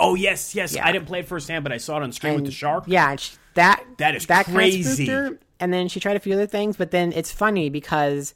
Oh 0.00 0.14
yes, 0.14 0.54
yes. 0.54 0.74
Yeah. 0.74 0.86
I 0.86 0.92
didn't 0.92 1.06
play 1.06 1.20
it 1.20 1.26
firsthand, 1.26 1.64
but 1.64 1.72
I 1.72 1.78
saw 1.78 1.96
it 1.98 2.02
on 2.02 2.12
screen 2.12 2.34
with 2.34 2.44
the 2.46 2.52
shark. 2.52 2.84
Yeah, 2.86 3.16
she, 3.16 3.36
that 3.54 3.84
That 3.98 4.14
is 4.14 4.26
that 4.26 4.46
Kind 4.46 4.56
crazy. 4.56 5.04
of 5.04 5.08
her. 5.08 5.38
And 5.60 5.72
then 5.72 5.88
she 5.88 5.98
tried 5.98 6.16
a 6.16 6.20
few 6.20 6.34
other 6.34 6.46
things, 6.46 6.76
but 6.76 6.92
then 6.92 7.12
it's 7.12 7.32
funny 7.32 7.68
because 7.68 8.34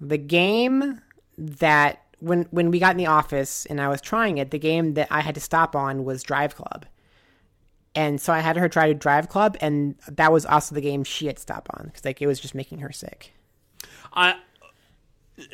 the 0.00 0.16
game 0.16 1.00
that 1.36 2.02
when 2.20 2.44
when 2.50 2.70
we 2.70 2.78
got 2.78 2.92
in 2.92 2.96
the 2.96 3.06
office 3.06 3.66
and 3.66 3.80
I 3.80 3.88
was 3.88 4.00
trying 4.00 4.38
it, 4.38 4.50
the 4.50 4.58
game 4.58 4.94
that 4.94 5.08
I 5.10 5.20
had 5.20 5.34
to 5.34 5.40
stop 5.40 5.76
on 5.76 6.04
was 6.04 6.22
Drive 6.22 6.54
Club. 6.56 6.86
And 7.94 8.20
so 8.20 8.32
I 8.32 8.40
had 8.40 8.56
her 8.56 8.68
try 8.68 8.86
to 8.88 8.94
Drive 8.94 9.28
Club, 9.28 9.56
and 9.60 9.96
that 10.08 10.30
was 10.30 10.46
also 10.46 10.74
the 10.74 10.80
game 10.80 11.04
she 11.04 11.26
had 11.26 11.38
stopped 11.38 11.68
on 11.74 11.86
because 11.86 12.04
like 12.04 12.22
it 12.22 12.26
was 12.26 12.38
just 12.40 12.54
making 12.54 12.78
her 12.78 12.92
sick. 12.92 13.32
I. 14.12 14.36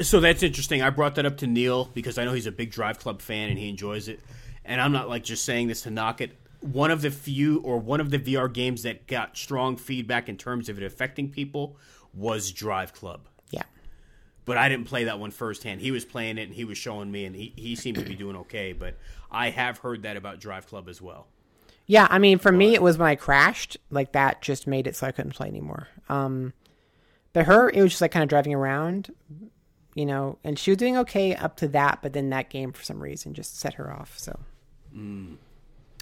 So 0.01 0.21
that's 0.21 0.43
interesting. 0.43 0.81
I 0.81 0.91
brought 0.91 1.15
that 1.17 1.27
up 1.27 1.39
to 1.39 1.47
Neil 1.47 1.91
because 1.93 2.17
I 2.19 2.25
know 2.25 2.33
he's 2.33 2.47
a 2.47 2.53
big 2.53 2.71
Drive 2.71 2.99
Club 2.99 3.21
fan 3.21 3.51
and 3.51 3.59
he 3.59 3.69
enjoys 3.69 4.09
it. 4.09 4.21
And 4.65 4.81
I'm 4.81 4.93
not 4.93 5.09
like 5.09 5.25
just 5.25 5.45
saying 5.45 5.69
this 5.69 5.83
to 5.83 5.91
knock 5.91 6.21
it. 6.21 6.39
One 6.61 6.91
of 6.91 7.03
the 7.03 7.11
few 7.11 7.61
or 7.61 7.79
one 7.79 8.01
of 8.01 8.11
the 8.11 8.19
VR 8.19 8.53
games 8.53 8.83
that 8.85 9.07
got 9.07 9.37
strong 9.37 9.77
feedback 9.77 10.29
in 10.29 10.37
terms 10.37 10.69
of 10.69 10.79
it 10.79 10.85
affecting 10.85 11.31
people 11.31 11.77
was 12.15 12.53
Drive 12.53 12.93
Club. 12.95 13.29
Yeah. 13.51 13.65
But 14.47 14.57
I 14.57 14.69
didn't 14.69 14.87
play 14.87 15.05
that 15.05 15.19
one 15.19 15.31
firsthand. 15.31 15.83
He 15.83 15.91
was 15.91 16.05
playing 16.05 16.39
it 16.39 16.45
and 16.45 16.55
he 16.55 16.65
was 16.65 16.79
showing 16.79 17.11
me, 17.11 17.27
and 17.27 17.37
he, 17.37 17.53
he 17.57 17.77
seemed 17.77 17.99
to 17.99 18.05
be 18.05 18.15
doing 18.15 18.37
okay. 18.37 18.73
But 18.73 18.97
I 19.31 19.51
have 19.51 19.79
heard 19.79 20.03
that 20.03 20.17
about 20.17 20.41
Drive 20.41 20.67
Club 20.67 20.89
as 20.89 21.03
well. 21.03 21.27
Yeah, 21.87 22.07
I 22.09 22.19
mean, 22.19 22.39
for 22.39 22.51
me, 22.51 22.75
it 22.75 22.83
was 22.83 22.97
when 22.97 23.09
I 23.09 23.15
crashed. 23.15 23.77
Like 23.91 24.13
that 24.13 24.41
just 24.41 24.67
made 24.67 24.87
it 24.87 24.97
so 24.97 25.07
I 25.07 25.13
couldn't 25.13 25.35
play 25.35 25.49
anymore. 25.49 25.89
Um, 26.09 26.55
but 27.35 27.47
her, 27.47 27.69
it 27.69 27.83
was 27.83 27.93
just 27.93 28.01
like 28.01 28.13
kind 28.13 28.23
of 28.23 28.29
driving 28.29 28.55
around, 28.55 29.13
you 29.95 30.07
know, 30.07 30.39
and 30.45 30.59
she 30.59 30.71
was 30.71 30.79
doing 30.79 30.97
okay 30.99 31.35
up 31.35 31.57
to 31.59 31.69
that. 31.69 31.99
But 32.01 32.15
then 32.15 32.31
that 32.31 32.49
game, 32.49 32.73
for 32.73 32.83
some 32.83 33.03
reason, 33.03 33.35
just 33.35 33.59
set 33.59 33.75
her 33.75 33.93
off. 33.93 34.19
So 34.19 34.39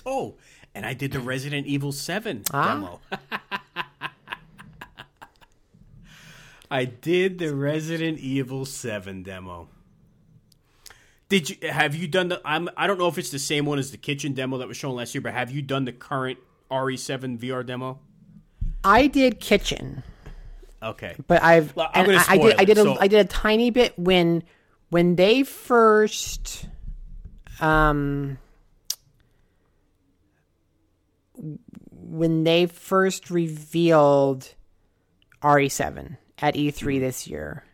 Oh, 0.04 0.34
and 0.74 0.84
I 0.86 0.94
did 0.94 1.12
the 1.12 1.20
Resident 1.20 1.66
Evil 1.66 1.92
7 1.92 2.42
Ah. 2.52 2.74
demo. 2.74 3.00
I 6.70 6.84
did 6.86 7.38
the 7.38 7.54
Resident 7.54 8.18
Evil 8.18 8.64
7 8.64 9.22
demo. 9.22 9.68
Did 11.28 11.50
you 11.50 11.56
have 11.68 11.94
you 11.94 12.06
done 12.08 12.28
the 12.28 12.40
I'm 12.44 12.68
I 12.76 12.86
don't 12.86 12.98
know 12.98 13.08
if 13.08 13.16
it's 13.18 13.30
the 13.30 13.38
same 13.38 13.64
one 13.64 13.78
as 13.78 13.90
the 13.90 13.96
kitchen 13.96 14.32
demo 14.34 14.58
that 14.58 14.68
was 14.68 14.76
shown 14.76 14.96
last 14.96 15.14
year, 15.14 15.22
but 15.22 15.32
have 15.32 15.50
you 15.50 15.62
done 15.62 15.84
the 15.86 15.92
current 15.92 16.38
RE7 16.70 17.38
VR 17.38 17.64
demo? 17.64 18.00
I 18.84 19.06
did 19.06 19.40
kitchen. 19.40 20.02
Okay. 20.82 21.14
but 21.28 21.42
I've 21.42 21.74
Well, 21.76 21.88
I'm 21.94 22.04
gonna 22.06 22.22
I, 22.28 22.36
did 22.36 22.56
I 22.58 22.64
did 22.64 22.78
a, 22.78 22.82
so- 22.82 22.96
I 23.00 23.06
did 23.08 23.20
a 23.20 23.28
tiny 23.28 23.70
bit 23.70 23.98
when 23.98 24.42
when 24.90 25.16
they 25.16 25.42
first 25.42 26.66
um 27.60 28.36
when 32.12 32.44
they 32.44 32.66
first 32.66 33.30
revealed 33.30 34.54
RE7 35.42 36.18
at 36.38 36.54
E3 36.54 36.72
Mm-hmm. 36.72 37.00
this 37.00 37.26
year. 37.26 37.64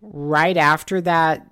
Right 0.00 0.56
after 0.56 1.00
that 1.00 1.46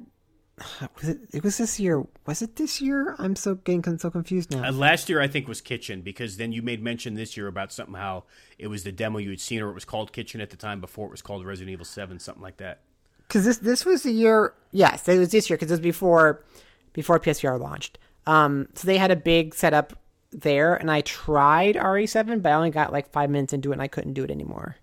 was 0.97 1.09
it 1.09 1.19
it 1.33 1.43
was 1.43 1.59
this 1.59 1.81
year. 1.81 2.05
Was 2.27 2.41
it 2.41 2.55
this 2.57 2.81
year? 2.81 3.17
I'm 3.19 3.35
so 3.35 3.57
getting 3.57 3.99
so 3.99 4.09
confused 4.11 4.53
now. 4.53 4.69
Uh, 4.69 4.73
last 4.73 5.09
year, 5.09 5.21
I 5.21 5.27
think 5.27 5.49
was 5.49 5.61
Kitchen 5.61 6.03
because 6.03 6.37
then 6.37 6.53
you 6.53 6.63
made 6.63 6.81
mention 6.83 7.15
this 7.15 7.37
year 7.37 7.49
about 7.49 7.73
something 7.73 7.97
how 7.97 8.25
it 8.57 8.69
was 8.69 8.85
the 8.85 8.93
demo 8.93 9.19
you 9.19 9.31
had 9.31 9.41
seen 9.41 9.61
or 9.61 9.71
it 9.71 9.75
was 9.75 9.85
called 9.85 10.13
Kitchen 10.13 10.41
at 10.41 10.51
the 10.51 10.57
time 10.57 10.81
before 10.81 11.09
it 11.09 11.11
was 11.11 11.23
called 11.23 11.45
Resident 11.45 11.73
Evil 11.73 11.85
Seven, 11.85 12.21
something 12.21 12.43
like 12.43 12.59
that. 12.59 12.83
because 13.27 13.45
this 13.45 13.59
this 13.59 13.85
was 13.85 14.05
the 14.05 14.13
year. 14.13 14.55
Yes, 14.71 15.09
it 15.09 15.19
was 15.19 15.31
this 15.33 15.51
year 15.51 15.57
because 15.57 15.71
it 15.73 15.75
was 15.75 15.81
before 15.81 16.45
before 16.93 17.19
PSVR 17.19 17.59
launched. 17.61 17.99
Um, 18.27 18.69
so 18.75 18.87
they 18.87 18.97
had 18.99 19.11
a 19.11 19.17
big 19.17 19.55
setup 19.55 19.99
there, 20.41 20.75
and 20.75 20.91
I 20.91 21.01
tried 21.03 21.77
RE7, 21.77 22.43
but 22.43 22.51
I 22.53 22.55
only 22.55 22.71
got 22.71 22.93
like 22.93 23.11
five 23.11 23.31
minutes 23.31 23.53
into 23.53 23.71
it, 23.71 23.75
and 23.75 23.83
I 23.83 23.89
couldn't 23.89 24.15
do 24.15 24.25
it 24.25 24.31
anymore. 24.31 24.77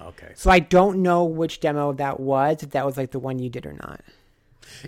Okay, 0.00 0.32
So 0.36 0.50
I 0.50 0.60
don't 0.60 1.02
know 1.02 1.24
which 1.24 1.58
demo 1.60 1.92
that 1.94 2.20
was. 2.20 2.62
If 2.62 2.70
that 2.70 2.86
was 2.86 2.96
like 2.96 3.10
the 3.10 3.18
one 3.18 3.40
you 3.40 3.50
did 3.50 3.66
or 3.66 3.72
not. 3.72 4.00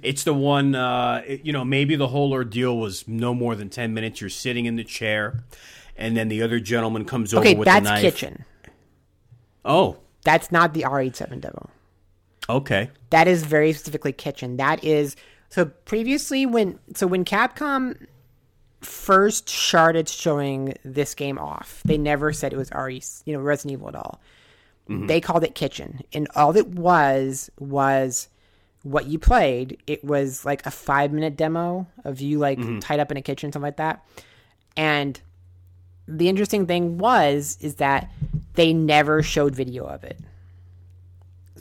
it's 0.02 0.22
the 0.22 0.32
one. 0.34 0.74
Uh, 0.76 1.22
you 1.42 1.52
know, 1.52 1.64
maybe 1.64 1.96
the 1.96 2.08
whole 2.08 2.32
ordeal 2.32 2.78
was 2.78 3.08
no 3.08 3.34
more 3.34 3.56
than 3.56 3.68
ten 3.70 3.92
minutes. 3.92 4.20
You're 4.20 4.30
sitting 4.30 4.66
in 4.66 4.76
the 4.76 4.84
chair, 4.84 5.42
and 5.96 6.16
then 6.16 6.28
the 6.28 6.42
other 6.42 6.60
gentleman 6.60 7.04
comes 7.04 7.34
over 7.34 7.40
Okay, 7.42 7.54
with 7.56 7.66
that's 7.66 7.84
the 7.84 7.90
knife. 7.90 8.02
Kitchen. 8.02 8.44
Oh, 9.64 9.98
That's 10.24 10.50
not 10.52 10.72
the 10.74 10.82
RE7 10.82 11.40
demo. 11.40 11.68
okay. 12.48 12.90
That 13.10 13.26
is 13.28 13.44
very 13.44 13.72
specifically 13.72 14.12
kitchen. 14.12 14.56
That 14.58 14.82
is 14.84 15.16
so 15.50 15.64
previously 15.66 16.46
when 16.46 16.78
so 16.94 17.06
when 17.08 17.24
Capcom 17.24 18.06
first 18.80 19.48
started 19.48 20.08
showing 20.08 20.74
this 20.84 21.14
game 21.14 21.38
off, 21.38 21.82
they 21.84 21.98
never 21.98 22.32
said 22.32 22.52
it 22.52 22.56
was 22.56 22.70
RE, 22.72 23.02
you 23.24 23.32
know, 23.32 23.40
Resident 23.40 23.72
Evil 23.72 23.88
at 23.88 23.94
all. 23.94 24.20
Mm-hmm. 24.88 25.06
They 25.06 25.20
called 25.20 25.44
it 25.44 25.54
kitchen, 25.54 26.00
and 26.12 26.28
all 26.34 26.56
it 26.56 26.68
was 26.68 27.50
was 27.58 28.28
what 28.82 29.06
you 29.06 29.18
played. 29.18 29.80
It 29.86 30.04
was 30.04 30.44
like 30.44 30.64
a 30.66 30.70
five 30.70 31.12
minute 31.12 31.36
demo 31.36 31.86
of 32.04 32.20
you 32.20 32.38
like 32.38 32.58
mm-hmm. 32.58 32.78
tied 32.80 33.00
up 33.00 33.10
in 33.10 33.16
a 33.16 33.22
kitchen, 33.22 33.52
something 33.52 33.66
like 33.66 33.76
that. 33.76 34.04
And 34.76 35.20
the 36.08 36.28
interesting 36.28 36.66
thing 36.66 36.98
was 36.98 37.56
is 37.60 37.76
that 37.76 38.10
they 38.54 38.72
never 38.72 39.22
showed 39.22 39.54
video 39.54 39.84
of 39.84 40.02
it. 40.02 40.18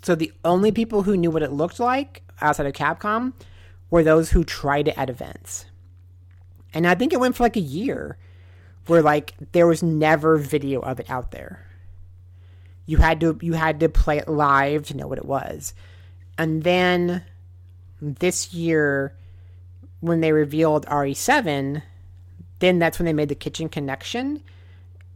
So 0.02 0.16
the 0.16 0.32
only 0.46 0.72
people 0.72 1.04
who 1.04 1.18
knew 1.18 1.30
what 1.30 1.44
it 1.44 1.52
looked 1.52 1.80
like 1.80 2.24
outside 2.42 2.66
of 2.66 2.74
Capcom 2.74 3.34
were 3.90 4.04
those 4.04 4.32
who 4.32 4.44
tried 4.44 4.88
it 4.88 4.98
at 4.98 5.10
events. 5.10 5.66
And 6.74 6.88
I 6.88 6.96
think 6.96 7.14
it 7.14 7.20
went 7.20 7.36
for 7.36 7.44
like 7.44 7.58
a 7.58 7.62
year 7.62 8.18
where 8.88 9.02
like 9.02 9.34
there 9.52 9.68
was 9.68 9.84
never 9.84 10.38
video 10.38 10.80
of 10.80 11.00
it 11.00 11.10
out 11.10 11.32
there. 11.32 11.66
You 12.86 12.98
had 12.98 13.20
to 13.22 13.38
you 13.42 13.54
had 13.54 13.80
to 13.82 13.90
play 13.90 14.18
it 14.18 14.28
live 14.28 14.88
to 14.88 14.98
know 14.98 15.08
what 15.08 15.18
it 15.18 15.26
was. 15.26 15.74
And 16.38 16.64
then 16.64 17.24
this 18.02 18.54
year 18.54 19.14
when 20.00 20.22
they 20.22 20.32
revealed 20.32 20.86
RE7, 20.86 21.82
then 22.60 22.80
that's 22.80 22.98
when 23.00 23.06
they 23.06 23.14
made 23.14 23.30
the 23.30 23.36
kitchen 23.36 23.70
connection 23.70 24.42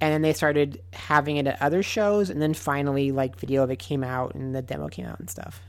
and 0.02 0.12
then 0.14 0.22
they 0.22 0.34
started 0.34 0.82
having 0.92 1.38
it 1.38 1.48
at 1.48 1.62
other 1.62 1.82
shows 1.82 2.30
and 2.30 2.42
then 2.42 2.54
finally 2.54 3.12
like 3.14 3.40
video 3.40 3.64
of 3.64 3.72
it 3.72 3.80
came 3.80 4.04
out 4.04 4.36
and 4.36 4.54
the 4.54 4.62
demo 4.62 4.90
came 4.90 5.06
out 5.06 5.18
and 5.20 5.30
stuff 5.30 5.62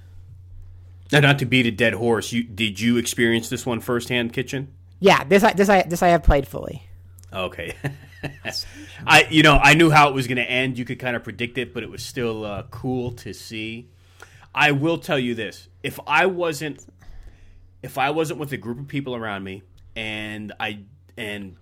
Now, 1.13 1.21
not 1.21 1.39
to 1.39 1.47
beat 1.47 1.67
a 1.67 1.71
dead 1.71 1.95
horse, 1.95 2.33
you 2.33 2.43
did 2.43 2.81
you 2.81 2.97
experience 2.97 3.49
this 3.49 3.65
one 3.65 3.79
firsthand, 3.81 4.33
Kitchen? 4.33 4.73
Yeah 5.05 5.25
this 5.25 5.43
i 5.43 5.53
this 5.53 5.69
i 5.69 5.83
this 5.83 6.03
i 6.03 6.09
have 6.09 6.23
played 6.23 6.47
fully 6.49 6.83
Okay. 7.35 7.75
I 9.07 9.27
you 9.29 9.43
know 9.43 9.59
I 9.61 9.75
knew 9.75 9.91
how 9.91 10.09
it 10.09 10.15
was 10.15 10.27
going 10.27 10.37
to 10.37 10.49
end. 10.49 10.79
You 10.79 10.85
could 10.85 10.99
kind 10.99 11.17
of 11.17 11.25
predict 11.25 11.59
it, 11.59 11.75
but 11.75 11.83
it 11.83 11.91
was 11.91 12.03
still 12.03 12.45
uh, 12.45 12.63
cool 12.71 13.11
to 13.13 13.35
see. 13.35 13.91
I 14.55 14.71
will 14.71 14.99
tell 14.99 15.19
you 15.19 15.35
this: 15.35 15.69
if 15.83 15.99
I 16.07 16.27
wasn't, 16.27 16.87
if 17.83 17.99
I 17.99 18.11
wasn't 18.11 18.39
with 18.39 18.53
a 18.53 18.57
group 18.57 18.79
of 18.79 18.89
people 18.89 19.15
around 19.17 19.45
me, 19.45 19.63
and 19.97 20.53
I 20.61 20.85
and 21.19 21.57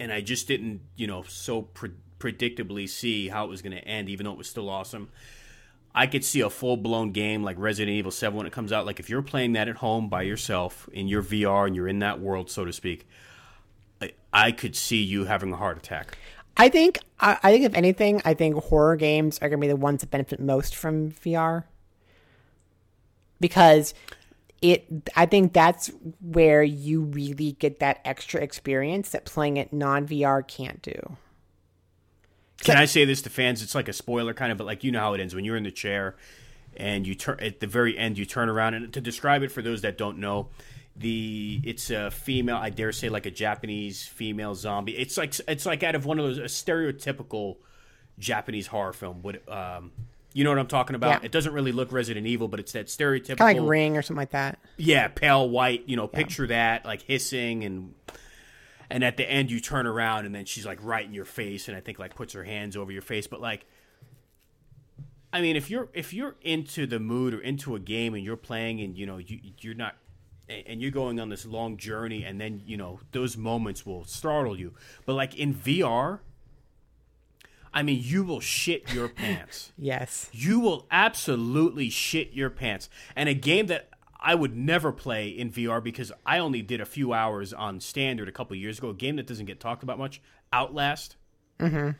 and 0.00 0.12
I 0.12 0.22
just 0.22 0.48
didn't, 0.48 0.80
you 0.96 1.06
know, 1.06 1.22
so 1.28 1.62
pre- 1.62 1.90
predictably 2.18 2.88
see 2.88 3.28
how 3.28 3.44
it 3.44 3.48
was 3.48 3.60
going 3.60 3.76
to 3.76 3.86
end, 3.86 4.08
even 4.08 4.24
though 4.24 4.32
it 4.32 4.38
was 4.38 4.48
still 4.48 4.70
awesome. 4.70 5.10
I 5.94 6.06
could 6.06 6.24
see 6.24 6.40
a 6.40 6.50
full 6.50 6.76
blown 6.76 7.12
game 7.12 7.42
like 7.42 7.58
Resident 7.58 7.94
Evil 7.94 8.12
7 8.12 8.36
when 8.36 8.46
it 8.46 8.52
comes 8.52 8.72
out. 8.72 8.86
Like 8.86 9.00
if 9.00 9.10
you're 9.10 9.22
playing 9.22 9.52
that 9.54 9.68
at 9.68 9.76
home 9.76 10.08
by 10.08 10.22
yourself 10.22 10.88
in 10.92 11.08
your 11.08 11.22
VR 11.22 11.66
and 11.66 11.74
you're 11.74 11.88
in 11.88 11.98
that 11.98 12.20
world, 12.20 12.50
so 12.50 12.64
to 12.64 12.72
speak, 12.72 13.08
I, 14.00 14.12
I 14.32 14.52
could 14.52 14.76
see 14.76 15.02
you 15.02 15.24
having 15.24 15.52
a 15.52 15.56
heart 15.56 15.78
attack. 15.78 16.16
i 16.56 16.68
think 16.68 16.98
I, 17.18 17.38
I 17.42 17.52
think 17.52 17.64
if 17.64 17.74
anything 17.74 18.20
i 18.24 18.34
think 18.34 18.56
horror 18.56 18.96
games 18.96 19.38
are 19.38 19.48
going 19.48 19.60
to 19.60 19.64
be 19.64 19.68
the 19.68 19.76
ones 19.76 20.00
that 20.00 20.10
benefit 20.10 20.40
most 20.40 20.74
from 20.74 21.10
vr 21.10 21.64
because 23.40 23.94
it 24.62 24.86
i 25.16 25.26
think 25.26 25.52
that's 25.52 25.90
where 26.20 26.62
you 26.62 27.02
really 27.02 27.52
get 27.52 27.80
that 27.80 28.00
extra 28.04 28.40
experience 28.40 29.10
that 29.10 29.24
playing 29.24 29.56
it 29.56 29.72
non-vr 29.72 30.46
can't 30.48 30.82
do 30.82 31.16
Can 32.62 32.76
I 32.76 32.84
say 32.84 33.04
this 33.04 33.22
to 33.22 33.30
fans? 33.30 33.62
It's 33.62 33.74
like 33.74 33.88
a 33.88 33.92
spoiler 33.92 34.34
kind 34.34 34.52
of, 34.52 34.58
but 34.58 34.66
like 34.66 34.84
you 34.84 34.92
know 34.92 35.00
how 35.00 35.14
it 35.14 35.20
ends 35.20 35.34
when 35.34 35.44
you're 35.44 35.56
in 35.56 35.64
the 35.64 35.70
chair 35.70 36.16
and 36.76 37.06
you 37.06 37.14
turn 37.14 37.38
at 37.40 37.60
the 37.60 37.66
very 37.66 37.96
end 37.98 38.18
you 38.18 38.24
turn 38.24 38.48
around 38.48 38.74
and 38.74 38.92
to 38.92 39.00
describe 39.00 39.42
it 39.42 39.50
for 39.50 39.62
those 39.62 39.82
that 39.82 39.98
don't 39.98 40.18
know, 40.18 40.48
the 40.96 41.60
it's 41.64 41.90
a 41.90 42.10
female, 42.10 42.56
I 42.56 42.70
dare 42.70 42.92
say 42.92 43.08
like 43.08 43.26
a 43.26 43.30
Japanese 43.30 44.04
female 44.04 44.54
zombie. 44.54 44.96
It's 44.96 45.16
like 45.16 45.34
it's 45.48 45.66
like 45.66 45.82
out 45.82 45.94
of 45.94 46.04
one 46.04 46.18
of 46.18 46.24
those 46.26 46.38
a 46.38 46.42
stereotypical 46.42 47.56
Japanese 48.18 48.66
horror 48.66 48.92
film. 48.92 49.22
Would 49.22 49.48
um, 49.48 49.92
you 50.32 50.44
know 50.44 50.50
what 50.50 50.58
I'm 50.58 50.66
talking 50.66 50.96
about? 50.96 51.22
Yeah. 51.22 51.26
It 51.26 51.32
doesn't 51.32 51.52
really 51.52 51.72
look 51.72 51.90
Resident 51.92 52.26
Evil, 52.26 52.48
but 52.48 52.60
it's 52.60 52.72
that 52.72 52.86
stereotypical 52.86 53.38
kind 53.38 53.58
of 53.58 53.64
like 53.64 53.70
ring 53.70 53.96
or 53.96 54.02
something 54.02 54.20
like 54.20 54.30
that 54.30 54.58
yeah, 54.80 55.08
pale 55.08 55.48
white, 55.48 55.88
you 55.88 55.96
know, 55.96 56.06
picture 56.06 56.46
that, 56.46 56.84
like 56.84 57.02
hissing 57.02 57.64
and 57.64 57.94
and 58.90 59.04
at 59.04 59.16
the 59.16 59.30
end 59.30 59.50
you 59.50 59.60
turn 59.60 59.86
around 59.86 60.26
and 60.26 60.34
then 60.34 60.44
she's 60.44 60.66
like 60.66 60.78
right 60.82 61.06
in 61.06 61.14
your 61.14 61.24
face 61.24 61.68
and 61.68 61.76
I 61.76 61.80
think 61.80 61.98
like 61.98 62.14
puts 62.14 62.34
her 62.34 62.44
hands 62.44 62.76
over 62.76 62.90
your 62.90 63.02
face, 63.02 63.26
but 63.26 63.40
like 63.40 63.66
I 65.32 65.40
mean, 65.40 65.56
if 65.56 65.70
you're 65.70 65.88
if 65.94 66.12
you're 66.12 66.36
into 66.42 66.86
the 66.86 66.98
mood 66.98 67.34
or 67.34 67.40
into 67.40 67.76
a 67.76 67.78
game 67.78 68.14
and 68.14 68.24
you're 68.24 68.36
playing 68.36 68.80
and 68.80 68.96
you 68.96 69.06
know 69.06 69.18
you 69.18 69.38
you're 69.58 69.74
not 69.74 69.96
and 70.48 70.64
and 70.66 70.82
you're 70.82 70.90
going 70.90 71.20
on 71.20 71.28
this 71.28 71.46
long 71.46 71.76
journey 71.76 72.24
and 72.24 72.40
then 72.40 72.62
you 72.66 72.76
know 72.76 73.00
those 73.12 73.36
moments 73.36 73.86
will 73.86 74.04
startle 74.04 74.58
you. 74.58 74.74
But 75.06 75.14
like 75.14 75.36
in 75.38 75.54
VR, 75.54 76.18
I 77.72 77.84
mean, 77.84 78.00
you 78.02 78.24
will 78.24 78.40
shit 78.40 78.92
your 78.92 79.08
pants 79.08 79.70
yes 79.78 80.28
you 80.32 80.58
will 80.58 80.86
absolutely 80.90 81.90
shit 81.90 82.32
your 82.32 82.50
pants. 82.50 82.90
And 83.14 83.28
a 83.28 83.34
game 83.34 83.66
that 83.68 83.89
I 84.22 84.34
would 84.34 84.56
never 84.56 84.92
play 84.92 85.28
in 85.28 85.50
VR 85.50 85.82
because 85.82 86.12
I 86.26 86.38
only 86.38 86.62
did 86.62 86.80
a 86.80 86.84
few 86.84 87.12
hours 87.12 87.52
on 87.52 87.80
standard 87.80 88.28
a 88.28 88.32
couple 88.32 88.54
years 88.56 88.78
ago. 88.78 88.90
A 88.90 88.94
game 88.94 89.16
that 89.16 89.26
doesn't 89.26 89.46
get 89.46 89.60
talked 89.60 89.82
about 89.82 89.98
much, 89.98 90.20
Outlast. 90.52 91.16
Mm-hmm. 91.58 91.90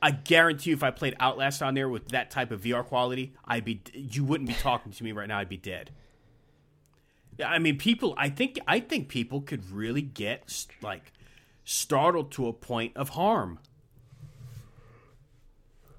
I 0.00 0.10
guarantee 0.10 0.70
you, 0.70 0.76
if 0.76 0.82
I 0.82 0.90
played 0.90 1.14
Outlast 1.20 1.62
on 1.62 1.74
there 1.74 1.88
with 1.88 2.08
that 2.08 2.30
type 2.30 2.50
of 2.50 2.62
VR 2.62 2.84
quality, 2.84 3.34
I'd 3.44 3.64
be 3.64 3.80
you 3.94 4.24
wouldn't 4.24 4.48
be 4.48 4.54
talking 4.54 4.90
to 4.90 5.04
me 5.04 5.12
right 5.12 5.28
now. 5.28 5.38
I'd 5.38 5.48
be 5.48 5.56
dead. 5.56 5.90
Yeah, 7.38 7.48
I 7.48 7.60
mean, 7.60 7.78
people. 7.78 8.14
I 8.16 8.28
think 8.28 8.58
I 8.66 8.80
think 8.80 9.08
people 9.08 9.40
could 9.40 9.70
really 9.70 10.02
get 10.02 10.66
like 10.82 11.12
startled 11.64 12.32
to 12.32 12.48
a 12.48 12.52
point 12.52 12.96
of 12.96 13.10
harm. 13.10 13.60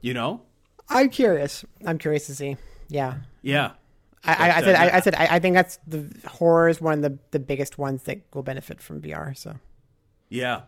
You 0.02 0.14
know? 0.14 0.42
i'm 0.90 1.10
curious 1.10 1.64
i'm 1.86 1.98
curious 1.98 2.28
to 2.28 2.36
see 2.36 2.58
yeah 2.90 3.16
Yeah. 3.42 3.72
I, 4.26 4.34
I, 4.34 4.58
I 4.58 4.62
said, 4.62 4.76
uh, 4.76 4.80
I, 4.80 4.96
I 4.96 5.00
said, 5.02 5.16
I, 5.16 5.28
I 5.32 5.40
think 5.40 5.56
that's 5.56 5.80
the 5.86 6.10
horror 6.26 6.70
is 6.70 6.80
one 6.80 6.94
of 6.94 7.02
the, 7.02 7.20
the 7.32 7.40
biggest 7.40 7.78
ones 7.78 8.04
that 8.04 8.22
will 8.34 8.44
benefit 8.44 8.82
from 8.82 9.02
VR. 9.02 9.38
So 9.38 9.56
Yeah. 10.30 10.62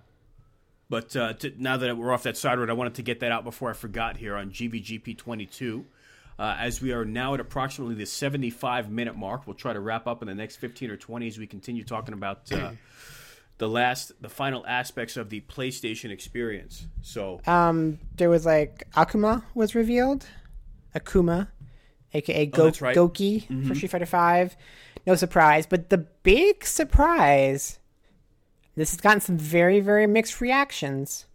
But 0.90 1.16
uh, 1.16 1.34
to, 1.34 1.54
now 1.58 1.78
that 1.78 1.98
we're 1.98 2.14
off 2.14 2.24
that 2.24 2.38
side 2.38 2.60
road, 2.60 2.70
I 2.70 2.74
wanted 2.74 2.96
to 2.96 3.02
get 3.02 3.22
that 3.22 3.32
out 3.32 3.44
before 3.44 3.70
I 3.70 3.74
forgot 3.74 4.18
here 4.18 4.36
on 4.36 4.52
GVGP 4.52 5.18
22. 5.18 5.86
Uh, 6.38 6.56
as 6.60 6.82
we 6.82 6.92
are 6.92 7.06
now 7.06 7.34
at 7.34 7.40
approximately 7.40 7.96
the 7.96 8.06
75 8.06 8.92
minute 8.92 9.16
mark, 9.16 9.48
we'll 9.48 9.56
try 9.56 9.74
to 9.74 9.80
wrap 9.80 10.06
up 10.06 10.22
in 10.22 10.28
the 10.28 10.36
next 10.36 10.58
15 10.58 10.92
or 10.92 10.98
20 10.98 11.28
as 11.28 11.38
we 11.38 11.48
continue 11.48 11.84
talking 11.84 12.14
about 12.14 12.52
uh, 12.52 12.72
the 13.58 13.70
last, 13.70 14.12
the 14.22 14.30
final 14.30 14.66
aspects 14.68 15.16
of 15.16 15.30
the 15.30 15.42
PlayStation 15.42 16.12
experience. 16.12 16.86
So, 17.02 17.40
um, 17.48 18.00
there 18.18 18.30
was 18.30 18.46
like 18.46 18.88
Akuma 18.96 19.44
was 19.54 19.76
revealed, 19.76 20.28
Akuma, 20.94 21.48
aka 22.16 22.46
Go- 22.46 22.68
Oh, 22.68 22.72
right. 22.82 22.96
Goki 22.96 23.46
for 23.46 23.54
mm-hmm. 23.54 23.74
Street 23.74 23.92
Fighter 23.92 24.06
Five. 24.06 24.56
No 25.06 25.16
surprise, 25.16 25.66
but 25.66 25.90
the 25.90 26.00
big 26.00 26.66
surprise. 26.66 27.80
This 28.76 28.92
has 28.92 29.00
gotten 29.02 29.22
some 29.22 29.38
very 29.38 29.80
very 29.80 30.08
mixed 30.08 30.42
reactions. 30.42 31.26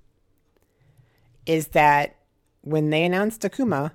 Is 1.46 1.68
that 1.68 2.16
when 2.62 2.90
they 2.90 3.04
announced 3.04 3.42
Akuma, 3.42 3.92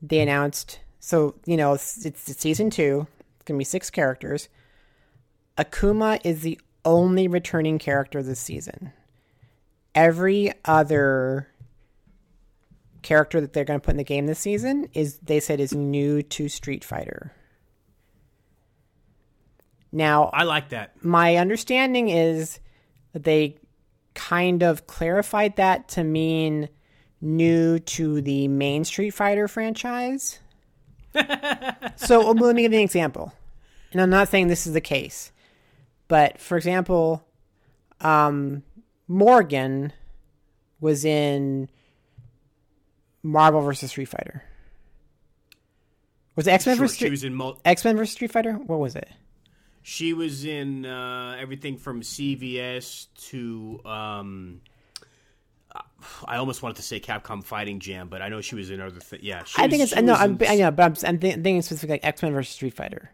they 0.00 0.20
announced 0.20 0.80
so 1.00 1.34
you 1.44 1.56
know 1.56 1.74
it's, 1.74 2.04
it's 2.04 2.22
season 2.38 2.70
two. 2.70 3.06
It's 3.36 3.44
gonna 3.44 3.58
be 3.58 3.64
six 3.64 3.90
characters. 3.90 4.48
Akuma 5.56 6.20
is 6.24 6.42
the 6.42 6.60
only 6.84 7.26
returning 7.26 7.78
character 7.78 8.22
this 8.22 8.40
season. 8.40 8.92
Every 9.94 10.52
other 10.64 11.47
character 13.08 13.40
that 13.40 13.54
they're 13.54 13.64
going 13.64 13.80
to 13.80 13.84
put 13.84 13.92
in 13.92 13.96
the 13.96 14.04
game 14.04 14.26
this 14.26 14.38
season 14.38 14.86
is 14.92 15.18
they 15.20 15.40
said 15.40 15.60
is 15.60 15.72
new 15.72 16.22
to 16.22 16.46
Street 16.46 16.84
Fighter. 16.84 17.32
Now, 19.90 20.24
I 20.34 20.44
like 20.44 20.68
that. 20.68 21.02
my 21.02 21.36
understanding 21.36 22.10
is 22.10 22.60
that 23.14 23.24
they 23.24 23.56
kind 24.14 24.62
of 24.62 24.86
clarified 24.86 25.56
that 25.56 25.88
to 25.88 26.04
mean 26.04 26.68
new 27.22 27.78
to 27.78 28.20
the 28.20 28.46
main 28.46 28.84
Street 28.84 29.10
Fighter 29.10 29.48
franchise. 29.48 30.40
so 31.96 32.30
let 32.30 32.54
me 32.54 32.60
give 32.62 32.72
you 32.72 32.78
an 32.78 32.84
example. 32.84 33.32
And 33.92 34.02
I'm 34.02 34.10
not 34.10 34.28
saying 34.28 34.48
this 34.48 34.66
is 34.66 34.74
the 34.74 34.82
case. 34.82 35.32
But 36.08 36.38
for 36.38 36.58
example, 36.58 37.26
um, 38.02 38.64
Morgan 39.06 39.94
was 40.78 41.06
in 41.06 41.70
Marvel 43.22 43.60
vs. 43.60 43.90
Street 43.90 44.08
Fighter. 44.08 44.42
Was 46.36 46.46
it 46.46 46.52
X 46.52 46.66
Men 46.66 46.76
Sure, 46.76 46.86
vs. 46.86 46.98
she 46.98 47.10
was 47.10 47.24
in 47.24 47.34
mo- 47.34 47.58
X 47.64 47.84
Men 47.84 47.96
vs. 47.96 48.12
Street 48.14 48.30
Fighter? 48.30 48.52
What 48.54 48.78
was 48.78 48.96
it? 48.96 49.08
she 49.82 50.12
was 50.12 50.44
in 50.44 50.84
uh, 50.84 51.34
everything 51.40 51.78
from 51.78 52.02
CVS 52.02 53.06
to 53.28 53.80
um, 53.86 54.60
I 56.26 56.36
almost 56.36 56.62
wanted 56.62 56.76
to 56.76 56.82
say 56.82 57.00
Capcom 57.00 57.42
Fighting 57.42 57.80
Jam, 57.80 58.08
but 58.08 58.20
I 58.20 58.28
know 58.28 58.40
she 58.42 58.54
was 58.54 58.70
in 58.70 58.80
other 58.82 59.00
things. 59.00 59.22
Yeah, 59.22 59.44
she 59.44 59.62
I 59.62 59.68
think 59.68 59.80
was- 59.80 59.92
it's 59.92 60.02
no, 60.02 60.12
I'm, 60.14 60.36
in- 60.40 60.46
I 60.48 60.56
know, 60.56 60.70
but 60.70 60.82
I'm, 60.84 61.08
I'm 61.08 61.18
thi- 61.18 61.32
thinking 61.32 61.62
specifically 61.62 61.94
like 61.94 62.04
X 62.04 62.22
Men 62.22 62.32
versus 62.32 62.54
Street 62.54 62.74
Fighter. 62.74 63.10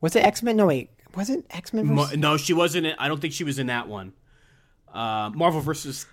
Was 0.00 0.16
it 0.16 0.24
X 0.24 0.42
Men? 0.42 0.56
No, 0.56 0.66
wait, 0.66 0.90
was 1.14 1.28
it 1.30 1.44
X 1.50 1.72
Men 1.72 1.94
versus? 1.94 2.16
no, 2.16 2.36
she 2.36 2.52
wasn't. 2.52 2.86
In, 2.86 2.94
I 2.98 3.06
don't 3.08 3.20
think 3.20 3.34
she 3.34 3.44
was 3.44 3.58
in 3.58 3.66
that 3.68 3.86
one. 3.88 4.12
Uh, 4.92 5.30
Marvel 5.34 5.60
versus 5.60 6.06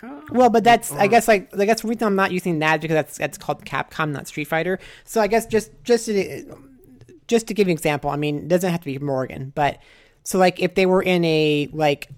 Capcom. 0.00 0.30
Well, 0.30 0.50
but 0.50 0.64
that's 0.64 0.92
I 0.92 1.06
guess 1.06 1.28
like 1.28 1.54
I 1.56 1.64
guess 1.64 1.82
the 1.82 1.88
reason 1.88 2.06
I'm 2.06 2.16
not 2.16 2.32
using 2.32 2.60
that 2.60 2.80
because 2.80 2.94
that's 2.94 3.18
that's 3.18 3.38
called 3.38 3.64
Capcom, 3.64 4.12
not 4.12 4.26
Street 4.26 4.46
Fighter. 4.46 4.78
So 5.04 5.20
I 5.20 5.26
guess 5.26 5.46
just 5.46 5.70
just 5.84 6.06
to, 6.06 6.56
just 7.28 7.46
to 7.48 7.54
give 7.54 7.68
you 7.68 7.72
an 7.72 7.76
example, 7.76 8.10
I 8.10 8.16
mean, 8.16 8.38
it 8.38 8.48
doesn't 8.48 8.70
have 8.70 8.80
to 8.80 8.86
be 8.86 8.98
Morgan, 8.98 9.52
but 9.54 9.78
so 10.22 10.38
like 10.38 10.60
if 10.60 10.74
they 10.74 10.86
were 10.86 11.02
in 11.02 11.24
a 11.24 11.68
like 11.72 12.10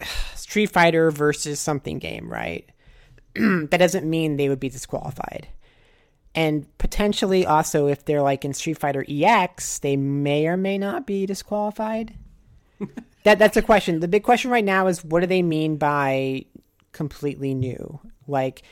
Street 0.34 0.66
Fighter 0.66 1.10
versus 1.10 1.60
something 1.60 1.98
game, 1.98 2.30
right? 2.30 2.68
that 3.34 3.78
doesn't 3.78 4.08
mean 4.08 4.36
they 4.36 4.48
would 4.48 4.60
be 4.60 4.68
disqualified. 4.68 5.48
And 6.34 6.66
potentially 6.76 7.46
also 7.46 7.86
if 7.86 8.04
they're 8.04 8.22
like 8.22 8.44
in 8.44 8.52
Street 8.52 8.78
Fighter 8.78 9.04
EX, 9.08 9.78
they 9.78 9.96
may 9.96 10.46
or 10.46 10.56
may 10.56 10.76
not 10.76 11.06
be 11.06 11.24
disqualified. 11.24 12.14
that 13.26 13.40
that's 13.40 13.56
a 13.56 13.62
question. 13.62 13.98
The 13.98 14.06
big 14.06 14.22
question 14.22 14.52
right 14.52 14.64
now 14.64 14.86
is 14.86 15.04
what 15.04 15.18
do 15.18 15.26
they 15.26 15.42
mean 15.42 15.78
by 15.78 16.44
completely 16.92 17.54
new? 17.54 17.98
Like 18.28 18.62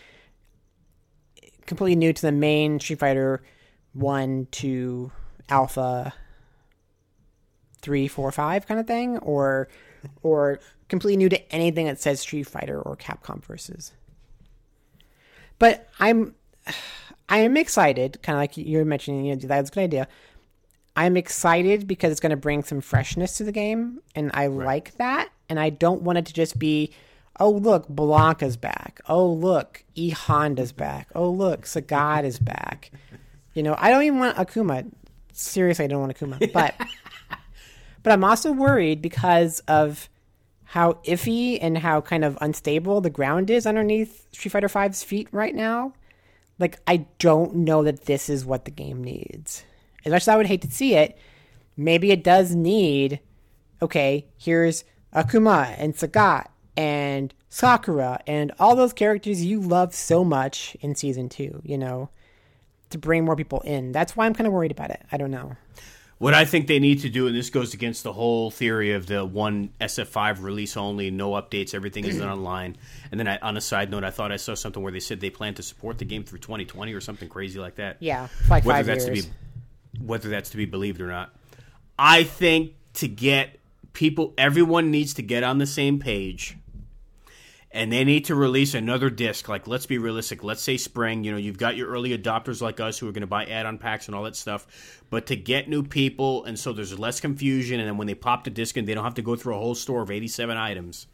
completely 1.66 1.96
new 1.96 2.12
to 2.12 2.22
the 2.22 2.30
main 2.30 2.78
Street 2.78 3.00
Fighter 3.00 3.42
one, 3.94 4.46
two, 4.52 5.10
alpha, 5.48 6.14
three, 7.82 8.06
four, 8.06 8.30
five 8.30 8.64
kind 8.68 8.78
of 8.78 8.86
thing, 8.86 9.18
or 9.18 9.66
or 10.22 10.60
completely 10.88 11.16
new 11.16 11.28
to 11.30 11.52
anything 11.52 11.86
that 11.86 12.00
says 12.00 12.20
Street 12.20 12.44
Fighter 12.44 12.80
or 12.80 12.96
Capcom 12.96 13.42
versus. 13.42 13.90
But 15.58 15.88
I'm 15.98 16.36
I 17.28 17.38
am 17.38 17.56
excited, 17.56 18.22
kind 18.22 18.36
of 18.36 18.40
like 18.40 18.56
you 18.56 18.78
were 18.78 18.84
mentioning. 18.84 19.24
You 19.24 19.34
know, 19.34 19.48
that's 19.48 19.70
a 19.70 19.72
good 19.72 19.80
idea. 19.80 20.08
I'm 20.96 21.16
excited 21.16 21.86
because 21.86 22.12
it's 22.12 22.20
going 22.20 22.30
to 22.30 22.36
bring 22.36 22.62
some 22.62 22.80
freshness 22.80 23.36
to 23.38 23.44
the 23.44 23.52
game, 23.52 24.00
and 24.14 24.30
I 24.34 24.46
like 24.46 24.96
that. 24.96 25.30
And 25.48 25.58
I 25.58 25.70
don't 25.70 26.02
want 26.02 26.18
it 26.18 26.26
to 26.26 26.32
just 26.32 26.58
be, 26.58 26.92
oh 27.40 27.50
look, 27.50 27.88
Blanka's 27.88 28.56
back. 28.56 29.00
Oh 29.08 29.26
look, 29.26 29.84
E 29.94 30.10
Honda's 30.10 30.72
back. 30.72 31.08
Oh 31.14 31.30
look, 31.30 31.62
Sagat 31.62 32.24
is 32.24 32.38
back. 32.38 32.90
You 33.54 33.62
know, 33.62 33.74
I 33.78 33.90
don't 33.90 34.02
even 34.04 34.18
want 34.18 34.36
Akuma. 34.36 34.90
Seriously, 35.32 35.84
I 35.84 35.88
don't 35.88 36.00
want 36.00 36.16
Akuma. 36.16 36.52
But 36.52 36.74
but 38.02 38.12
I'm 38.12 38.24
also 38.24 38.52
worried 38.52 39.02
because 39.02 39.60
of 39.60 40.08
how 40.64 40.94
iffy 41.04 41.58
and 41.60 41.78
how 41.78 42.00
kind 42.00 42.24
of 42.24 42.38
unstable 42.40 43.00
the 43.00 43.10
ground 43.10 43.50
is 43.50 43.66
underneath 43.66 44.26
Street 44.32 44.50
Fighter 44.50 44.68
V's 44.68 45.02
feet 45.02 45.28
right 45.32 45.54
now. 45.54 45.92
Like 46.58 46.78
I 46.86 47.06
don't 47.18 47.56
know 47.56 47.82
that 47.82 48.06
this 48.06 48.28
is 48.28 48.44
what 48.44 48.64
the 48.64 48.70
game 48.70 49.02
needs. 49.02 49.64
As 50.04 50.12
much 50.12 50.22
as 50.22 50.28
I 50.28 50.36
would 50.36 50.46
hate 50.46 50.62
to 50.62 50.70
see 50.70 50.94
it, 50.94 51.18
maybe 51.76 52.10
it 52.10 52.24
does 52.24 52.54
need 52.54 53.20
okay, 53.82 54.26
here's 54.38 54.84
Akuma 55.14 55.74
and 55.78 55.94
Sagat 55.94 56.46
and 56.76 57.34
Sakura 57.48 58.20
and 58.26 58.50
all 58.58 58.74
those 58.74 58.92
characters 58.92 59.44
you 59.44 59.60
love 59.60 59.94
so 59.94 60.24
much 60.24 60.76
in 60.80 60.94
season 60.94 61.28
two, 61.28 61.60
you 61.64 61.78
know, 61.78 62.08
to 62.90 62.98
bring 62.98 63.24
more 63.24 63.36
people 63.36 63.60
in. 63.60 63.92
That's 63.92 64.16
why 64.16 64.26
I'm 64.26 64.34
kind 64.34 64.46
of 64.46 64.52
worried 64.52 64.70
about 64.70 64.90
it. 64.90 65.02
I 65.12 65.16
don't 65.16 65.30
know. 65.30 65.56
What 66.18 66.32
I 66.32 66.44
think 66.44 66.68
they 66.68 66.78
need 66.78 67.00
to 67.00 67.08
do, 67.10 67.26
and 67.26 67.36
this 67.36 67.50
goes 67.50 67.74
against 67.74 68.02
the 68.02 68.12
whole 68.12 68.50
theory 68.50 68.92
of 68.92 69.06
the 69.06 69.24
one 69.24 69.70
SF5 69.80 70.42
release 70.42 70.76
only, 70.76 71.10
no 71.10 71.32
updates, 71.32 71.74
everything 71.74 72.04
is 72.06 72.18
done 72.18 72.28
online. 72.38 72.76
And 73.10 73.20
then 73.20 73.28
I, 73.28 73.36
on 73.38 73.56
a 73.56 73.60
side 73.60 73.90
note, 73.90 74.04
I 74.04 74.10
thought 74.10 74.32
I 74.32 74.36
saw 74.36 74.54
something 74.54 74.82
where 74.82 74.92
they 74.92 75.00
said 75.00 75.20
they 75.20 75.30
plan 75.30 75.54
to 75.54 75.62
support 75.62 75.98
the 75.98 76.04
game 76.04 76.24
through 76.24 76.38
2020 76.38 76.94
or 76.94 77.00
something 77.00 77.28
crazy 77.28 77.58
like 77.58 77.74
that. 77.76 77.96
Yeah, 78.00 78.28
like 78.48 78.64
whether 78.64 78.78
five 78.78 78.86
that's 78.86 79.06
years. 79.06 79.24
to 79.24 79.30
be 79.30 79.36
whether 80.00 80.28
that's 80.28 80.50
to 80.50 80.56
be 80.56 80.64
believed 80.64 81.00
or 81.00 81.08
not. 81.08 81.34
I 81.98 82.24
think 82.24 82.72
to 82.94 83.08
get 83.08 83.58
people, 83.92 84.34
everyone 84.36 84.90
needs 84.90 85.14
to 85.14 85.22
get 85.22 85.42
on 85.44 85.58
the 85.58 85.66
same 85.66 85.98
page, 85.98 86.56
and 87.70 87.92
they 87.92 88.04
need 88.04 88.24
to 88.26 88.34
release 88.34 88.74
another 88.74 89.10
disc. 89.10 89.48
Like, 89.48 89.66
let's 89.66 89.86
be 89.86 89.98
realistic. 89.98 90.44
Let's 90.44 90.62
say 90.62 90.76
spring. 90.76 91.24
You 91.24 91.32
know, 91.32 91.38
you've 91.38 91.58
got 91.58 91.76
your 91.76 91.88
early 91.88 92.16
adopters 92.16 92.60
like 92.60 92.78
us 92.80 92.98
who 92.98 93.08
are 93.08 93.12
going 93.12 93.22
to 93.22 93.26
buy 93.26 93.44
add-on 93.46 93.78
packs 93.78 94.06
and 94.06 94.14
all 94.14 94.22
that 94.24 94.36
stuff. 94.36 95.00
But 95.10 95.26
to 95.26 95.36
get 95.36 95.68
new 95.68 95.82
people, 95.82 96.44
and 96.44 96.58
so 96.58 96.72
there's 96.72 96.96
less 96.98 97.20
confusion, 97.20 97.80
and 97.80 97.88
then 97.88 97.96
when 97.96 98.06
they 98.06 98.14
pop 98.14 98.44
the 98.44 98.50
disc 98.50 98.76
in, 98.76 98.84
they 98.84 98.94
don't 98.94 99.04
have 99.04 99.14
to 99.14 99.22
go 99.22 99.36
through 99.36 99.56
a 99.56 99.58
whole 99.58 99.74
store 99.74 100.02
of 100.02 100.10
87 100.10 100.56
items. 100.56 101.06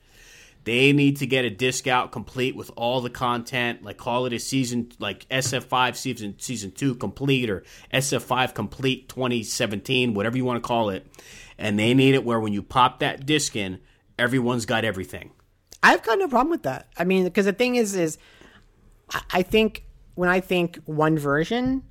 They 0.64 0.92
need 0.92 1.16
to 1.18 1.26
get 1.26 1.44
a 1.44 1.50
disc 1.50 1.86
out 1.86 2.12
complete 2.12 2.54
with 2.54 2.70
all 2.76 3.00
the 3.00 3.10
content, 3.10 3.82
like 3.82 3.96
call 3.96 4.26
it 4.26 4.32
a 4.32 4.38
season, 4.38 4.92
like 4.98 5.26
SF5 5.30 5.96
season 5.96 6.34
season 6.38 6.70
two 6.72 6.94
complete 6.94 7.48
or 7.48 7.64
SF5 7.94 8.54
complete 8.54 9.08
2017, 9.08 10.12
whatever 10.12 10.36
you 10.36 10.44
want 10.44 10.62
to 10.62 10.66
call 10.66 10.90
it. 10.90 11.06
And 11.56 11.78
they 11.78 11.94
need 11.94 12.14
it 12.14 12.24
where 12.24 12.40
when 12.40 12.52
you 12.52 12.62
pop 12.62 12.98
that 13.00 13.24
disc 13.24 13.56
in, 13.56 13.80
everyone's 14.18 14.66
got 14.66 14.84
everything. 14.84 15.30
I've 15.82 16.02
got 16.02 16.18
no 16.18 16.28
problem 16.28 16.50
with 16.50 16.64
that. 16.64 16.88
I 16.96 17.04
mean, 17.04 17.24
because 17.24 17.46
the 17.46 17.52
thing 17.54 17.76
is, 17.76 17.94
is 17.94 18.18
I 19.30 19.42
think 19.42 19.84
when 20.14 20.28
I 20.28 20.40
think 20.40 20.78
one 20.84 21.18
version, 21.18 21.84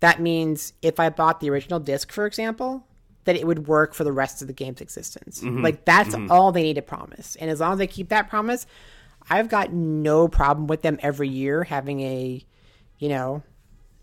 that 0.00 0.20
means 0.20 0.74
if 0.82 1.00
I 1.00 1.08
bought 1.08 1.40
the 1.40 1.48
original 1.50 1.80
disc, 1.80 2.12
for 2.12 2.26
example, 2.26 2.86
that 3.24 3.36
it 3.36 3.46
would 3.46 3.66
work 3.68 3.94
for 3.94 4.04
the 4.04 4.12
rest 4.12 4.40
of 4.40 4.48
the 4.48 4.52
game's 4.52 4.80
existence. 4.80 5.40
Mm-hmm. 5.40 5.62
Like 5.62 5.84
that's 5.84 6.14
mm-hmm. 6.14 6.30
all 6.30 6.52
they 6.52 6.62
need 6.62 6.74
to 6.74 6.82
promise, 6.82 7.36
and 7.36 7.50
as 7.50 7.60
long 7.60 7.72
as 7.72 7.78
they 7.78 7.86
keep 7.86 8.08
that 8.08 8.28
promise, 8.28 8.66
I've 9.28 9.48
got 9.48 9.72
no 9.72 10.28
problem 10.28 10.66
with 10.66 10.82
them 10.82 10.98
every 11.02 11.28
year 11.28 11.64
having 11.64 12.00
a, 12.00 12.44
you 12.98 13.08
know, 13.08 13.42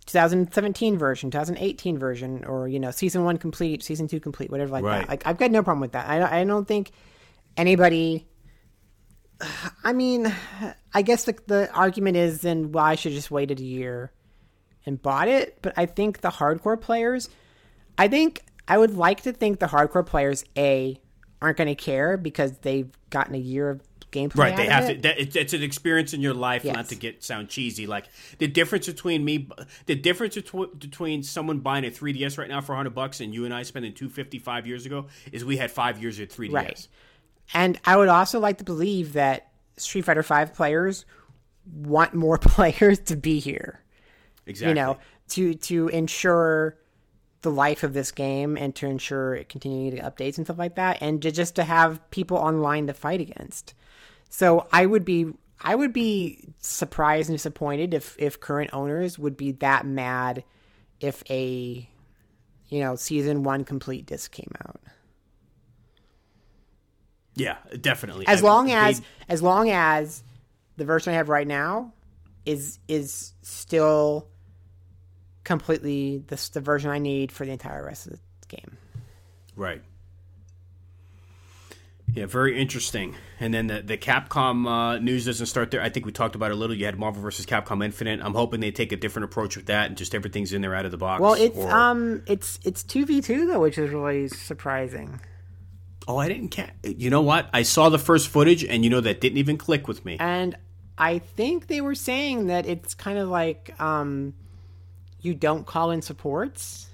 2017 0.06 0.98
version, 0.98 1.32
2018 1.32 1.98
version, 1.98 2.46
or 2.46 2.68
you 2.68 2.80
know, 2.80 2.92
season 2.92 3.24
one 3.24 3.38
complete, 3.38 3.84
season 3.84 4.08
two 4.08 4.20
complete, 4.20 4.50
whatever 4.50 4.72
like 4.72 4.84
Right. 4.84 5.00
that. 5.00 5.10
Like 5.10 5.28
I've 5.28 5.38
got 5.38 5.52
no 5.52 5.64
problem 5.64 5.82
with 5.82 5.94
that. 5.94 6.08
I 6.08 6.42
I 6.42 6.44
don't 6.44 6.68
think 6.68 6.92
anybody 7.56 8.28
I 9.84 9.94
mean, 9.94 10.34
I 10.94 11.02
guess 11.02 11.26
the 11.26 11.38
the 11.48 11.72
argument 11.72 12.18
is 12.18 12.42
then 12.42 12.72
why 12.72 12.92
I 12.92 12.96
should 12.96 13.14
just 13.14 13.32
waited 13.32 13.60
a 13.60 13.64
year 13.64 14.12
and 14.86 15.02
bought 15.02 15.28
it. 15.28 15.60
But 15.62 15.74
I 15.78 15.86
think 15.86 16.22
the 16.22 16.30
hardcore 16.30 16.80
players, 16.80 17.30
I 17.98 18.08
think 18.08 18.42
I 18.68 18.78
would 18.78 18.96
like 18.96 19.22
to 19.22 19.34
think 19.34 19.60
the 19.60 19.68
hardcore 19.68 20.06
players 20.06 20.44
a 20.58 21.00
aren't 21.42 21.58
going 21.58 21.68
to 21.68 21.76
care 21.76 22.18
because 22.18 22.58
they've 22.60 22.90
gotten 23.10 23.36
a 23.36 23.40
year 23.40 23.70
of 23.70 23.82
gameplay. 24.12 24.38
Right, 24.38 24.58
they 24.58 24.68
have 24.68 24.86
of 24.86 24.96
to. 24.96 25.02
That, 25.04 25.20
it's, 25.20 25.36
it's 25.36 25.54
an 25.54 25.64
experience 25.64 26.14
in 26.14 26.22
your 26.22 26.34
life, 26.34 26.66
not 26.66 26.90
to 26.90 26.96
get 26.96 27.24
sound 27.24 27.50
cheesy. 27.50 27.88
Like 27.88 28.06
the 28.38 28.48
difference 28.48 28.88
between 28.88 29.24
me, 29.24 29.50
the 29.86 29.96
difference 29.96 30.36
betw- 30.36 30.80
between 30.80 31.24
someone 31.24 31.60
buying 31.60 31.86
a 31.86 31.90
3ds 31.90 32.38
right 32.38 32.50
now 32.50 32.62
for 32.62 32.74
100 32.74 32.94
bucks 32.94 33.20
and 33.20 33.34
you 33.34 33.46
and 33.46 33.54
I 33.54 33.64
spending 33.64 33.94
250 33.94 34.40
five 34.40 34.68
years 34.68 34.86
ago 34.86 35.08
is 35.32 35.46
we 35.46 35.58
had 35.58 35.72
five 35.72 36.02
years 36.02 36.20
of 36.20 36.30
3ds. 36.30 36.54
Right. 36.54 36.88
And 37.54 37.80
I 37.86 37.96
would 37.96 38.10
also 38.10 38.40
like 38.40 38.58
to 38.58 38.64
believe 38.64 39.14
that 39.14 39.52
Street 39.78 40.04
Fighter 40.04 40.24
Five 40.24 40.54
players 40.54 41.06
want 41.74 42.14
more 42.14 42.38
players 42.38 43.00
to 43.00 43.16
be 43.16 43.40
here. 43.40 43.82
Exactly. 44.46 44.70
you 44.70 44.76
know, 44.76 44.98
to 45.30 45.54
to 45.54 45.90
ensure 45.90 46.78
the 47.42 47.52
life 47.52 47.84
of 47.84 47.94
this 47.94 48.12
game 48.12 48.58
and 48.58 48.74
to 48.76 48.88
ensure 48.88 49.36
it 49.36 49.50
continuing 49.50 49.96
to 49.96 50.02
updates 50.02 50.38
and 50.38 50.46
stuff 50.48 50.58
like 50.58 50.76
that, 50.76 50.98
and 51.02 51.22
to 51.22 51.32
just 51.32 51.56
to 51.56 51.64
have 51.64 52.10
people 52.12 52.38
online 52.38 52.88
to 52.88 52.94
fight 52.94 53.22
against. 53.22 53.74
So 54.30 54.68
I 54.72 54.86
would 54.86 55.06
be 55.06 55.34
I 55.62 55.76
would 55.76 55.94
be 55.94 56.50
surprised 56.60 57.30
and 57.30 57.38
disappointed 57.38 57.94
if 57.94 58.16
if 58.20 58.40
current 58.40 58.72
owners 58.74 59.18
would 59.20 59.38
be 59.38 59.52
that 59.54 59.86
mad 59.86 60.44
if 61.00 61.24
a 61.30 61.88
you 62.70 62.80
know 62.80 62.96
season 62.96 63.44
one 63.44 63.64
complete 63.64 64.06
disc 64.06 64.32
came 64.32 64.52
out. 64.66 64.82
Yeah, 67.36 67.58
definitely. 67.82 68.26
As 68.28 68.44
I- 68.44 68.48
long 68.48 68.72
as 68.72 69.02
as 69.30 69.42
long 69.42 69.70
as 69.70 70.24
the 70.76 70.86
version 70.86 71.14
I 71.14 71.18
have 71.18 71.30
right 71.30 71.48
now 71.48 71.94
is 72.46 72.80
is 72.88 73.34
still 73.42 74.28
completely 75.48 76.24
the 76.28 76.50
the 76.54 76.62
version 76.62 76.92
I 76.92 77.00
need 77.00 77.32
for 77.32 77.46
the 77.46 77.52
entire 77.54 77.84
rest 77.84 78.06
of 78.06 78.14
the 78.14 78.20
game. 78.56 78.78
Right. 79.56 79.82
Yeah, 82.14 82.26
very 82.26 82.60
interesting. 82.60 83.16
And 83.40 83.54
then 83.54 83.68
the 83.68 83.82
the 83.82 83.98
Capcom 83.98 84.66
uh, 84.68 85.00
news 85.00 85.26
doesn't 85.26 85.46
start 85.48 85.72
there. 85.72 85.82
I 85.82 85.90
think 85.90 86.06
we 86.06 86.12
talked 86.12 86.36
about 86.36 86.52
it 86.52 86.54
a 86.54 86.58
little. 86.58 86.76
You 86.76 86.86
had 86.86 86.98
Marvel 86.98 87.22
vs. 87.22 87.46
Capcom 87.46 87.84
Infinite. 87.84 88.22
I'm 88.24 88.34
hoping 88.34 88.60
they 88.60 88.72
take 88.72 88.92
a 88.92 88.96
different 88.98 89.26
approach 89.26 89.58
with 89.58 89.66
that 89.68 89.88
and 89.88 89.98
just 89.98 90.16
everything's 90.16 90.54
in 90.54 90.62
there 90.62 90.74
out 90.76 90.86
of 90.86 90.92
the 90.92 90.98
box. 90.98 91.22
Well, 91.22 91.34
it's 91.34 91.58
or- 91.58 91.72
um 91.72 92.24
it's 92.28 92.60
it's 92.64 92.84
two 92.84 93.06
v 93.06 93.22
two 93.22 93.46
though, 93.48 93.60
which 93.60 93.78
is 93.78 93.90
really 93.92 94.28
surprising. 94.30 95.20
oh, 96.08 96.18
I 96.18 96.28
didn't. 96.30 96.56
Ca- 96.56 96.72
you 96.84 97.10
know 97.10 97.22
what? 97.22 97.50
I 97.54 97.64
saw 97.64 97.90
the 97.90 98.00
first 98.00 98.30
footage, 98.30 98.64
and 98.64 98.84
you 98.86 98.90
know 98.90 99.02
that 99.02 99.20
didn't 99.22 99.40
even 99.40 99.58
click 99.58 99.88
with 99.88 100.06
me. 100.06 100.16
And 100.20 100.56
I 100.98 101.20
think 101.20 101.68
they 101.68 101.82
were 101.82 101.96
saying 101.96 102.48
that 102.48 102.66
it's 102.66 102.94
kind 102.96 103.18
of 103.20 103.28
like 103.28 103.74
um 103.82 104.34
you 105.22 105.34
don't 105.34 105.66
call 105.66 105.92
in 105.92 106.02
supports. 106.02 106.88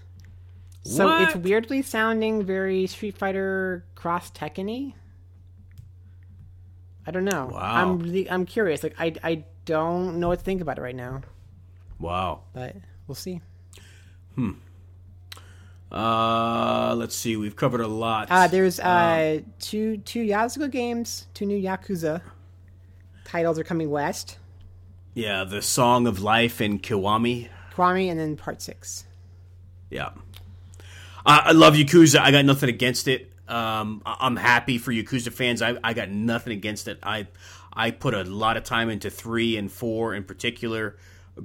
So 0.85 1.21
it's 1.23 1.35
weirdly 1.35 1.81
sounding 1.81 2.43
very 2.43 2.87
Street 2.87 3.17
Fighter 3.17 3.85
cross 3.95 4.29
Tekken-y. 4.31 4.93
I 7.07 7.11
don't 7.11 7.23
know. 7.25 7.51
Wow. 7.53 7.59
I'm 7.59 7.99
really 7.99 8.29
I'm 8.29 8.45
curious. 8.45 8.83
Like 8.83 8.95
I 8.99 9.13
I 9.23 9.43
don't 9.65 10.19
know 10.19 10.27
what 10.27 10.39
to 10.39 10.45
think 10.45 10.59
about 10.61 10.77
it 10.77 10.81
right 10.81 10.95
now, 10.95 11.21
Wow. 11.99 12.41
but 12.53 12.75
we'll 13.07 13.15
see. 13.15 13.39
Hmm. 14.35 14.51
Uh, 15.91 16.95
let's 16.97 17.15
see. 17.15 17.37
We've 17.37 17.55
covered 17.55 17.81
a 17.81 17.87
lot. 17.87 18.27
Uh, 18.31 18.47
there's 18.47 18.79
uh, 18.79 19.41
two 19.59 19.97
two 19.97 20.25
Yakuza 20.25 20.69
games, 20.71 21.27
two 21.33 21.45
new 21.45 21.61
Yakuza 21.61 22.21
titles 23.25 23.59
are 23.59 23.63
coming 23.63 23.89
west. 23.89 24.37
yeah, 25.13 25.43
the 25.43 25.61
Song 25.61 26.07
of 26.07 26.19
Life 26.21 26.59
and 26.59 26.81
Kiwami. 26.81 27.49
Kiwami 27.75 28.09
and 28.09 28.19
then 28.19 28.35
part 28.37 28.61
six. 28.61 29.03
Yeah. 29.89 30.11
I, 31.25 31.37
I 31.45 31.51
love 31.51 31.73
Yakuza. 31.75 32.19
I 32.19 32.31
got 32.31 32.45
nothing 32.45 32.69
against 32.69 33.07
it. 33.07 33.31
Um, 33.47 34.01
I- 34.05 34.17
I'm 34.21 34.35
happy 34.35 34.77
for 34.77 34.91
Yakuza 34.91 35.31
fans. 35.31 35.61
I, 35.61 35.77
I 35.83 35.93
got 35.93 36.09
nothing 36.09 36.53
against 36.53 36.87
it. 36.87 36.99
I 37.03 37.27
I 37.75 37.89
put 37.91 38.13
a 38.13 38.23
lot 38.23 38.55
of 38.57 38.63
time 38.63 38.89
into 38.89 39.09
three 39.09 39.57
and 39.57 39.71
four 39.71 40.13
in 40.13 40.23
particular. 40.23 40.97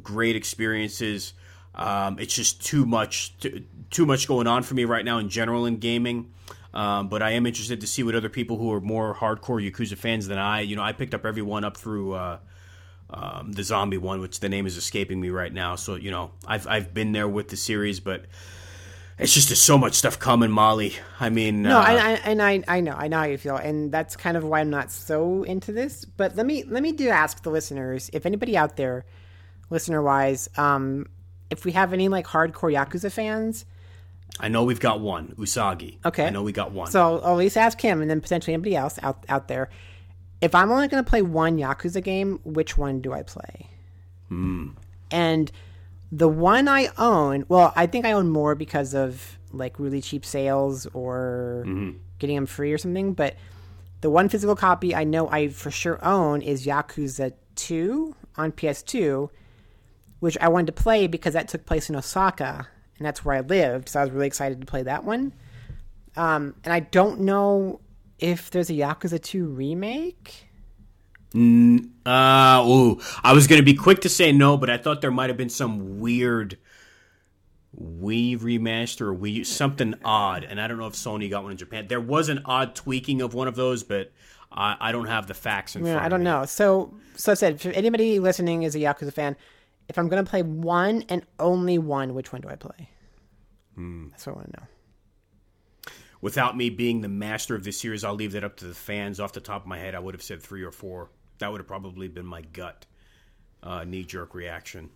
Great 0.02 0.36
experiences. 0.36 1.32
Um, 1.74 2.18
it's 2.18 2.34
just 2.34 2.64
too 2.64 2.84
much 2.84 3.36
too, 3.38 3.64
too 3.90 4.04
much 4.04 4.28
going 4.28 4.46
on 4.46 4.62
for 4.62 4.74
me 4.74 4.84
right 4.84 5.04
now 5.04 5.18
in 5.18 5.28
general 5.30 5.64
in 5.66 5.78
gaming. 5.78 6.32
Um, 6.74 7.08
but 7.08 7.22
I 7.22 7.30
am 7.30 7.46
interested 7.46 7.80
to 7.80 7.86
see 7.86 8.02
what 8.02 8.14
other 8.14 8.28
people 8.28 8.58
who 8.58 8.72
are 8.74 8.80
more 8.80 9.14
hardcore 9.14 9.64
Yakuza 9.66 9.96
fans 9.96 10.26
than 10.28 10.38
I. 10.38 10.60
You 10.60 10.76
know, 10.76 10.82
I 10.82 10.92
picked 10.92 11.14
up 11.14 11.24
every 11.24 11.42
one 11.42 11.64
up 11.64 11.76
through. 11.78 12.12
Uh, 12.12 12.38
um, 13.10 13.52
the 13.52 13.62
zombie 13.62 13.98
one, 13.98 14.20
which 14.20 14.40
the 14.40 14.48
name 14.48 14.66
is 14.66 14.76
escaping 14.76 15.20
me 15.20 15.30
right 15.30 15.52
now. 15.52 15.76
So 15.76 15.94
you 15.94 16.10
know, 16.10 16.32
I've 16.46 16.66
I've 16.66 16.92
been 16.94 17.12
there 17.12 17.28
with 17.28 17.48
the 17.48 17.56
series, 17.56 18.00
but 18.00 18.26
it's 19.18 19.34
just 19.34 19.48
there's 19.48 19.60
so 19.60 19.76
much 19.76 19.94
stuff 19.94 20.18
coming, 20.18 20.50
Molly. 20.50 20.94
I 21.18 21.28
mean, 21.28 21.62
No, 21.62 21.78
uh, 21.78 21.82
I, 21.82 21.92
I, 21.92 22.10
and 22.24 22.40
I, 22.40 22.62
I 22.68 22.80
know, 22.80 22.92
I 22.92 23.08
know 23.08 23.18
how 23.18 23.24
you 23.24 23.36
feel, 23.36 23.56
and 23.56 23.90
that's 23.90 24.14
kind 24.16 24.36
of 24.36 24.44
why 24.44 24.60
I'm 24.60 24.70
not 24.70 24.92
so 24.92 25.42
into 25.42 25.72
this. 25.72 26.04
But 26.04 26.36
let 26.36 26.46
me, 26.46 26.62
let 26.64 26.82
me 26.84 26.92
do 26.92 27.08
ask 27.08 27.42
the 27.42 27.50
listeners 27.50 28.10
if 28.12 28.26
anybody 28.26 28.56
out 28.56 28.76
there, 28.76 29.04
listener 29.70 30.02
wise, 30.02 30.48
um, 30.56 31.06
if 31.50 31.64
we 31.64 31.72
have 31.72 31.92
any 31.92 32.08
like 32.08 32.26
hardcore 32.26 32.72
Yakuza 32.72 33.10
fans. 33.10 33.64
I 34.38 34.48
know 34.48 34.62
we've 34.62 34.78
got 34.78 35.00
one 35.00 35.34
Usagi. 35.36 35.98
Okay. 36.04 36.26
I 36.26 36.30
know 36.30 36.44
we 36.44 36.52
got 36.52 36.70
one. 36.70 36.90
So 36.90 37.18
I'll 37.18 37.32
at 37.32 37.38
least 37.38 37.56
ask 37.56 37.80
him, 37.80 38.00
and 38.00 38.08
then 38.08 38.20
potentially 38.20 38.54
anybody 38.54 38.76
else 38.76 39.00
out 39.02 39.24
out 39.28 39.48
there. 39.48 39.68
If 40.40 40.54
I'm 40.54 40.70
only 40.70 40.88
going 40.88 41.02
to 41.02 41.08
play 41.08 41.22
one 41.22 41.58
Yakuza 41.58 42.02
game, 42.02 42.40
which 42.44 42.78
one 42.78 43.00
do 43.00 43.12
I 43.12 43.22
play? 43.22 43.68
And 45.10 45.50
the 46.12 46.28
one 46.28 46.68
I 46.68 46.88
own, 46.96 47.44
well, 47.48 47.72
I 47.76 47.86
think 47.86 48.06
I 48.06 48.12
own 48.12 48.28
more 48.28 48.54
because 48.54 48.94
of 48.94 49.38
like 49.52 49.78
really 49.78 50.00
cheap 50.00 50.24
sales 50.24 50.86
or 50.92 51.64
getting 52.18 52.36
them 52.36 52.46
free 52.46 52.72
or 52.72 52.78
something. 52.78 53.14
But 53.14 53.36
the 54.00 54.10
one 54.10 54.28
physical 54.28 54.54
copy 54.54 54.94
I 54.94 55.04
know 55.04 55.28
I 55.28 55.48
for 55.48 55.70
sure 55.70 56.04
own 56.04 56.42
is 56.42 56.66
Yakuza 56.66 57.32
2 57.56 58.14
on 58.36 58.52
PS2, 58.52 59.28
which 60.20 60.38
I 60.40 60.48
wanted 60.48 60.66
to 60.66 60.82
play 60.82 61.06
because 61.06 61.34
that 61.34 61.48
took 61.48 61.66
place 61.66 61.90
in 61.90 61.96
Osaka 61.96 62.68
and 62.98 63.06
that's 63.06 63.24
where 63.24 63.36
I 63.36 63.40
lived. 63.40 63.88
So 63.88 64.00
I 64.00 64.04
was 64.04 64.12
really 64.12 64.26
excited 64.26 64.60
to 64.60 64.66
play 64.66 64.82
that 64.82 65.04
one. 65.04 65.32
Um, 66.16 66.54
and 66.64 66.72
I 66.72 66.80
don't 66.80 67.20
know 67.20 67.80
if 68.18 68.50
there's 68.50 68.70
a 68.70 68.74
Yakuza 68.74 69.22
2 69.22 69.46
remake. 69.46 70.48
Uh, 71.34 72.64
ooh, 72.66 73.00
I 73.22 73.32
was 73.32 73.46
going 73.46 73.60
to 73.60 73.64
be 73.64 73.74
quick 73.74 74.00
to 74.00 74.08
say 74.08 74.32
no, 74.32 74.56
but 74.56 74.70
I 74.70 74.78
thought 74.78 75.00
there 75.00 75.10
might 75.10 75.28
have 75.30 75.36
been 75.36 75.50
some 75.50 76.00
weird 76.00 76.56
Wii 77.78 78.38
remaster 78.38 79.02
or 79.02 79.14
Wii 79.14 79.44
something 79.44 79.94
odd, 80.04 80.44
and 80.44 80.60
I 80.60 80.66
don't 80.66 80.78
know 80.78 80.86
if 80.86 80.94
Sony 80.94 81.28
got 81.30 81.42
one 81.42 81.52
in 81.52 81.58
Japan. 81.58 81.86
There 81.86 82.00
was 82.00 82.28
an 82.28 82.40
odd 82.44 82.74
tweaking 82.74 83.20
of 83.20 83.34
one 83.34 83.46
of 83.46 83.56
those, 83.56 83.82
but 83.82 84.10
I, 84.50 84.76
I 84.80 84.92
don't 84.92 85.06
have 85.06 85.26
the 85.26 85.34
facts 85.34 85.76
in 85.76 85.84
Yeah, 85.84 85.92
front. 85.92 86.06
I 86.06 86.08
don't 86.08 86.22
know. 86.22 86.44
So, 86.46 86.94
so 87.14 87.32
I 87.32 87.34
said, 87.34 87.54
if 87.54 87.66
anybody 87.66 88.18
listening 88.18 88.62
is 88.62 88.74
a 88.74 88.78
Yakuza 88.78 89.12
fan, 89.12 89.36
if 89.88 89.98
I'm 89.98 90.08
going 90.08 90.24
to 90.24 90.28
play 90.28 90.42
one 90.42 91.04
and 91.08 91.24
only 91.38 91.78
one, 91.78 92.14
which 92.14 92.32
one 92.32 92.40
do 92.40 92.48
I 92.48 92.56
play? 92.56 92.88
That's 94.10 94.26
what 94.26 94.32
I 94.32 94.36
want 94.36 94.54
to 94.54 94.60
know. 94.60 94.66
Without 96.20 96.56
me 96.56 96.68
being 96.70 97.00
the 97.00 97.08
master 97.08 97.54
of 97.54 97.64
this 97.64 97.80
series, 97.80 98.02
I'll 98.02 98.14
leave 98.14 98.32
that 98.32 98.44
up 98.44 98.56
to 98.56 98.64
the 98.66 98.74
fans. 98.74 99.20
Off 99.20 99.32
the 99.32 99.40
top 99.40 99.62
of 99.62 99.68
my 99.68 99.78
head, 99.78 99.94
I 99.94 100.00
would 100.00 100.14
have 100.14 100.22
said 100.22 100.42
three 100.42 100.62
or 100.62 100.72
four. 100.72 101.10
That 101.38 101.52
would 101.52 101.60
have 101.60 101.68
probably 101.68 102.08
been 102.08 102.26
my 102.26 102.42
gut 102.42 102.86
uh, 103.62 103.84
knee 103.84 104.04
jerk 104.04 104.34
reaction. 104.34 104.90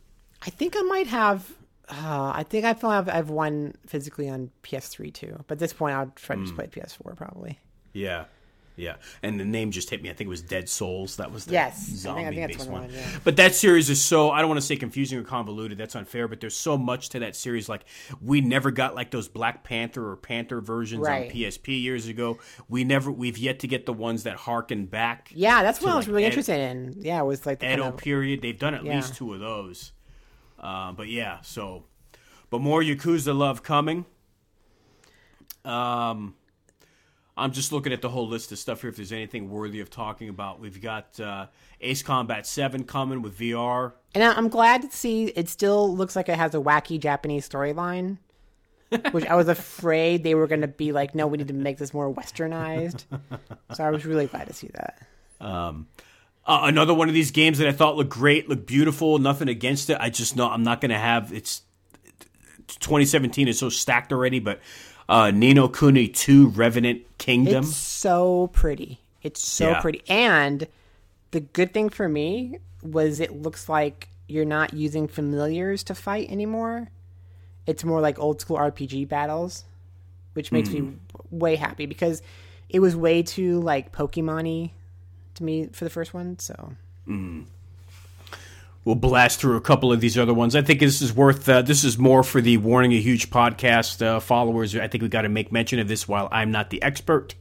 I 0.44 0.50
think 0.50 0.74
I 0.76 0.82
might 0.82 1.06
have. 1.06 1.48
Uh, 1.88 2.32
I 2.34 2.44
think 2.48 2.64
I 2.64 2.74
feel 2.74 2.90
I've, 2.90 3.08
I've 3.08 3.30
won 3.30 3.74
physically 3.86 4.28
on 4.28 4.50
PS3 4.62 5.12
too. 5.12 5.36
But 5.46 5.56
at 5.56 5.58
this 5.58 5.72
point, 5.72 5.94
I'll 5.94 6.12
try 6.16 6.36
to 6.36 6.42
just 6.42 6.54
play 6.54 6.66
PS4 6.66 7.16
probably. 7.16 7.58
Yeah. 7.92 8.24
Yeah, 8.74 8.96
and 9.22 9.38
the 9.38 9.44
name 9.44 9.70
just 9.70 9.90
hit 9.90 10.02
me. 10.02 10.08
I 10.08 10.14
think 10.14 10.28
it 10.28 10.30
was 10.30 10.40
Dead 10.40 10.66
Souls. 10.68 11.16
That 11.16 11.30
was 11.30 11.44
the 11.44 11.52
Yes, 11.52 11.76
I 11.76 11.84
think- 11.84 11.92
I 11.92 11.96
zombie 12.24 12.36
think 12.36 12.52
based 12.56 12.70
one 12.70 12.82
one. 12.82 12.90
yeah. 12.92 13.06
But 13.22 13.36
that 13.36 13.54
series 13.54 13.90
is 13.90 14.02
so 14.02 14.30
I 14.30 14.40
don't 14.40 14.48
want 14.48 14.60
to 14.60 14.66
say 14.66 14.76
confusing 14.76 15.18
or 15.18 15.22
convoluted. 15.24 15.76
That's 15.76 15.94
unfair. 15.94 16.26
But 16.26 16.40
there's 16.40 16.56
so 16.56 16.78
much 16.78 17.10
to 17.10 17.18
that 17.18 17.36
series. 17.36 17.68
Like 17.68 17.84
we 18.22 18.40
never 18.40 18.70
got 18.70 18.94
like 18.94 19.10
those 19.10 19.28
Black 19.28 19.62
Panther 19.62 20.08
or 20.10 20.16
Panther 20.16 20.60
versions 20.62 21.06
Right. 21.06 21.26
on 21.26 21.30
PSP 21.36 21.82
years 21.82 22.08
ago. 22.08 22.38
We 22.68 22.84
never. 22.84 23.10
We've 23.12 23.36
yet 23.38 23.58
to 23.60 23.68
get 23.68 23.84
the 23.84 23.92
ones 23.92 24.22
that 24.22 24.36
harken 24.36 24.86
back 24.86 25.30
Yeah, 25.34 25.62
that's 25.62 25.80
what 25.82 25.92
I 25.92 25.96
was 25.96 26.08
really 26.08 26.24
Ed- 26.24 26.28
interested 26.28 26.58
in. 26.58 26.94
Yeah, 26.98 27.20
it 27.20 27.24
was 27.26 27.44
like 27.44 27.58
the 27.60 27.66
kind 27.66 27.78
Edo 27.80 27.88
of, 27.90 27.96
period. 27.98 28.40
They've 28.40 28.58
done 28.58 28.74
at 28.74 28.84
Yeah. 28.84 28.96
least 28.96 29.14
two 29.16 29.34
of 29.34 29.40
those. 29.40 29.92
Uh, 30.58 30.92
but 30.92 31.08
yeah, 31.08 31.40
so 31.42 31.84
but 32.48 32.60
more 32.62 32.80
Yakuza 32.82 33.36
love 33.36 33.62
coming. 33.62 34.06
Um, 35.64 36.34
I'm 37.36 37.52
just 37.52 37.72
looking 37.72 37.92
at 37.92 38.02
the 38.02 38.10
whole 38.10 38.28
list 38.28 38.52
of 38.52 38.58
stuff 38.58 38.82
here. 38.82 38.90
If 38.90 38.96
there's 38.96 39.12
anything 39.12 39.50
worthy 39.50 39.80
of 39.80 39.88
talking 39.90 40.28
about, 40.28 40.60
we've 40.60 40.80
got 40.80 41.18
uh, 41.18 41.46
Ace 41.80 42.02
Combat 42.02 42.46
Seven 42.46 42.84
coming 42.84 43.22
with 43.22 43.38
VR. 43.38 43.92
And 44.14 44.22
I'm 44.22 44.48
glad 44.48 44.82
to 44.82 44.90
see 44.90 45.26
it 45.26 45.48
still 45.48 45.94
looks 45.94 46.14
like 46.14 46.28
it 46.28 46.36
has 46.36 46.54
a 46.54 46.58
wacky 46.58 47.00
Japanese 47.00 47.48
storyline, 47.48 48.18
which 49.12 49.26
I 49.26 49.34
was 49.34 49.48
afraid 49.48 50.24
they 50.24 50.34
were 50.34 50.46
going 50.46 50.60
to 50.60 50.68
be 50.68 50.92
like, 50.92 51.14
no, 51.14 51.26
we 51.26 51.38
need 51.38 51.48
to 51.48 51.54
make 51.54 51.78
this 51.78 51.94
more 51.94 52.12
westernized. 52.12 53.04
so 53.74 53.84
I 53.84 53.90
was 53.90 54.04
really 54.04 54.26
glad 54.26 54.48
to 54.48 54.52
see 54.52 54.68
that. 54.74 55.02
Uh, 56.44 56.64
another 56.64 56.92
one 56.92 57.08
of 57.08 57.14
these 57.14 57.30
games 57.30 57.58
that 57.58 57.68
I 57.68 57.72
thought 57.72 57.96
looked 57.96 58.10
great, 58.10 58.48
looked 58.48 58.66
beautiful. 58.66 59.18
Nothing 59.18 59.48
against 59.48 59.88
it. 59.88 59.96
I 59.98 60.10
just 60.10 60.36
know 60.36 60.48
I'm 60.48 60.62
not 60.62 60.80
going 60.80 60.90
to 60.90 60.98
have 60.98 61.32
it's 61.32 61.62
2017 62.80 63.48
is 63.48 63.58
so 63.58 63.68
stacked 63.68 64.12
already. 64.12 64.38
But 64.38 64.60
uh, 65.12 65.30
Ni 65.30 65.52
no 65.52 65.68
Kuni 65.68 66.08
2 66.08 66.48
Revenant 66.48 67.02
Kingdom. 67.18 67.64
It's 67.64 67.76
so 67.76 68.48
pretty. 68.48 69.00
It's 69.22 69.46
so 69.46 69.70
Yeah. 69.70 69.80
pretty. 69.80 70.02
And 70.08 70.66
the 71.32 71.40
good 71.40 71.72
thing 71.74 71.88
for 71.90 72.08
me 72.08 72.58
was 72.82 73.20
it 73.20 73.30
looks 73.42 73.68
like 73.68 74.08
you're 74.26 74.44
not 74.46 74.72
using 74.74 75.06
familiars 75.06 75.82
to 75.84 75.94
fight 75.94 76.30
anymore. 76.30 76.88
It's 77.66 77.84
more 77.84 78.00
like 78.00 78.18
old 78.18 78.40
school 78.40 78.56
RPG 78.56 79.04
battles, 79.08 79.64
which 80.32 80.50
makes 80.50 80.70
me 80.70 80.94
way 81.30 81.56
happy 81.56 81.86
because 81.86 82.22
it 82.68 82.80
was 82.80 82.96
way 82.96 83.22
too 83.22 83.60
like 83.60 83.92
Pokemon-y 83.92 84.72
to 85.34 85.44
me 85.44 85.66
for 85.72 85.84
the 85.84 85.90
first 85.90 86.14
one. 86.14 86.38
So 86.38 86.72
we'll 88.84 88.94
blast 88.94 89.40
through 89.40 89.56
a 89.56 89.60
couple 89.60 89.92
of 89.92 90.00
these 90.00 90.18
other 90.18 90.34
ones. 90.34 90.54
I 90.56 90.62
think 90.62 90.80
this 90.80 91.02
is 91.02 91.12
worth. 91.12 91.48
Uh, 91.48 91.62
this 91.62 91.84
is 91.84 91.98
more 91.98 92.22
for 92.22 92.40
the 92.40 92.56
warning 92.58 92.92
a 92.92 93.00
huge 93.00 93.30
podcast 93.30 94.04
uh, 94.04 94.20
followers. 94.20 94.76
I 94.76 94.88
think 94.88 95.02
we 95.02 95.08
got 95.08 95.22
to 95.22 95.28
make 95.28 95.52
mention 95.52 95.78
of 95.78 95.88
this. 95.88 96.08
While 96.08 96.28
I'm 96.32 96.50
not 96.50 96.70
the 96.70 96.82
expert, 96.82 97.34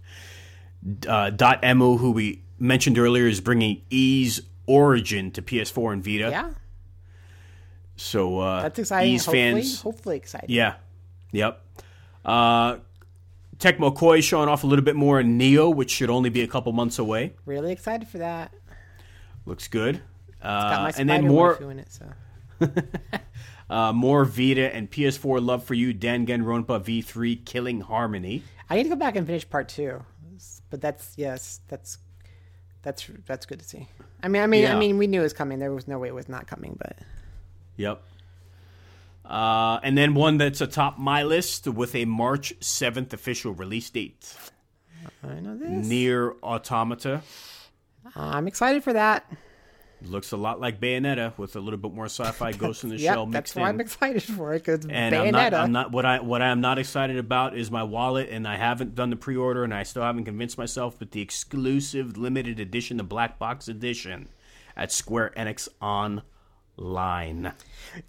uh, 1.08 1.32
Dot 1.32 1.64
Emu, 1.64 1.98
who 1.98 2.12
we 2.12 2.44
mentioned 2.60 2.98
earlier, 2.98 3.28
is 3.28 3.42
bringing 3.42 3.82
Ys 3.90 4.42
Origin 4.68 5.32
to 5.32 5.42
PS4 5.42 5.94
and 5.94 6.04
Vita. 6.04 6.30
Yeah, 6.30 6.52
So 7.96 8.40
uh, 8.40 8.62
that's 8.64 8.80
exciting. 8.80 9.12
These 9.12 9.26
hopefully, 9.26 9.52
fans, 9.54 9.82
hopefully 9.82 10.18
exciting. 10.18 10.50
yeah, 10.50 10.76
yep. 11.32 11.64
Uh, 12.24 12.78
Tecmo 13.58 14.24
showing 14.24 14.50
off 14.50 14.64
a 14.64 14.68
little 14.68 14.84
bit 14.84 14.96
more 14.96 15.20
in 15.20 15.38
Nioh, 15.38 15.74
which 15.74 15.92
should 15.92 16.10
only 16.10 16.30
be 16.30 16.42
a 16.42 16.48
couple 16.48 16.72
months 16.72 16.98
away. 16.98 17.34
Really 17.46 17.72
excited 17.72 18.08
for 18.08 18.18
that. 18.18 18.52
Looks 19.46 19.68
good. 19.68 20.02
Got 20.42 20.74
Uh, 20.74 20.84
my 20.84 20.94
and 20.98 21.10
then 21.10 21.28
more, 21.28 21.56
in 21.62 21.80
it. 21.80 21.92
So 21.92 22.06
uh, 23.70 23.94
more 23.94 24.26
Vita 24.26 24.74
and 24.74 24.90
PS4 24.90 25.44
love 25.44 25.64
for 25.64 25.74
you. 25.74 25.94
Danganronpa 25.94 26.84
V3 26.84 27.46
Killing 27.46 27.82
Harmony. 27.82 28.44
I 28.70 28.76
need 28.76 28.84
to 28.84 28.90
go 28.90 28.96
back 28.96 29.16
and 29.16 29.26
finish 29.28 29.48
part 29.50 29.70
two. 29.70 30.04
But 30.70 30.82
that's 30.82 31.14
yes, 31.18 31.60
that's 31.68 31.98
that's 32.82 33.10
that's 33.28 33.46
good 33.46 33.60
to 33.60 33.66
see. 33.66 33.88
I 34.24 34.28
mean, 34.28 34.42
I 34.42 34.48
mean, 34.48 34.64
Yeah. 34.64 34.76
I 34.76 34.80
mean, 34.80 34.98
we 34.98 35.06
knew 35.08 35.20
it 35.20 35.24
was 35.24 35.34
coming. 35.34 35.60
There 35.60 35.72
was 35.74 35.88
no 35.88 36.00
way 36.00 36.08
it 36.08 36.16
was 36.16 36.30
not 36.30 36.48
coming. 36.48 36.76
But 36.80 36.98
Yep. 37.78 38.02
Uh, 39.26 39.80
and 39.84 39.98
then 39.98 40.14
one 40.16 40.38
that's 40.38 40.62
atop 40.62 40.98
my 40.98 41.24
list 41.24 41.68
with 41.68 41.96
a 41.96 42.06
March 42.06 42.54
7th 42.60 43.14
official 43.14 43.54
release 43.54 43.90
date. 43.90 44.36
I 45.24 45.40
know 45.40 45.56
this. 45.58 45.88
NieR 45.88 46.36
Automata. 46.42 47.22
I'm 48.16 48.48
excited 48.48 48.84
for 48.84 48.94
that. 48.94 49.32
Looks 50.04 50.32
a 50.32 50.38
lot 50.38 50.60
like 50.60 50.80
Bayonetta 50.80 51.38
with 51.38 51.56
a 51.56 51.60
little 51.60 51.78
bit 51.78 51.94
more 51.94 52.06
sci-fi 52.06 52.52
Ghost 52.58 52.84
in 52.84 52.90
the 52.90 52.98
Yep, 52.98 53.14
Shell 53.14 53.26
that's 53.28 53.34
mixed 53.34 53.56
why 53.56 53.62
in. 53.64 53.68
I'm 53.68 53.82
excited 53.82 54.24
for 54.24 54.54
it 54.54 54.66
because 54.66 54.86
and 54.90 55.14
Bayonetta. 55.16 55.28
I'm 55.28 55.32
not, 55.32 55.54
I'm 55.54 55.72
not 55.72 55.92
what 55.92 56.06
I 56.06 56.20
what 56.20 56.42
I 56.42 56.48
am 56.48 56.60
not 56.60 56.80
excited 56.80 57.18
about 57.18 57.56
is 57.56 57.70
my 57.70 57.84
wallet, 57.84 58.30
and 58.30 58.48
I 58.48 58.58
haven't 58.58 58.96
done 58.96 59.12
the 59.12 59.16
pre-order, 59.16 59.64
and 59.64 59.74
I 59.74 59.84
still 59.84 60.02
haven't 60.04 60.26
convinced 60.26 60.58
myself. 60.58 60.98
But 60.98 61.12
the 61.12 61.22
exclusive 61.22 62.18
limited 62.18 62.60
edition, 62.60 62.98
the 62.98 63.04
black 63.04 63.38
box 63.38 63.68
edition, 63.68 64.30
at 64.76 64.92
Square 64.92 65.34
Enix 65.38 65.68
Online. 65.82 67.54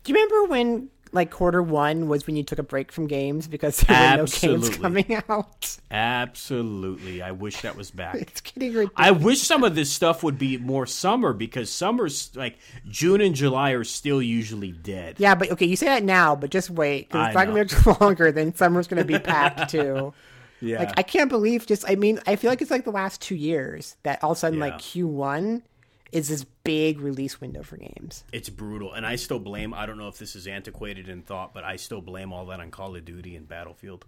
Do 0.05 0.12
you 0.12 0.14
remember 0.14 0.44
when 0.51 0.89
like 1.13 1.31
quarter 1.31 1.63
one 1.63 2.09
was 2.09 2.27
when 2.27 2.37
you 2.37 2.43
took 2.43 2.59
a 2.59 2.63
break 2.63 2.91
from 2.91 3.07
games 3.07 3.47
because 3.47 3.79
there 3.81 4.11
were 4.13 4.17
no 4.19 4.27
games 4.27 4.71
coming 4.71 5.15
out? 5.29 5.77
Absolutely, 5.91 7.23
I 7.23 7.33
wish 7.33 7.61
that 7.63 7.77
was 7.77 7.91
back. 7.91 8.15
It's 8.23 8.41
getting 8.41 8.73
ridiculous. 8.73 8.93
I 8.97 9.11
wish 9.11 9.41
some 9.43 9.65
of 9.65 9.75
this 9.75 9.91
stuff 9.93 10.23
would 10.23 10.39
be 10.39 10.57
more 10.59 10.87
summer 10.87 11.33
because 11.33 11.71
summer's 11.71 12.31
like 12.35 12.59
June 12.89 13.21
and 13.21 13.35
July 13.35 13.73
are 13.73 13.85
still 13.85 14.23
usually 14.23 14.73
dead. 14.73 15.17
Yeah, 15.19 15.35
but 15.35 15.51
okay, 15.53 15.67
you 15.67 15.77
say 15.77 15.87
that 15.87 16.03
now, 16.05 16.35
but 16.37 16.51
just 16.51 16.71
wait 16.71 17.09
because 17.09 17.29
it's 17.29 17.35
not 17.35 17.47
going 17.47 17.67
to 17.69 17.75
be 17.77 17.85
much 17.91 18.01
longer. 18.01 18.33
Then 18.33 18.55
summer's 18.55 18.87
going 18.89 19.03
to 19.03 19.07
be 19.07 19.19
packed 19.19 19.71
too. 19.73 20.15
Yeah. 20.61 20.79
Like 20.79 20.93
I 20.97 21.03
can't 21.03 21.29
believe 21.29 21.67
just 21.67 21.85
I 21.91 21.97
mean 21.97 22.21
I 22.27 22.37
feel 22.37 22.49
like 22.51 22.63
it's 22.63 22.71
like 22.71 22.85
the 22.85 22.93
last 22.93 23.21
two 23.21 23.35
years 23.35 23.97
that 24.05 24.23
all 24.23 24.31
of 24.31 24.37
a 24.37 24.41
sudden 24.41 24.59
Yeah. 24.61 24.67
like 24.67 24.79
Q 24.79 25.09
one 25.09 25.63
is 26.13 26.29
this 26.29 26.45
big 26.45 27.01
release 27.01 27.41
window 27.41 27.63
for 27.63 27.77
games. 27.79 28.23
It's 28.33 28.49
brutal, 28.51 28.93
and 28.93 29.07
I 29.07 29.17
still 29.17 29.39
blame. 29.39 29.73
I 29.75 29.87
don't 29.87 29.97
know 29.99 30.09
if 30.09 30.19
this 30.19 30.37
is 30.37 30.47
antiquated 30.47 31.09
in 31.09 31.23
thought, 31.23 31.53
but 31.55 31.65
I 31.65 31.77
still 31.77 32.01
blame 32.03 32.33
all 32.33 32.47
that 32.47 32.61
on 32.61 32.71
Call 32.71 32.95
of 32.95 33.05
Duty 33.05 33.35
and 33.35 33.49
Battlefield 33.49 34.05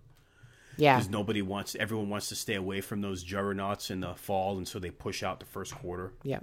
Yeah, 0.77 0.97
because 0.97 1.11
nobody 1.11 1.41
wants. 1.43 1.75
Everyone 1.81 2.11
wants 2.11 2.29
to 2.29 2.35
stay 2.35 2.55
away 2.55 2.81
from 2.83 3.01
those 3.01 3.23
juggernauts 3.23 3.91
in 3.91 4.01
the 4.01 4.15
fall, 4.15 4.57
and 4.59 4.69
so 4.69 4.79
they 4.79 4.91
push 4.91 5.23
out 5.23 5.41
the 5.41 5.47
first 5.47 5.75
quarter. 5.75 6.13
yeah. 6.23 6.41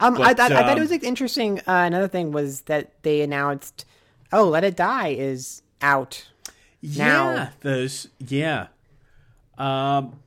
Um, 0.00 0.14
I, 0.14 0.18
But, 0.18 0.36
thought 0.36 0.52
I 0.52 0.60
thought 0.62 0.68
it 0.70 0.72
um, 0.74 0.80
was 0.80 0.90
like, 0.92 1.02
interesting. 1.02 1.58
Uh, 1.60 1.84
another 1.86 2.06
thing 2.06 2.30
was 2.30 2.60
that 2.62 3.02
they 3.02 3.20
announced, 3.20 3.84
"Oh, 4.32 4.48
Let 4.48 4.62
It 4.62 4.76
Die" 4.76 5.08
is 5.08 5.62
out. 5.82 6.28
Now- 6.82 7.32
Yeah, 7.32 7.48
those. 7.62 8.08
Yeah. 8.20 8.68
Um, 9.56 10.20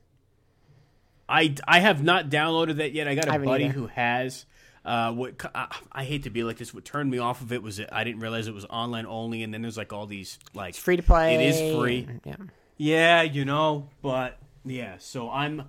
I 1.31 1.55
I 1.67 1.79
have 1.79 2.03
not 2.03 2.29
downloaded 2.29 2.77
that 2.77 2.91
yet. 2.93 3.07
I 3.07 3.15
got 3.15 3.27
a 3.27 3.39
buddy 3.39 3.65
either. 3.65 3.73
who 3.73 3.87
has. 3.87 4.45
Uh, 4.83 5.11
what 5.13 5.35
I, 5.53 5.75
I 5.91 6.03
hate 6.03 6.23
to 6.23 6.29
be 6.31 6.43
like 6.43 6.57
this. 6.57 6.73
What 6.73 6.83
turned 6.85 7.11
me 7.11 7.19
off 7.19 7.41
of 7.41 7.51
it 7.51 7.61
was 7.61 7.79
I 7.91 8.03
didn't 8.03 8.21
realize 8.21 8.47
it 8.47 8.53
was 8.53 8.65
online 8.65 9.05
only, 9.05 9.43
and 9.43 9.53
then 9.53 9.61
there's 9.61 9.77
like 9.77 9.93
all 9.93 10.07
these 10.07 10.39
like 10.53 10.75
Free 10.75 10.97
to 10.97 11.03
play. 11.03 11.35
It 11.35 11.41
is 11.41 11.75
free. 11.77 12.07
Yeah. 12.25 12.35
Yeah, 12.77 13.21
you 13.21 13.45
know, 13.45 13.89
but 14.01 14.39
yeah. 14.65 14.95
So 14.97 15.29
I'm, 15.29 15.65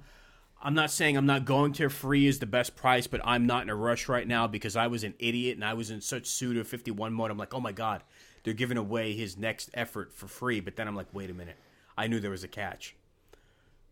I'm 0.62 0.72
not 0.72 0.90
saying 0.90 1.18
I'm 1.18 1.26
not 1.26 1.44
going 1.44 1.74
to 1.74 1.90
free 1.90 2.26
is 2.26 2.38
the 2.38 2.46
best 2.46 2.74
price, 2.74 3.06
but 3.06 3.20
I'm 3.22 3.46
not 3.46 3.64
in 3.64 3.68
a 3.68 3.74
rush 3.74 4.08
right 4.08 4.26
now 4.26 4.46
because 4.46 4.76
I 4.76 4.86
was 4.86 5.04
an 5.04 5.12
idiot 5.18 5.56
and 5.56 5.64
I 5.64 5.74
was 5.74 5.90
in 5.90 6.00
such 6.00 6.26
Suda 6.26 6.64
51 6.64 7.12
mode. 7.12 7.30
I'm 7.30 7.36
like, 7.36 7.52
oh 7.52 7.60
my 7.60 7.72
god, 7.72 8.02
they're 8.44 8.54
giving 8.54 8.78
away 8.78 9.12
his 9.12 9.36
next 9.36 9.68
effort 9.74 10.14
for 10.14 10.26
free. 10.26 10.60
But 10.60 10.76
then 10.76 10.88
I'm 10.88 10.96
like, 10.96 11.08
wait 11.12 11.28
a 11.28 11.34
minute, 11.34 11.56
I 11.98 12.06
knew 12.06 12.18
there 12.18 12.30
was 12.30 12.44
a 12.44 12.48
catch. 12.48 12.96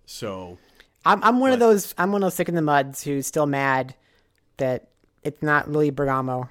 So 0.07 0.57
I'm 1.05 1.23
I'm 1.25 1.41
one 1.41 1.53
of 1.53 1.61
those 1.61 1.95
I'm 1.99 2.13
one 2.13 2.23
of 2.23 2.27
those 2.27 2.35
sick 2.35 2.49
in 2.49 2.55
the 2.55 2.63
muds 2.63 3.03
who's 3.03 3.27
still 3.27 3.47
mad 3.47 3.95
that 4.59 4.89
it's 5.23 5.43
not 5.43 5.71
Lily 5.71 5.91
Bergamo 5.91 6.49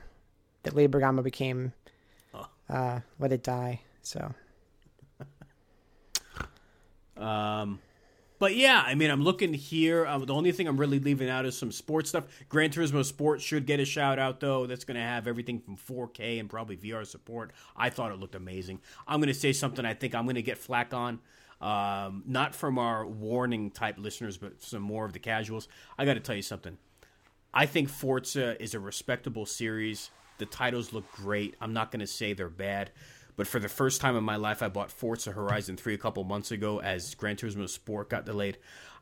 that 0.64 0.76
Lily 0.76 0.88
Bergamo 0.88 1.22
became 1.22 1.74
uh 2.70 3.00
Let 3.20 3.32
It 3.32 3.44
Die. 3.44 3.82
So 4.02 4.34
Um, 7.18 7.80
but 8.40 8.56
yeah, 8.56 8.82
I 8.86 8.96
mean, 8.96 9.12
I'm 9.12 9.22
looking 9.22 9.54
here. 9.54 10.06
Uh, 10.06 10.20
the 10.20 10.34
only 10.34 10.54
thing 10.54 10.68
I'm 10.68 10.78
really 10.78 11.00
leaving 11.00 11.30
out 11.30 11.46
is 11.46 11.58
some 11.58 11.74
sports 11.74 12.10
stuff. 12.10 12.24
Gran 12.48 12.70
Turismo 12.70 13.04
Sport 13.04 13.42
should 13.42 13.66
get 13.66 13.82
a 13.82 13.86
shout 13.86 14.18
out 14.18 14.40
though. 14.40 14.66
That's 14.66 14.86
going 14.86 14.96
to 14.96 15.04
have 15.04 15.28
everything 15.28 15.60
from 15.60 15.76
4K 15.76 16.40
and 16.40 16.50
probably 16.50 16.78
VR 16.78 17.06
support. 17.06 17.52
I 17.76 17.90
thought 17.90 18.14
it 18.14 18.20
looked 18.20 18.36
amazing. 18.36 18.80
I'm 19.06 19.20
going 19.20 19.28
to 19.28 19.34
say 19.34 19.52
something 19.52 19.86
I 19.86 19.94
think 19.94 20.16
I'm 20.16 20.24
going 20.24 20.36
to 20.36 20.42
get 20.42 20.58
flack 20.58 20.94
on. 20.94 21.20
Um, 21.62 22.24
not 22.26 22.56
from 22.56 22.80
our 22.80 23.06
warning 23.06 23.72
type 23.72 23.98
listeners, 23.98 24.38
but 24.38 24.62
some 24.62 24.82
more 24.82 25.06
of 25.06 25.14
the 25.14 25.20
casuals. 25.20 25.68
I 25.98 26.06
got 26.06 26.14
to 26.14 26.20
tell 26.22 26.36
you 26.36 26.42
something. 26.42 26.78
I 27.54 27.66
think 27.66 27.90
Forza 27.90 28.62
is 28.62 28.74
a 28.74 28.80
respectable 28.80 29.46
series. 29.46 30.12
The 30.38 30.46
titles 30.46 30.94
look 30.94 31.12
great. 31.12 31.56
I'm 31.60 31.74
not 31.74 31.92
going 31.92 32.00
to 32.00 32.08
say 32.08 32.34
they're 32.34 32.48
bad, 32.48 32.92
but 33.36 33.48
for 33.48 33.60
the 33.60 33.68
first 33.68 34.00
time 34.00 34.16
in 34.16 34.24
my 34.24 34.36
life, 34.38 34.62
I 34.62 34.70
bought 34.70 34.92
Forza 34.92 35.32
Horizon 35.32 35.76
3 35.76 35.94
a 35.94 35.98
couple 35.98 36.24
months 36.24 36.52
ago 36.52 36.80
as 36.80 37.16
Gran 37.16 37.36
Turismo 37.36 37.68
Sport 37.68 38.10
got 38.10 38.26
delayed. 38.26 38.58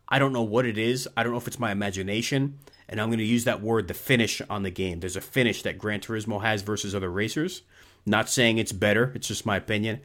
I 0.09 0.19
don't 0.19 0.33
know 0.33 0.43
what 0.43 0.65
it 0.65 0.77
is. 0.77 1.07
I 1.17 1.23
don't 1.23 1.33
know 1.33 1.37
if 1.37 1.47
it's 1.47 1.59
my 1.59 1.71
imagination, 1.71 2.59
and 2.87 3.01
I'm 3.01 3.09
going 3.09 3.19
to 3.19 3.25
use 3.25 3.43
that 3.43 3.61
word, 3.61 3.87
the 3.87 3.93
finish 3.93 4.41
on 4.49 4.63
the 4.63 4.71
game. 4.71 5.01
There's 5.01 5.17
a 5.17 5.21
finish 5.21 5.63
that 5.63 5.77
Gran 5.77 5.99
Turismo 5.99 6.41
has 6.41 6.61
versus 6.61 6.95
other 6.95 7.11
racers. 7.11 7.63
Not 8.05 8.29
saying 8.29 8.57
it's 8.57 8.71
better, 8.71 9.11
it's 9.15 9.27
just 9.27 9.45
my 9.45 9.57
opinion. 9.57 9.99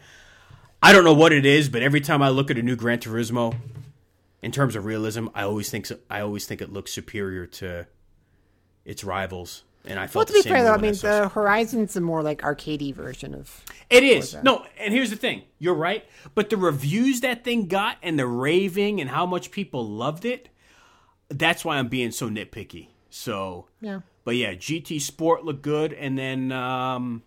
I 0.83 0.93
don't 0.93 1.05
know 1.05 1.15
what 1.15 1.33
it 1.33 1.47
is, 1.47 1.69
but 1.69 1.83
every 1.83 2.01
time 2.01 2.23
I 2.23 2.31
look 2.31 2.51
at 2.51 2.59
a 2.59 2.63
new 2.63 2.77
Gran 2.77 2.99
Turismo, 2.99 3.55
in 4.43 4.51
terms 4.51 4.75
of 4.75 4.85
realism, 4.85 5.29
I 5.35 5.45
always 5.45 5.71
think 5.71 5.87
I 6.11 6.21
always 6.21 6.47
think 6.47 6.61
it 6.61 6.73
looks 6.73 6.93
superior 6.93 7.47
to 7.47 7.87
its 8.85 9.05
rivals. 9.05 9.63
And 9.85 9.99
I 9.99 10.03
well 10.03 10.09
felt 10.09 10.29
to 10.29 10.33
the 10.35 10.43
be 10.43 10.49
fair 10.49 10.63
though, 10.63 10.75
I 10.75 10.77
mean 10.79 10.95
saw- 10.95 11.23
the 11.23 11.29
Horizon's 11.29 11.97
a 11.97 12.01
more 12.01 12.23
like 12.23 12.43
arcadey 12.43 12.95
version 12.95 13.35
of 13.35 13.65
It 13.91 14.05
is. 14.05 14.37
No, 14.43 14.65
and 14.79 14.93
here's 14.95 15.11
the 15.11 15.17
thing. 15.17 15.43
You're 15.59 15.75
right. 15.75 16.05
But 16.35 16.51
the 16.51 16.57
reviews 16.57 17.21
that 17.21 17.43
thing 17.45 17.67
got 17.67 17.97
and 18.03 18.19
the 18.19 18.27
raving 18.27 19.01
and 19.01 19.11
how 19.11 19.27
much 19.27 19.51
people 19.51 19.89
loved 19.89 20.25
it, 20.25 20.49
that's 21.29 21.65
why 21.65 21.79
I'm 21.79 21.89
being 21.89 22.11
so 22.13 22.29
nitpicky. 22.29 22.89
So, 23.11 23.67
Yeah. 23.81 24.01
But 24.25 24.37
yeah, 24.37 24.55
GT 24.55 25.01
Sport 25.01 25.45
looked 25.45 25.63
good. 25.63 25.93
And 25.93 26.17
then, 26.17 26.53
um, 26.53 27.23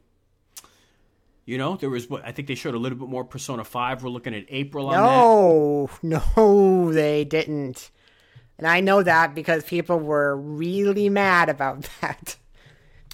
you 1.45 1.57
know, 1.57 1.76
there 1.77 1.89
was 1.89 2.09
what 2.09 2.26
I 2.26 2.31
think 2.31 2.47
they 2.47 2.55
showed 2.55 2.73
a 2.76 2.77
little 2.80 2.97
bit 2.97 3.07
more 3.07 3.23
Persona 3.23 3.63
5. 3.63 4.03
We're 4.03 4.09
looking 4.09 4.34
at 4.34 4.45
April 4.49 4.88
on 4.88 4.93
that. 4.93 4.99
No, 5.01 5.89
no, 6.38 6.91
they 6.93 7.23
didn't. 7.23 7.91
And 8.57 8.65
I 8.67 8.80
know 8.80 9.03
that 9.03 9.35
because 9.35 9.63
people 9.63 9.99
were 9.99 10.35
really 10.38 11.09
mad 11.09 11.49
about 11.49 11.88
that. 12.01 12.38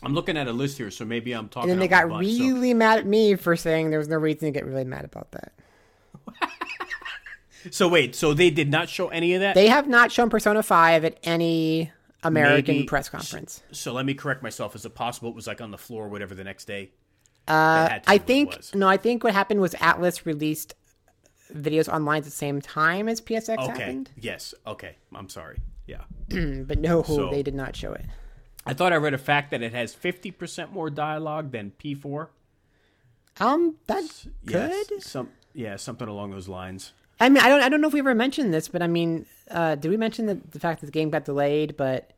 I'm 0.04 0.14
looking 0.16 0.36
at 0.38 0.48
a 0.48 0.52
list 0.54 0.78
here, 0.78 0.90
so 0.92 1.06
maybe 1.06 1.32
I'm 1.34 1.48
talking 1.50 1.70
And 1.70 1.80
then 1.80 1.80
they 1.80 1.88
got 1.88 2.10
butt, 2.10 2.24
so- 2.26 2.30
really 2.30 2.74
mad 2.74 3.00
at 3.00 3.06
me 3.06 3.36
for 3.36 3.56
saying 3.56 3.90
there 3.92 4.00
was 4.00 4.08
no 4.08 4.18
reason 4.18 4.48
to 4.48 4.52
get 4.52 4.66
really 4.66 4.84
mad 4.86 5.06
about 5.06 5.32
that. 5.32 5.54
So 7.70 7.88
wait, 7.88 8.16
so 8.16 8.34
they 8.34 8.50
did 8.50 8.72
not 8.72 8.90
show 8.90 9.10
any 9.10 9.36
of 9.36 9.42
that? 9.42 9.54
They 9.54 9.68
have 9.68 9.88
not 9.88 10.12
shown 10.12 10.32
Persona 10.32 10.64
5 10.64 11.06
at 11.06 11.20
any 11.24 11.92
American 12.24 12.76
Maybe- 12.78 12.88
press 12.88 13.08
conference. 13.08 13.62
so 13.72 13.94
let 13.94 14.04
me 14.04 14.16
correct 14.16 14.42
myself. 14.42 14.76
Is 14.76 14.84
it 14.84 14.96
possible 14.96 15.30
it 15.30 15.36
was 15.36 15.46
like 15.46 15.62
on 15.62 15.70
the 15.70 15.78
floor 15.78 16.06
or 16.06 16.10
whatever 16.10 16.34
the 16.34 16.44
next 16.44 16.66
day? 16.66 16.90
Uh, 17.48 18.00
I 18.08 18.18
be 18.18 18.46
what 18.46 18.56
it 18.56 18.66
think 18.66 18.76
no. 18.76 18.88
I 18.88 18.98
think 18.98 19.24
what 19.24 19.34
happened 19.34 19.62
was 19.62 19.74
Atlus 19.76 20.26
released 20.26 20.76
videos 21.54 21.92
online 21.92 22.20
at 22.20 22.24
the 22.26 22.32
same 22.32 22.62
time 22.62 23.10
as 23.10 23.20
PSX 23.20 23.58
Okay. 23.58 23.68
happened, 23.68 24.12
Yes. 24.18 24.54
Okay. 24.66 24.96
I'm 25.14 25.28
sorry. 25.28 25.58
Yeah. 25.86 26.04
but 26.30 26.80
no, 26.80 27.04
So- 27.04 27.30
they 27.30 27.44
did 27.44 27.56
not 27.56 27.76
show 27.76 27.92
it. 27.94 28.06
I 28.66 28.74
thought 28.76 28.94
I 28.94 28.98
read 28.98 29.16
a 29.16 29.18
fact 29.18 29.50
that 29.52 29.64
it 29.64 29.74
has 29.74 29.96
50% 29.96 30.72
more 30.72 30.92
dialogue 30.92 31.52
than 31.52 31.72
P4. 31.84 32.28
Um, 33.40 33.78
that's 33.88 34.28
Yes, 34.44 34.88
good. 34.88 35.02
Some 35.04 35.30
yeah, 35.54 35.76
something 35.78 36.08
along 36.08 36.32
those 36.32 36.48
lines. 36.48 36.94
I 37.20 37.30
mean, 37.30 37.44
I 37.44 37.50
don't, 37.50 37.62
I 37.62 37.70
don't 37.70 37.82
know 37.82 37.88
if 37.88 37.94
we 37.94 38.00
ever 38.00 38.14
mentioned 38.16 38.54
this, 38.54 38.68
but 38.68 38.82
I 38.82 38.88
mean, 38.88 39.26
uh, 39.50 39.76
did 39.76 39.90
we 39.90 39.98
mention 39.98 40.26
the, 40.28 40.36
the 40.52 40.60
fact 40.60 40.80
that 40.82 40.86
the 40.88 40.92
game 40.92 41.10
got 41.10 41.26
delayed, 41.26 41.76
but 41.76 42.12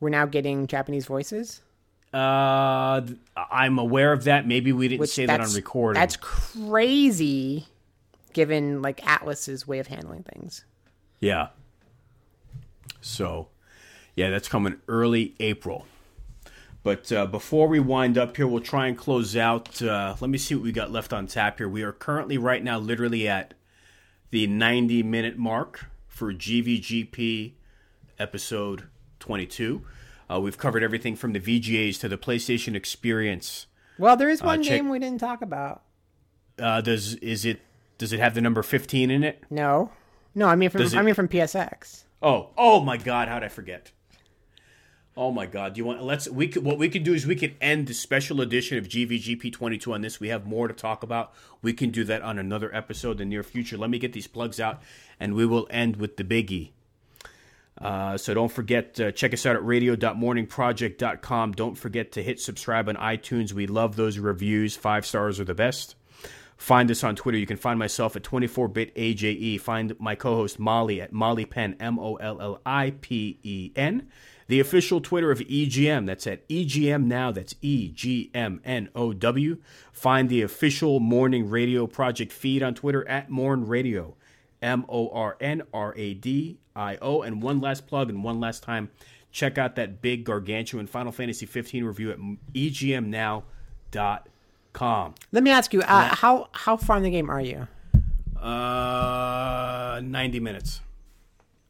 we're 0.00 0.08
now 0.10 0.26
getting 0.26 0.66
Japanese 0.66 1.06
voices? 1.06 1.62
Uh 2.12 3.02
I'm 3.36 3.78
aware 3.78 4.12
of 4.12 4.24
that. 4.24 4.46
Maybe 4.46 4.72
we 4.72 4.88
didn't 4.88 5.00
Which 5.00 5.10
say 5.10 5.26
that 5.26 5.40
on 5.40 5.52
recording. 5.52 6.00
That's 6.00 6.16
crazy, 6.16 7.66
given 8.32 8.82
like 8.82 9.00
Atlus's 9.02 9.66
way 9.66 9.78
of 9.78 9.86
handling 9.86 10.22
things. 10.24 10.64
yeah. 11.20 11.48
So, 13.02 13.48
Yeah, 14.14 14.28
that's 14.30 14.48
coming 14.48 14.76
early 14.86 15.34
April. 15.40 15.86
But 16.82 17.10
uh, 17.12 17.26
before 17.26 17.66
we 17.68 17.80
wind 17.80 18.18
up 18.18 18.36
here, 18.36 18.46
we'll 18.46 18.60
try 18.60 18.88
and 18.88 18.96
close 18.96 19.36
out. 19.36 19.80
Uh, 19.82 20.16
let 20.20 20.30
me 20.30 20.38
see 20.38 20.54
what 20.54 20.64
we 20.64 20.72
got 20.72 20.90
left 20.90 21.12
on 21.12 21.26
tap 21.26 21.58
here. 21.58 21.68
We 21.68 21.82
are 21.82 21.92
currently, 21.92 22.36
right 22.38 22.62
now, 22.62 22.78
literally 22.78 23.28
at 23.28 23.54
the 24.30 24.46
90 24.46 25.02
minute 25.02 25.38
mark 25.38 25.86
for 26.08 26.32
GVGP 26.32 27.52
episode 28.18 28.84
22. 29.20 29.82
Uh, 30.30 30.38
we've 30.40 30.58
covered 30.58 30.82
everything 30.82 31.16
from 31.16 31.32
the 31.32 31.40
VGAs 31.40 31.98
to 32.00 32.08
the 32.08 32.16
PlayStation 32.16 32.74
Experience. 32.74 33.66
Well, 33.98 34.16
there 34.16 34.28
is 34.28 34.42
one 34.42 34.62
check- 34.62 34.78
game 34.78 34.88
we 34.88 34.98
didn't 34.98 35.20
talk 35.20 35.42
about. 35.42 35.82
Uh, 36.58 36.80
does 36.80 37.14
is 37.16 37.44
it 37.44 37.60
does 37.98 38.12
it 38.12 38.20
have 38.20 38.34
the 38.34 38.40
number 38.40 38.62
15 38.62 39.10
in 39.10 39.24
it? 39.24 39.42
No, 39.50 39.90
no. 40.34 40.46
I 40.46 40.54
mean 40.54 40.70
from 40.70 40.82
it- 40.82 40.94
I 40.94 41.02
mean 41.02 41.14
from 41.14 41.28
PSX. 41.28 42.04
Oh, 42.22 42.50
oh 42.56 42.80
my 42.80 42.96
God! 42.96 43.28
How'd 43.28 43.42
I 43.42 43.48
forget? 43.48 43.92
Oh 45.16 45.30
my 45.32 45.46
God! 45.46 45.74
Do 45.74 45.78
you 45.78 45.84
want? 45.84 46.02
Let's. 46.02 46.28
We 46.28 46.48
could. 46.48 46.64
What 46.64 46.78
we 46.78 46.88
could 46.88 47.02
do 47.02 47.14
is 47.14 47.26
we 47.26 47.34
could 47.34 47.56
end 47.60 47.88
the 47.88 47.94
special 47.94 48.40
edition 48.40 48.78
of 48.78 48.88
GVGP 48.88 49.52
twenty 49.52 49.78
two 49.78 49.92
on 49.92 50.02
this. 50.02 50.20
We 50.20 50.28
have 50.28 50.46
more 50.46 50.68
to 50.68 50.74
talk 50.74 51.02
about. 51.02 51.32
We 51.62 51.72
can 51.72 51.90
do 51.90 52.04
that 52.04 52.22
on 52.22 52.38
another 52.38 52.74
episode 52.74 53.12
in 53.12 53.18
the 53.18 53.24
near 53.24 53.42
future. 53.42 53.76
Let 53.76 53.90
me 53.90 53.98
get 53.98 54.12
these 54.12 54.26
plugs 54.26 54.60
out, 54.60 54.80
and 55.18 55.34
we 55.34 55.44
will 55.46 55.66
end 55.70 55.96
with 55.96 56.16
the 56.16 56.24
biggie. 56.24 56.70
Uh, 57.80 58.18
so 58.18 58.34
don't 58.34 58.52
forget, 58.52 59.00
uh, 59.00 59.10
check 59.12 59.32
us 59.32 59.46
out 59.46 59.56
at 59.56 59.64
radio.morningproject.com. 59.64 61.52
Don't 61.52 61.76
forget 61.76 62.12
to 62.12 62.22
hit 62.22 62.38
subscribe 62.40 62.88
on 62.88 62.96
iTunes. 62.96 63.52
We 63.52 63.66
love 63.66 63.96
those 63.96 64.18
reviews. 64.18 64.76
Five 64.76 65.06
stars 65.06 65.40
are 65.40 65.44
the 65.44 65.54
best. 65.54 65.96
Find 66.58 66.90
us 66.90 67.02
on 67.02 67.16
Twitter. 67.16 67.38
You 67.38 67.46
can 67.46 67.56
find 67.56 67.78
myself 67.78 68.16
at 68.16 68.22
24bit-AJE. 68.22 69.58
Find 69.62 69.98
my 69.98 70.14
co-host 70.14 70.58
Molly 70.58 71.00
at 71.00 71.10
Molly 71.10 71.46
Penn, 71.46 71.74
M-O-L-L-I-P-E-N. 71.80 72.58
The 74.46 74.60
official 74.60 75.00
Twitter 75.00 75.30
of 75.30 75.38
EGM. 75.38 76.04
That's 76.04 76.26
at 76.26 76.46
EGM 76.48 77.04
now. 77.04 77.32
That's 77.32 77.54
E-G-M-N-O-W. 77.62 79.56
Find 79.90 80.28
the 80.28 80.42
official 80.42 81.00
Morning 81.00 81.48
Radio 81.48 81.86
Project 81.86 82.30
feed 82.30 82.62
on 82.62 82.74
Twitter 82.74 83.08
at 83.08 83.30
Morn 83.30 83.66
Radio. 83.66 84.16
M 84.60 84.84
O 84.88 85.08
R 85.08 85.38
N 85.40 85.62
R 85.72 85.94
A 85.96 86.12
D 86.12 86.58
I 86.80 86.98
O. 87.00 87.22
And 87.22 87.42
one 87.42 87.60
last 87.60 87.86
plug, 87.86 88.08
and 88.08 88.24
one 88.24 88.40
last 88.40 88.62
time, 88.62 88.90
check 89.30 89.58
out 89.58 89.76
that 89.76 90.02
big 90.02 90.24
gargantuan 90.24 90.86
Final 90.86 91.12
Fantasy 91.12 91.46
15 91.46 91.84
review 91.84 92.10
at 92.10 92.18
EGMNow.com. 92.54 93.44
Let 95.32 95.42
me 95.42 95.50
ask 95.50 95.72
you, 95.72 95.82
uh, 95.82 96.14
how 96.14 96.48
how 96.52 96.76
far 96.76 96.96
in 96.96 97.02
the 97.02 97.10
game 97.10 97.30
are 97.30 97.40
you? 97.40 97.66
Uh, 98.40 100.00
90 100.02 100.40
minutes. 100.40 100.80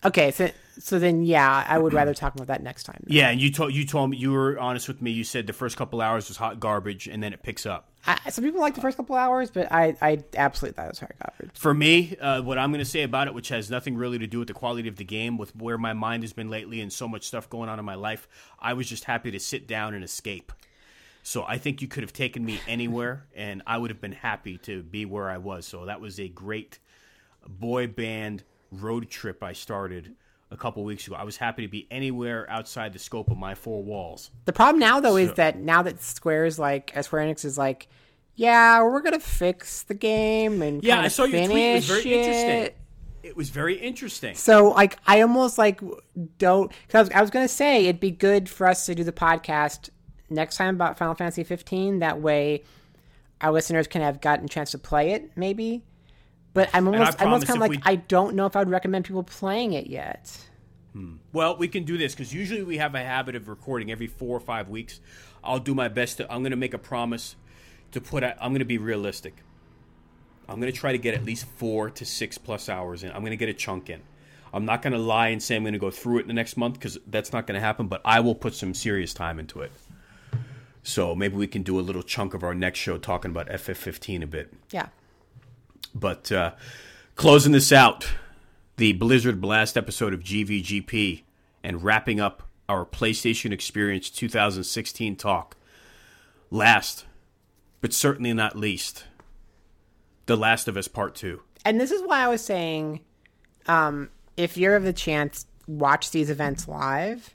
Okay, 0.05 0.31
so 0.31 0.51
so 0.79 0.99
then 0.99 1.25
yeah, 1.25 1.65
I 1.69 1.79
would 1.79 1.93
rather 1.93 2.15
talk 2.15 2.35
about 2.35 2.47
that 2.47 2.63
next 2.63 2.85
time. 2.85 3.05
Yeah, 3.07 3.29
and 3.29 3.41
you 3.41 3.51
told 3.51 3.75
you 3.75 3.85
told 3.85 4.11
me 4.11 4.17
you 4.17 4.33
were 4.33 4.59
honest 4.59 4.89
with 4.89 5.03
me. 5.03 5.11
You 5.11 5.25
said 5.25 5.47
the 5.47 5.53
first 5.53 5.77
couple 5.77 6.01
hours 6.01 6.29
was 6.29 6.39
hot 6.39 6.59
garbage, 6.59 7.07
and 7.07 7.23
then 7.23 7.35
it 7.35 7.43
picks 7.43 7.67
up. 7.67 7.90
I, 8.07 8.31
some 8.31 8.45
people 8.45 8.61
like 8.61 8.75
the 8.75 8.81
first 8.81 8.97
couple 8.97 9.15
hours, 9.15 9.51
but 9.51 9.71
I 9.71 9.97
I 10.01 10.25
absolutely 10.37 10.77
thought 10.77 10.87
it 10.87 10.91
was 10.91 11.01
hard 11.01 11.15
garbage. 11.23 11.51
For 11.59 11.75
me, 11.75 12.17
uh, 12.17 12.43
what 12.43 12.59
I'm 12.59 12.71
going 12.71 12.81
to 12.81 12.91
say 12.91 13.03
about 13.03 13.27
it, 13.27 13.35
which 13.35 13.49
has 13.49 13.71
nothing 13.71 13.97
really 13.97 14.19
to 14.19 14.27
do 14.27 14.39
with 14.39 14.49
the 14.49 14.55
quality 14.55 14.89
of 14.89 14.97
the 14.97 15.05
game, 15.05 15.37
with 15.37 15.55
where 15.55 15.77
my 15.77 15.93
mind 15.93 16.23
has 16.23 16.33
been 16.33 16.49
lately 16.49 16.81
and 16.81 16.93
so 16.93 17.07
much 17.07 17.25
stuff 17.25 17.51
going 17.51 17.69
on 17.69 17.79
in 17.79 17.85
my 17.85 17.95
life, 17.95 18.27
I 18.59 18.73
was 18.73 18.89
just 18.89 19.05
happy 19.05 19.31
to 19.31 19.39
sit 19.41 19.67
down 19.67 19.95
and 19.95 20.03
escape. 20.03 20.53
So 21.23 21.45
I 21.47 21.59
think 21.59 21.83
you 21.83 21.89
could 21.89 22.03
have 22.03 22.15
taken 22.15 22.45
me 22.45 22.61
anywhere, 22.67 23.27
and 23.35 23.63
I 23.67 23.77
would 23.77 23.91
have 23.91 24.01
been 24.01 24.13
happy 24.13 24.57
to 24.59 24.83
be 24.83 25.05
where 25.05 25.29
I 25.29 25.37
was. 25.37 25.67
So 25.67 25.85
that 25.85 26.01
was 26.01 26.19
a 26.19 26.29
great 26.29 26.79
boy 27.47 27.87
band 27.87 28.45
road 28.73 29.11
trip 29.11 29.43
I 29.43 29.53
started 29.53 30.15
a 30.51 30.57
couple 30.57 30.83
weeks 30.85 31.07
ago. 31.07 31.17
I 31.17 31.25
was 31.25 31.37
happy 31.37 31.63
to 31.63 31.69
be 31.69 31.87
anywhere 31.91 32.49
outside 32.51 32.93
the 32.93 32.99
scope 32.99 33.31
of 33.31 33.37
my 33.37 33.55
four 33.55 33.83
walls. 33.83 34.31
The 34.47 34.53
problem 34.53 34.81
now 34.81 35.01
though 35.01 35.17
is 35.17 35.33
that 35.35 35.59
now 35.59 35.83
that 35.83 36.01
Square's 36.01 36.59
like 36.59 36.93
uh, 36.97 37.03
Square 37.03 37.27
Enix 37.27 37.45
is 37.45 37.57
like, 37.57 37.89
yeah, 38.35 38.83
we're 38.83 39.03
gonna 39.03 39.21
fix 39.21 39.83
the 39.83 39.95
game 39.95 40.63
and 40.63 40.83
Yeah, 40.83 41.01
I 41.01 41.09
saw 41.09 41.25
your 41.25 41.47
tweet. 41.47 41.59
It 41.59 41.75
was 41.77 41.87
very 41.89 42.15
interesting. 42.15 42.51
it. 42.51 42.77
It 43.23 43.37
was 43.37 43.51
very 43.51 43.75
interesting. 43.77 44.35
So 44.35 44.71
like 44.71 44.97
I 45.07 45.21
almost 45.21 45.59
like 45.59 45.81
don't 46.39 46.73
because 46.87 46.95
I 46.95 47.01
was, 47.01 47.11
I 47.11 47.21
was 47.21 47.31
gonna 47.31 47.49
say 47.49 47.85
it'd 47.85 48.01
be 48.01 48.11
good 48.11 48.49
for 48.49 48.67
us 48.67 48.87
to 48.87 48.95
do 48.95 49.05
the 49.05 49.13
podcast 49.13 49.91
next 50.31 50.57
time 50.57 50.75
about 50.75 50.99
Final 50.99 51.15
Fantasy 51.15 51.45
15. 51.45 51.99
That 51.99 52.21
way, 52.21 52.63
our 53.41 53.53
listeners 53.53 53.87
can 53.87 54.03
have 54.03 54.21
gotten 54.21 54.47
a 54.47 54.49
chance 54.49 54.71
to 54.73 54.79
play 54.79 55.13
it, 55.13 55.31
maybe. 55.37 55.83
But 56.53 56.69
I'm 56.75 56.89
almost 56.89 57.21
I'm 57.21 57.29
almost 57.29 57.47
kind 57.47 57.57
of 57.59 57.61
like 57.61 57.71
we- 57.71 57.79
I 57.85 57.97
don't 57.97 58.35
know 58.35 58.47
if 58.47 58.57
I 58.57 58.59
would 58.61 58.71
recommend 58.71 59.05
people 59.05 59.23
playing 59.23 59.73
it 59.73 59.87
yet. 59.87 60.37
Hmm. 60.93 61.17
Well, 61.33 61.57
we 61.57 61.69
can 61.69 61.85
do 61.85 61.97
this 61.97 62.13
because 62.15 62.35
usually 62.35 62.63
we 62.65 62.79
have 62.79 62.95
a 62.97 62.99
habit 63.01 63.37
of 63.37 63.47
recording 63.49 63.93
every 63.93 64.09
four 64.09 64.37
or 64.37 64.41
five 64.41 64.69
weeks. 64.69 65.01
I'll 65.45 65.61
do 65.61 65.75
my 65.75 65.87
best 65.89 66.17
to. 66.17 66.25
I'm 66.33 66.43
going 66.43 66.51
to 66.51 66.57
make 66.57 66.75
a 66.75 66.79
promise 66.79 67.37
to 67.93 68.01
put. 68.01 68.25
out- 68.25 68.35
I'm 68.41 68.51
going 68.51 68.59
to 68.59 68.65
be 68.65 68.79
realistic. 68.79 69.37
I'm 70.49 70.61
going 70.61 70.73
to 70.73 70.77
try 70.77 70.91
to 70.91 70.99
get 70.99 71.15
at 71.15 71.25
least 71.25 71.45
four 71.47 71.91
to 71.91 72.05
six 72.05 72.37
plus 72.37 72.69
hours 72.69 73.05
in. 73.05 73.11
I'm 73.13 73.21
going 73.21 73.31
to 73.31 73.37
get 73.37 73.49
a 73.49 73.55
chunk 73.55 73.89
in. 73.89 74.01
I'm 74.53 74.65
not 74.65 74.83
going 74.83 74.93
to 74.95 74.99
lie 74.99 75.29
and 75.29 75.41
say 75.41 75.55
I'm 75.55 75.63
going 75.63 75.75
to 75.75 75.79
go 75.79 75.93
through 75.93 76.19
it 76.19 76.23
in 76.23 76.27
the 76.29 76.35
next 76.35 76.57
month 76.57 76.75
because 76.75 76.99
that's 77.07 77.33
not 77.33 77.47
going 77.47 77.55
to 77.55 77.65
happen. 77.65 77.87
But 77.87 78.01
I 78.05 78.19
will 78.19 78.35
put 78.35 78.55
some 78.55 78.75
serious 78.75 79.15
time 79.15 79.39
into 79.39 79.61
it. 79.61 79.71
So 80.83 81.15
maybe 81.15 81.37
we 81.37 81.47
can 81.47 81.63
do 81.63 81.79
a 81.79 81.83
little 81.83 82.03
chunk 82.03 82.35
of 82.35 82.43
our 82.43 82.55
next 82.55 82.81
show 82.81 82.99
talking 82.99 83.31
about 83.31 83.47
FF15 83.49 84.25
a 84.25 84.27
bit. 84.27 84.53
Yeah. 84.73 84.89
But 85.95 86.31
uh, 86.31 86.53
closing 87.17 87.53
this 87.53 87.73
out, 87.73 88.07
the 88.77 88.93
Blizzard 88.93 89.41
Blast 89.41 89.77
episode 89.77 90.15
of 90.15 90.21
GVGP, 90.21 91.23
and 91.63 91.83
wrapping 91.83 92.21
up 92.21 92.45
our 92.69 92.87
PlayStation 92.87 93.53
Experience 93.53 94.09
2016 94.11 95.17
talk. 95.17 95.57
Last, 96.51 97.05
but 97.81 97.93
certainly 97.93 98.33
not 98.33 98.57
least, 98.57 99.05
The 100.27 100.37
Last 100.37 100.69
of 100.69 100.77
Us 100.77 100.89
Part 100.89 101.15
2. 101.15 101.41
and 101.65 101.81
this 101.81 101.91
is 101.91 102.03
why 102.03 102.21
I 102.25 102.29
was 102.29 102.43
saying, 102.43 103.01
um, 103.67 104.09
if 104.37 104.57
you're 104.57 104.77
of 104.77 104.85
the 104.85 104.93
chance, 104.93 105.47
watch 105.67 106.11
these 106.11 106.31
events 106.31 106.67
live, 106.67 107.35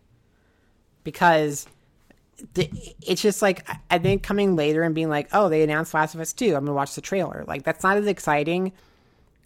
because 1.03 1.67
it's 2.55 3.21
just 3.21 3.41
like 3.41 3.67
I- 3.89 3.97
think 3.97 4.23
coming 4.23 4.55
later 4.55 4.83
and 4.83 4.93
being 4.93 5.09
like, 5.09 5.29
oh, 5.33 5.49
they 5.49 5.63
announced 5.63 5.93
Last 5.93 6.15
of 6.15 6.21
Us 6.21 6.33
Two, 6.33 6.47
I'm 6.55 6.65
gonna 6.65 6.73
watch 6.73 6.95
the 6.95 7.01
trailer. 7.01 7.43
Like 7.47 7.63
that's 7.63 7.83
not 7.83 7.97
as 7.97 8.07
exciting 8.07 8.71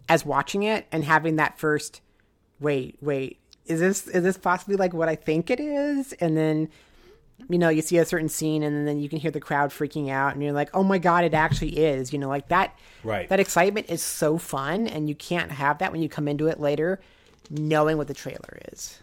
as 0.08 0.26
watching 0.26 0.64
it 0.64 0.88
and 0.92 1.04
having 1.04 1.36
that 1.36 1.60
first, 1.60 2.02
wait, 2.60 2.98
wait, 3.02 3.38
is 3.66 3.80
this 3.80 4.08
is 4.08 4.24
this 4.24 4.38
possibly 4.38 4.76
like 4.76 4.94
what 4.94 5.08
I 5.10 5.16
think 5.16 5.50
it 5.50 5.60
is? 5.60 6.14
And 6.14 6.36
then 6.36 6.70
you 7.50 7.58
know, 7.58 7.70
you 7.70 7.82
see 7.82 7.98
a 7.98 8.06
certain 8.06 8.28
scene 8.28 8.64
and 8.64 8.86
then 8.86 9.00
you 9.00 9.08
can 9.08 9.18
hear 9.18 9.32
the 9.32 9.40
crowd 9.40 9.70
freaking 9.70 10.10
out 10.10 10.34
and 10.34 10.44
you're 10.44 10.52
like, 10.52 10.70
"Oh 10.74 10.84
my 10.84 10.98
god, 10.98 11.24
it 11.24 11.34
actually 11.34 11.78
is." 11.78 12.12
You 12.12 12.20
know, 12.20 12.28
like 12.28 12.50
that 12.50 12.78
Right. 13.04 13.30
that 13.30 13.40
excitement 13.40 13.90
is 13.90 14.02
so 14.02 14.38
fun 14.38 14.88
and 14.88 15.08
you 15.08 15.16
can't 15.16 15.52
have 15.52 15.78
that 15.78 15.92
when 15.94 16.02
you 16.02 16.10
come 16.10 16.28
into 16.28 16.48
it 16.48 16.60
later 16.60 17.00
knowing 17.50 17.98
what 17.98 18.08
the 18.08 18.14
trailer 18.14 18.60
is. 18.74 19.00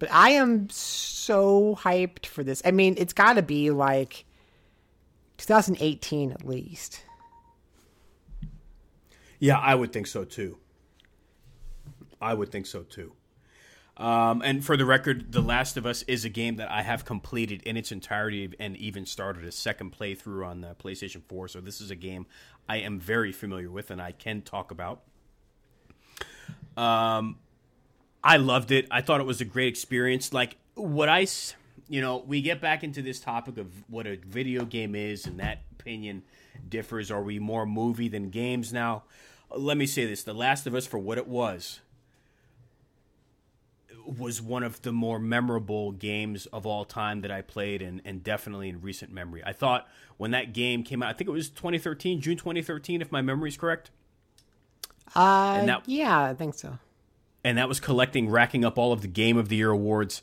But 0.00 0.10
I 0.10 0.30
am 0.30 0.68
so 0.70 1.76
hyped 1.78 2.26
for 2.26 2.42
this. 2.42 2.62
I 2.64 2.72
mean, 2.72 2.94
it's 2.96 3.12
got 3.12 3.34
to 3.34 3.42
be 3.42 3.70
like 3.70 4.24
2018 5.36 6.32
at 6.32 6.44
least. 6.44 7.02
Yeah, 9.38 9.58
I 9.58 9.74
would 9.74 9.92
think 9.92 10.06
so 10.06 10.24
too. 10.24 10.56
I 12.20 12.34
would 12.34 12.50
think 12.50 12.66
so 12.66 12.82
too. 12.82 13.12
Um, 13.98 14.40
and 14.42 14.64
for 14.64 14.78
the 14.78 14.86
record, 14.86 15.32
The 15.32 15.42
Last 15.42 15.76
of 15.76 15.84
Us 15.84 16.02
is 16.04 16.24
a 16.24 16.30
game 16.30 16.56
that 16.56 16.70
I 16.70 16.80
have 16.80 17.04
completed 17.04 17.62
in 17.64 17.76
its 17.76 17.92
entirety 17.92 18.50
and 18.58 18.74
even 18.78 19.04
started 19.04 19.44
a 19.44 19.52
second 19.52 19.92
playthrough 19.92 20.46
on 20.46 20.62
the 20.62 20.74
PlayStation 20.74 21.22
4. 21.28 21.48
So 21.48 21.60
this 21.60 21.82
is 21.82 21.90
a 21.90 21.96
game 21.96 22.24
I 22.66 22.78
am 22.78 22.98
very 22.98 23.32
familiar 23.32 23.70
with 23.70 23.90
and 23.90 24.00
I 24.00 24.12
can 24.12 24.40
talk 24.40 24.70
about. 24.70 25.02
Um, 26.78 27.36
I 28.22 28.36
loved 28.36 28.70
it. 28.70 28.86
I 28.90 29.00
thought 29.00 29.20
it 29.20 29.26
was 29.26 29.40
a 29.40 29.44
great 29.44 29.68
experience. 29.68 30.32
Like 30.32 30.56
what 30.74 31.08
I, 31.08 31.26
you 31.88 32.00
know, 32.00 32.18
we 32.26 32.42
get 32.42 32.60
back 32.60 32.84
into 32.84 33.02
this 33.02 33.20
topic 33.20 33.56
of 33.58 33.68
what 33.88 34.06
a 34.06 34.16
video 34.16 34.64
game 34.64 34.94
is, 34.94 35.26
and 35.26 35.40
that 35.40 35.62
opinion 35.72 36.22
differs. 36.68 37.10
Are 37.10 37.22
we 37.22 37.38
more 37.38 37.64
movie 37.66 38.08
than 38.08 38.30
games 38.30 38.72
now? 38.72 39.04
Let 39.54 39.76
me 39.76 39.86
say 39.86 40.04
this: 40.06 40.22
The 40.22 40.34
Last 40.34 40.66
of 40.66 40.74
Us, 40.74 40.86
for 40.86 40.98
what 40.98 41.18
it 41.18 41.26
was, 41.26 41.80
was 44.06 44.40
one 44.42 44.62
of 44.62 44.82
the 44.82 44.92
more 44.92 45.18
memorable 45.18 45.92
games 45.92 46.46
of 46.46 46.66
all 46.66 46.84
time 46.84 47.22
that 47.22 47.30
I 47.30 47.42
played, 47.42 47.80
and, 47.82 48.00
and 48.04 48.22
definitely 48.22 48.68
in 48.68 48.80
recent 48.80 49.12
memory. 49.12 49.42
I 49.44 49.52
thought 49.52 49.88
when 50.18 50.30
that 50.32 50.52
game 50.52 50.82
came 50.82 51.02
out, 51.02 51.08
I 51.08 51.12
think 51.14 51.28
it 51.28 51.32
was 51.32 51.48
2013, 51.48 52.20
June 52.20 52.36
2013, 52.36 53.00
if 53.02 53.10
my 53.10 53.22
memory 53.22 53.48
is 53.48 53.56
correct. 53.56 53.90
Uh, 55.14 55.64
that- 55.66 55.88
yeah, 55.88 56.20
I 56.22 56.34
think 56.34 56.54
so. 56.54 56.78
And 57.44 57.58
that 57.58 57.68
was 57.68 57.80
collecting, 57.80 58.28
racking 58.28 58.64
up 58.64 58.78
all 58.78 58.92
of 58.92 59.02
the 59.02 59.08
Game 59.08 59.36
of 59.36 59.48
the 59.48 59.56
Year 59.56 59.70
awards. 59.70 60.22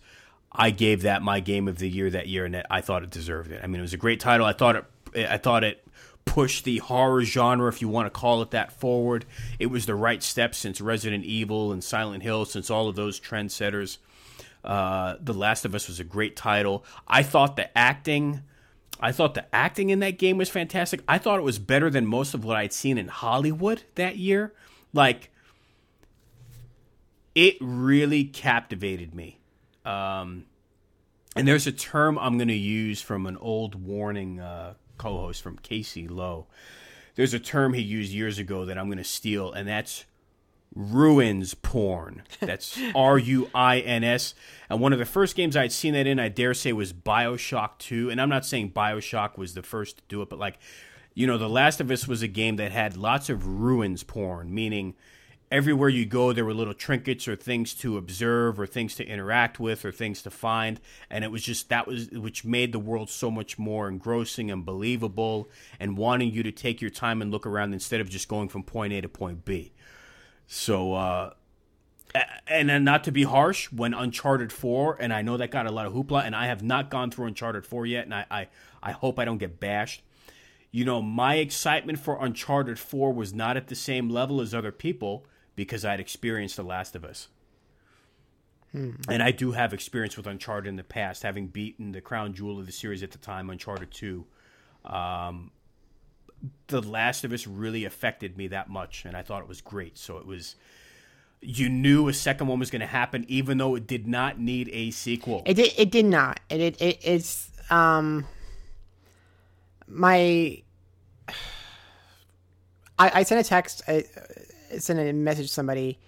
I 0.52 0.70
gave 0.70 1.02
that 1.04 1.22
my 1.22 1.40
Game 1.40 1.68
of 1.68 1.78
the 1.78 1.90
Year 1.90 2.10
that 2.10 2.28
year, 2.28 2.46
and 2.46 2.64
I 2.70 2.82
thought 2.82 3.04
it 3.04 3.10
deserved 3.10 3.52
it. 3.52 3.62
I 3.64 3.68
mean, 3.68 3.80
it 3.80 3.82
was 3.82 3.94
a 3.94 3.98
great 3.98 4.20
title. 4.20 4.46
I 4.46 4.54
thought 4.54 4.76
it, 4.76 4.86
I 5.30 5.38
thought 5.38 5.64
it 5.64 5.84
pushed 6.26 6.66
the 6.66 6.78
horror 6.80 7.24
genre, 7.24 7.70
if 7.70 7.82
you 7.82 7.88
want 7.88 8.06
to 8.06 8.20
call 8.20 8.42
it 8.42 8.52
that, 8.52 8.72
forward. 8.72 9.26
It 9.60 9.68
was 9.68 9.86
the 9.86 9.96
right 9.96 10.22
step 10.22 10.54
since 10.54 10.82
Resident 10.82 11.24
Evil 11.26 11.72
and 11.72 11.84
Silent 11.84 12.24
Hill, 12.24 12.46
since 12.46 12.70
all 12.70 12.88
of 12.88 12.96
those 12.96 13.20
trendsetters. 13.20 13.98
Uh, 14.64 15.16
the 15.22 15.34
Last 15.34 15.64
of 15.64 15.74
Us 15.74 15.88
was 15.88 16.00
a 16.00 16.04
great 16.04 16.36
title. 16.36 16.84
I 17.08 17.24
thought 17.24 17.56
the 17.56 17.76
acting, 17.78 18.42
I 19.00 19.12
thought 19.12 19.34
the 19.34 19.46
acting 19.56 19.90
in 19.90 20.00
that 20.00 20.18
game 20.18 20.38
was 20.38 20.50
fantastic. 20.50 21.02
I 21.08 21.18
thought 21.18 21.40
it 21.40 21.44
was 21.44 21.60
better 21.60 21.90
than 21.90 22.06
most 22.06 22.34
of 22.34 22.44
what 22.44 22.58
I'd 22.58 22.74
seen 22.74 22.98
in 22.98 23.08
Hollywood 23.08 23.84
that 23.96 24.18
year. 24.18 24.54
Like, 24.92 25.32
it 27.38 27.56
really 27.62 28.24
captivated 28.24 29.14
me. 29.14 29.38
Um, 29.86 30.48
and 31.36 31.48
there's 31.48 31.68
a 31.68 31.72
term 31.72 32.18
I'm 32.18 32.40
going 32.40 32.48
to 32.48 32.56
use 32.56 33.00
from 33.00 33.28
an 33.28 33.38
old 33.38 33.76
warning 33.76 34.40
uh, 34.40 34.74
co-host 34.98 35.44
from 35.44 35.60
Casey 35.60 36.08
Loe. 36.08 36.48
There's 37.14 37.36
a 37.36 37.40
term 37.40 37.74
he 37.74 37.84
used 37.84 38.12
years 38.12 38.40
ago 38.40 38.66
that 38.66 38.76
I'm 38.80 38.88
going 38.88 38.98
to 38.98 39.04
steal, 39.04 39.54
and 39.54 39.68
that's 39.68 40.06
ruins 40.76 41.54
porn. 41.54 42.24
That's 42.40 42.80
R 42.94 43.18
U 43.18 43.50
I 43.56 43.80
N 43.80 44.04
S. 44.04 44.36
And 44.70 44.80
one 44.80 44.94
of 44.94 45.00
the 45.00 45.06
first 45.06 45.36
games 45.36 45.56
I'd 45.56 45.72
seen 45.72 45.94
that 45.94 46.06
in, 46.06 46.20
I 46.20 46.30
dare 46.30 46.54
say, 46.54 46.74
was 46.74 46.92
Bioshock 46.92 47.78
2. 47.80 48.10
And 48.10 48.20
I'm 48.20 48.30
not 48.30 48.46
saying 48.46 48.74
Bioshock 48.74 49.38
was 49.38 49.54
the 49.54 49.64
first 49.64 49.98
to 49.98 50.04
do 50.08 50.22
it, 50.22 50.30
but 50.30 50.38
like, 50.38 50.60
you 51.14 51.26
know, 51.26 51.38
The 51.38 51.50
Last 51.50 51.82
of 51.82 51.90
Us 51.90 52.08
was 52.08 52.22
a 52.22 52.28
game 52.28 52.58
that 52.58 52.72
had 52.72 52.98
lots 52.98 53.30
of 53.30 53.48
ruins 53.48 54.04
porn, 54.04 54.54
meaning 54.54 54.96
everywhere 55.52 55.90
you 55.90 56.06
go, 56.06 56.34
there 56.34 56.46
were 56.46 56.54
little 56.54 56.74
trinkets 56.74 57.28
or 57.28 57.36
things 57.36 57.74
to 57.76 57.98
observe 57.98 58.60
or 58.60 58.68
things 58.68 58.96
to 58.96 59.06
interact 59.06 59.60
with 59.60 59.86
or 59.86 59.92
things 59.92 60.22
to 60.24 60.30
find. 60.30 60.80
And 61.10 61.24
it 61.24 61.32
was 61.32 61.44
just 61.44 61.70
that 61.70 61.88
was 61.88 62.10
which 62.12 62.44
made 62.44 62.72
the 62.72 62.80
world 62.80 63.10
so 63.10 63.32
much 63.32 63.58
more 63.58 63.88
engrossing 63.88 64.52
and 64.52 64.66
believable 64.66 65.50
and 65.80 65.98
wanting 65.98 66.32
you 66.32 66.44
to 66.44 66.52
take 66.52 66.82
your 66.82 66.90
time 66.90 67.22
and 67.22 67.32
look 67.32 67.46
around 67.46 67.74
instead 67.74 68.02
of 68.02 68.10
just 68.10 68.28
going 68.28 68.50
from 68.50 68.64
point 68.64 68.94
A 68.94 69.02
to 69.02 69.10
point 69.10 69.46
B. 69.46 69.72
So, 70.48 70.94
uh, 70.94 71.34
and 72.48 72.86
not 72.86 73.04
to 73.04 73.12
be 73.12 73.24
harsh, 73.24 73.72
when 73.72 73.94
Uncharted 73.94 74.52
4, 74.52 74.98
and 75.00 75.14
I 75.14 75.22
know 75.22 75.38
that 75.38 75.52
got 75.52 75.68
a 75.68 75.72
lot 75.72 75.86
of 75.86 75.94
hoopla, 75.94 76.26
and 76.26 76.36
I 76.36 76.48
have 76.48 76.64
not 76.64 76.90
gone 76.90 77.12
through 77.12 77.28
Uncharted 77.28 77.66
4 77.66 77.86
yet, 77.86 78.06
and 78.06 78.14
I, 78.14 78.26
I, 78.32 78.48
I 78.82 78.92
hope 78.94 79.20
I 79.20 79.26
don't 79.26 79.38
get 79.38 79.60
bashed. 79.60 80.04
You 80.72 80.86
know, 80.86 81.02
my 81.02 81.36
excitement 81.36 82.00
for 82.00 82.24
Uncharted 82.24 82.80
4 82.80 83.14
was 83.14 83.34
not 83.34 83.58
at 83.58 83.68
the 83.68 83.76
same 83.76 84.10
level 84.10 84.40
as 84.40 84.56
other 84.56 84.72
people 84.72 85.26
because 85.58 85.84
I'd 85.84 86.00
experienced 86.00 86.56
The 86.56 86.64
Last 86.64 86.96
of 86.96 87.04
Us. 87.04 87.28
Hmm. 88.72 88.92
And 89.10 89.24
I 89.24 89.32
do 89.32 89.52
have 89.52 89.74
experience 89.74 90.16
with 90.16 90.28
Uncharted 90.28 90.70
in 90.70 90.76
the 90.78 90.84
past, 90.84 91.24
having 91.24 91.48
beaten 91.48 91.92
the 91.92 92.00
crown 92.00 92.34
jewel 92.34 92.60
of 92.60 92.68
the 92.68 92.72
series 92.72 93.04
at 93.04 93.12
the 93.12 93.18
time, 93.18 93.50
Uncharted 93.50 93.92
2. 93.92 94.24
Um, 94.86 95.52
the 96.68 96.82
Last 96.82 97.24
of 97.24 97.34
Us 97.34 97.48
really 97.48 97.86
affected 97.86 98.38
me 98.38 98.48
that 98.50 98.70
much, 98.70 99.04
and 99.04 99.18
I 99.18 99.24
thought 99.24 99.42
it 99.42 99.48
was 99.48 99.62
great. 99.62 99.98
So 99.98 100.20
it 100.20 100.28
was, 100.28 100.56
you 101.42 101.70
knew 101.70 102.08
a 102.08 102.14
second 102.14 102.46
one 102.46 102.60
was 102.60 102.70
going 102.70 102.82
to 102.82 102.86
happen, 102.86 103.26
even 103.28 103.58
though 103.58 103.74
it 103.74 103.88
did 103.88 104.08
not 104.08 104.40
need 104.40 104.70
a 104.72 104.92
sequel. 104.92 105.42
It 105.48 105.56
did. 105.56 105.74
It 105.76 105.90
did 105.90 106.06
not. 106.06 106.40
It, 106.52 106.62
it, 106.62 106.82
it 106.82 107.00
it's 107.02 107.50
um 107.72 108.28
my. 109.88 110.62
I, 113.00 113.12
I 113.20 113.24
sent 113.24 113.46
a 113.46 113.48
text. 113.48 113.84
I, 113.88 114.04
sent 114.78 115.00
a 115.00 115.14
message 115.14 115.48
to 115.48 115.54
somebody 115.54 116.00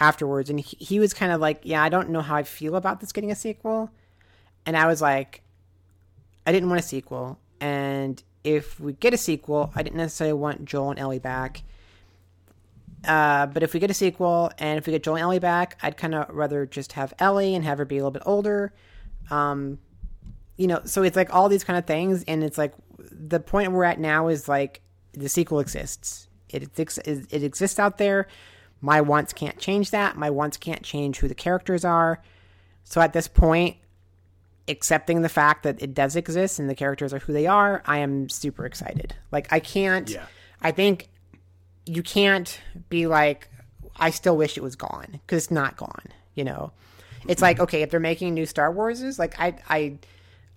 afterwards, 0.00 0.50
and 0.50 0.60
he, 0.60 0.76
he 0.78 1.00
was 1.00 1.12
kind 1.14 1.32
of 1.32 1.40
like, 1.40 1.60
"Yeah, 1.62 1.82
I 1.82 1.88
don't 1.88 2.10
know 2.10 2.20
how 2.20 2.36
I 2.36 2.42
feel 2.42 2.76
about 2.76 3.00
this 3.00 3.12
getting 3.12 3.30
a 3.30 3.36
sequel," 3.36 3.90
and 4.66 4.76
I 4.76 4.86
was 4.86 5.00
like, 5.02 5.42
"I 6.46 6.52
didn't 6.52 6.68
want 6.68 6.80
a 6.80 6.84
sequel." 6.84 7.38
And 7.60 8.22
if 8.44 8.78
we 8.78 8.92
get 8.92 9.14
a 9.14 9.18
sequel, 9.18 9.72
I 9.74 9.82
didn't 9.82 9.96
necessarily 9.96 10.34
want 10.34 10.64
Joel 10.64 10.90
and 10.90 10.98
Ellie 10.98 11.18
back. 11.18 11.62
Uh, 13.06 13.46
but 13.46 13.62
if 13.62 13.74
we 13.74 13.80
get 13.80 13.90
a 13.90 13.94
sequel 13.94 14.50
and 14.58 14.78
if 14.78 14.86
we 14.86 14.92
get 14.92 15.02
Joel 15.02 15.16
and 15.16 15.22
Ellie 15.22 15.38
back, 15.38 15.78
I'd 15.82 15.96
kind 15.96 16.14
of 16.14 16.28
rather 16.30 16.66
just 16.66 16.92
have 16.92 17.14
Ellie 17.18 17.54
and 17.54 17.64
have 17.64 17.78
her 17.78 17.84
be 17.84 17.96
a 17.96 18.00
little 18.00 18.10
bit 18.10 18.22
older. 18.26 18.72
Um, 19.30 19.78
you 20.56 20.66
know, 20.66 20.80
so 20.84 21.02
it's 21.02 21.16
like 21.16 21.32
all 21.32 21.48
these 21.48 21.64
kind 21.64 21.78
of 21.78 21.86
things, 21.86 22.24
and 22.26 22.42
it's 22.42 22.58
like 22.58 22.74
the 22.98 23.40
point 23.40 23.72
we're 23.72 23.84
at 23.84 24.00
now 24.00 24.28
is 24.28 24.48
like 24.48 24.80
the 25.12 25.28
sequel 25.28 25.60
exists. 25.60 26.27
It 26.50 26.78
it 27.06 27.42
exists 27.42 27.78
out 27.78 27.98
there. 27.98 28.26
My 28.80 29.00
wants 29.00 29.32
can't 29.32 29.58
change 29.58 29.90
that. 29.90 30.16
My 30.16 30.30
wants 30.30 30.56
can't 30.56 30.82
change 30.82 31.18
who 31.18 31.28
the 31.28 31.34
characters 31.34 31.84
are. 31.84 32.22
So 32.84 33.00
at 33.00 33.12
this 33.12 33.28
point, 33.28 33.76
accepting 34.68 35.22
the 35.22 35.28
fact 35.28 35.62
that 35.64 35.82
it 35.82 35.94
does 35.94 36.16
exist 36.16 36.58
and 36.58 36.68
the 36.68 36.74
characters 36.74 37.12
are 37.12 37.18
who 37.18 37.32
they 37.32 37.46
are, 37.46 37.82
I 37.86 37.98
am 37.98 38.28
super 38.28 38.66
excited. 38.66 39.14
Like 39.32 39.52
I 39.52 39.60
can't 39.60 40.10
yeah. 40.10 40.26
I 40.60 40.70
think 40.70 41.08
you 41.86 42.02
can't 42.02 42.60
be 42.88 43.06
like 43.06 43.48
I 43.96 44.10
still 44.10 44.36
wish 44.36 44.56
it 44.56 44.62
was 44.62 44.76
gone 44.76 45.20
cuz 45.26 45.44
it's 45.44 45.50
not 45.50 45.76
gone, 45.76 46.08
you 46.34 46.44
know. 46.44 46.72
It's 47.26 47.42
like 47.42 47.58
okay, 47.60 47.82
if 47.82 47.90
they're 47.90 48.00
making 48.00 48.34
new 48.34 48.46
Star 48.46 48.72
Warses, 48.72 49.18
like 49.18 49.38
I 49.40 49.56
I 49.68 49.98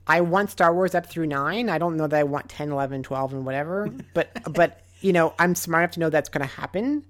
I 0.07 0.21
want 0.21 0.51
Star 0.51 0.73
Wars 0.73 0.95
up 0.95 1.05
through 1.05 1.27
9. 1.27 1.69
I 1.69 1.77
don't 1.77 1.95
know 1.95 2.07
that 2.07 2.19
I 2.19 2.23
want 2.23 2.49
10, 2.49 2.71
11, 2.71 3.03
12 3.03 3.33
and 3.33 3.45
whatever, 3.45 3.89
but 4.13 4.31
but 4.51 4.80
you 5.01 5.13
know, 5.13 5.33
I'm 5.37 5.55
smart 5.55 5.83
enough 5.83 5.91
to 5.91 5.99
know 5.99 6.09
that's 6.09 6.29
going 6.29 6.47
to 6.47 6.55
happen. 6.55 7.03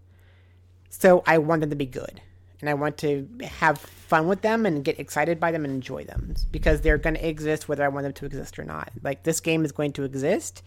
So 0.89 1.23
I 1.25 1.37
want 1.37 1.61
them 1.61 1.69
to 1.69 1.75
be 1.75 1.85
good 1.85 2.21
and 2.61 2.69
I 2.69 2.73
want 2.73 2.97
to 2.99 3.27
have 3.43 3.79
fun 3.79 4.27
with 4.27 4.41
them 4.41 4.65
and 4.65 4.83
get 4.83 4.99
excited 4.99 5.39
by 5.39 5.51
them 5.51 5.65
and 5.65 5.73
enjoy 5.73 6.03
them 6.03 6.35
because 6.51 6.81
they're 6.81 6.97
going 6.97 7.15
to 7.15 7.27
exist 7.27 7.67
whether 7.67 7.83
I 7.83 7.87
want 7.87 8.03
them 8.03 8.13
to 8.13 8.25
exist 8.25 8.59
or 8.59 8.63
not. 8.63 8.91
Like 9.03 9.23
this 9.23 9.39
game 9.39 9.65
is 9.65 9.71
going 9.71 9.93
to 9.93 10.03
exist, 10.03 10.63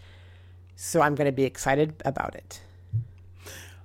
so 0.75 1.01
I'm 1.01 1.15
going 1.15 1.27
to 1.27 1.31
be 1.31 1.43
excited 1.43 2.01
about 2.03 2.35
it. 2.35 2.61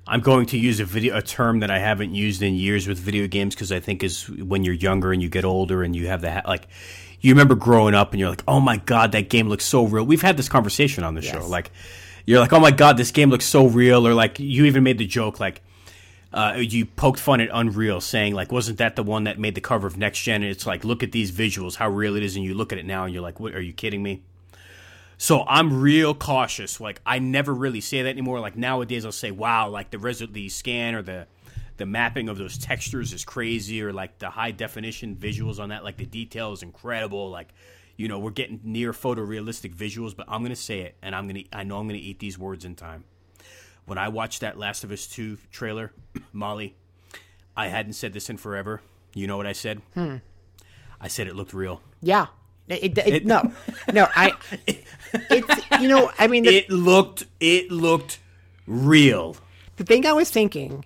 I'm 0.06 0.20
going 0.20 0.46
to 0.46 0.58
use 0.58 0.80
a 0.80 0.84
video 0.84 1.16
a 1.16 1.22
term 1.22 1.60
that 1.60 1.70
I 1.70 1.78
haven't 1.78 2.14
used 2.14 2.42
in 2.42 2.54
years 2.54 2.88
with 2.88 2.98
video 2.98 3.28
games 3.28 3.54
because 3.54 3.70
I 3.70 3.78
think 3.78 4.02
is 4.02 4.28
when 4.28 4.64
you're 4.64 4.74
younger 4.74 5.12
and 5.12 5.22
you 5.22 5.28
get 5.28 5.44
older 5.44 5.84
and 5.84 5.94
you 5.94 6.08
have 6.08 6.22
the 6.22 6.42
like 6.46 6.66
you 7.20 7.32
remember 7.32 7.54
growing 7.54 7.94
up 7.94 8.12
and 8.12 8.18
you're 8.18 8.30
like, 8.30 8.42
"Oh 8.48 8.60
my 8.60 8.78
god, 8.78 9.12
that 9.12 9.28
game 9.28 9.48
looks 9.48 9.64
so 9.64 9.84
real." 9.84 10.04
We've 10.04 10.22
had 10.22 10.36
this 10.36 10.48
conversation 10.48 11.04
on 11.04 11.14
the 11.14 11.22
yes. 11.22 11.32
show. 11.32 11.46
Like 11.46 11.70
you're 12.26 12.40
like, 12.40 12.52
"Oh 12.52 12.60
my 12.60 12.70
god, 12.70 12.96
this 12.96 13.10
game 13.10 13.30
looks 13.30 13.46
so 13.46 13.66
real," 13.66 14.06
or 14.06 14.14
like 14.14 14.38
you 14.38 14.64
even 14.64 14.82
made 14.82 14.98
the 14.98 15.06
joke 15.06 15.40
like 15.40 15.62
uh, 16.32 16.54
you 16.58 16.86
poked 16.86 17.18
fun 17.18 17.40
at 17.40 17.48
Unreal, 17.52 18.00
saying 18.00 18.34
like, 18.34 18.52
wasn't 18.52 18.78
that 18.78 18.96
the 18.96 19.02
one 19.02 19.24
that 19.24 19.38
made 19.38 19.54
the 19.54 19.60
cover 19.60 19.86
of 19.86 19.96
Next 19.96 20.22
Gen? 20.22 20.42
And 20.42 20.50
it's 20.50 20.66
like, 20.66 20.84
look 20.84 21.02
at 21.02 21.12
these 21.12 21.32
visuals, 21.32 21.74
how 21.74 21.88
real 21.88 22.14
it 22.14 22.22
is, 22.22 22.36
and 22.36 22.44
you 22.44 22.54
look 22.54 22.72
at 22.72 22.78
it 22.78 22.86
now, 22.86 23.04
and 23.04 23.12
you're 23.12 23.22
like, 23.22 23.40
what? 23.40 23.54
Are 23.54 23.60
you 23.60 23.72
kidding 23.72 24.02
me? 24.02 24.22
So 25.18 25.44
I'm 25.46 25.82
real 25.82 26.14
cautious. 26.14 26.80
Like 26.80 27.00
I 27.04 27.18
never 27.18 27.52
really 27.52 27.80
say 27.80 28.02
that 28.02 28.08
anymore. 28.08 28.40
Like 28.40 28.56
nowadays, 28.56 29.04
I'll 29.04 29.12
say, 29.12 29.30
wow, 29.30 29.68
like 29.68 29.90
the 29.90 29.98
res- 29.98 30.22
the 30.30 30.48
scan 30.48 30.94
or 30.94 31.02
the 31.02 31.26
the 31.76 31.86
mapping 31.86 32.28
of 32.28 32.38
those 32.38 32.56
textures 32.58 33.12
is 33.12 33.24
crazy, 33.24 33.82
or 33.82 33.92
like 33.92 34.18
the 34.18 34.30
high 34.30 34.50
definition 34.52 35.16
visuals 35.16 35.58
on 35.58 35.70
that, 35.70 35.82
like 35.82 35.96
the 35.96 36.06
detail 36.06 36.52
is 36.52 36.62
incredible. 36.62 37.30
Like 37.30 37.48
you 38.00 38.08
know, 38.08 38.18
we're 38.18 38.30
getting 38.30 38.60
near 38.64 38.92
photorealistic 38.92 39.74
visuals. 39.74 40.16
But 40.16 40.26
I'm 40.28 40.42
gonna 40.42 40.56
say 40.56 40.80
it, 40.80 40.96
and 41.02 41.14
I'm 41.14 41.26
gonna 41.26 41.44
I 41.52 41.64
know 41.64 41.78
I'm 41.78 41.86
gonna 41.86 41.98
eat 41.98 42.18
these 42.18 42.38
words 42.38 42.64
in 42.64 42.74
time 42.74 43.04
when 43.90 43.98
I 43.98 44.08
watched 44.08 44.42
that 44.42 44.56
Last 44.56 44.84
of 44.84 44.92
Us 44.92 45.08
2 45.08 45.36
trailer, 45.50 45.92
Molly, 46.32 46.76
I 47.56 47.66
hadn't 47.66 47.94
said 47.94 48.12
this 48.12 48.30
in 48.30 48.36
forever. 48.36 48.80
You 49.14 49.26
know 49.26 49.36
what 49.36 49.48
I 49.48 49.52
said? 49.52 49.82
Hmm. 49.94 50.16
I 51.00 51.08
said 51.08 51.26
it 51.26 51.34
looked 51.34 51.52
real. 51.52 51.80
Yeah. 52.00 52.26
It, 52.68 52.96
it, 52.96 52.98
it, 52.98 53.26
no, 53.26 53.52
no, 53.92 54.06
I. 54.14 54.32
It's 55.12 55.80
you 55.80 55.88
know, 55.88 56.12
I 56.20 56.28
mean, 56.28 56.44
the, 56.44 56.56
it 56.56 56.70
looked 56.70 57.26
it 57.40 57.68
looked 57.72 58.20
real. 58.68 59.36
The 59.74 59.82
thing 59.82 60.06
I 60.06 60.12
was 60.12 60.30
thinking, 60.30 60.84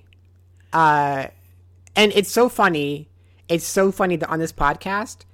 uh, 0.72 1.26
and 1.94 2.10
it's 2.12 2.30
so 2.30 2.48
funny. 2.48 3.10
It's 3.50 3.66
so 3.66 3.92
funny 3.92 4.16
that 4.16 4.30
on 4.30 4.38
this 4.38 4.52
podcast 4.52 5.26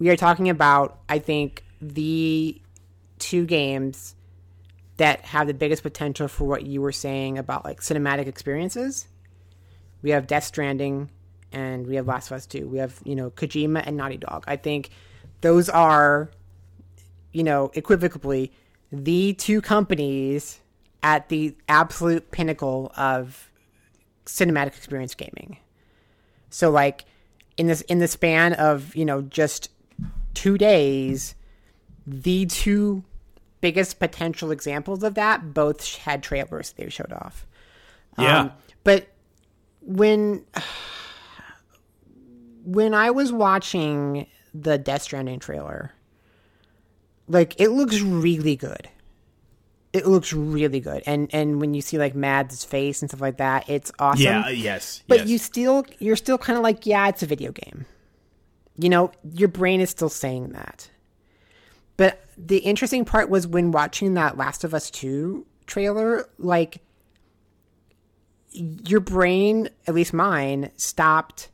we 0.00 0.08
are 0.08 0.16
talking 0.16 0.48
about. 0.48 0.98
I 1.08 1.20
think 1.20 1.62
the 1.80 2.60
two 3.20 3.44
games 3.46 4.16
that 4.96 5.24
have 5.26 5.46
the 5.46 5.54
biggest 5.54 5.82
potential 5.82 6.26
for 6.26 6.44
what 6.44 6.66
you 6.66 6.82
were 6.82 6.92
saying 6.92 7.38
about 7.38 7.64
like 7.64 7.80
cinematic 7.80 8.26
experiences. 8.26 9.06
We 10.02 10.10
have 10.10 10.26
Death 10.26 10.44
Stranding 10.44 11.10
and 11.52 11.86
we 11.86 11.96
have 11.96 12.06
Last 12.06 12.30
of 12.30 12.36
Us 12.36 12.46
2. 12.46 12.68
We 12.68 12.78
have, 12.78 13.00
you 13.04 13.14
know, 13.14 13.30
Kojima 13.30 13.82
and 13.86 13.96
Naughty 13.96 14.16
Dog. 14.16 14.44
I 14.46 14.56
think 14.56 14.90
those 15.42 15.68
are, 15.68 16.30
you 17.32 17.42
know, 17.44 17.70
equivocally 17.74 18.52
the 18.90 19.34
two 19.34 19.60
companies 19.60 20.60
at 21.02 21.28
the 21.28 21.56
absolute 21.68 22.30
pinnacle 22.30 22.92
of 22.96 23.50
cinematic 24.26 24.68
experience 24.68 25.14
gaming. 25.14 25.58
So 26.50 26.70
like 26.70 27.04
in 27.56 27.66
this 27.66 27.80
in 27.82 27.98
the 27.98 28.08
span 28.08 28.54
of, 28.54 28.94
you 28.96 29.04
know, 29.04 29.22
just 29.22 29.70
2 30.34 30.58
days, 30.58 31.34
the 32.06 32.46
two 32.46 33.04
biggest 33.60 33.98
potential 33.98 34.50
examples 34.50 35.02
of 35.02 35.14
that 35.14 35.52
both 35.52 35.96
had 35.96 36.22
trailers 36.22 36.72
they 36.72 36.88
showed 36.88 37.12
off. 37.12 37.46
Yeah. 38.18 38.40
Um, 38.40 38.52
but 38.84 39.08
when 39.82 40.44
when 42.64 42.94
I 42.94 43.10
was 43.10 43.32
watching 43.32 44.26
the 44.54 44.78
Death 44.78 45.02
Stranding 45.02 45.38
trailer, 45.38 45.92
like 47.28 47.60
it 47.60 47.70
looks 47.70 48.00
really 48.00 48.56
good. 48.56 48.88
It 49.92 50.06
looks 50.06 50.32
really 50.32 50.78
good, 50.78 51.02
and 51.04 51.28
and 51.32 51.60
when 51.60 51.74
you 51.74 51.82
see 51.82 51.98
like 51.98 52.14
Mads' 52.14 52.64
face 52.64 53.02
and 53.02 53.10
stuff 53.10 53.20
like 53.20 53.38
that, 53.38 53.68
it's 53.68 53.90
awesome. 53.98 54.22
Yeah, 54.22 54.48
yes. 54.48 55.02
But 55.08 55.20
yes. 55.20 55.28
you 55.28 55.38
still 55.38 55.84
you're 55.98 56.16
still 56.16 56.38
kind 56.38 56.56
of 56.56 56.62
like, 56.62 56.86
yeah, 56.86 57.08
it's 57.08 57.24
a 57.24 57.26
video 57.26 57.50
game. 57.50 57.86
You 58.80 58.88
know, 58.88 59.12
your 59.32 59.48
brain 59.48 59.80
is 59.80 59.90
still 59.90 60.08
saying 60.08 60.50
that. 60.50 60.90
But 61.96 62.24
the 62.38 62.58
interesting 62.58 63.04
part 63.04 63.28
was 63.28 63.46
when 63.46 63.72
watching 63.72 64.14
that 64.14 64.38
Last 64.38 64.64
of 64.64 64.72
Us 64.72 64.90
2 64.90 65.46
trailer, 65.66 66.26
like, 66.38 66.82
your 68.52 69.00
brain, 69.00 69.68
at 69.86 69.94
least 69.94 70.12
mine, 70.12 70.70
stopped 70.76 71.50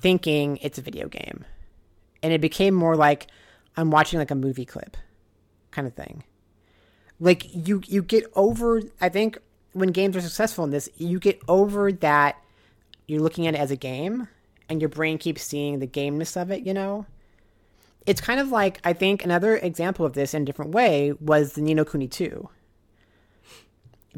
thinking 0.00 0.58
it's 0.58 0.78
a 0.78 0.82
video 0.82 1.08
game. 1.08 1.44
And 2.22 2.32
it 2.32 2.40
became 2.40 2.74
more 2.74 2.96
like 2.96 3.28
I'm 3.76 3.90
watching 3.90 4.18
like 4.18 4.30
a 4.30 4.34
movie 4.34 4.64
clip 4.64 4.96
kind 5.70 5.86
of 5.86 5.94
thing. 5.94 6.24
Like 7.20 7.46
you 7.54 7.82
you 7.86 8.02
get 8.02 8.24
over 8.34 8.82
I 9.00 9.08
think 9.08 9.38
when 9.72 9.90
games 9.90 10.16
are 10.16 10.20
successful 10.20 10.64
in 10.64 10.70
this, 10.70 10.88
you 10.96 11.18
get 11.20 11.40
over 11.48 11.92
that 11.92 12.36
you're 13.06 13.22
looking 13.22 13.46
at 13.46 13.54
it 13.54 13.58
as 13.58 13.70
a 13.70 13.76
game 13.76 14.28
and 14.68 14.80
your 14.80 14.88
brain 14.88 15.18
keeps 15.18 15.42
seeing 15.42 15.78
the 15.78 15.86
gameness 15.86 16.36
of 16.40 16.50
it, 16.50 16.66
you 16.66 16.74
know? 16.74 17.06
It's 18.06 18.20
kind 18.20 18.40
of 18.40 18.50
like 18.50 18.80
I 18.84 18.92
think 18.92 19.24
another 19.24 19.56
example 19.56 20.06
of 20.06 20.14
this 20.14 20.34
in 20.34 20.42
a 20.42 20.44
different 20.44 20.72
way 20.72 21.12
was 21.20 21.52
the 21.52 21.60
Ni 21.60 21.74
no 21.74 21.84
Kuni 21.84 22.08
2 22.08 22.48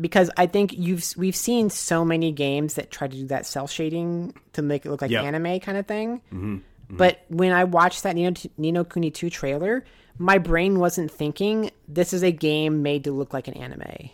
because 0.01 0.31
I 0.37 0.47
think 0.47 0.73
you've 0.77 1.05
we've 1.17 1.37
seen 1.37 1.71
so 1.71 2.05
many 2.05 2.33
games 2.33 2.75
that 2.75 2.91
try 2.91 3.09
to 3.09 3.17
do 3.17 3.27
that 3.27 3.47
cell 3.47 3.67
shading 3.67 4.35
to 4.53 4.63
make 4.63 4.87
it 4.87 4.91
look 4.91 5.03
like 5.03 5.11
Yep. 5.11 5.25
anime 5.25 5.61
kind 5.61 5.77
of 5.79 5.87
thing. 5.87 6.21
Mm-hmm. 6.33 6.59
But 6.91 7.21
when 7.29 7.53
I 7.53 7.65
watched 7.65 8.03
that 8.03 8.15
Nino, 8.17 8.33
Ni 8.59 8.73
no 8.73 8.85
Kuni 8.85 9.11
2 9.11 9.31
trailer, 9.31 9.85
my 10.19 10.39
brain 10.39 10.79
wasn't 10.79 11.11
thinking 11.11 11.71
this 11.89 12.13
is 12.13 12.23
a 12.23 12.33
game 12.33 12.83
made 12.83 13.05
to 13.05 13.13
look 13.13 13.33
like 13.33 13.49
an 13.49 13.55
anime. 13.55 14.11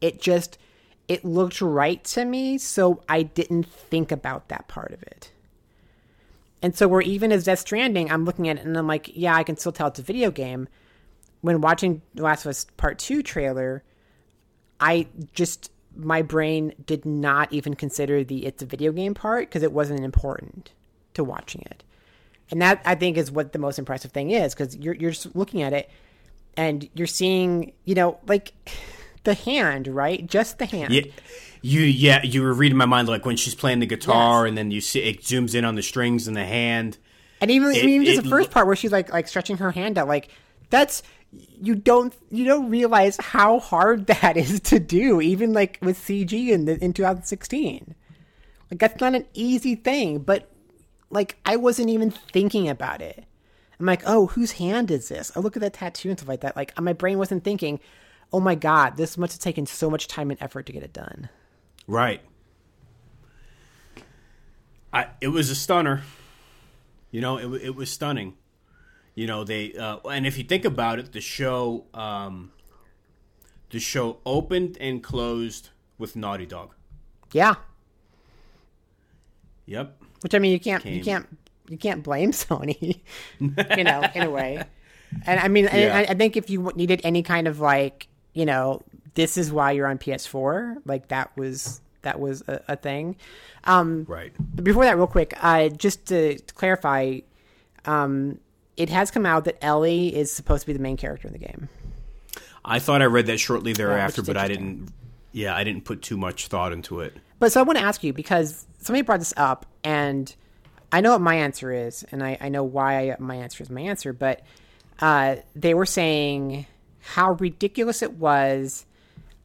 It 0.00 0.20
just 0.20 0.58
it 1.08 1.24
looked 1.24 1.60
right 1.60 2.02
to 2.04 2.24
me, 2.24 2.56
so 2.58 3.02
I 3.08 3.22
didn't 3.22 3.64
think 3.66 4.12
about 4.12 4.48
that 4.48 4.68
part 4.68 4.92
of 4.92 5.02
it. 5.02 5.32
And 6.62 6.76
so 6.76 6.86
where 6.88 7.00
even 7.00 7.32
as 7.32 7.44
Death 7.44 7.60
Stranding, 7.60 8.10
I'm 8.10 8.24
looking 8.24 8.48
at 8.48 8.58
it 8.58 8.64
and 8.64 8.76
I'm 8.76 8.86
like, 8.86 9.10
yeah, 9.14 9.34
I 9.34 9.42
can 9.42 9.56
still 9.56 9.72
tell 9.72 9.88
it's 9.88 9.98
a 9.98 10.02
video 10.02 10.30
game. 10.30 10.68
When 11.40 11.62
watching 11.62 12.02
The 12.14 12.22
Last 12.22 12.44
of 12.44 12.50
Us 12.50 12.66
Part 12.76 12.98
2 12.98 13.22
trailer, 13.22 13.82
I 14.78 15.06
just 15.32 15.70
my 15.96 16.22
brain 16.22 16.72
did 16.86 17.04
not 17.04 17.52
even 17.52 17.74
consider 17.74 18.22
the 18.22 18.46
it's 18.46 18.62
a 18.62 18.66
video 18.66 18.92
game 18.92 19.14
part 19.14 19.48
because 19.48 19.62
it 19.62 19.72
wasn't 19.72 20.00
important 20.00 20.72
to 21.14 21.24
watching 21.24 21.62
it. 21.62 21.82
And 22.50 22.60
that 22.62 22.82
I 22.84 22.94
think 22.94 23.16
is 23.16 23.30
what 23.30 23.52
the 23.52 23.58
most 23.58 23.78
impressive 23.78 24.12
thing 24.12 24.30
is 24.30 24.54
because 24.54 24.76
you're 24.76 24.94
you're 24.94 25.12
just 25.12 25.34
looking 25.34 25.62
at 25.62 25.72
it 25.72 25.90
and 26.56 26.88
you're 26.94 27.06
seeing, 27.06 27.72
you 27.84 27.94
know, 27.94 28.18
like 28.26 28.52
the 29.24 29.34
hand, 29.34 29.88
right? 29.88 30.26
Just 30.26 30.58
the 30.58 30.66
hand. 30.66 30.92
Yeah, 30.92 31.02
you 31.62 31.80
yeah 31.82 32.22
you 32.22 32.42
were 32.42 32.52
reading 32.54 32.78
my 32.78 32.86
mind 32.86 33.08
like 33.08 33.24
when 33.26 33.36
she's 33.36 33.54
playing 33.54 33.80
the 33.80 33.86
guitar 33.86 34.44
Yes. 34.44 34.48
and 34.48 34.58
then 34.58 34.70
you 34.70 34.80
see 34.80 35.00
it 35.00 35.20
zooms 35.20 35.54
in 35.54 35.64
on 35.64 35.74
the 35.74 35.82
strings 35.82 36.26
and 36.28 36.36
the 36.36 36.44
hand. 36.44 36.96
And 37.40 37.50
even 37.50 37.70
It- 37.70 37.84
even 37.84 38.04
just 38.06 38.22
the 38.24 38.28
first 38.30 38.50
part 38.50 38.66
where 38.66 38.76
she's 38.76 38.92
like 38.92 39.12
like 39.12 39.28
stretching 39.28 39.58
her 39.58 39.70
hand 39.70 39.98
out, 39.98 40.08
like 40.08 40.28
that's 40.70 41.02
you 41.32 41.74
don't 41.74 42.14
you 42.30 42.44
don't 42.44 42.70
realize 42.70 43.16
how 43.18 43.58
hard 43.60 44.06
that 44.08 44.36
is 44.36 44.60
to 44.60 44.78
do, 44.80 45.20
even 45.20 45.52
like 45.52 45.78
with 45.82 45.98
CG 45.98 46.32
in 46.50 46.64
the, 46.64 46.82
in 46.82 46.92
2016. 46.92 47.94
Like 48.70 48.80
that's 48.80 49.00
not 49.00 49.14
an 49.14 49.26
easy 49.34 49.74
thing, 49.74 50.18
but 50.20 50.50
like 51.10 51.36
I 51.44 51.56
wasn't 51.56 51.90
even 51.90 52.10
thinking 52.10 52.68
about 52.68 53.00
it. 53.02 53.24
I'm 53.78 53.86
like, 53.86 54.02
oh, 54.06 54.26
whose 54.26 54.52
hand 54.52 54.90
is 54.90 55.08
this? 55.08 55.32
I 55.34 55.40
look 55.40 55.56
at 55.56 55.62
that 55.62 55.72
tattoo 55.72 56.10
and 56.10 56.18
stuff 56.18 56.28
like 56.28 56.42
that. 56.42 56.54
Like 56.56 56.78
my 56.80 56.92
brain 56.92 57.16
wasn't 57.18 57.44
thinking, 57.44 57.80
oh 58.32 58.38
my 58.40 58.54
god, 58.54 58.96
this 58.96 59.16
must 59.18 59.32
have 59.32 59.40
taken 59.40 59.66
so 59.66 59.88
much 59.90 60.06
time 60.06 60.30
and 60.30 60.40
effort 60.42 60.66
to 60.66 60.72
get 60.72 60.82
it 60.82 60.92
done. 60.92 61.28
Right. 61.90 62.20
I 64.92 65.08
it 65.20 65.28
was 65.28 65.50
a 65.50 65.56
stunner. 65.56 66.02
You 67.10 67.20
know, 67.20 67.36
it 67.36 67.62
it 67.62 67.74
was 67.74 67.90
stunning. 67.90 68.34
You 69.16 69.26
know, 69.26 69.42
they 69.42 69.74
uh, 69.74 69.96
and 70.08 70.24
if 70.24 70.38
you 70.38 70.44
think 70.44 70.64
about 70.64 71.00
it, 71.00 71.12
the 71.12 71.20
show 71.20 71.86
um, 71.92 72.52
the 73.70 73.80
show 73.80 74.18
opened 74.24 74.78
and 74.80 75.02
closed 75.02 75.70
with 75.98 76.14
Naughty 76.14 76.46
Dog. 76.46 76.74
Yeah, 77.32 77.56
Yep. 79.66 80.00
Which 80.22 80.34
I 80.34 80.38
mean, 80.38 80.52
you 80.52 80.60
can't 80.60 80.84
you 80.86 81.02
can't 81.02 81.26
you 81.68 81.76
can't 81.76 82.04
blame 82.04 82.30
Sony, 82.44 83.00
you 83.40 83.84
know, 83.84 84.02
in 84.14 84.22
a 84.22 84.30
way. 84.30 84.62
And 85.26 85.40
I 85.40 85.48
mean, 85.48 85.64
Yeah. 85.64 85.96
I, 86.08 86.12
I 86.12 86.14
think 86.14 86.36
if 86.36 86.48
you 86.50 86.70
needed 86.76 87.00
any 87.02 87.24
kind 87.24 87.48
of 87.48 87.58
like, 87.58 88.06
you 88.32 88.46
know, 88.46 88.82
this 89.14 89.36
is 89.36 89.52
why 89.52 89.72
you're 89.72 89.86
on 89.86 89.98
PS4, 89.98 90.76
like 90.84 91.08
that 91.08 91.36
was 91.36 91.80
that 92.02 92.18
was 92.18 92.42
a, 92.48 92.60
a 92.68 92.76
thing. 92.76 93.16
Um, 93.64 94.06
Right. 94.08 94.32
but 94.38 94.64
before 94.64 94.84
that, 94.84 94.96
real 94.96 95.06
quick, 95.06 95.34
uh, 95.42 95.68
just 95.68 96.06
to, 96.06 96.38
to 96.38 96.54
clarify, 96.54 97.18
um, 97.84 98.38
it 98.76 98.88
has 98.88 99.10
come 99.10 99.26
out 99.26 99.44
that 99.44 99.62
Ellie 99.62 100.14
is 100.14 100.32
supposed 100.32 100.62
to 100.62 100.66
be 100.66 100.72
the 100.72 100.78
main 100.78 100.96
character 100.96 101.26
in 101.28 101.32
the 101.34 101.38
game. 101.38 101.68
I 102.64 102.78
thought 102.78 103.02
I 103.02 103.06
read 103.06 103.26
that 103.26 103.38
shortly 103.38 103.72
thereafter, 103.74 104.22
is 104.22 104.26
but 104.26 104.36
I 104.36 104.48
didn't. 104.48 104.88
Yeah, 105.32 105.54
I 105.54 105.62
didn't 105.64 105.84
put 105.84 106.02
too 106.02 106.16
much 106.16 106.48
thought 106.48 106.72
into 106.72 107.00
it. 107.00 107.16
But 107.38 107.52
so 107.52 107.60
I 107.60 107.62
want 107.62 107.78
to 107.78 107.84
ask 107.84 108.02
you 108.02 108.12
because 108.12 108.66
somebody 108.78 109.02
brought 109.02 109.18
this 109.20 109.34
up, 109.36 109.66
and 109.84 110.34
I 110.92 111.00
know 111.00 111.12
what 111.12 111.20
my 111.20 111.36
answer 111.36 111.72
is, 111.72 112.04
and 112.10 112.22
I, 112.22 112.36
I 112.40 112.48
know 112.48 112.64
why 112.64 113.14
my 113.18 113.36
answer 113.36 113.62
is 113.62 113.70
my 113.70 113.82
answer. 113.82 114.12
But 114.12 114.42
uh, 115.00 115.36
they 115.54 115.74
were 115.74 115.86
saying 115.86 116.66
how 117.00 117.32
ridiculous 117.32 118.02
it 118.02 118.14
was 118.14 118.86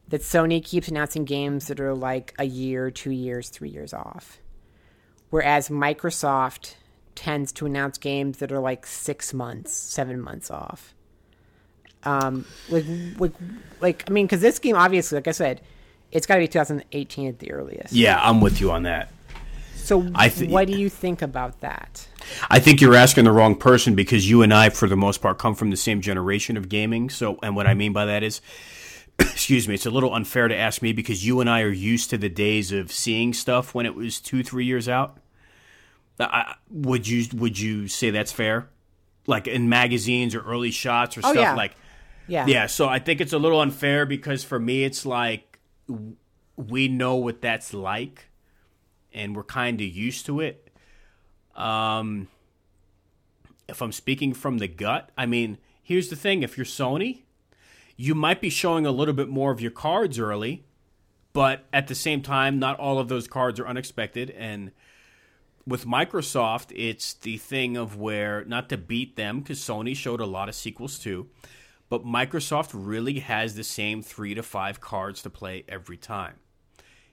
that 0.08 0.20
Sony 0.20 0.64
keeps 0.64 0.88
announcing 0.88 1.24
games 1.24 1.66
that 1.66 1.80
are 1.80 1.94
like 1.94 2.34
a 2.38 2.44
year, 2.44 2.90
two 2.90 3.10
years, 3.10 3.48
three 3.48 3.68
years 3.68 3.92
off, 3.92 4.38
whereas 5.30 5.68
Microsoft 5.68 6.74
tends 7.14 7.50
to 7.52 7.66
announce 7.66 7.98
games 7.98 8.38
that 8.38 8.52
are 8.52 8.60
like 8.60 8.86
six 8.86 9.34
months, 9.34 9.72
seven 9.72 10.20
months 10.20 10.50
off. 10.50 10.94
Um, 12.04 12.46
like, 12.68 12.84
like, 13.18 13.32
like 13.80 14.04
I 14.08 14.12
mean, 14.12 14.26
because 14.26 14.40
this 14.40 14.58
game 14.60 14.76
obviously, 14.76 15.16
like 15.16 15.26
I 15.26 15.32
said, 15.32 15.60
it's 16.12 16.26
got 16.26 16.34
to 16.36 16.40
be 16.40 16.48
2018 16.48 17.28
at 17.28 17.38
the 17.40 17.50
earliest. 17.50 17.92
Yeah, 17.92 18.20
I'm 18.22 18.40
with 18.40 18.60
you 18.60 18.70
on 18.70 18.84
that. 18.84 19.10
So, 19.74 20.08
I 20.14 20.28
thi- 20.28 20.48
what 20.48 20.66
do 20.66 20.72
you 20.72 20.88
think 20.88 21.22
about 21.22 21.60
that? 21.60 22.08
I 22.50 22.58
think 22.58 22.80
you're 22.80 22.94
asking 22.94 23.24
the 23.24 23.32
wrong 23.32 23.54
person 23.54 23.94
because 23.94 24.28
you 24.28 24.42
and 24.42 24.52
I, 24.52 24.68
for 24.70 24.88
the 24.88 24.96
most 24.96 25.20
part, 25.20 25.38
come 25.38 25.54
from 25.54 25.70
the 25.70 25.76
same 25.76 26.00
generation 26.00 26.56
of 26.56 26.68
gaming. 26.68 27.08
So, 27.10 27.38
and 27.42 27.54
what 27.54 27.66
I 27.66 27.74
mean 27.74 27.92
by 27.92 28.04
that 28.04 28.22
is, 28.22 28.40
excuse 29.18 29.66
me, 29.68 29.74
it's 29.74 29.86
a 29.86 29.90
little 29.90 30.14
unfair 30.14 30.48
to 30.48 30.56
ask 30.56 30.82
me 30.82 30.92
because 30.92 31.26
you 31.26 31.40
and 31.40 31.48
I 31.48 31.62
are 31.62 31.70
used 31.70 32.10
to 32.10 32.18
the 32.18 32.28
days 32.28 32.72
of 32.72 32.92
seeing 32.92 33.32
stuff 33.32 33.74
when 33.74 33.86
it 33.86 33.94
was 33.94 34.20
two, 34.20 34.42
three 34.42 34.64
years 34.64 34.88
out. 34.88 35.18
I, 36.18 36.54
would 36.70 37.06
you 37.06 37.26
would 37.34 37.58
you 37.58 37.88
say 37.88 38.10
that's 38.10 38.32
fair? 38.32 38.70
Like 39.26 39.46
in 39.46 39.68
magazines 39.68 40.34
or 40.34 40.40
early 40.40 40.70
shots 40.70 41.16
or 41.16 41.20
stuff 41.20 41.36
Oh, 41.36 41.40
yeah. 41.40 41.54
like 41.54 41.76
Yeah, 42.26 42.46
yeah, 42.46 42.66
so 42.66 42.88
I 42.88 42.98
think 42.98 43.20
it's 43.20 43.32
a 43.32 43.38
little 43.38 43.60
unfair 43.60 44.06
because 44.06 44.42
for 44.44 44.58
me, 44.58 44.84
it's 44.84 45.04
like 45.04 45.58
we 46.56 46.88
know 46.88 47.16
what 47.16 47.42
that's 47.42 47.74
like, 47.74 48.30
and 49.12 49.36
we're 49.36 49.44
kind 49.44 49.80
of 49.80 49.86
used 49.86 50.26
to 50.26 50.40
it. 50.40 50.70
Um, 51.54 52.28
if 53.68 53.82
I'm 53.82 53.92
speaking 53.92 54.32
from 54.32 54.58
the 54.58 54.68
gut, 54.68 55.10
I 55.18 55.26
mean, 55.26 55.58
here's 55.82 56.08
the 56.08 56.16
thing: 56.16 56.42
if 56.42 56.56
you're 56.56 56.66
Sony, 56.66 57.22
you 57.96 58.14
might 58.14 58.40
be 58.40 58.50
showing 58.50 58.86
a 58.86 58.90
little 58.90 59.14
bit 59.14 59.28
more 59.28 59.50
of 59.50 59.60
your 59.60 59.70
cards 59.70 60.18
early, 60.18 60.64
but 61.32 61.64
at 61.72 61.88
the 61.88 61.94
same 61.94 62.22
time, 62.22 62.58
not 62.58 62.78
all 62.78 62.98
of 62.98 63.08
those 63.08 63.26
cards 63.26 63.58
are 63.60 63.66
unexpected, 63.66 64.30
and 64.30 64.72
with 65.66 65.84
Microsoft, 65.84 66.72
it's 66.74 67.14
the 67.14 67.38
thing 67.38 67.76
of 67.76 67.96
where 67.96 68.44
not 68.44 68.68
to 68.68 68.76
beat 68.76 69.16
them 69.16 69.40
because 69.40 69.58
Sony 69.58 69.96
showed 69.96 70.20
a 70.20 70.26
lot 70.26 70.48
of 70.48 70.54
sequels 70.54 70.98
too, 70.98 71.28
but 71.88 72.04
Microsoft 72.04 72.70
really 72.72 73.18
has 73.18 73.54
the 73.54 73.64
same 73.64 74.02
three 74.02 74.34
to 74.34 74.42
five 74.42 74.80
cards 74.80 75.22
to 75.22 75.30
play 75.30 75.64
every 75.68 75.96
time. 75.96 76.34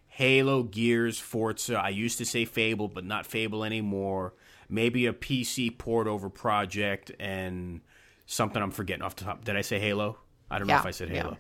Halo, 0.08 0.62
Gears, 0.62 1.18
Forza. 1.18 1.80
I 1.80 1.90
used 1.90 2.20
to 2.20 2.26
say 2.26 2.46
Fable, 2.46 2.88
but 2.88 3.04
not 3.04 3.26
Fable 3.26 3.64
anymore. 3.64 4.36
Maybe 4.70 5.08
a 5.08 5.14
PC 5.14 5.76
port 5.76 6.06
over 6.06 6.30
project 6.30 7.12
and 7.20 7.82
something 8.28 8.62
I'm 8.62 8.70
forgetting 8.70 9.02
off 9.02 9.16
the 9.16 9.26
top. 9.26 9.44
Did 9.44 9.56
I 9.56 9.62
say 9.62 9.80
Halo? 9.80 10.18
I 10.50 10.58
don't 10.60 10.68
know 10.68 10.74
Yeah, 10.74 10.80
if 10.80 10.86
I 10.86 10.92
said 10.92 11.10
yeah. 11.10 11.24
Halo. 11.24 11.38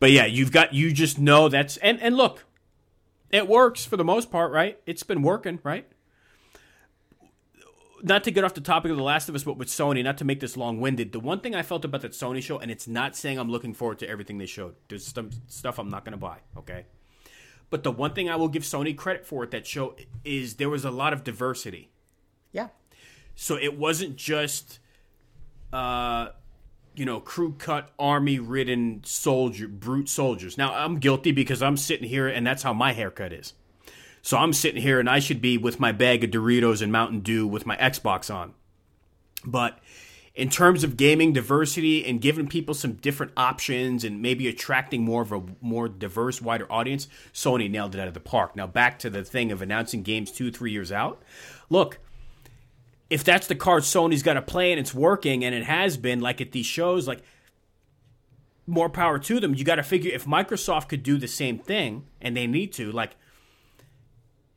But 0.00 0.10
yeah, 0.12 0.26
you've 0.26 0.52
got 0.52 0.72
you 0.74 0.92
just 0.92 1.18
know 1.18 1.48
that's 1.48 1.76
and 1.78 2.00
and 2.00 2.16
look, 2.16 2.44
it 3.30 3.48
works 3.48 3.84
for 3.84 3.96
the 3.96 4.04
most 4.04 4.30
part, 4.30 4.52
right? 4.52 4.78
It's 4.86 5.02
been 5.02 5.22
working, 5.22 5.58
right? 5.62 5.86
Not 8.00 8.22
to 8.24 8.30
get 8.30 8.44
off 8.44 8.54
the 8.54 8.60
topic 8.60 8.92
of 8.92 8.96
The 8.96 9.02
Last 9.02 9.28
of 9.28 9.34
Us, 9.34 9.42
but 9.42 9.56
with 9.58 9.66
Sony, 9.66 10.04
not 10.04 10.18
to 10.18 10.24
make 10.24 10.38
this 10.38 10.56
long 10.56 10.80
winded, 10.80 11.10
the 11.10 11.18
one 11.18 11.40
thing 11.40 11.56
I 11.56 11.62
felt 11.62 11.84
about 11.84 12.02
that 12.02 12.12
Sony 12.12 12.40
show, 12.40 12.56
and 12.56 12.70
it's 12.70 12.86
not 12.86 13.16
saying 13.16 13.38
I'm 13.40 13.50
looking 13.50 13.74
forward 13.74 13.98
to 13.98 14.08
everything 14.08 14.38
they 14.38 14.46
showed. 14.46 14.76
There's 14.88 15.04
some 15.04 15.30
stuff 15.48 15.80
I'm 15.80 15.88
not 15.88 16.04
going 16.04 16.12
to 16.12 16.18
buy, 16.18 16.38
okay? 16.56 16.86
But 17.70 17.82
the 17.82 17.90
one 17.90 18.14
thing 18.14 18.30
I 18.30 18.36
will 18.36 18.46
give 18.46 18.62
Sony 18.62 18.96
credit 18.96 19.26
for 19.26 19.42
at 19.42 19.50
that 19.50 19.66
show 19.66 19.96
is 20.24 20.54
there 20.54 20.70
was 20.70 20.84
a 20.84 20.92
lot 20.92 21.12
of 21.12 21.24
diversity. 21.24 21.90
yeah, 22.52 22.68
So 23.34 23.56
it 23.56 23.76
wasn't 23.76 24.14
just, 24.14 24.78
uh, 25.72 26.28
you 26.98 27.04
know, 27.04 27.20
crew 27.20 27.54
cut, 27.58 27.90
army 27.98 28.38
ridden 28.38 29.02
soldier, 29.04 29.68
brute 29.68 30.08
soldiers. 30.08 30.58
Now 30.58 30.74
I'm 30.74 30.98
guilty 30.98 31.32
because 31.32 31.62
I'm 31.62 31.76
sitting 31.76 32.08
here 32.08 32.26
and 32.26 32.46
that's 32.46 32.62
how 32.62 32.72
my 32.72 32.92
haircut 32.92 33.32
is. 33.32 33.54
So 34.22 34.36
I'm 34.36 34.52
sitting 34.52 34.82
here 34.82 34.98
and 34.98 35.08
I 35.08 35.20
should 35.20 35.40
be 35.40 35.56
with 35.56 35.78
my 35.78 35.92
bag 35.92 36.24
of 36.24 36.30
Doritos 36.30 36.82
and 36.82 36.90
Mountain 36.90 37.20
Dew 37.20 37.46
with 37.46 37.66
my 37.66 37.76
Xbox 37.76 38.34
on. 38.34 38.54
But 39.44 39.78
in 40.34 40.50
terms 40.50 40.84
of 40.84 40.96
gaming 40.96 41.32
diversity 41.32 42.04
and 42.04 42.20
giving 42.20 42.48
people 42.48 42.74
some 42.74 42.94
different 42.94 43.32
options 43.36 44.04
and 44.04 44.20
maybe 44.20 44.48
attracting 44.48 45.04
more 45.04 45.22
of 45.22 45.32
a 45.32 45.42
more 45.60 45.88
diverse, 45.88 46.42
wider 46.42 46.70
audience, 46.70 47.08
Sony 47.32 47.70
nailed 47.70 47.94
it 47.94 48.00
out 48.00 48.08
of 48.08 48.14
the 48.14 48.20
park. 48.20 48.56
Now 48.56 48.66
back 48.66 48.98
to 49.00 49.10
the 49.10 49.24
thing 49.24 49.52
of 49.52 49.62
announcing 49.62 50.02
games 50.02 50.32
two, 50.32 50.50
three 50.50 50.72
years 50.72 50.92
out. 50.92 51.22
Look, 51.70 51.98
if 53.10 53.24
that's 53.24 53.46
the 53.46 53.54
card 53.54 53.82
Sony's 53.82 54.22
got 54.22 54.34
to 54.34 54.42
play 54.42 54.72
and 54.72 54.80
it's 54.80 54.94
working 54.94 55.44
and 55.44 55.54
it 55.54 55.64
has 55.64 55.96
been 55.96 56.20
like 56.20 56.40
at 56.40 56.52
these 56.52 56.66
shows, 56.66 57.08
like 57.08 57.22
more 58.66 58.90
power 58.90 59.18
to 59.18 59.40
them. 59.40 59.54
You 59.54 59.64
got 59.64 59.76
to 59.76 59.82
figure 59.82 60.12
if 60.12 60.26
Microsoft 60.26 60.88
could 60.88 61.02
do 61.02 61.16
the 61.16 61.28
same 61.28 61.58
thing 61.58 62.06
and 62.20 62.36
they 62.36 62.46
need 62.46 62.72
to, 62.74 62.92
like 62.92 63.16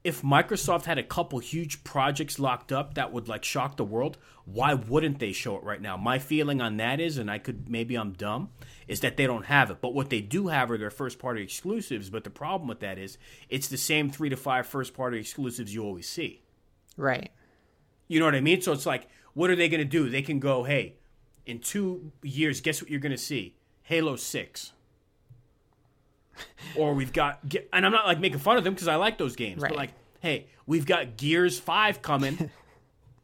if 0.04 0.22
Microsoft 0.22 0.86
had 0.86 0.98
a 0.98 1.04
couple 1.04 1.40
huge 1.40 1.84
projects 1.84 2.40
locked 2.40 2.72
up 2.72 2.96
that 2.96 3.14
would 3.14 3.28
like 3.28 3.44
shock 3.44 3.78
the 3.78 3.84
world, 3.84 4.18
why 4.46 4.74
wouldn't 4.74 5.20
they 5.20 5.32
show 5.32 5.58
it 5.58 5.64
right 5.64 5.82
now? 5.82 5.96
My 5.96 6.18
feeling 6.18 6.60
on 6.60 6.78
that 6.78 7.00
is, 7.00 7.18
and 7.18 7.30
I 7.30 7.38
could 7.38 7.70
maybe 7.70 7.96
I'm 7.96 8.14
dumb, 8.14 8.50
is 8.88 9.02
that 9.02 9.16
they 9.16 9.28
don't 9.28 9.46
have 9.46 9.70
it. 9.70 9.80
But 9.80 9.94
what 9.94 10.10
they 10.10 10.22
do 10.22 10.48
have 10.48 10.72
are 10.72 10.78
their 10.78 10.90
first 10.90 11.20
party 11.20 11.44
exclusives. 11.44 12.10
But 12.10 12.24
the 12.24 12.32
problem 12.32 12.68
with 12.68 12.80
that 12.80 12.98
is 12.98 13.18
it's 13.48 13.68
the 13.68 13.78
same 13.78 14.10
three 14.10 14.30
to 14.30 14.36
five 14.36 14.66
first 14.66 14.96
party 14.96 15.20
exclusives 15.20 15.74
you 15.74 15.84
always 15.84 16.10
see. 16.10 16.42
Right. 16.98 17.32
You 18.12 18.20
know 18.20 18.26
what 18.26 18.36
I 18.36 18.42
mean? 18.42 18.62
So 18.62 18.74
it's 18.74 18.86
like, 18.86 19.08
what 19.36 19.50
are 19.50 19.56
they 19.56 19.70
going 19.70 19.80
to 19.80 19.86
do? 19.86 20.10
They 20.10 20.22
can 20.22 20.42
go, 20.42 20.64
hey, 20.64 20.96
in 21.46 21.60
two 21.60 22.12
years, 22.22 22.60
guess 22.60 22.82
what 22.82 22.92
you're 22.92 23.00
going 23.00 23.14
to 23.14 23.18
see? 23.18 23.56
Halo 23.84 24.18
6. 24.18 24.74
or 26.76 26.94
we've 26.94 27.14
got, 27.14 27.40
and 27.72 27.86
I'm 27.86 27.94
not 27.94 28.06
like 28.06 28.20
making 28.20 28.40
fun 28.40 28.58
of 28.58 28.66
them 28.66 28.74
because 28.74 28.90
I 28.90 28.96
like 28.96 29.18
those 29.18 29.38
games, 29.38 29.62
Right. 29.62 29.70
but 29.70 29.78
like, 29.78 29.92
hey, 30.20 30.48
we've 30.66 30.86
got 30.86 31.16
Gears 31.16 31.58
5 31.58 32.02
coming. 32.02 32.50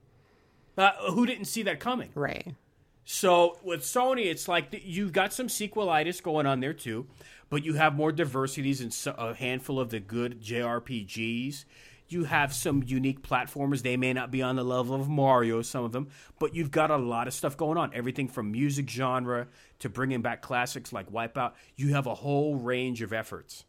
uh, 0.78 0.92
who 1.12 1.26
didn't 1.26 1.46
see 1.46 1.64
that 1.64 1.82
coming? 1.82 2.12
Right. 2.16 2.56
So 3.04 3.58
with 3.64 3.82
Sony, 3.82 4.28
it's 4.28 4.48
like 4.48 4.68
you've 4.86 5.12
got 5.12 5.34
some 5.34 5.48
sequelitis 5.48 6.24
going 6.24 6.46
on 6.46 6.62
there 6.62 6.74
too, 6.74 7.08
but 7.50 7.66
you 7.66 7.74
have 7.74 7.94
more 7.94 8.14
diversities 8.14 8.80
and 8.80 8.94
so, 8.94 9.12
a 9.18 9.34
handful 9.34 9.82
of 9.82 9.90
the 9.90 10.00
good 10.00 10.42
JRPGs. 10.42 11.66
You 12.10 12.24
have 12.24 12.54
some 12.54 12.84
unique 12.86 13.22
platformers. 13.22 13.82
They 13.82 13.98
may 13.98 14.14
not 14.14 14.32
be 14.32 14.42
on 14.42 14.56
the 14.56 14.64
level 14.64 14.96
of 14.96 15.10
Mario, 15.10 15.62
some 15.62 15.84
of 15.84 15.92
them, 15.92 16.08
but 16.40 16.56
you've 16.56 16.72
got 16.72 16.90
a 16.90 16.98
lot 16.98 17.28
of 17.28 17.34
stuff 17.34 17.58
going 17.58 17.78
on. 17.78 17.92
Everything 17.94 18.28
from 18.28 18.52
music 18.52 18.90
genre 18.90 19.48
to 19.80 19.90
bringing 19.90 20.22
back 20.22 20.42
classics 20.42 20.94
like 20.94 21.12
Wipeout. 21.12 21.54
You 21.76 21.94
have 21.94 22.08
a 22.08 22.16
whole 22.16 22.56
range 22.56 23.02
of 23.02 23.12
efforts. 23.12 23.66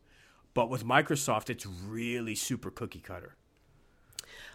But 0.54 0.70
with 0.70 0.84
Microsoft, 0.84 1.50
it's 1.50 1.66
really 1.66 2.34
super 2.34 2.70
cookie 2.70 3.00
cutter. 3.00 3.36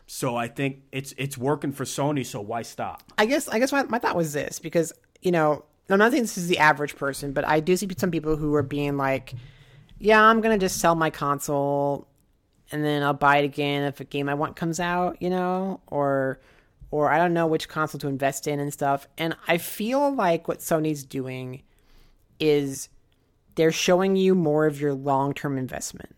So 0.06 0.36
I 0.36 0.48
think 0.48 0.84
it's 0.92 1.14
it's 1.18 1.38
working 1.38 1.72
for 1.72 1.86
Sony. 1.86 2.26
So 2.26 2.42
why 2.42 2.62
stop? 2.62 3.04
I 3.18 3.26
guess 3.26 3.48
I 3.48 3.60
guess 3.60 3.72
my, 3.72 3.84
my 3.84 4.00
thought 4.00 4.16
was 4.16 4.34
this 4.34 4.60
because 4.60 4.92
you 5.22 5.32
know 5.32 5.64
I'm 5.90 6.00
not 6.00 6.12
saying 6.12 6.24
this 6.24 6.38
is 6.38 6.48
the 6.48 6.60
average 6.60 6.96
person, 6.96 7.34
but 7.34 7.48
I 7.48 7.60
do 7.60 7.76
see 7.78 7.88
some 7.98 8.12
people 8.12 8.36
who 8.36 8.54
are 8.56 8.64
being 8.64 8.98
like, 8.98 9.34
"Yeah, 10.00 10.22
I'm 10.22 10.42
gonna 10.42 10.58
just 10.58 10.80
sell 10.80 10.96
my 10.96 11.10
console, 11.10 12.08
and 12.74 12.84
then 12.84 13.04
I'll 13.04 13.14
buy 13.14 13.38
it 13.38 13.46
again 13.46 13.84
if 13.84 14.02
a 14.02 14.04
game 14.04 14.28
I 14.28 14.34
want 14.34 14.58
comes 14.58 14.80
out," 14.80 15.22
you 15.22 15.30
know, 15.30 15.80
or 15.88 16.40
or 16.92 17.10
I 17.10 17.18
don't 17.18 17.34
know 17.34 17.48
which 17.48 17.70
console 17.70 18.00
to 18.00 18.08
invest 18.08 18.48
in 18.48 18.60
and 18.60 18.74
stuff. 18.74 19.08
And 19.18 19.36
I 19.48 19.58
feel 19.58 20.14
like 20.14 20.48
what 20.48 20.60
Sony's 20.60 21.04
doing 21.06 21.64
is 22.40 22.90
they're 23.56 23.72
showing 23.72 24.16
you 24.16 24.36
more 24.36 24.66
of 24.66 24.82
your 24.82 24.94
long 24.94 25.34
term 25.34 25.58
investment. 25.58 26.16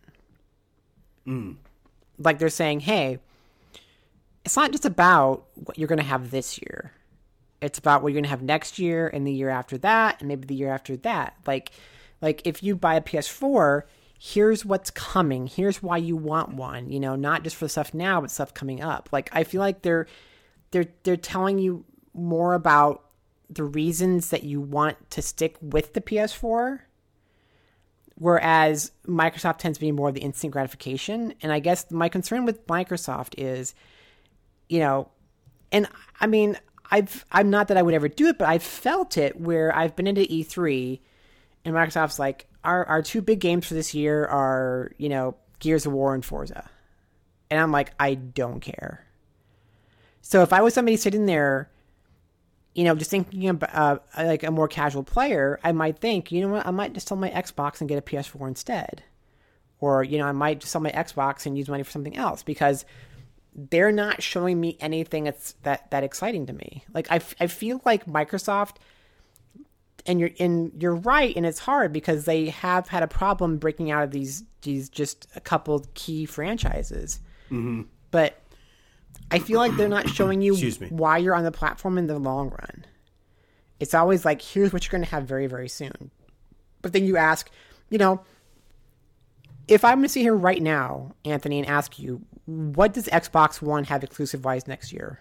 Hmm. 1.26 1.52
Like 2.18 2.40
they're 2.40 2.50
saying, 2.50 2.82
"Hey." 2.82 3.20
It's 4.44 4.56
not 4.56 4.72
just 4.72 4.86
about 4.86 5.48
what 5.56 5.80
you're 5.80 5.88
going 5.88 5.98
to 5.98 6.06
have 6.06 6.30
this 6.30 6.60
year 6.60 6.92
it's 7.66 7.80
about 7.80 8.04
what 8.04 8.12
you're 8.12 8.22
gonna 8.22 8.30
have 8.30 8.44
next 8.44 8.80
year 8.80 9.08
and 9.08 9.26
the 9.26 9.32
year 9.32 9.50
after 9.50 9.78
that 9.80 10.20
and 10.20 10.28
maybe 10.28 10.46
the 10.46 10.56
year 10.56 10.72
after 10.72 10.96
that 10.98 11.36
like 11.48 11.72
like 12.22 12.42
if 12.46 12.62
you 12.62 12.76
buy 12.76 12.96
a 12.96 13.02
ps4 13.02 13.84
here's 14.20 14.66
what's 14.66 14.90
coming. 14.92 15.48
Here's 15.48 15.84
why 15.84 15.98
you 15.98 16.16
want 16.16 16.54
one 16.54 16.92
you 16.92 17.00
know 17.00 17.16
not 17.16 17.44
just 17.44 17.56
for 17.56 17.68
stuff 17.68 17.94
now 17.94 18.22
but 18.22 18.32
stuff 18.32 18.54
coming 18.54 18.82
up. 18.82 19.10
Like 19.12 19.30
i 19.34 19.44
feel 19.44 19.60
like 19.60 19.82
they're 19.82 20.08
they're 20.72 20.88
they're 21.04 21.18
telling 21.18 21.60
you 21.60 21.86
more 22.14 22.54
about 22.54 23.04
the 23.50 23.64
reasons 23.64 24.30
that 24.30 24.44
you 24.44 24.60
want 24.60 25.10
to 25.12 25.22
stick 25.22 25.58
with 25.62 25.94
the 25.94 26.02
ps4 26.02 26.80
whereas 28.16 28.92
microsoft 29.06 29.58
tends 29.58 29.78
to 29.78 29.82
be 29.82 29.92
more 29.92 30.08
of 30.10 30.16
the 30.16 30.22
instant 30.22 30.52
gratification. 30.52 31.34
And 31.42 31.52
i 31.52 31.60
guess 31.60 31.92
my 31.92 32.10
concern 32.10 32.46
with 32.46 32.66
microsoft 32.68 33.36
is 33.38 33.76
you 34.68 34.80
know 34.80 35.10
and 35.72 35.90
I 36.22 36.28
mean, 36.28 36.58
I've 36.90 37.26
I'm 37.32 37.50
not 37.50 37.68
that 37.68 37.78
I 37.78 37.82
would 37.82 37.94
ever 37.94 38.08
do 38.08 38.28
it, 38.28 38.38
but 38.38 38.48
I've 38.48 38.64
felt 38.64 39.18
it 39.18 39.40
where 39.40 39.76
I've 39.76 39.96
been 39.96 40.08
into 40.08 40.22
E3 40.22 41.00
and 41.66 41.74
Microsoft's 41.74 42.20
like, 42.20 42.48
our 42.64 42.86
our 42.86 43.02
two 43.02 43.22
big 43.22 43.40
games 43.40 43.68
for 43.68 43.74
this 43.74 43.94
year 43.94 44.26
are, 44.26 44.92
you 44.98 45.10
know, 45.10 45.36
Gears 45.60 45.86
of 45.86 45.94
War 45.94 46.14
and 46.14 46.24
Forza. 46.24 46.70
And 47.50 47.60
I'm 47.60 47.72
like, 47.72 47.92
I 48.00 48.16
don't 48.16 48.60
care. 48.60 49.06
So 50.22 50.42
if 50.42 50.54
I 50.54 50.62
was 50.62 50.74
somebody 50.74 50.98
sitting 50.98 51.26
there, 51.26 51.70
you 52.74 52.84
know, 52.84 52.96
just 52.96 53.12
thinking 53.12 53.48
about 53.48 53.70
uh, 53.74 54.00
like 54.18 54.44
a 54.44 54.52
more 54.52 54.68
casual 54.68 55.04
player, 55.04 55.60
I 55.64 55.72
might 55.72 56.00
think, 56.00 56.32
you 56.32 56.42
know 56.42 56.50
what, 56.50 56.66
I 56.66 56.72
might 56.72 56.94
just 56.94 57.08
sell 57.08 57.18
my 57.18 57.30
Xbox 57.30 57.80
and 57.80 57.88
get 57.88 58.00
a 58.00 58.02
PS4 58.02 58.48
instead. 58.48 59.04
Or, 59.80 60.04
you 60.04 60.18
know, 60.18 60.26
I 60.26 60.32
might 60.32 60.62
just 60.62 60.72
sell 60.72 60.82
my 60.82 60.92
Xbox 60.92 61.46
and 61.46 61.58
use 61.58 61.70
money 61.70 61.84
for 61.84 61.92
something 61.92 62.18
else 62.18 62.42
because 62.42 62.86
they're 63.54 63.92
not 63.92 64.24
showing 64.24 64.60
me 64.60 64.78
anything 64.80 65.26
that's 65.26 65.54
that 65.64 65.90
that 65.92 66.04
exciting 66.04 66.48
to 66.48 66.54
me. 66.54 66.84
Like 66.94 67.12
I, 67.12 67.18
f- 67.18 67.36
I 67.40 67.48
feel 67.48 67.82
like 67.86 68.06
Microsoft 68.06 68.78
and 70.06 70.20
you're 70.20 70.30
and 70.40 70.72
you're 70.82 70.96
right 70.96 71.36
and 71.36 71.46
it's 71.46 71.60
hard 71.60 71.92
because 71.92 72.26
they 72.26 72.50
have 72.50 72.88
had 72.88 73.04
a 73.04 73.08
problem 73.08 73.58
breaking 73.58 73.92
out 73.92 74.04
of 74.04 74.12
these 74.12 74.44
these 74.62 74.90
just 74.90 75.28
a 75.36 75.40
couple 75.40 75.86
key 75.94 76.26
franchises. 76.26 77.20
Mm-hmm. 77.48 77.84
But 78.12 78.42
I 79.32 79.40
feel 79.40 79.60
like 79.60 79.76
they're 79.76 79.90
not 79.90 80.10
showing 80.10 80.42
you 80.42 80.56
why 80.90 81.18
you're 81.18 81.36
on 81.36 81.44
the 81.44 81.52
platform 81.52 81.98
in 81.98 82.08
the 82.08 82.20
long 82.20 82.50
run. 82.50 82.86
It's 83.80 83.94
always 83.94 84.24
like 84.26 84.42
here's 84.42 84.72
what 84.72 84.86
you're 84.86 84.92
going 84.92 85.04
to 85.04 85.10
have 85.10 85.26
very 85.26 85.48
very 85.48 85.70
soon. 85.70 86.12
But 86.82 86.94
then 86.94 87.06
you 87.06 87.18
ask, 87.18 87.50
you 87.90 87.98
know, 87.98 88.24
if 89.68 89.84
I'm 89.84 89.98
going 89.98 90.04
to 90.04 90.10
sit 90.10 90.22
here 90.22 90.36
right 90.36 90.62
now, 90.62 91.16
Anthony, 91.26 91.58
and 91.58 91.68
ask 91.68 91.98
you, 91.98 92.22
what 92.46 92.94
does 92.94 93.08
Xbox 93.08 93.62
One 93.62 93.86
have 93.86 94.04
exclusive 94.04 94.46
wise 94.46 94.68
next 94.68 94.94
year? 94.94 95.20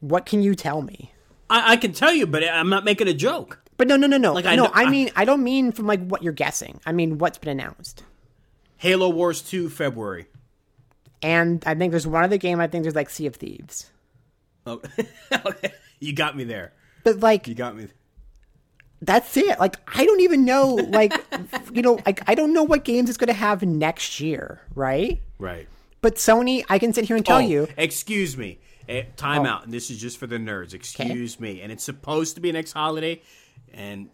What 0.00 0.26
can 0.26 0.42
you 0.42 0.54
tell 0.56 0.82
me? 0.82 1.13
I, 1.50 1.72
I 1.72 1.76
can 1.76 1.92
tell 1.92 2.12
you, 2.12 2.26
but 2.26 2.42
I'm 2.44 2.68
not 2.68 2.84
making 2.84 3.08
a 3.08 3.14
joke. 3.14 3.60
But 3.76 3.88
no, 3.88 3.96
no, 3.96 4.06
no, 4.06 4.16
no. 4.18 4.32
Like, 4.32 4.46
I 4.46 4.54
no, 4.56 4.66
I 4.66 4.84
I- 4.84 4.90
mean, 4.90 5.10
I 5.16 5.24
don't 5.24 5.42
mean 5.42 5.72
from 5.72 5.86
like 5.86 6.04
what 6.06 6.22
you're 6.22 6.32
guessing. 6.32 6.80
I 6.86 6.92
mean 6.92 7.18
what's 7.18 7.38
been 7.38 7.50
announced. 7.58 8.04
Halo 8.76 9.08
Wars 9.08 9.40
2 9.42 9.68
February. 9.70 10.26
And 11.22 11.62
I 11.66 11.74
think 11.74 11.90
there's 11.90 12.06
one 12.06 12.22
other 12.22 12.36
game. 12.36 12.60
I 12.60 12.66
think 12.66 12.84
there's 12.84 12.94
like 12.94 13.08
Sea 13.08 13.26
of 13.26 13.36
Thieves. 13.36 13.90
Oh, 14.66 14.80
okay. 15.32 15.72
You 16.00 16.12
got 16.12 16.36
me 16.36 16.44
there. 16.44 16.72
But 17.02 17.20
like 17.20 17.48
You 17.48 17.54
got 17.54 17.76
me. 17.76 17.88
that's 19.02 19.36
it. 19.36 19.58
Like 19.58 19.76
I 19.98 20.04
don't 20.04 20.20
even 20.20 20.44
know. 20.44 20.74
Like 20.74 21.12
you 21.72 21.82
know, 21.82 21.98
like 22.06 22.28
I 22.28 22.34
don't 22.34 22.52
know 22.52 22.62
what 22.62 22.84
games 22.84 23.08
it's 23.08 23.18
going 23.18 23.28
to 23.28 23.32
have 23.34 23.62
next 23.62 24.20
year, 24.20 24.60
right? 24.74 25.20
Right. 25.38 25.68
But 26.00 26.16
Sony, 26.16 26.64
I 26.68 26.78
can 26.78 26.92
sit 26.92 27.06
here 27.06 27.16
and 27.16 27.24
tell 27.24 27.38
oh, 27.38 27.40
you. 27.40 27.68
Excuse 27.78 28.36
me. 28.36 28.58
Eh, 28.88 29.04
time 29.16 29.42
Oh. 29.42 29.48
out. 29.50 29.64
And 29.64 29.72
this 29.72 29.90
is 29.90 29.98
just 30.00 30.18
for 30.18 30.26
the 30.26 30.36
nerds. 30.36 30.74
Excuse 30.74 31.40
me. 31.40 31.60
And 31.62 31.72
it's 31.72 31.84
supposed 31.84 32.34
to 32.34 32.40
be 32.40 32.52
next 32.52 32.72
holiday 32.72 33.22
and 33.72 34.10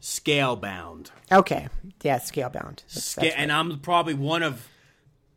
Scalebound. 0.00 1.10
Okay, 1.30 1.68
yeah, 2.02 2.18
Scalebound. 2.18 2.78
That's- 2.86 3.04
Sca- 3.04 3.20
that's 3.22 3.34
and 3.36 3.50
I'm 3.52 3.78
probably 3.80 4.14
one 4.14 4.42
of 4.42 4.66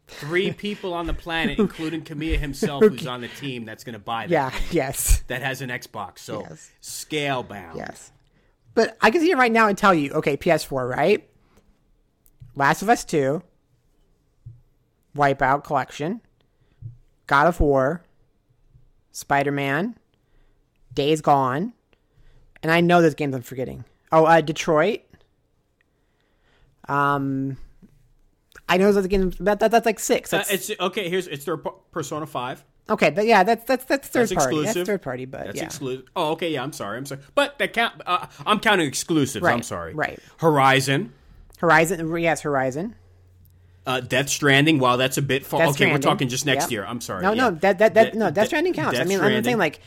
three 0.08 0.52
people 0.52 0.94
on 0.94 1.08
the 1.08 1.14
planet, 1.14 1.58
including 1.60 2.04
Kamiya 2.04 2.38
himself, 2.38 2.84
who's 2.84 3.08
on 3.08 3.22
the 3.22 3.28
team 3.28 3.66
that's 3.66 3.84
going 3.84 3.94
to 3.94 4.00
buy 4.00 4.28
that. 4.28 4.32
Yeah. 4.32 4.52
Yes. 4.72 5.24
That 5.28 5.42
has 5.42 5.62
an 5.62 5.70
Xbox. 5.70 6.20
So 6.20 6.42
Yes. 6.42 6.72
Scalebound. 6.82 7.76
Yes. 7.76 8.12
But 8.74 8.98
I 9.02 9.10
can 9.12 9.22
see 9.22 9.32
it 9.32 9.38
right 9.38 9.52
now 9.52 9.68
and 9.68 9.78
tell 9.78 9.94
you, 9.94 10.12
okay, 10.14 10.38
PS4, 10.38 10.88
right? 10.90 11.28
Last 12.56 12.82
of 12.82 12.90
Us 12.90 13.04
2, 13.06 13.42
Wipeout 15.16 15.64
Collection, 15.64 16.22
God 17.28 17.48
of 17.48 17.60
War, 17.60 18.04
Spider 19.12 19.52
Man, 19.52 19.96
Days 20.94 21.22
Gone, 21.22 21.74
and 22.64 22.72
I 22.72 22.82
know 22.82 23.02
there's 23.02 23.16
games 23.16 23.36
I'm 23.36 23.42
forgetting. 23.42 23.84
Oh, 24.12 24.26
uh, 24.26 24.42
Detroit. 24.42 25.02
Um, 26.88 27.58
I 28.68 28.78
know 28.78 28.92
those 28.92 29.08
games. 29.08 29.38
That, 29.40 29.60
that 29.60 29.72
that's 29.72 29.86
like 29.86 30.00
six. 30.00 30.34
Uh, 30.34 30.44
it's 30.50 30.72
okay. 30.80 31.10
Here's 31.10 31.28
it's 31.28 31.46
their 31.46 31.58
Persona 31.58 32.26
Five. 32.26 32.64
okay, 32.90 33.10
but 33.10 33.26
yeah, 33.26 33.44
that's 33.44 33.64
that's 33.66 33.86
that's 33.86 34.08
third 34.08 34.30
That's 34.30 34.34
party. 34.34 34.56
exclusive. 34.58 34.76
That's 34.76 34.88
third 34.88 35.02
party, 35.02 35.26
but 35.26 35.46
That's 35.46 35.58
yeah. 35.58 35.66
exclusive. 35.66 36.06
Oh, 36.16 36.32
okay. 36.32 36.52
Yeah, 36.52 36.64
I'm 36.64 36.74
sorry. 36.74 36.98
I'm 36.98 37.06
sorry. 37.06 37.22
But 37.36 37.58
that 37.60 37.74
count. 37.74 38.02
Uh, 38.06 38.28
I'm 38.46 38.60
counting 38.60 38.88
exclusives. 38.88 39.46
I'm 39.46 39.64
sorry. 39.64 39.94
right. 39.94 40.20
Horizon, 40.38 41.14
Horizon, 41.60 42.18
yes, 42.18 42.42
Horizon. 42.42 42.96
Uh, 43.86 44.00
Death 44.00 44.30
Stranding. 44.30 44.80
While 44.80 44.98
that's 44.98 45.18
a 45.18 45.22
bit 45.22 45.46
far. 45.46 45.62
Death 45.62 45.70
okay, 45.76 45.92
we're 45.92 45.98
talking 45.98 46.28
just 46.30 46.46
next 46.46 46.66
Yep. 46.66 46.72
year. 46.72 46.86
I'm 46.86 47.02
sorry. 47.02 47.24
No, 47.24 47.34
yeah. 47.34 47.50
no, 47.50 47.52
that 47.52 47.80
that 47.80 47.94
that 47.96 48.14
De- 48.14 48.20
no, 48.20 48.32
Death 48.32 48.48
Stranding 48.48 48.74
counts. 48.74 48.96
I 48.96 49.04
Death 49.04 49.08
mean, 49.08 49.20
I'm 49.22 49.44
saying 49.44 49.58
like 49.58 49.80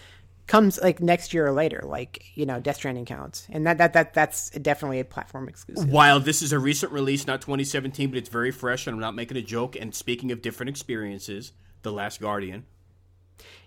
comes 0.47 0.79
like 0.83 1.01
next 1.01 1.33
year 1.33 1.47
or 1.47 1.53
later, 1.53 1.81
like 1.85 2.25
you 2.35 2.45
know, 2.47 2.61
Death 2.61 2.77
Stranding 2.77 3.05
counts, 3.07 3.47
and 3.51 3.66
that 3.66 3.79
that 3.79 3.93
that 3.95 4.15
that's 4.15 4.51
definitely 4.51 5.01
a 5.01 5.05
platform 5.05 5.49
exclusive. 5.49 5.89
While 5.89 6.21
this 6.21 6.43
is 6.43 6.53
a 6.53 6.59
recent 6.59 6.93
release, 6.93 7.27
not 7.27 7.41
2017, 7.41 8.11
but 8.11 8.19
it's 8.19 8.29
very 8.29 8.51
fresh, 8.51 8.87
and 8.87 8.95
I'm 8.95 9.01
not 9.01 9.15
making 9.15 9.37
a 9.37 9.43
joke. 9.43 9.77
And 9.77 9.95
speaking 9.95 10.33
of 10.33 10.43
different 10.43 10.71
experiences, 10.71 11.53
The 11.83 11.93
Last 11.93 12.21
Guardian. 12.21 12.65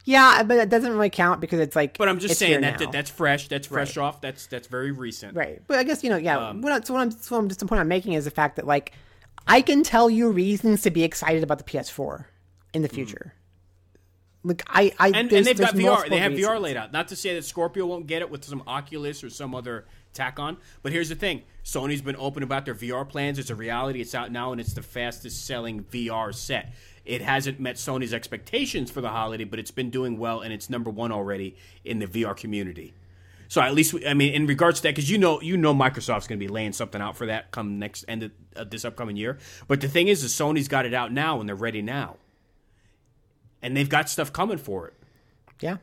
Yeah, 0.06 0.44
but 0.44 0.58
it 0.58 0.70
doesn't 0.70 0.92
really 0.94 1.10
count 1.10 1.42
because 1.42 1.60
it's 1.60 1.76
like. 1.76 1.98
But 1.98 2.08
I'm 2.08 2.20
just 2.20 2.40
saying 2.40 2.62
that, 2.62 2.78
that 2.80 2.94
that's 2.94 3.10
fresh. 3.10 3.50
That's 3.50 3.68
fresh 3.68 3.98
off. 3.98 4.22
That's 4.22 4.48
that's 4.48 4.68
very 4.68 4.92
recent. 4.92 5.36
Right. 5.36 5.62
But 5.68 5.80
I 5.80 5.84
guess, 5.84 6.02
you 6.04 6.10
know, 6.10 6.16
yeah. 6.16 6.38
Um, 6.50 6.62
what, 6.62 6.72
I- 6.72 6.80
so 6.82 6.94
what 6.94 7.02
I'm, 7.02 7.12
so 7.12 7.36
I'm 7.38 7.50
just 7.50 7.60
the 7.60 7.66
point 7.66 7.82
I'm 7.82 7.90
making 7.90 8.14
is 8.14 8.24
the 8.24 8.32
fact 8.32 8.56
that, 8.56 8.66
like, 8.66 8.94
I 9.48 9.62
can 9.62 9.84
tell 9.84 10.10
you 10.10 10.30
reasons 10.30 10.82
to 10.84 10.92
be 10.92 11.04
excited 11.04 11.44
about 11.44 11.58
the 11.58 11.64
PS4 11.64 12.26
in 12.74 12.82
the 12.82 12.90
future. 12.90 13.34
Like, 14.44 14.64
I. 14.68 14.94
I 15.00 15.10
Hmm. 15.10 15.16
And, 15.16 15.34
and 15.34 15.46
they've 15.46 15.58
got 15.58 15.74
VR. 15.74 16.10
They 16.10 16.20
have 16.20 16.34
VR 16.34 16.60
laid 16.62 16.78
out. 16.78 16.92
Not 16.94 17.10
to 17.10 17.16
say 17.16 17.34
that 17.36 17.44
Scorpio 17.44 17.86
won't 17.86 18.08
get 18.08 18.22
it 18.22 18.30
with 18.30 18.46
some 18.46 18.64
Oculus 18.68 19.24
or 19.24 19.30
some 19.30 19.54
other 19.54 19.86
tack 20.14 20.40
on. 20.40 20.58
But 20.84 20.92
here's 20.94 21.10
the 21.10 21.16
thing: 21.16 21.44
Sony's 21.66 22.02
been 22.02 22.16
open 22.18 22.44
about 22.44 22.66
their 22.66 22.76
VR 22.76 23.08
plans. 23.08 23.40
It's 23.40 23.50
a 23.50 23.56
reality. 23.56 24.00
It's 24.00 24.16
out 24.16 24.32
now, 24.32 24.52
and 24.52 24.62
it's 24.62 24.74
the 24.74 24.82
fastest 24.84 25.46
selling 25.46 25.84
VR 25.84 26.34
set. 26.34 26.74
It 27.04 27.22
hasn't 27.22 27.60
met 27.60 27.76
Sony's 27.76 28.14
expectations 28.14 28.92
for 28.92 29.02
the 29.02 29.10
holiday, 29.10 29.46
but 29.46 29.60
it's 29.60 29.72
been 29.72 29.90
doing 29.90 30.18
well, 30.18 30.42
and 30.42 30.54
it's 30.54 30.70
number 30.70 30.90
one 30.90 31.12
already 31.12 31.56
in 31.84 32.00
the 32.00 32.08
VR 32.08 32.36
community. 32.36 32.94
So 33.50 33.62
at 33.62 33.74
least, 33.74 33.96
I 34.08 34.14
mean, 34.14 34.34
in 34.34 34.46
regards 34.46 34.80
to 34.80 34.84
that, 34.84 34.96
because 34.96 35.10
you 35.10 35.18
know, 35.18 35.40
you 35.42 35.56
know, 35.58 35.74
Microsoft's 35.74 36.28
going 36.28 36.40
to 36.40 36.46
be 36.46 36.48
laying 36.48 36.74
something 36.74 37.02
out 37.02 37.16
for 37.16 37.28
that 37.28 37.52
come 37.52 37.80
next 37.80 38.04
end 38.08 38.24
of, 38.24 38.32
of 38.56 38.70
this 38.70 38.84
upcoming 38.86 39.16
year. 39.18 39.38
But 39.68 39.82
the 39.82 39.88
thing 39.88 40.08
is, 40.10 40.24
is 40.24 40.34
Sony's 40.34 40.68
got 40.68 40.86
it 40.86 40.94
out 40.94 41.12
now, 41.12 41.40
and 41.40 41.48
they're 41.48 41.56
ready 41.56 41.82
now, 41.82 42.18
and 43.62 43.76
they've 43.76 43.90
got 43.90 44.10
stuff 44.10 44.34
coming 44.34 44.58
for 44.58 44.88
it. 44.88 44.94
Yeah. 45.60 45.78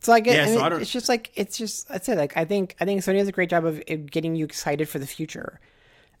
So 0.00 0.12
I 0.12 0.20
get, 0.20 0.36
Yeah, 0.36 0.46
so 0.54 0.66
it- 0.66 0.68
don't- 0.70 0.82
it's 0.82 0.90
just 0.92 1.08
like 1.08 1.30
it's 1.34 1.56
just 1.56 1.88
that's 1.88 2.08
it. 2.08 2.18
Like 2.18 2.36
I 2.36 2.44
think 2.44 2.76
I 2.80 2.84
think 2.84 3.00
Sony 3.02 3.18
does 3.18 3.28
a 3.28 3.32
great 3.32 3.50
job 3.50 3.64
of 3.64 3.82
of 3.88 4.10
getting 4.10 4.34
you 4.36 4.44
excited 4.44 4.88
for 4.88 4.98
the 4.98 5.06
future, 5.06 5.60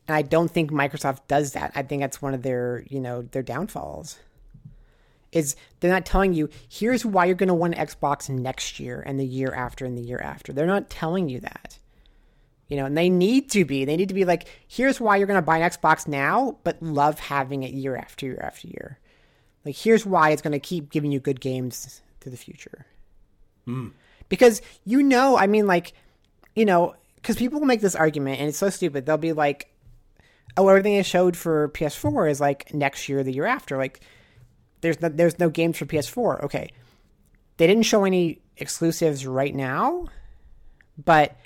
and 0.08 0.16
I 0.16 0.22
don't 0.22 0.50
think 0.50 0.70
Microsoft 0.70 1.20
does 1.28 1.52
that. 1.52 1.72
I 1.74 1.82
think 1.82 2.00
that's 2.00 2.22
one 2.22 2.34
of 2.34 2.42
their 2.42 2.84
you 2.88 3.00
know 3.00 3.22
their 3.22 3.42
downfalls. 3.42 4.18
Is 5.34 5.56
they're 5.80 5.90
not 5.90 6.06
telling 6.06 6.32
you 6.32 6.48
here's 6.68 7.04
why 7.04 7.26
you're 7.26 7.34
going 7.34 7.48
to 7.48 7.54
want 7.54 7.74
an 7.74 7.86
Xbox 7.86 8.30
next 8.30 8.80
year 8.80 9.02
and 9.04 9.20
the 9.20 9.26
year 9.26 9.52
after 9.52 9.84
and 9.84 9.98
the 9.98 10.02
year 10.02 10.20
after. 10.20 10.52
They're 10.52 10.66
not 10.66 10.88
telling 10.88 11.28
you 11.28 11.40
that. 11.40 11.78
You 12.68 12.78
know, 12.78 12.86
and 12.86 12.96
they 12.96 13.10
need 13.10 13.50
to 13.50 13.64
be. 13.66 13.84
They 13.84 13.96
need 13.96 14.08
to 14.08 14.14
be 14.14 14.24
like, 14.24 14.48
here's 14.66 15.00
why 15.00 15.16
you're 15.16 15.26
going 15.26 15.38
to 15.38 15.42
buy 15.42 15.58
an 15.58 15.70
Xbox 15.70 16.08
now, 16.08 16.58
but 16.64 16.82
love 16.82 17.20
having 17.20 17.62
it 17.62 17.74
year 17.74 17.94
after 17.94 18.24
year 18.24 18.40
after 18.42 18.68
year. 18.68 18.98
Like, 19.66 19.76
here's 19.76 20.06
why 20.06 20.30
it's 20.30 20.40
going 20.40 20.52
to 20.52 20.58
keep 20.58 20.90
giving 20.90 21.12
you 21.12 21.20
good 21.20 21.40
games 21.40 22.00
to 22.20 22.30
the 22.30 22.36
future. 22.36 22.86
Hmm. 23.66 23.88
Because 24.28 24.62
you 24.84 25.02
know, 25.02 25.36
I 25.36 25.46
mean, 25.46 25.66
like, 25.66 25.92
you 26.54 26.64
know, 26.64 26.94
because 27.16 27.36
people 27.36 27.60
will 27.60 27.66
make 27.66 27.80
this 27.80 27.94
argument, 27.94 28.40
and 28.40 28.48
it's 28.48 28.58
so 28.58 28.70
stupid. 28.70 29.06
They'll 29.06 29.16
be 29.16 29.32
like, 29.32 29.70
"Oh, 30.56 30.68
everything 30.68 30.96
they 30.96 31.02
showed 31.02 31.36
for 31.36 31.68
PS4 31.70 32.30
is 32.30 32.40
like 32.40 32.72
next 32.74 33.08
year, 33.08 33.22
the 33.22 33.32
year 33.32 33.46
after." 33.46 33.76
Like, 33.76 34.00
there's 34.84 35.00
no, 35.00 35.08
there's 35.08 35.38
no 35.38 35.48
games 35.48 35.78
for 35.78 35.86
PS4. 35.86 36.44
Okay, 36.44 36.70
they 37.56 37.66
didn't 37.66 37.84
show 37.84 38.04
any 38.04 38.42
exclusives 38.58 39.26
right 39.26 39.54
now, 39.54 40.06
but 41.02 41.36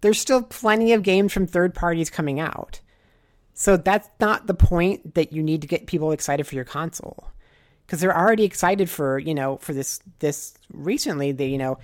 there's 0.00 0.20
still 0.20 0.42
plenty 0.42 0.92
of 0.92 1.02
games 1.02 1.32
from 1.32 1.46
third 1.46 1.74
parties 1.74 2.08
coming 2.08 2.38
out. 2.38 2.80
So 3.54 3.76
that's 3.76 4.08
not 4.20 4.46
the 4.46 4.54
point 4.54 5.14
that 5.14 5.32
you 5.32 5.42
need 5.42 5.62
to 5.62 5.68
get 5.68 5.86
people 5.86 6.12
excited 6.12 6.46
for 6.46 6.54
your 6.54 6.64
console. 6.64 7.28
Because 7.84 8.00
they're 8.00 8.16
already 8.16 8.44
excited 8.44 8.88
for, 8.88 9.18
you 9.18 9.34
know, 9.34 9.56
for 9.58 9.72
this 9.72 10.00
this 10.20 10.54
recently, 10.72 11.32
they, 11.32 11.46
you 11.46 11.58
know, 11.58 11.78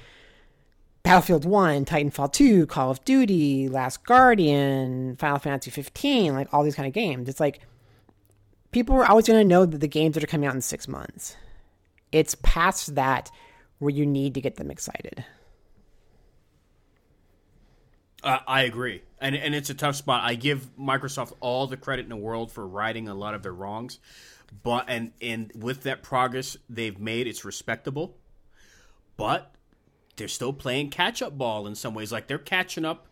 Battlefield 1.03 1.45
1, 1.45 1.85
Titanfall 1.85 2.33
2, 2.33 2.67
Call 2.67 2.91
of 2.91 3.05
Duty, 3.05 3.69
Last 3.69 4.05
Guardian, 4.05 5.17
Final 5.17 5.39
Fantasy 5.39 5.71
15, 5.73 6.33
like 6.33 6.53
all 6.53 6.63
these 6.63 6.77
kind 6.77 6.87
of 6.87 6.93
games. 6.93 7.29
It's 7.29 7.41
like 7.41 7.61
people 8.73 8.97
are 8.97 9.07
always 9.07 9.27
going 9.27 9.41
to 9.41 9.49
know 9.49 9.65
that 9.65 9.79
the 9.79 9.89
games 9.89 10.15
that 10.15 10.25
are 10.25 10.27
coming 10.27 10.49
out 10.49 10.55
in 10.55 10.61
6 10.61 10.89
months. 10.89 11.37
It's 12.11 12.35
past 12.43 12.95
that 12.95 13.31
where 13.79 13.91
you 13.91 14.05
need 14.05 14.35
to 14.35 14.41
get 14.41 14.57
them 14.57 14.71
excited. 14.71 15.25
Uh, 18.23 18.39
I 18.47 18.63
agree, 18.63 19.03
and 19.21 19.35
and 19.35 19.53
it's 19.53 19.69
a 19.69 19.75
tough 19.75 19.97
spot. 19.97 20.23
I 20.23 20.37
give 20.37 20.69
Microsoft 20.79 21.33
all 21.41 21.67
the 21.67 21.77
credit 21.77 22.05
in 22.05 22.09
the 22.09 22.17
world 22.17 22.53
for 22.53 22.65
righting 22.65 23.09
a 23.09 23.15
lot 23.15 23.35
of 23.35 23.43
their 23.43 23.53
wrongs, 23.53 23.99
but 24.63 24.85
and 24.87 25.11
and 25.21 25.51
with 25.57 25.83
that 25.83 26.05
progress 26.05 26.57
they've 26.69 26.99
made, 27.01 27.27
it's 27.27 27.45
respectable. 27.45 28.17
But 29.17 29.53
they're 30.17 30.29
still 30.29 30.53
playing 30.53 30.91
catch 30.91 31.21
up 31.21 31.37
ball 31.37 31.67
in 31.67 31.75
some 31.75 31.95
ways. 31.95 32.13
Like 32.13 32.29
they're 32.29 32.39
catching 32.39 32.85
up, 32.85 33.09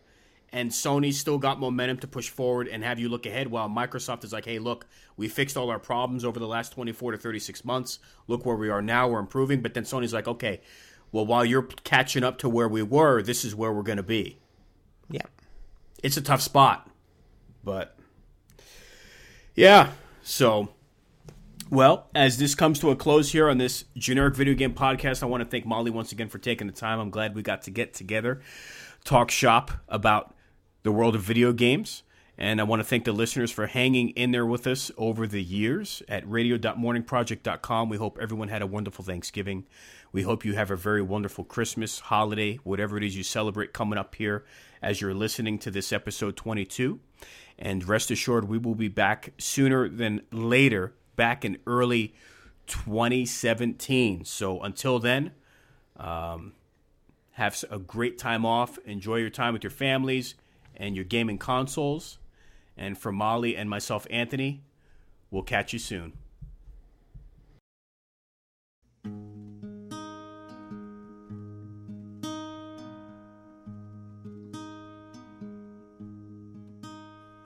and 0.51 0.69
Sony's 0.71 1.17
still 1.17 1.37
got 1.37 1.59
momentum 1.59 1.97
to 1.99 2.07
push 2.07 2.29
forward 2.29 2.67
and 2.67 2.83
have 2.83 2.99
you 2.99 3.07
look 3.09 3.25
ahead. 3.25 3.47
While 3.47 3.69
Microsoft 3.69 4.23
is 4.23 4.33
like, 4.33 4.45
hey, 4.45 4.59
look, 4.59 4.85
we 5.15 5.27
fixed 5.27 5.55
all 5.55 5.69
our 5.69 5.79
problems 5.79 6.25
over 6.25 6.39
the 6.39 6.47
last 6.47 6.73
twenty 6.73 6.91
four 6.91 7.11
to 7.11 7.17
thirty 7.17 7.39
six 7.39 7.63
months. 7.63 7.99
Look 8.27 8.45
where 8.45 8.55
we 8.55 8.69
are 8.69 8.81
now. 8.81 9.07
We're 9.07 9.19
improving. 9.19 9.61
But 9.61 9.73
then 9.73 9.83
Sony's 9.83 10.13
like, 10.13 10.27
okay, 10.27 10.61
well, 11.11 11.25
while 11.25 11.45
you're 11.45 11.63
catching 11.83 12.23
up 12.23 12.37
to 12.39 12.49
where 12.49 12.67
we 12.67 12.81
were, 12.81 13.21
this 13.21 13.43
is 13.45 13.55
where 13.55 13.71
we're 13.71 13.81
going 13.83 13.97
to 13.97 14.03
be 14.03 14.39
Yeah. 15.09 15.23
it's 16.01 16.17
a 16.17 16.21
tough 16.21 16.41
spot. 16.41 16.89
But 17.63 17.97
yeah, 19.55 19.91
so 20.23 20.69
well, 21.69 22.07
as 22.15 22.37
this 22.37 22.55
comes 22.55 22.79
to 22.79 22.89
a 22.89 22.95
close 22.95 23.31
here 23.31 23.49
on 23.49 23.57
this 23.57 23.85
generic 23.95 24.35
video 24.35 24.53
game 24.53 24.73
podcast, 24.73 25.23
I 25.23 25.27
want 25.27 25.43
to 25.43 25.49
thank 25.49 25.65
Molly 25.65 25.91
once 25.91 26.11
again 26.11 26.27
for 26.27 26.37
taking 26.37 26.67
the 26.67 26.73
time. 26.73 26.99
I'm 26.99 27.09
glad 27.09 27.35
we 27.35 27.41
got 27.41 27.61
to 27.63 27.71
get 27.71 27.93
together, 27.93 28.41
talk 29.05 29.31
shop 29.31 29.71
about 29.87 30.33
the 30.83 30.91
world 30.91 31.15
of 31.15 31.21
video 31.21 31.53
games. 31.53 32.03
And 32.37 32.59
I 32.59 32.63
want 32.63 32.79
to 32.79 32.83
thank 32.83 33.05
the 33.05 33.11
listeners 33.11 33.51
for 33.51 33.67
hanging 33.67 34.09
in 34.09 34.31
there 34.31 34.45
with 34.45 34.65
us 34.65 34.89
over 34.97 35.27
the 35.27 35.43
years 35.43 36.01
at 36.07 36.27
radio.morningproject.com. 36.27 37.89
We 37.89 37.97
hope 37.97 38.17
everyone 38.19 38.47
had 38.47 38.63
a 38.63 38.67
wonderful 38.67 39.05
Thanksgiving. 39.05 39.67
We 40.11 40.23
hope 40.23 40.43
you 40.43 40.53
have 40.53 40.71
a 40.71 40.75
very 40.75 41.03
wonderful 41.03 41.43
Christmas, 41.43 41.99
holiday, 41.99 42.55
whatever 42.63 42.97
it 42.97 43.03
is 43.03 43.15
you 43.15 43.23
celebrate 43.23 43.73
coming 43.73 43.99
up 43.99 44.15
here 44.15 44.43
as 44.81 45.01
you're 45.01 45.13
listening 45.13 45.59
to 45.59 45.71
this 45.71 45.93
episode 45.93 46.35
22. 46.35 46.99
And 47.59 47.87
rest 47.87 48.09
assured, 48.09 48.49
we 48.49 48.57
will 48.57 48.75
be 48.75 48.87
back 48.87 49.33
sooner 49.37 49.87
than 49.87 50.21
later, 50.31 50.93
back 51.15 51.45
in 51.45 51.59
early 51.67 52.15
2017. 52.65 54.25
So 54.25 54.61
until 54.61 54.97
then, 54.97 55.33
um, 55.97 56.53
have 57.33 57.63
a 57.69 57.77
great 57.77 58.17
time 58.17 58.47
off. 58.47 58.79
Enjoy 58.79 59.17
your 59.17 59.29
time 59.29 59.53
with 59.53 59.63
your 59.63 59.69
families 59.69 60.33
and 60.75 60.95
your 60.95 61.05
gaming 61.05 61.37
consoles. 61.37 62.17
And 62.77 62.97
for 62.97 63.11
Molly 63.11 63.55
and 63.55 63.69
myself, 63.69 64.07
Anthony, 64.09 64.61
we'll 65.29 65.43
catch 65.43 65.73
you 65.73 65.79
soon. 65.79 66.13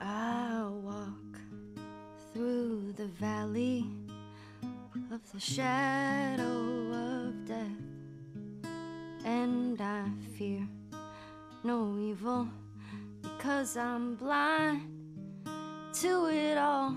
I 0.00 0.66
walk 0.82 1.40
through 2.32 2.92
the 2.96 3.08
valley 3.08 3.86
of 5.10 5.32
the 5.32 5.40
shadow 5.40 6.44
of 6.92 7.46
death, 7.46 7.66
and 9.24 9.80
I 9.80 10.08
fear 10.36 10.66
no 11.64 11.98
evil 11.98 12.48
because 13.46 13.76
I'm 13.76 14.16
blind 14.16 14.80
to 16.00 16.26
it 16.26 16.58
all. 16.58 16.96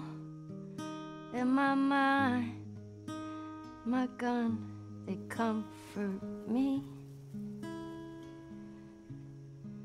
In 1.32 1.48
my 1.48 1.76
mind, 1.76 2.54
my 3.86 4.08
gun, 4.18 4.58
they 5.06 5.20
comfort 5.30 6.20
me. 6.48 6.84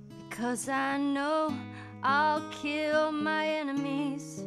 Because 0.09 0.70
I 0.70 0.97
know 0.97 1.55
I'll 2.03 2.43
kill 2.51 3.12
my 3.12 3.47
enemies 3.47 4.43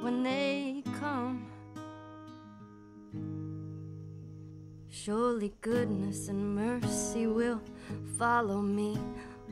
when 0.00 0.22
they 0.22 0.82
come. 0.98 1.46
Surely 4.88 5.52
goodness 5.60 6.28
and 6.28 6.54
mercy 6.54 7.26
will 7.26 7.60
follow 8.18 8.62
me 8.62 8.96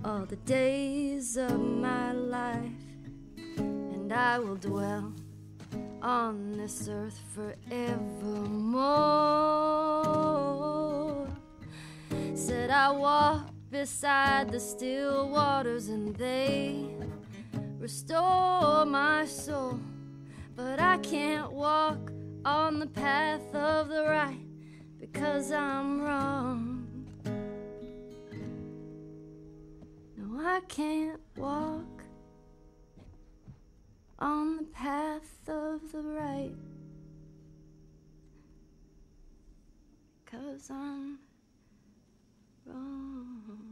all 0.04 0.24
the 0.24 0.36
days 0.36 1.36
of 1.36 1.60
my 1.60 2.12
life, 2.12 2.60
and 3.56 4.12
I 4.12 4.38
will 4.38 4.56
dwell 4.56 5.12
on 6.02 6.52
this 6.56 6.88
earth 6.88 7.20
forevermore. 7.34 8.08
Said 12.34 12.70
I 12.70 12.90
walk 12.90 13.50
beside 13.70 14.50
the 14.50 14.58
still 14.58 15.28
waters 15.28 15.88
and 15.88 16.16
they 16.16 16.84
restore 17.78 18.84
my 18.84 19.24
soul. 19.24 19.78
But 20.56 20.80
I 20.80 20.98
can't 20.98 21.52
walk 21.52 22.10
on 22.44 22.80
the 22.80 22.86
path 22.86 23.54
of 23.54 23.88
the 23.88 24.04
right 24.04 24.44
because 24.98 25.52
I'm 25.52 26.00
wrong. 26.02 26.71
I 30.34 30.60
can't 30.66 31.20
walk 31.36 32.04
on 34.18 34.56
the 34.56 34.62
path 34.64 35.48
of 35.48 35.92
the 35.92 36.02
right. 36.02 36.54
Cause 40.24 40.70
I'm 40.70 41.18
wrong. 42.66 43.71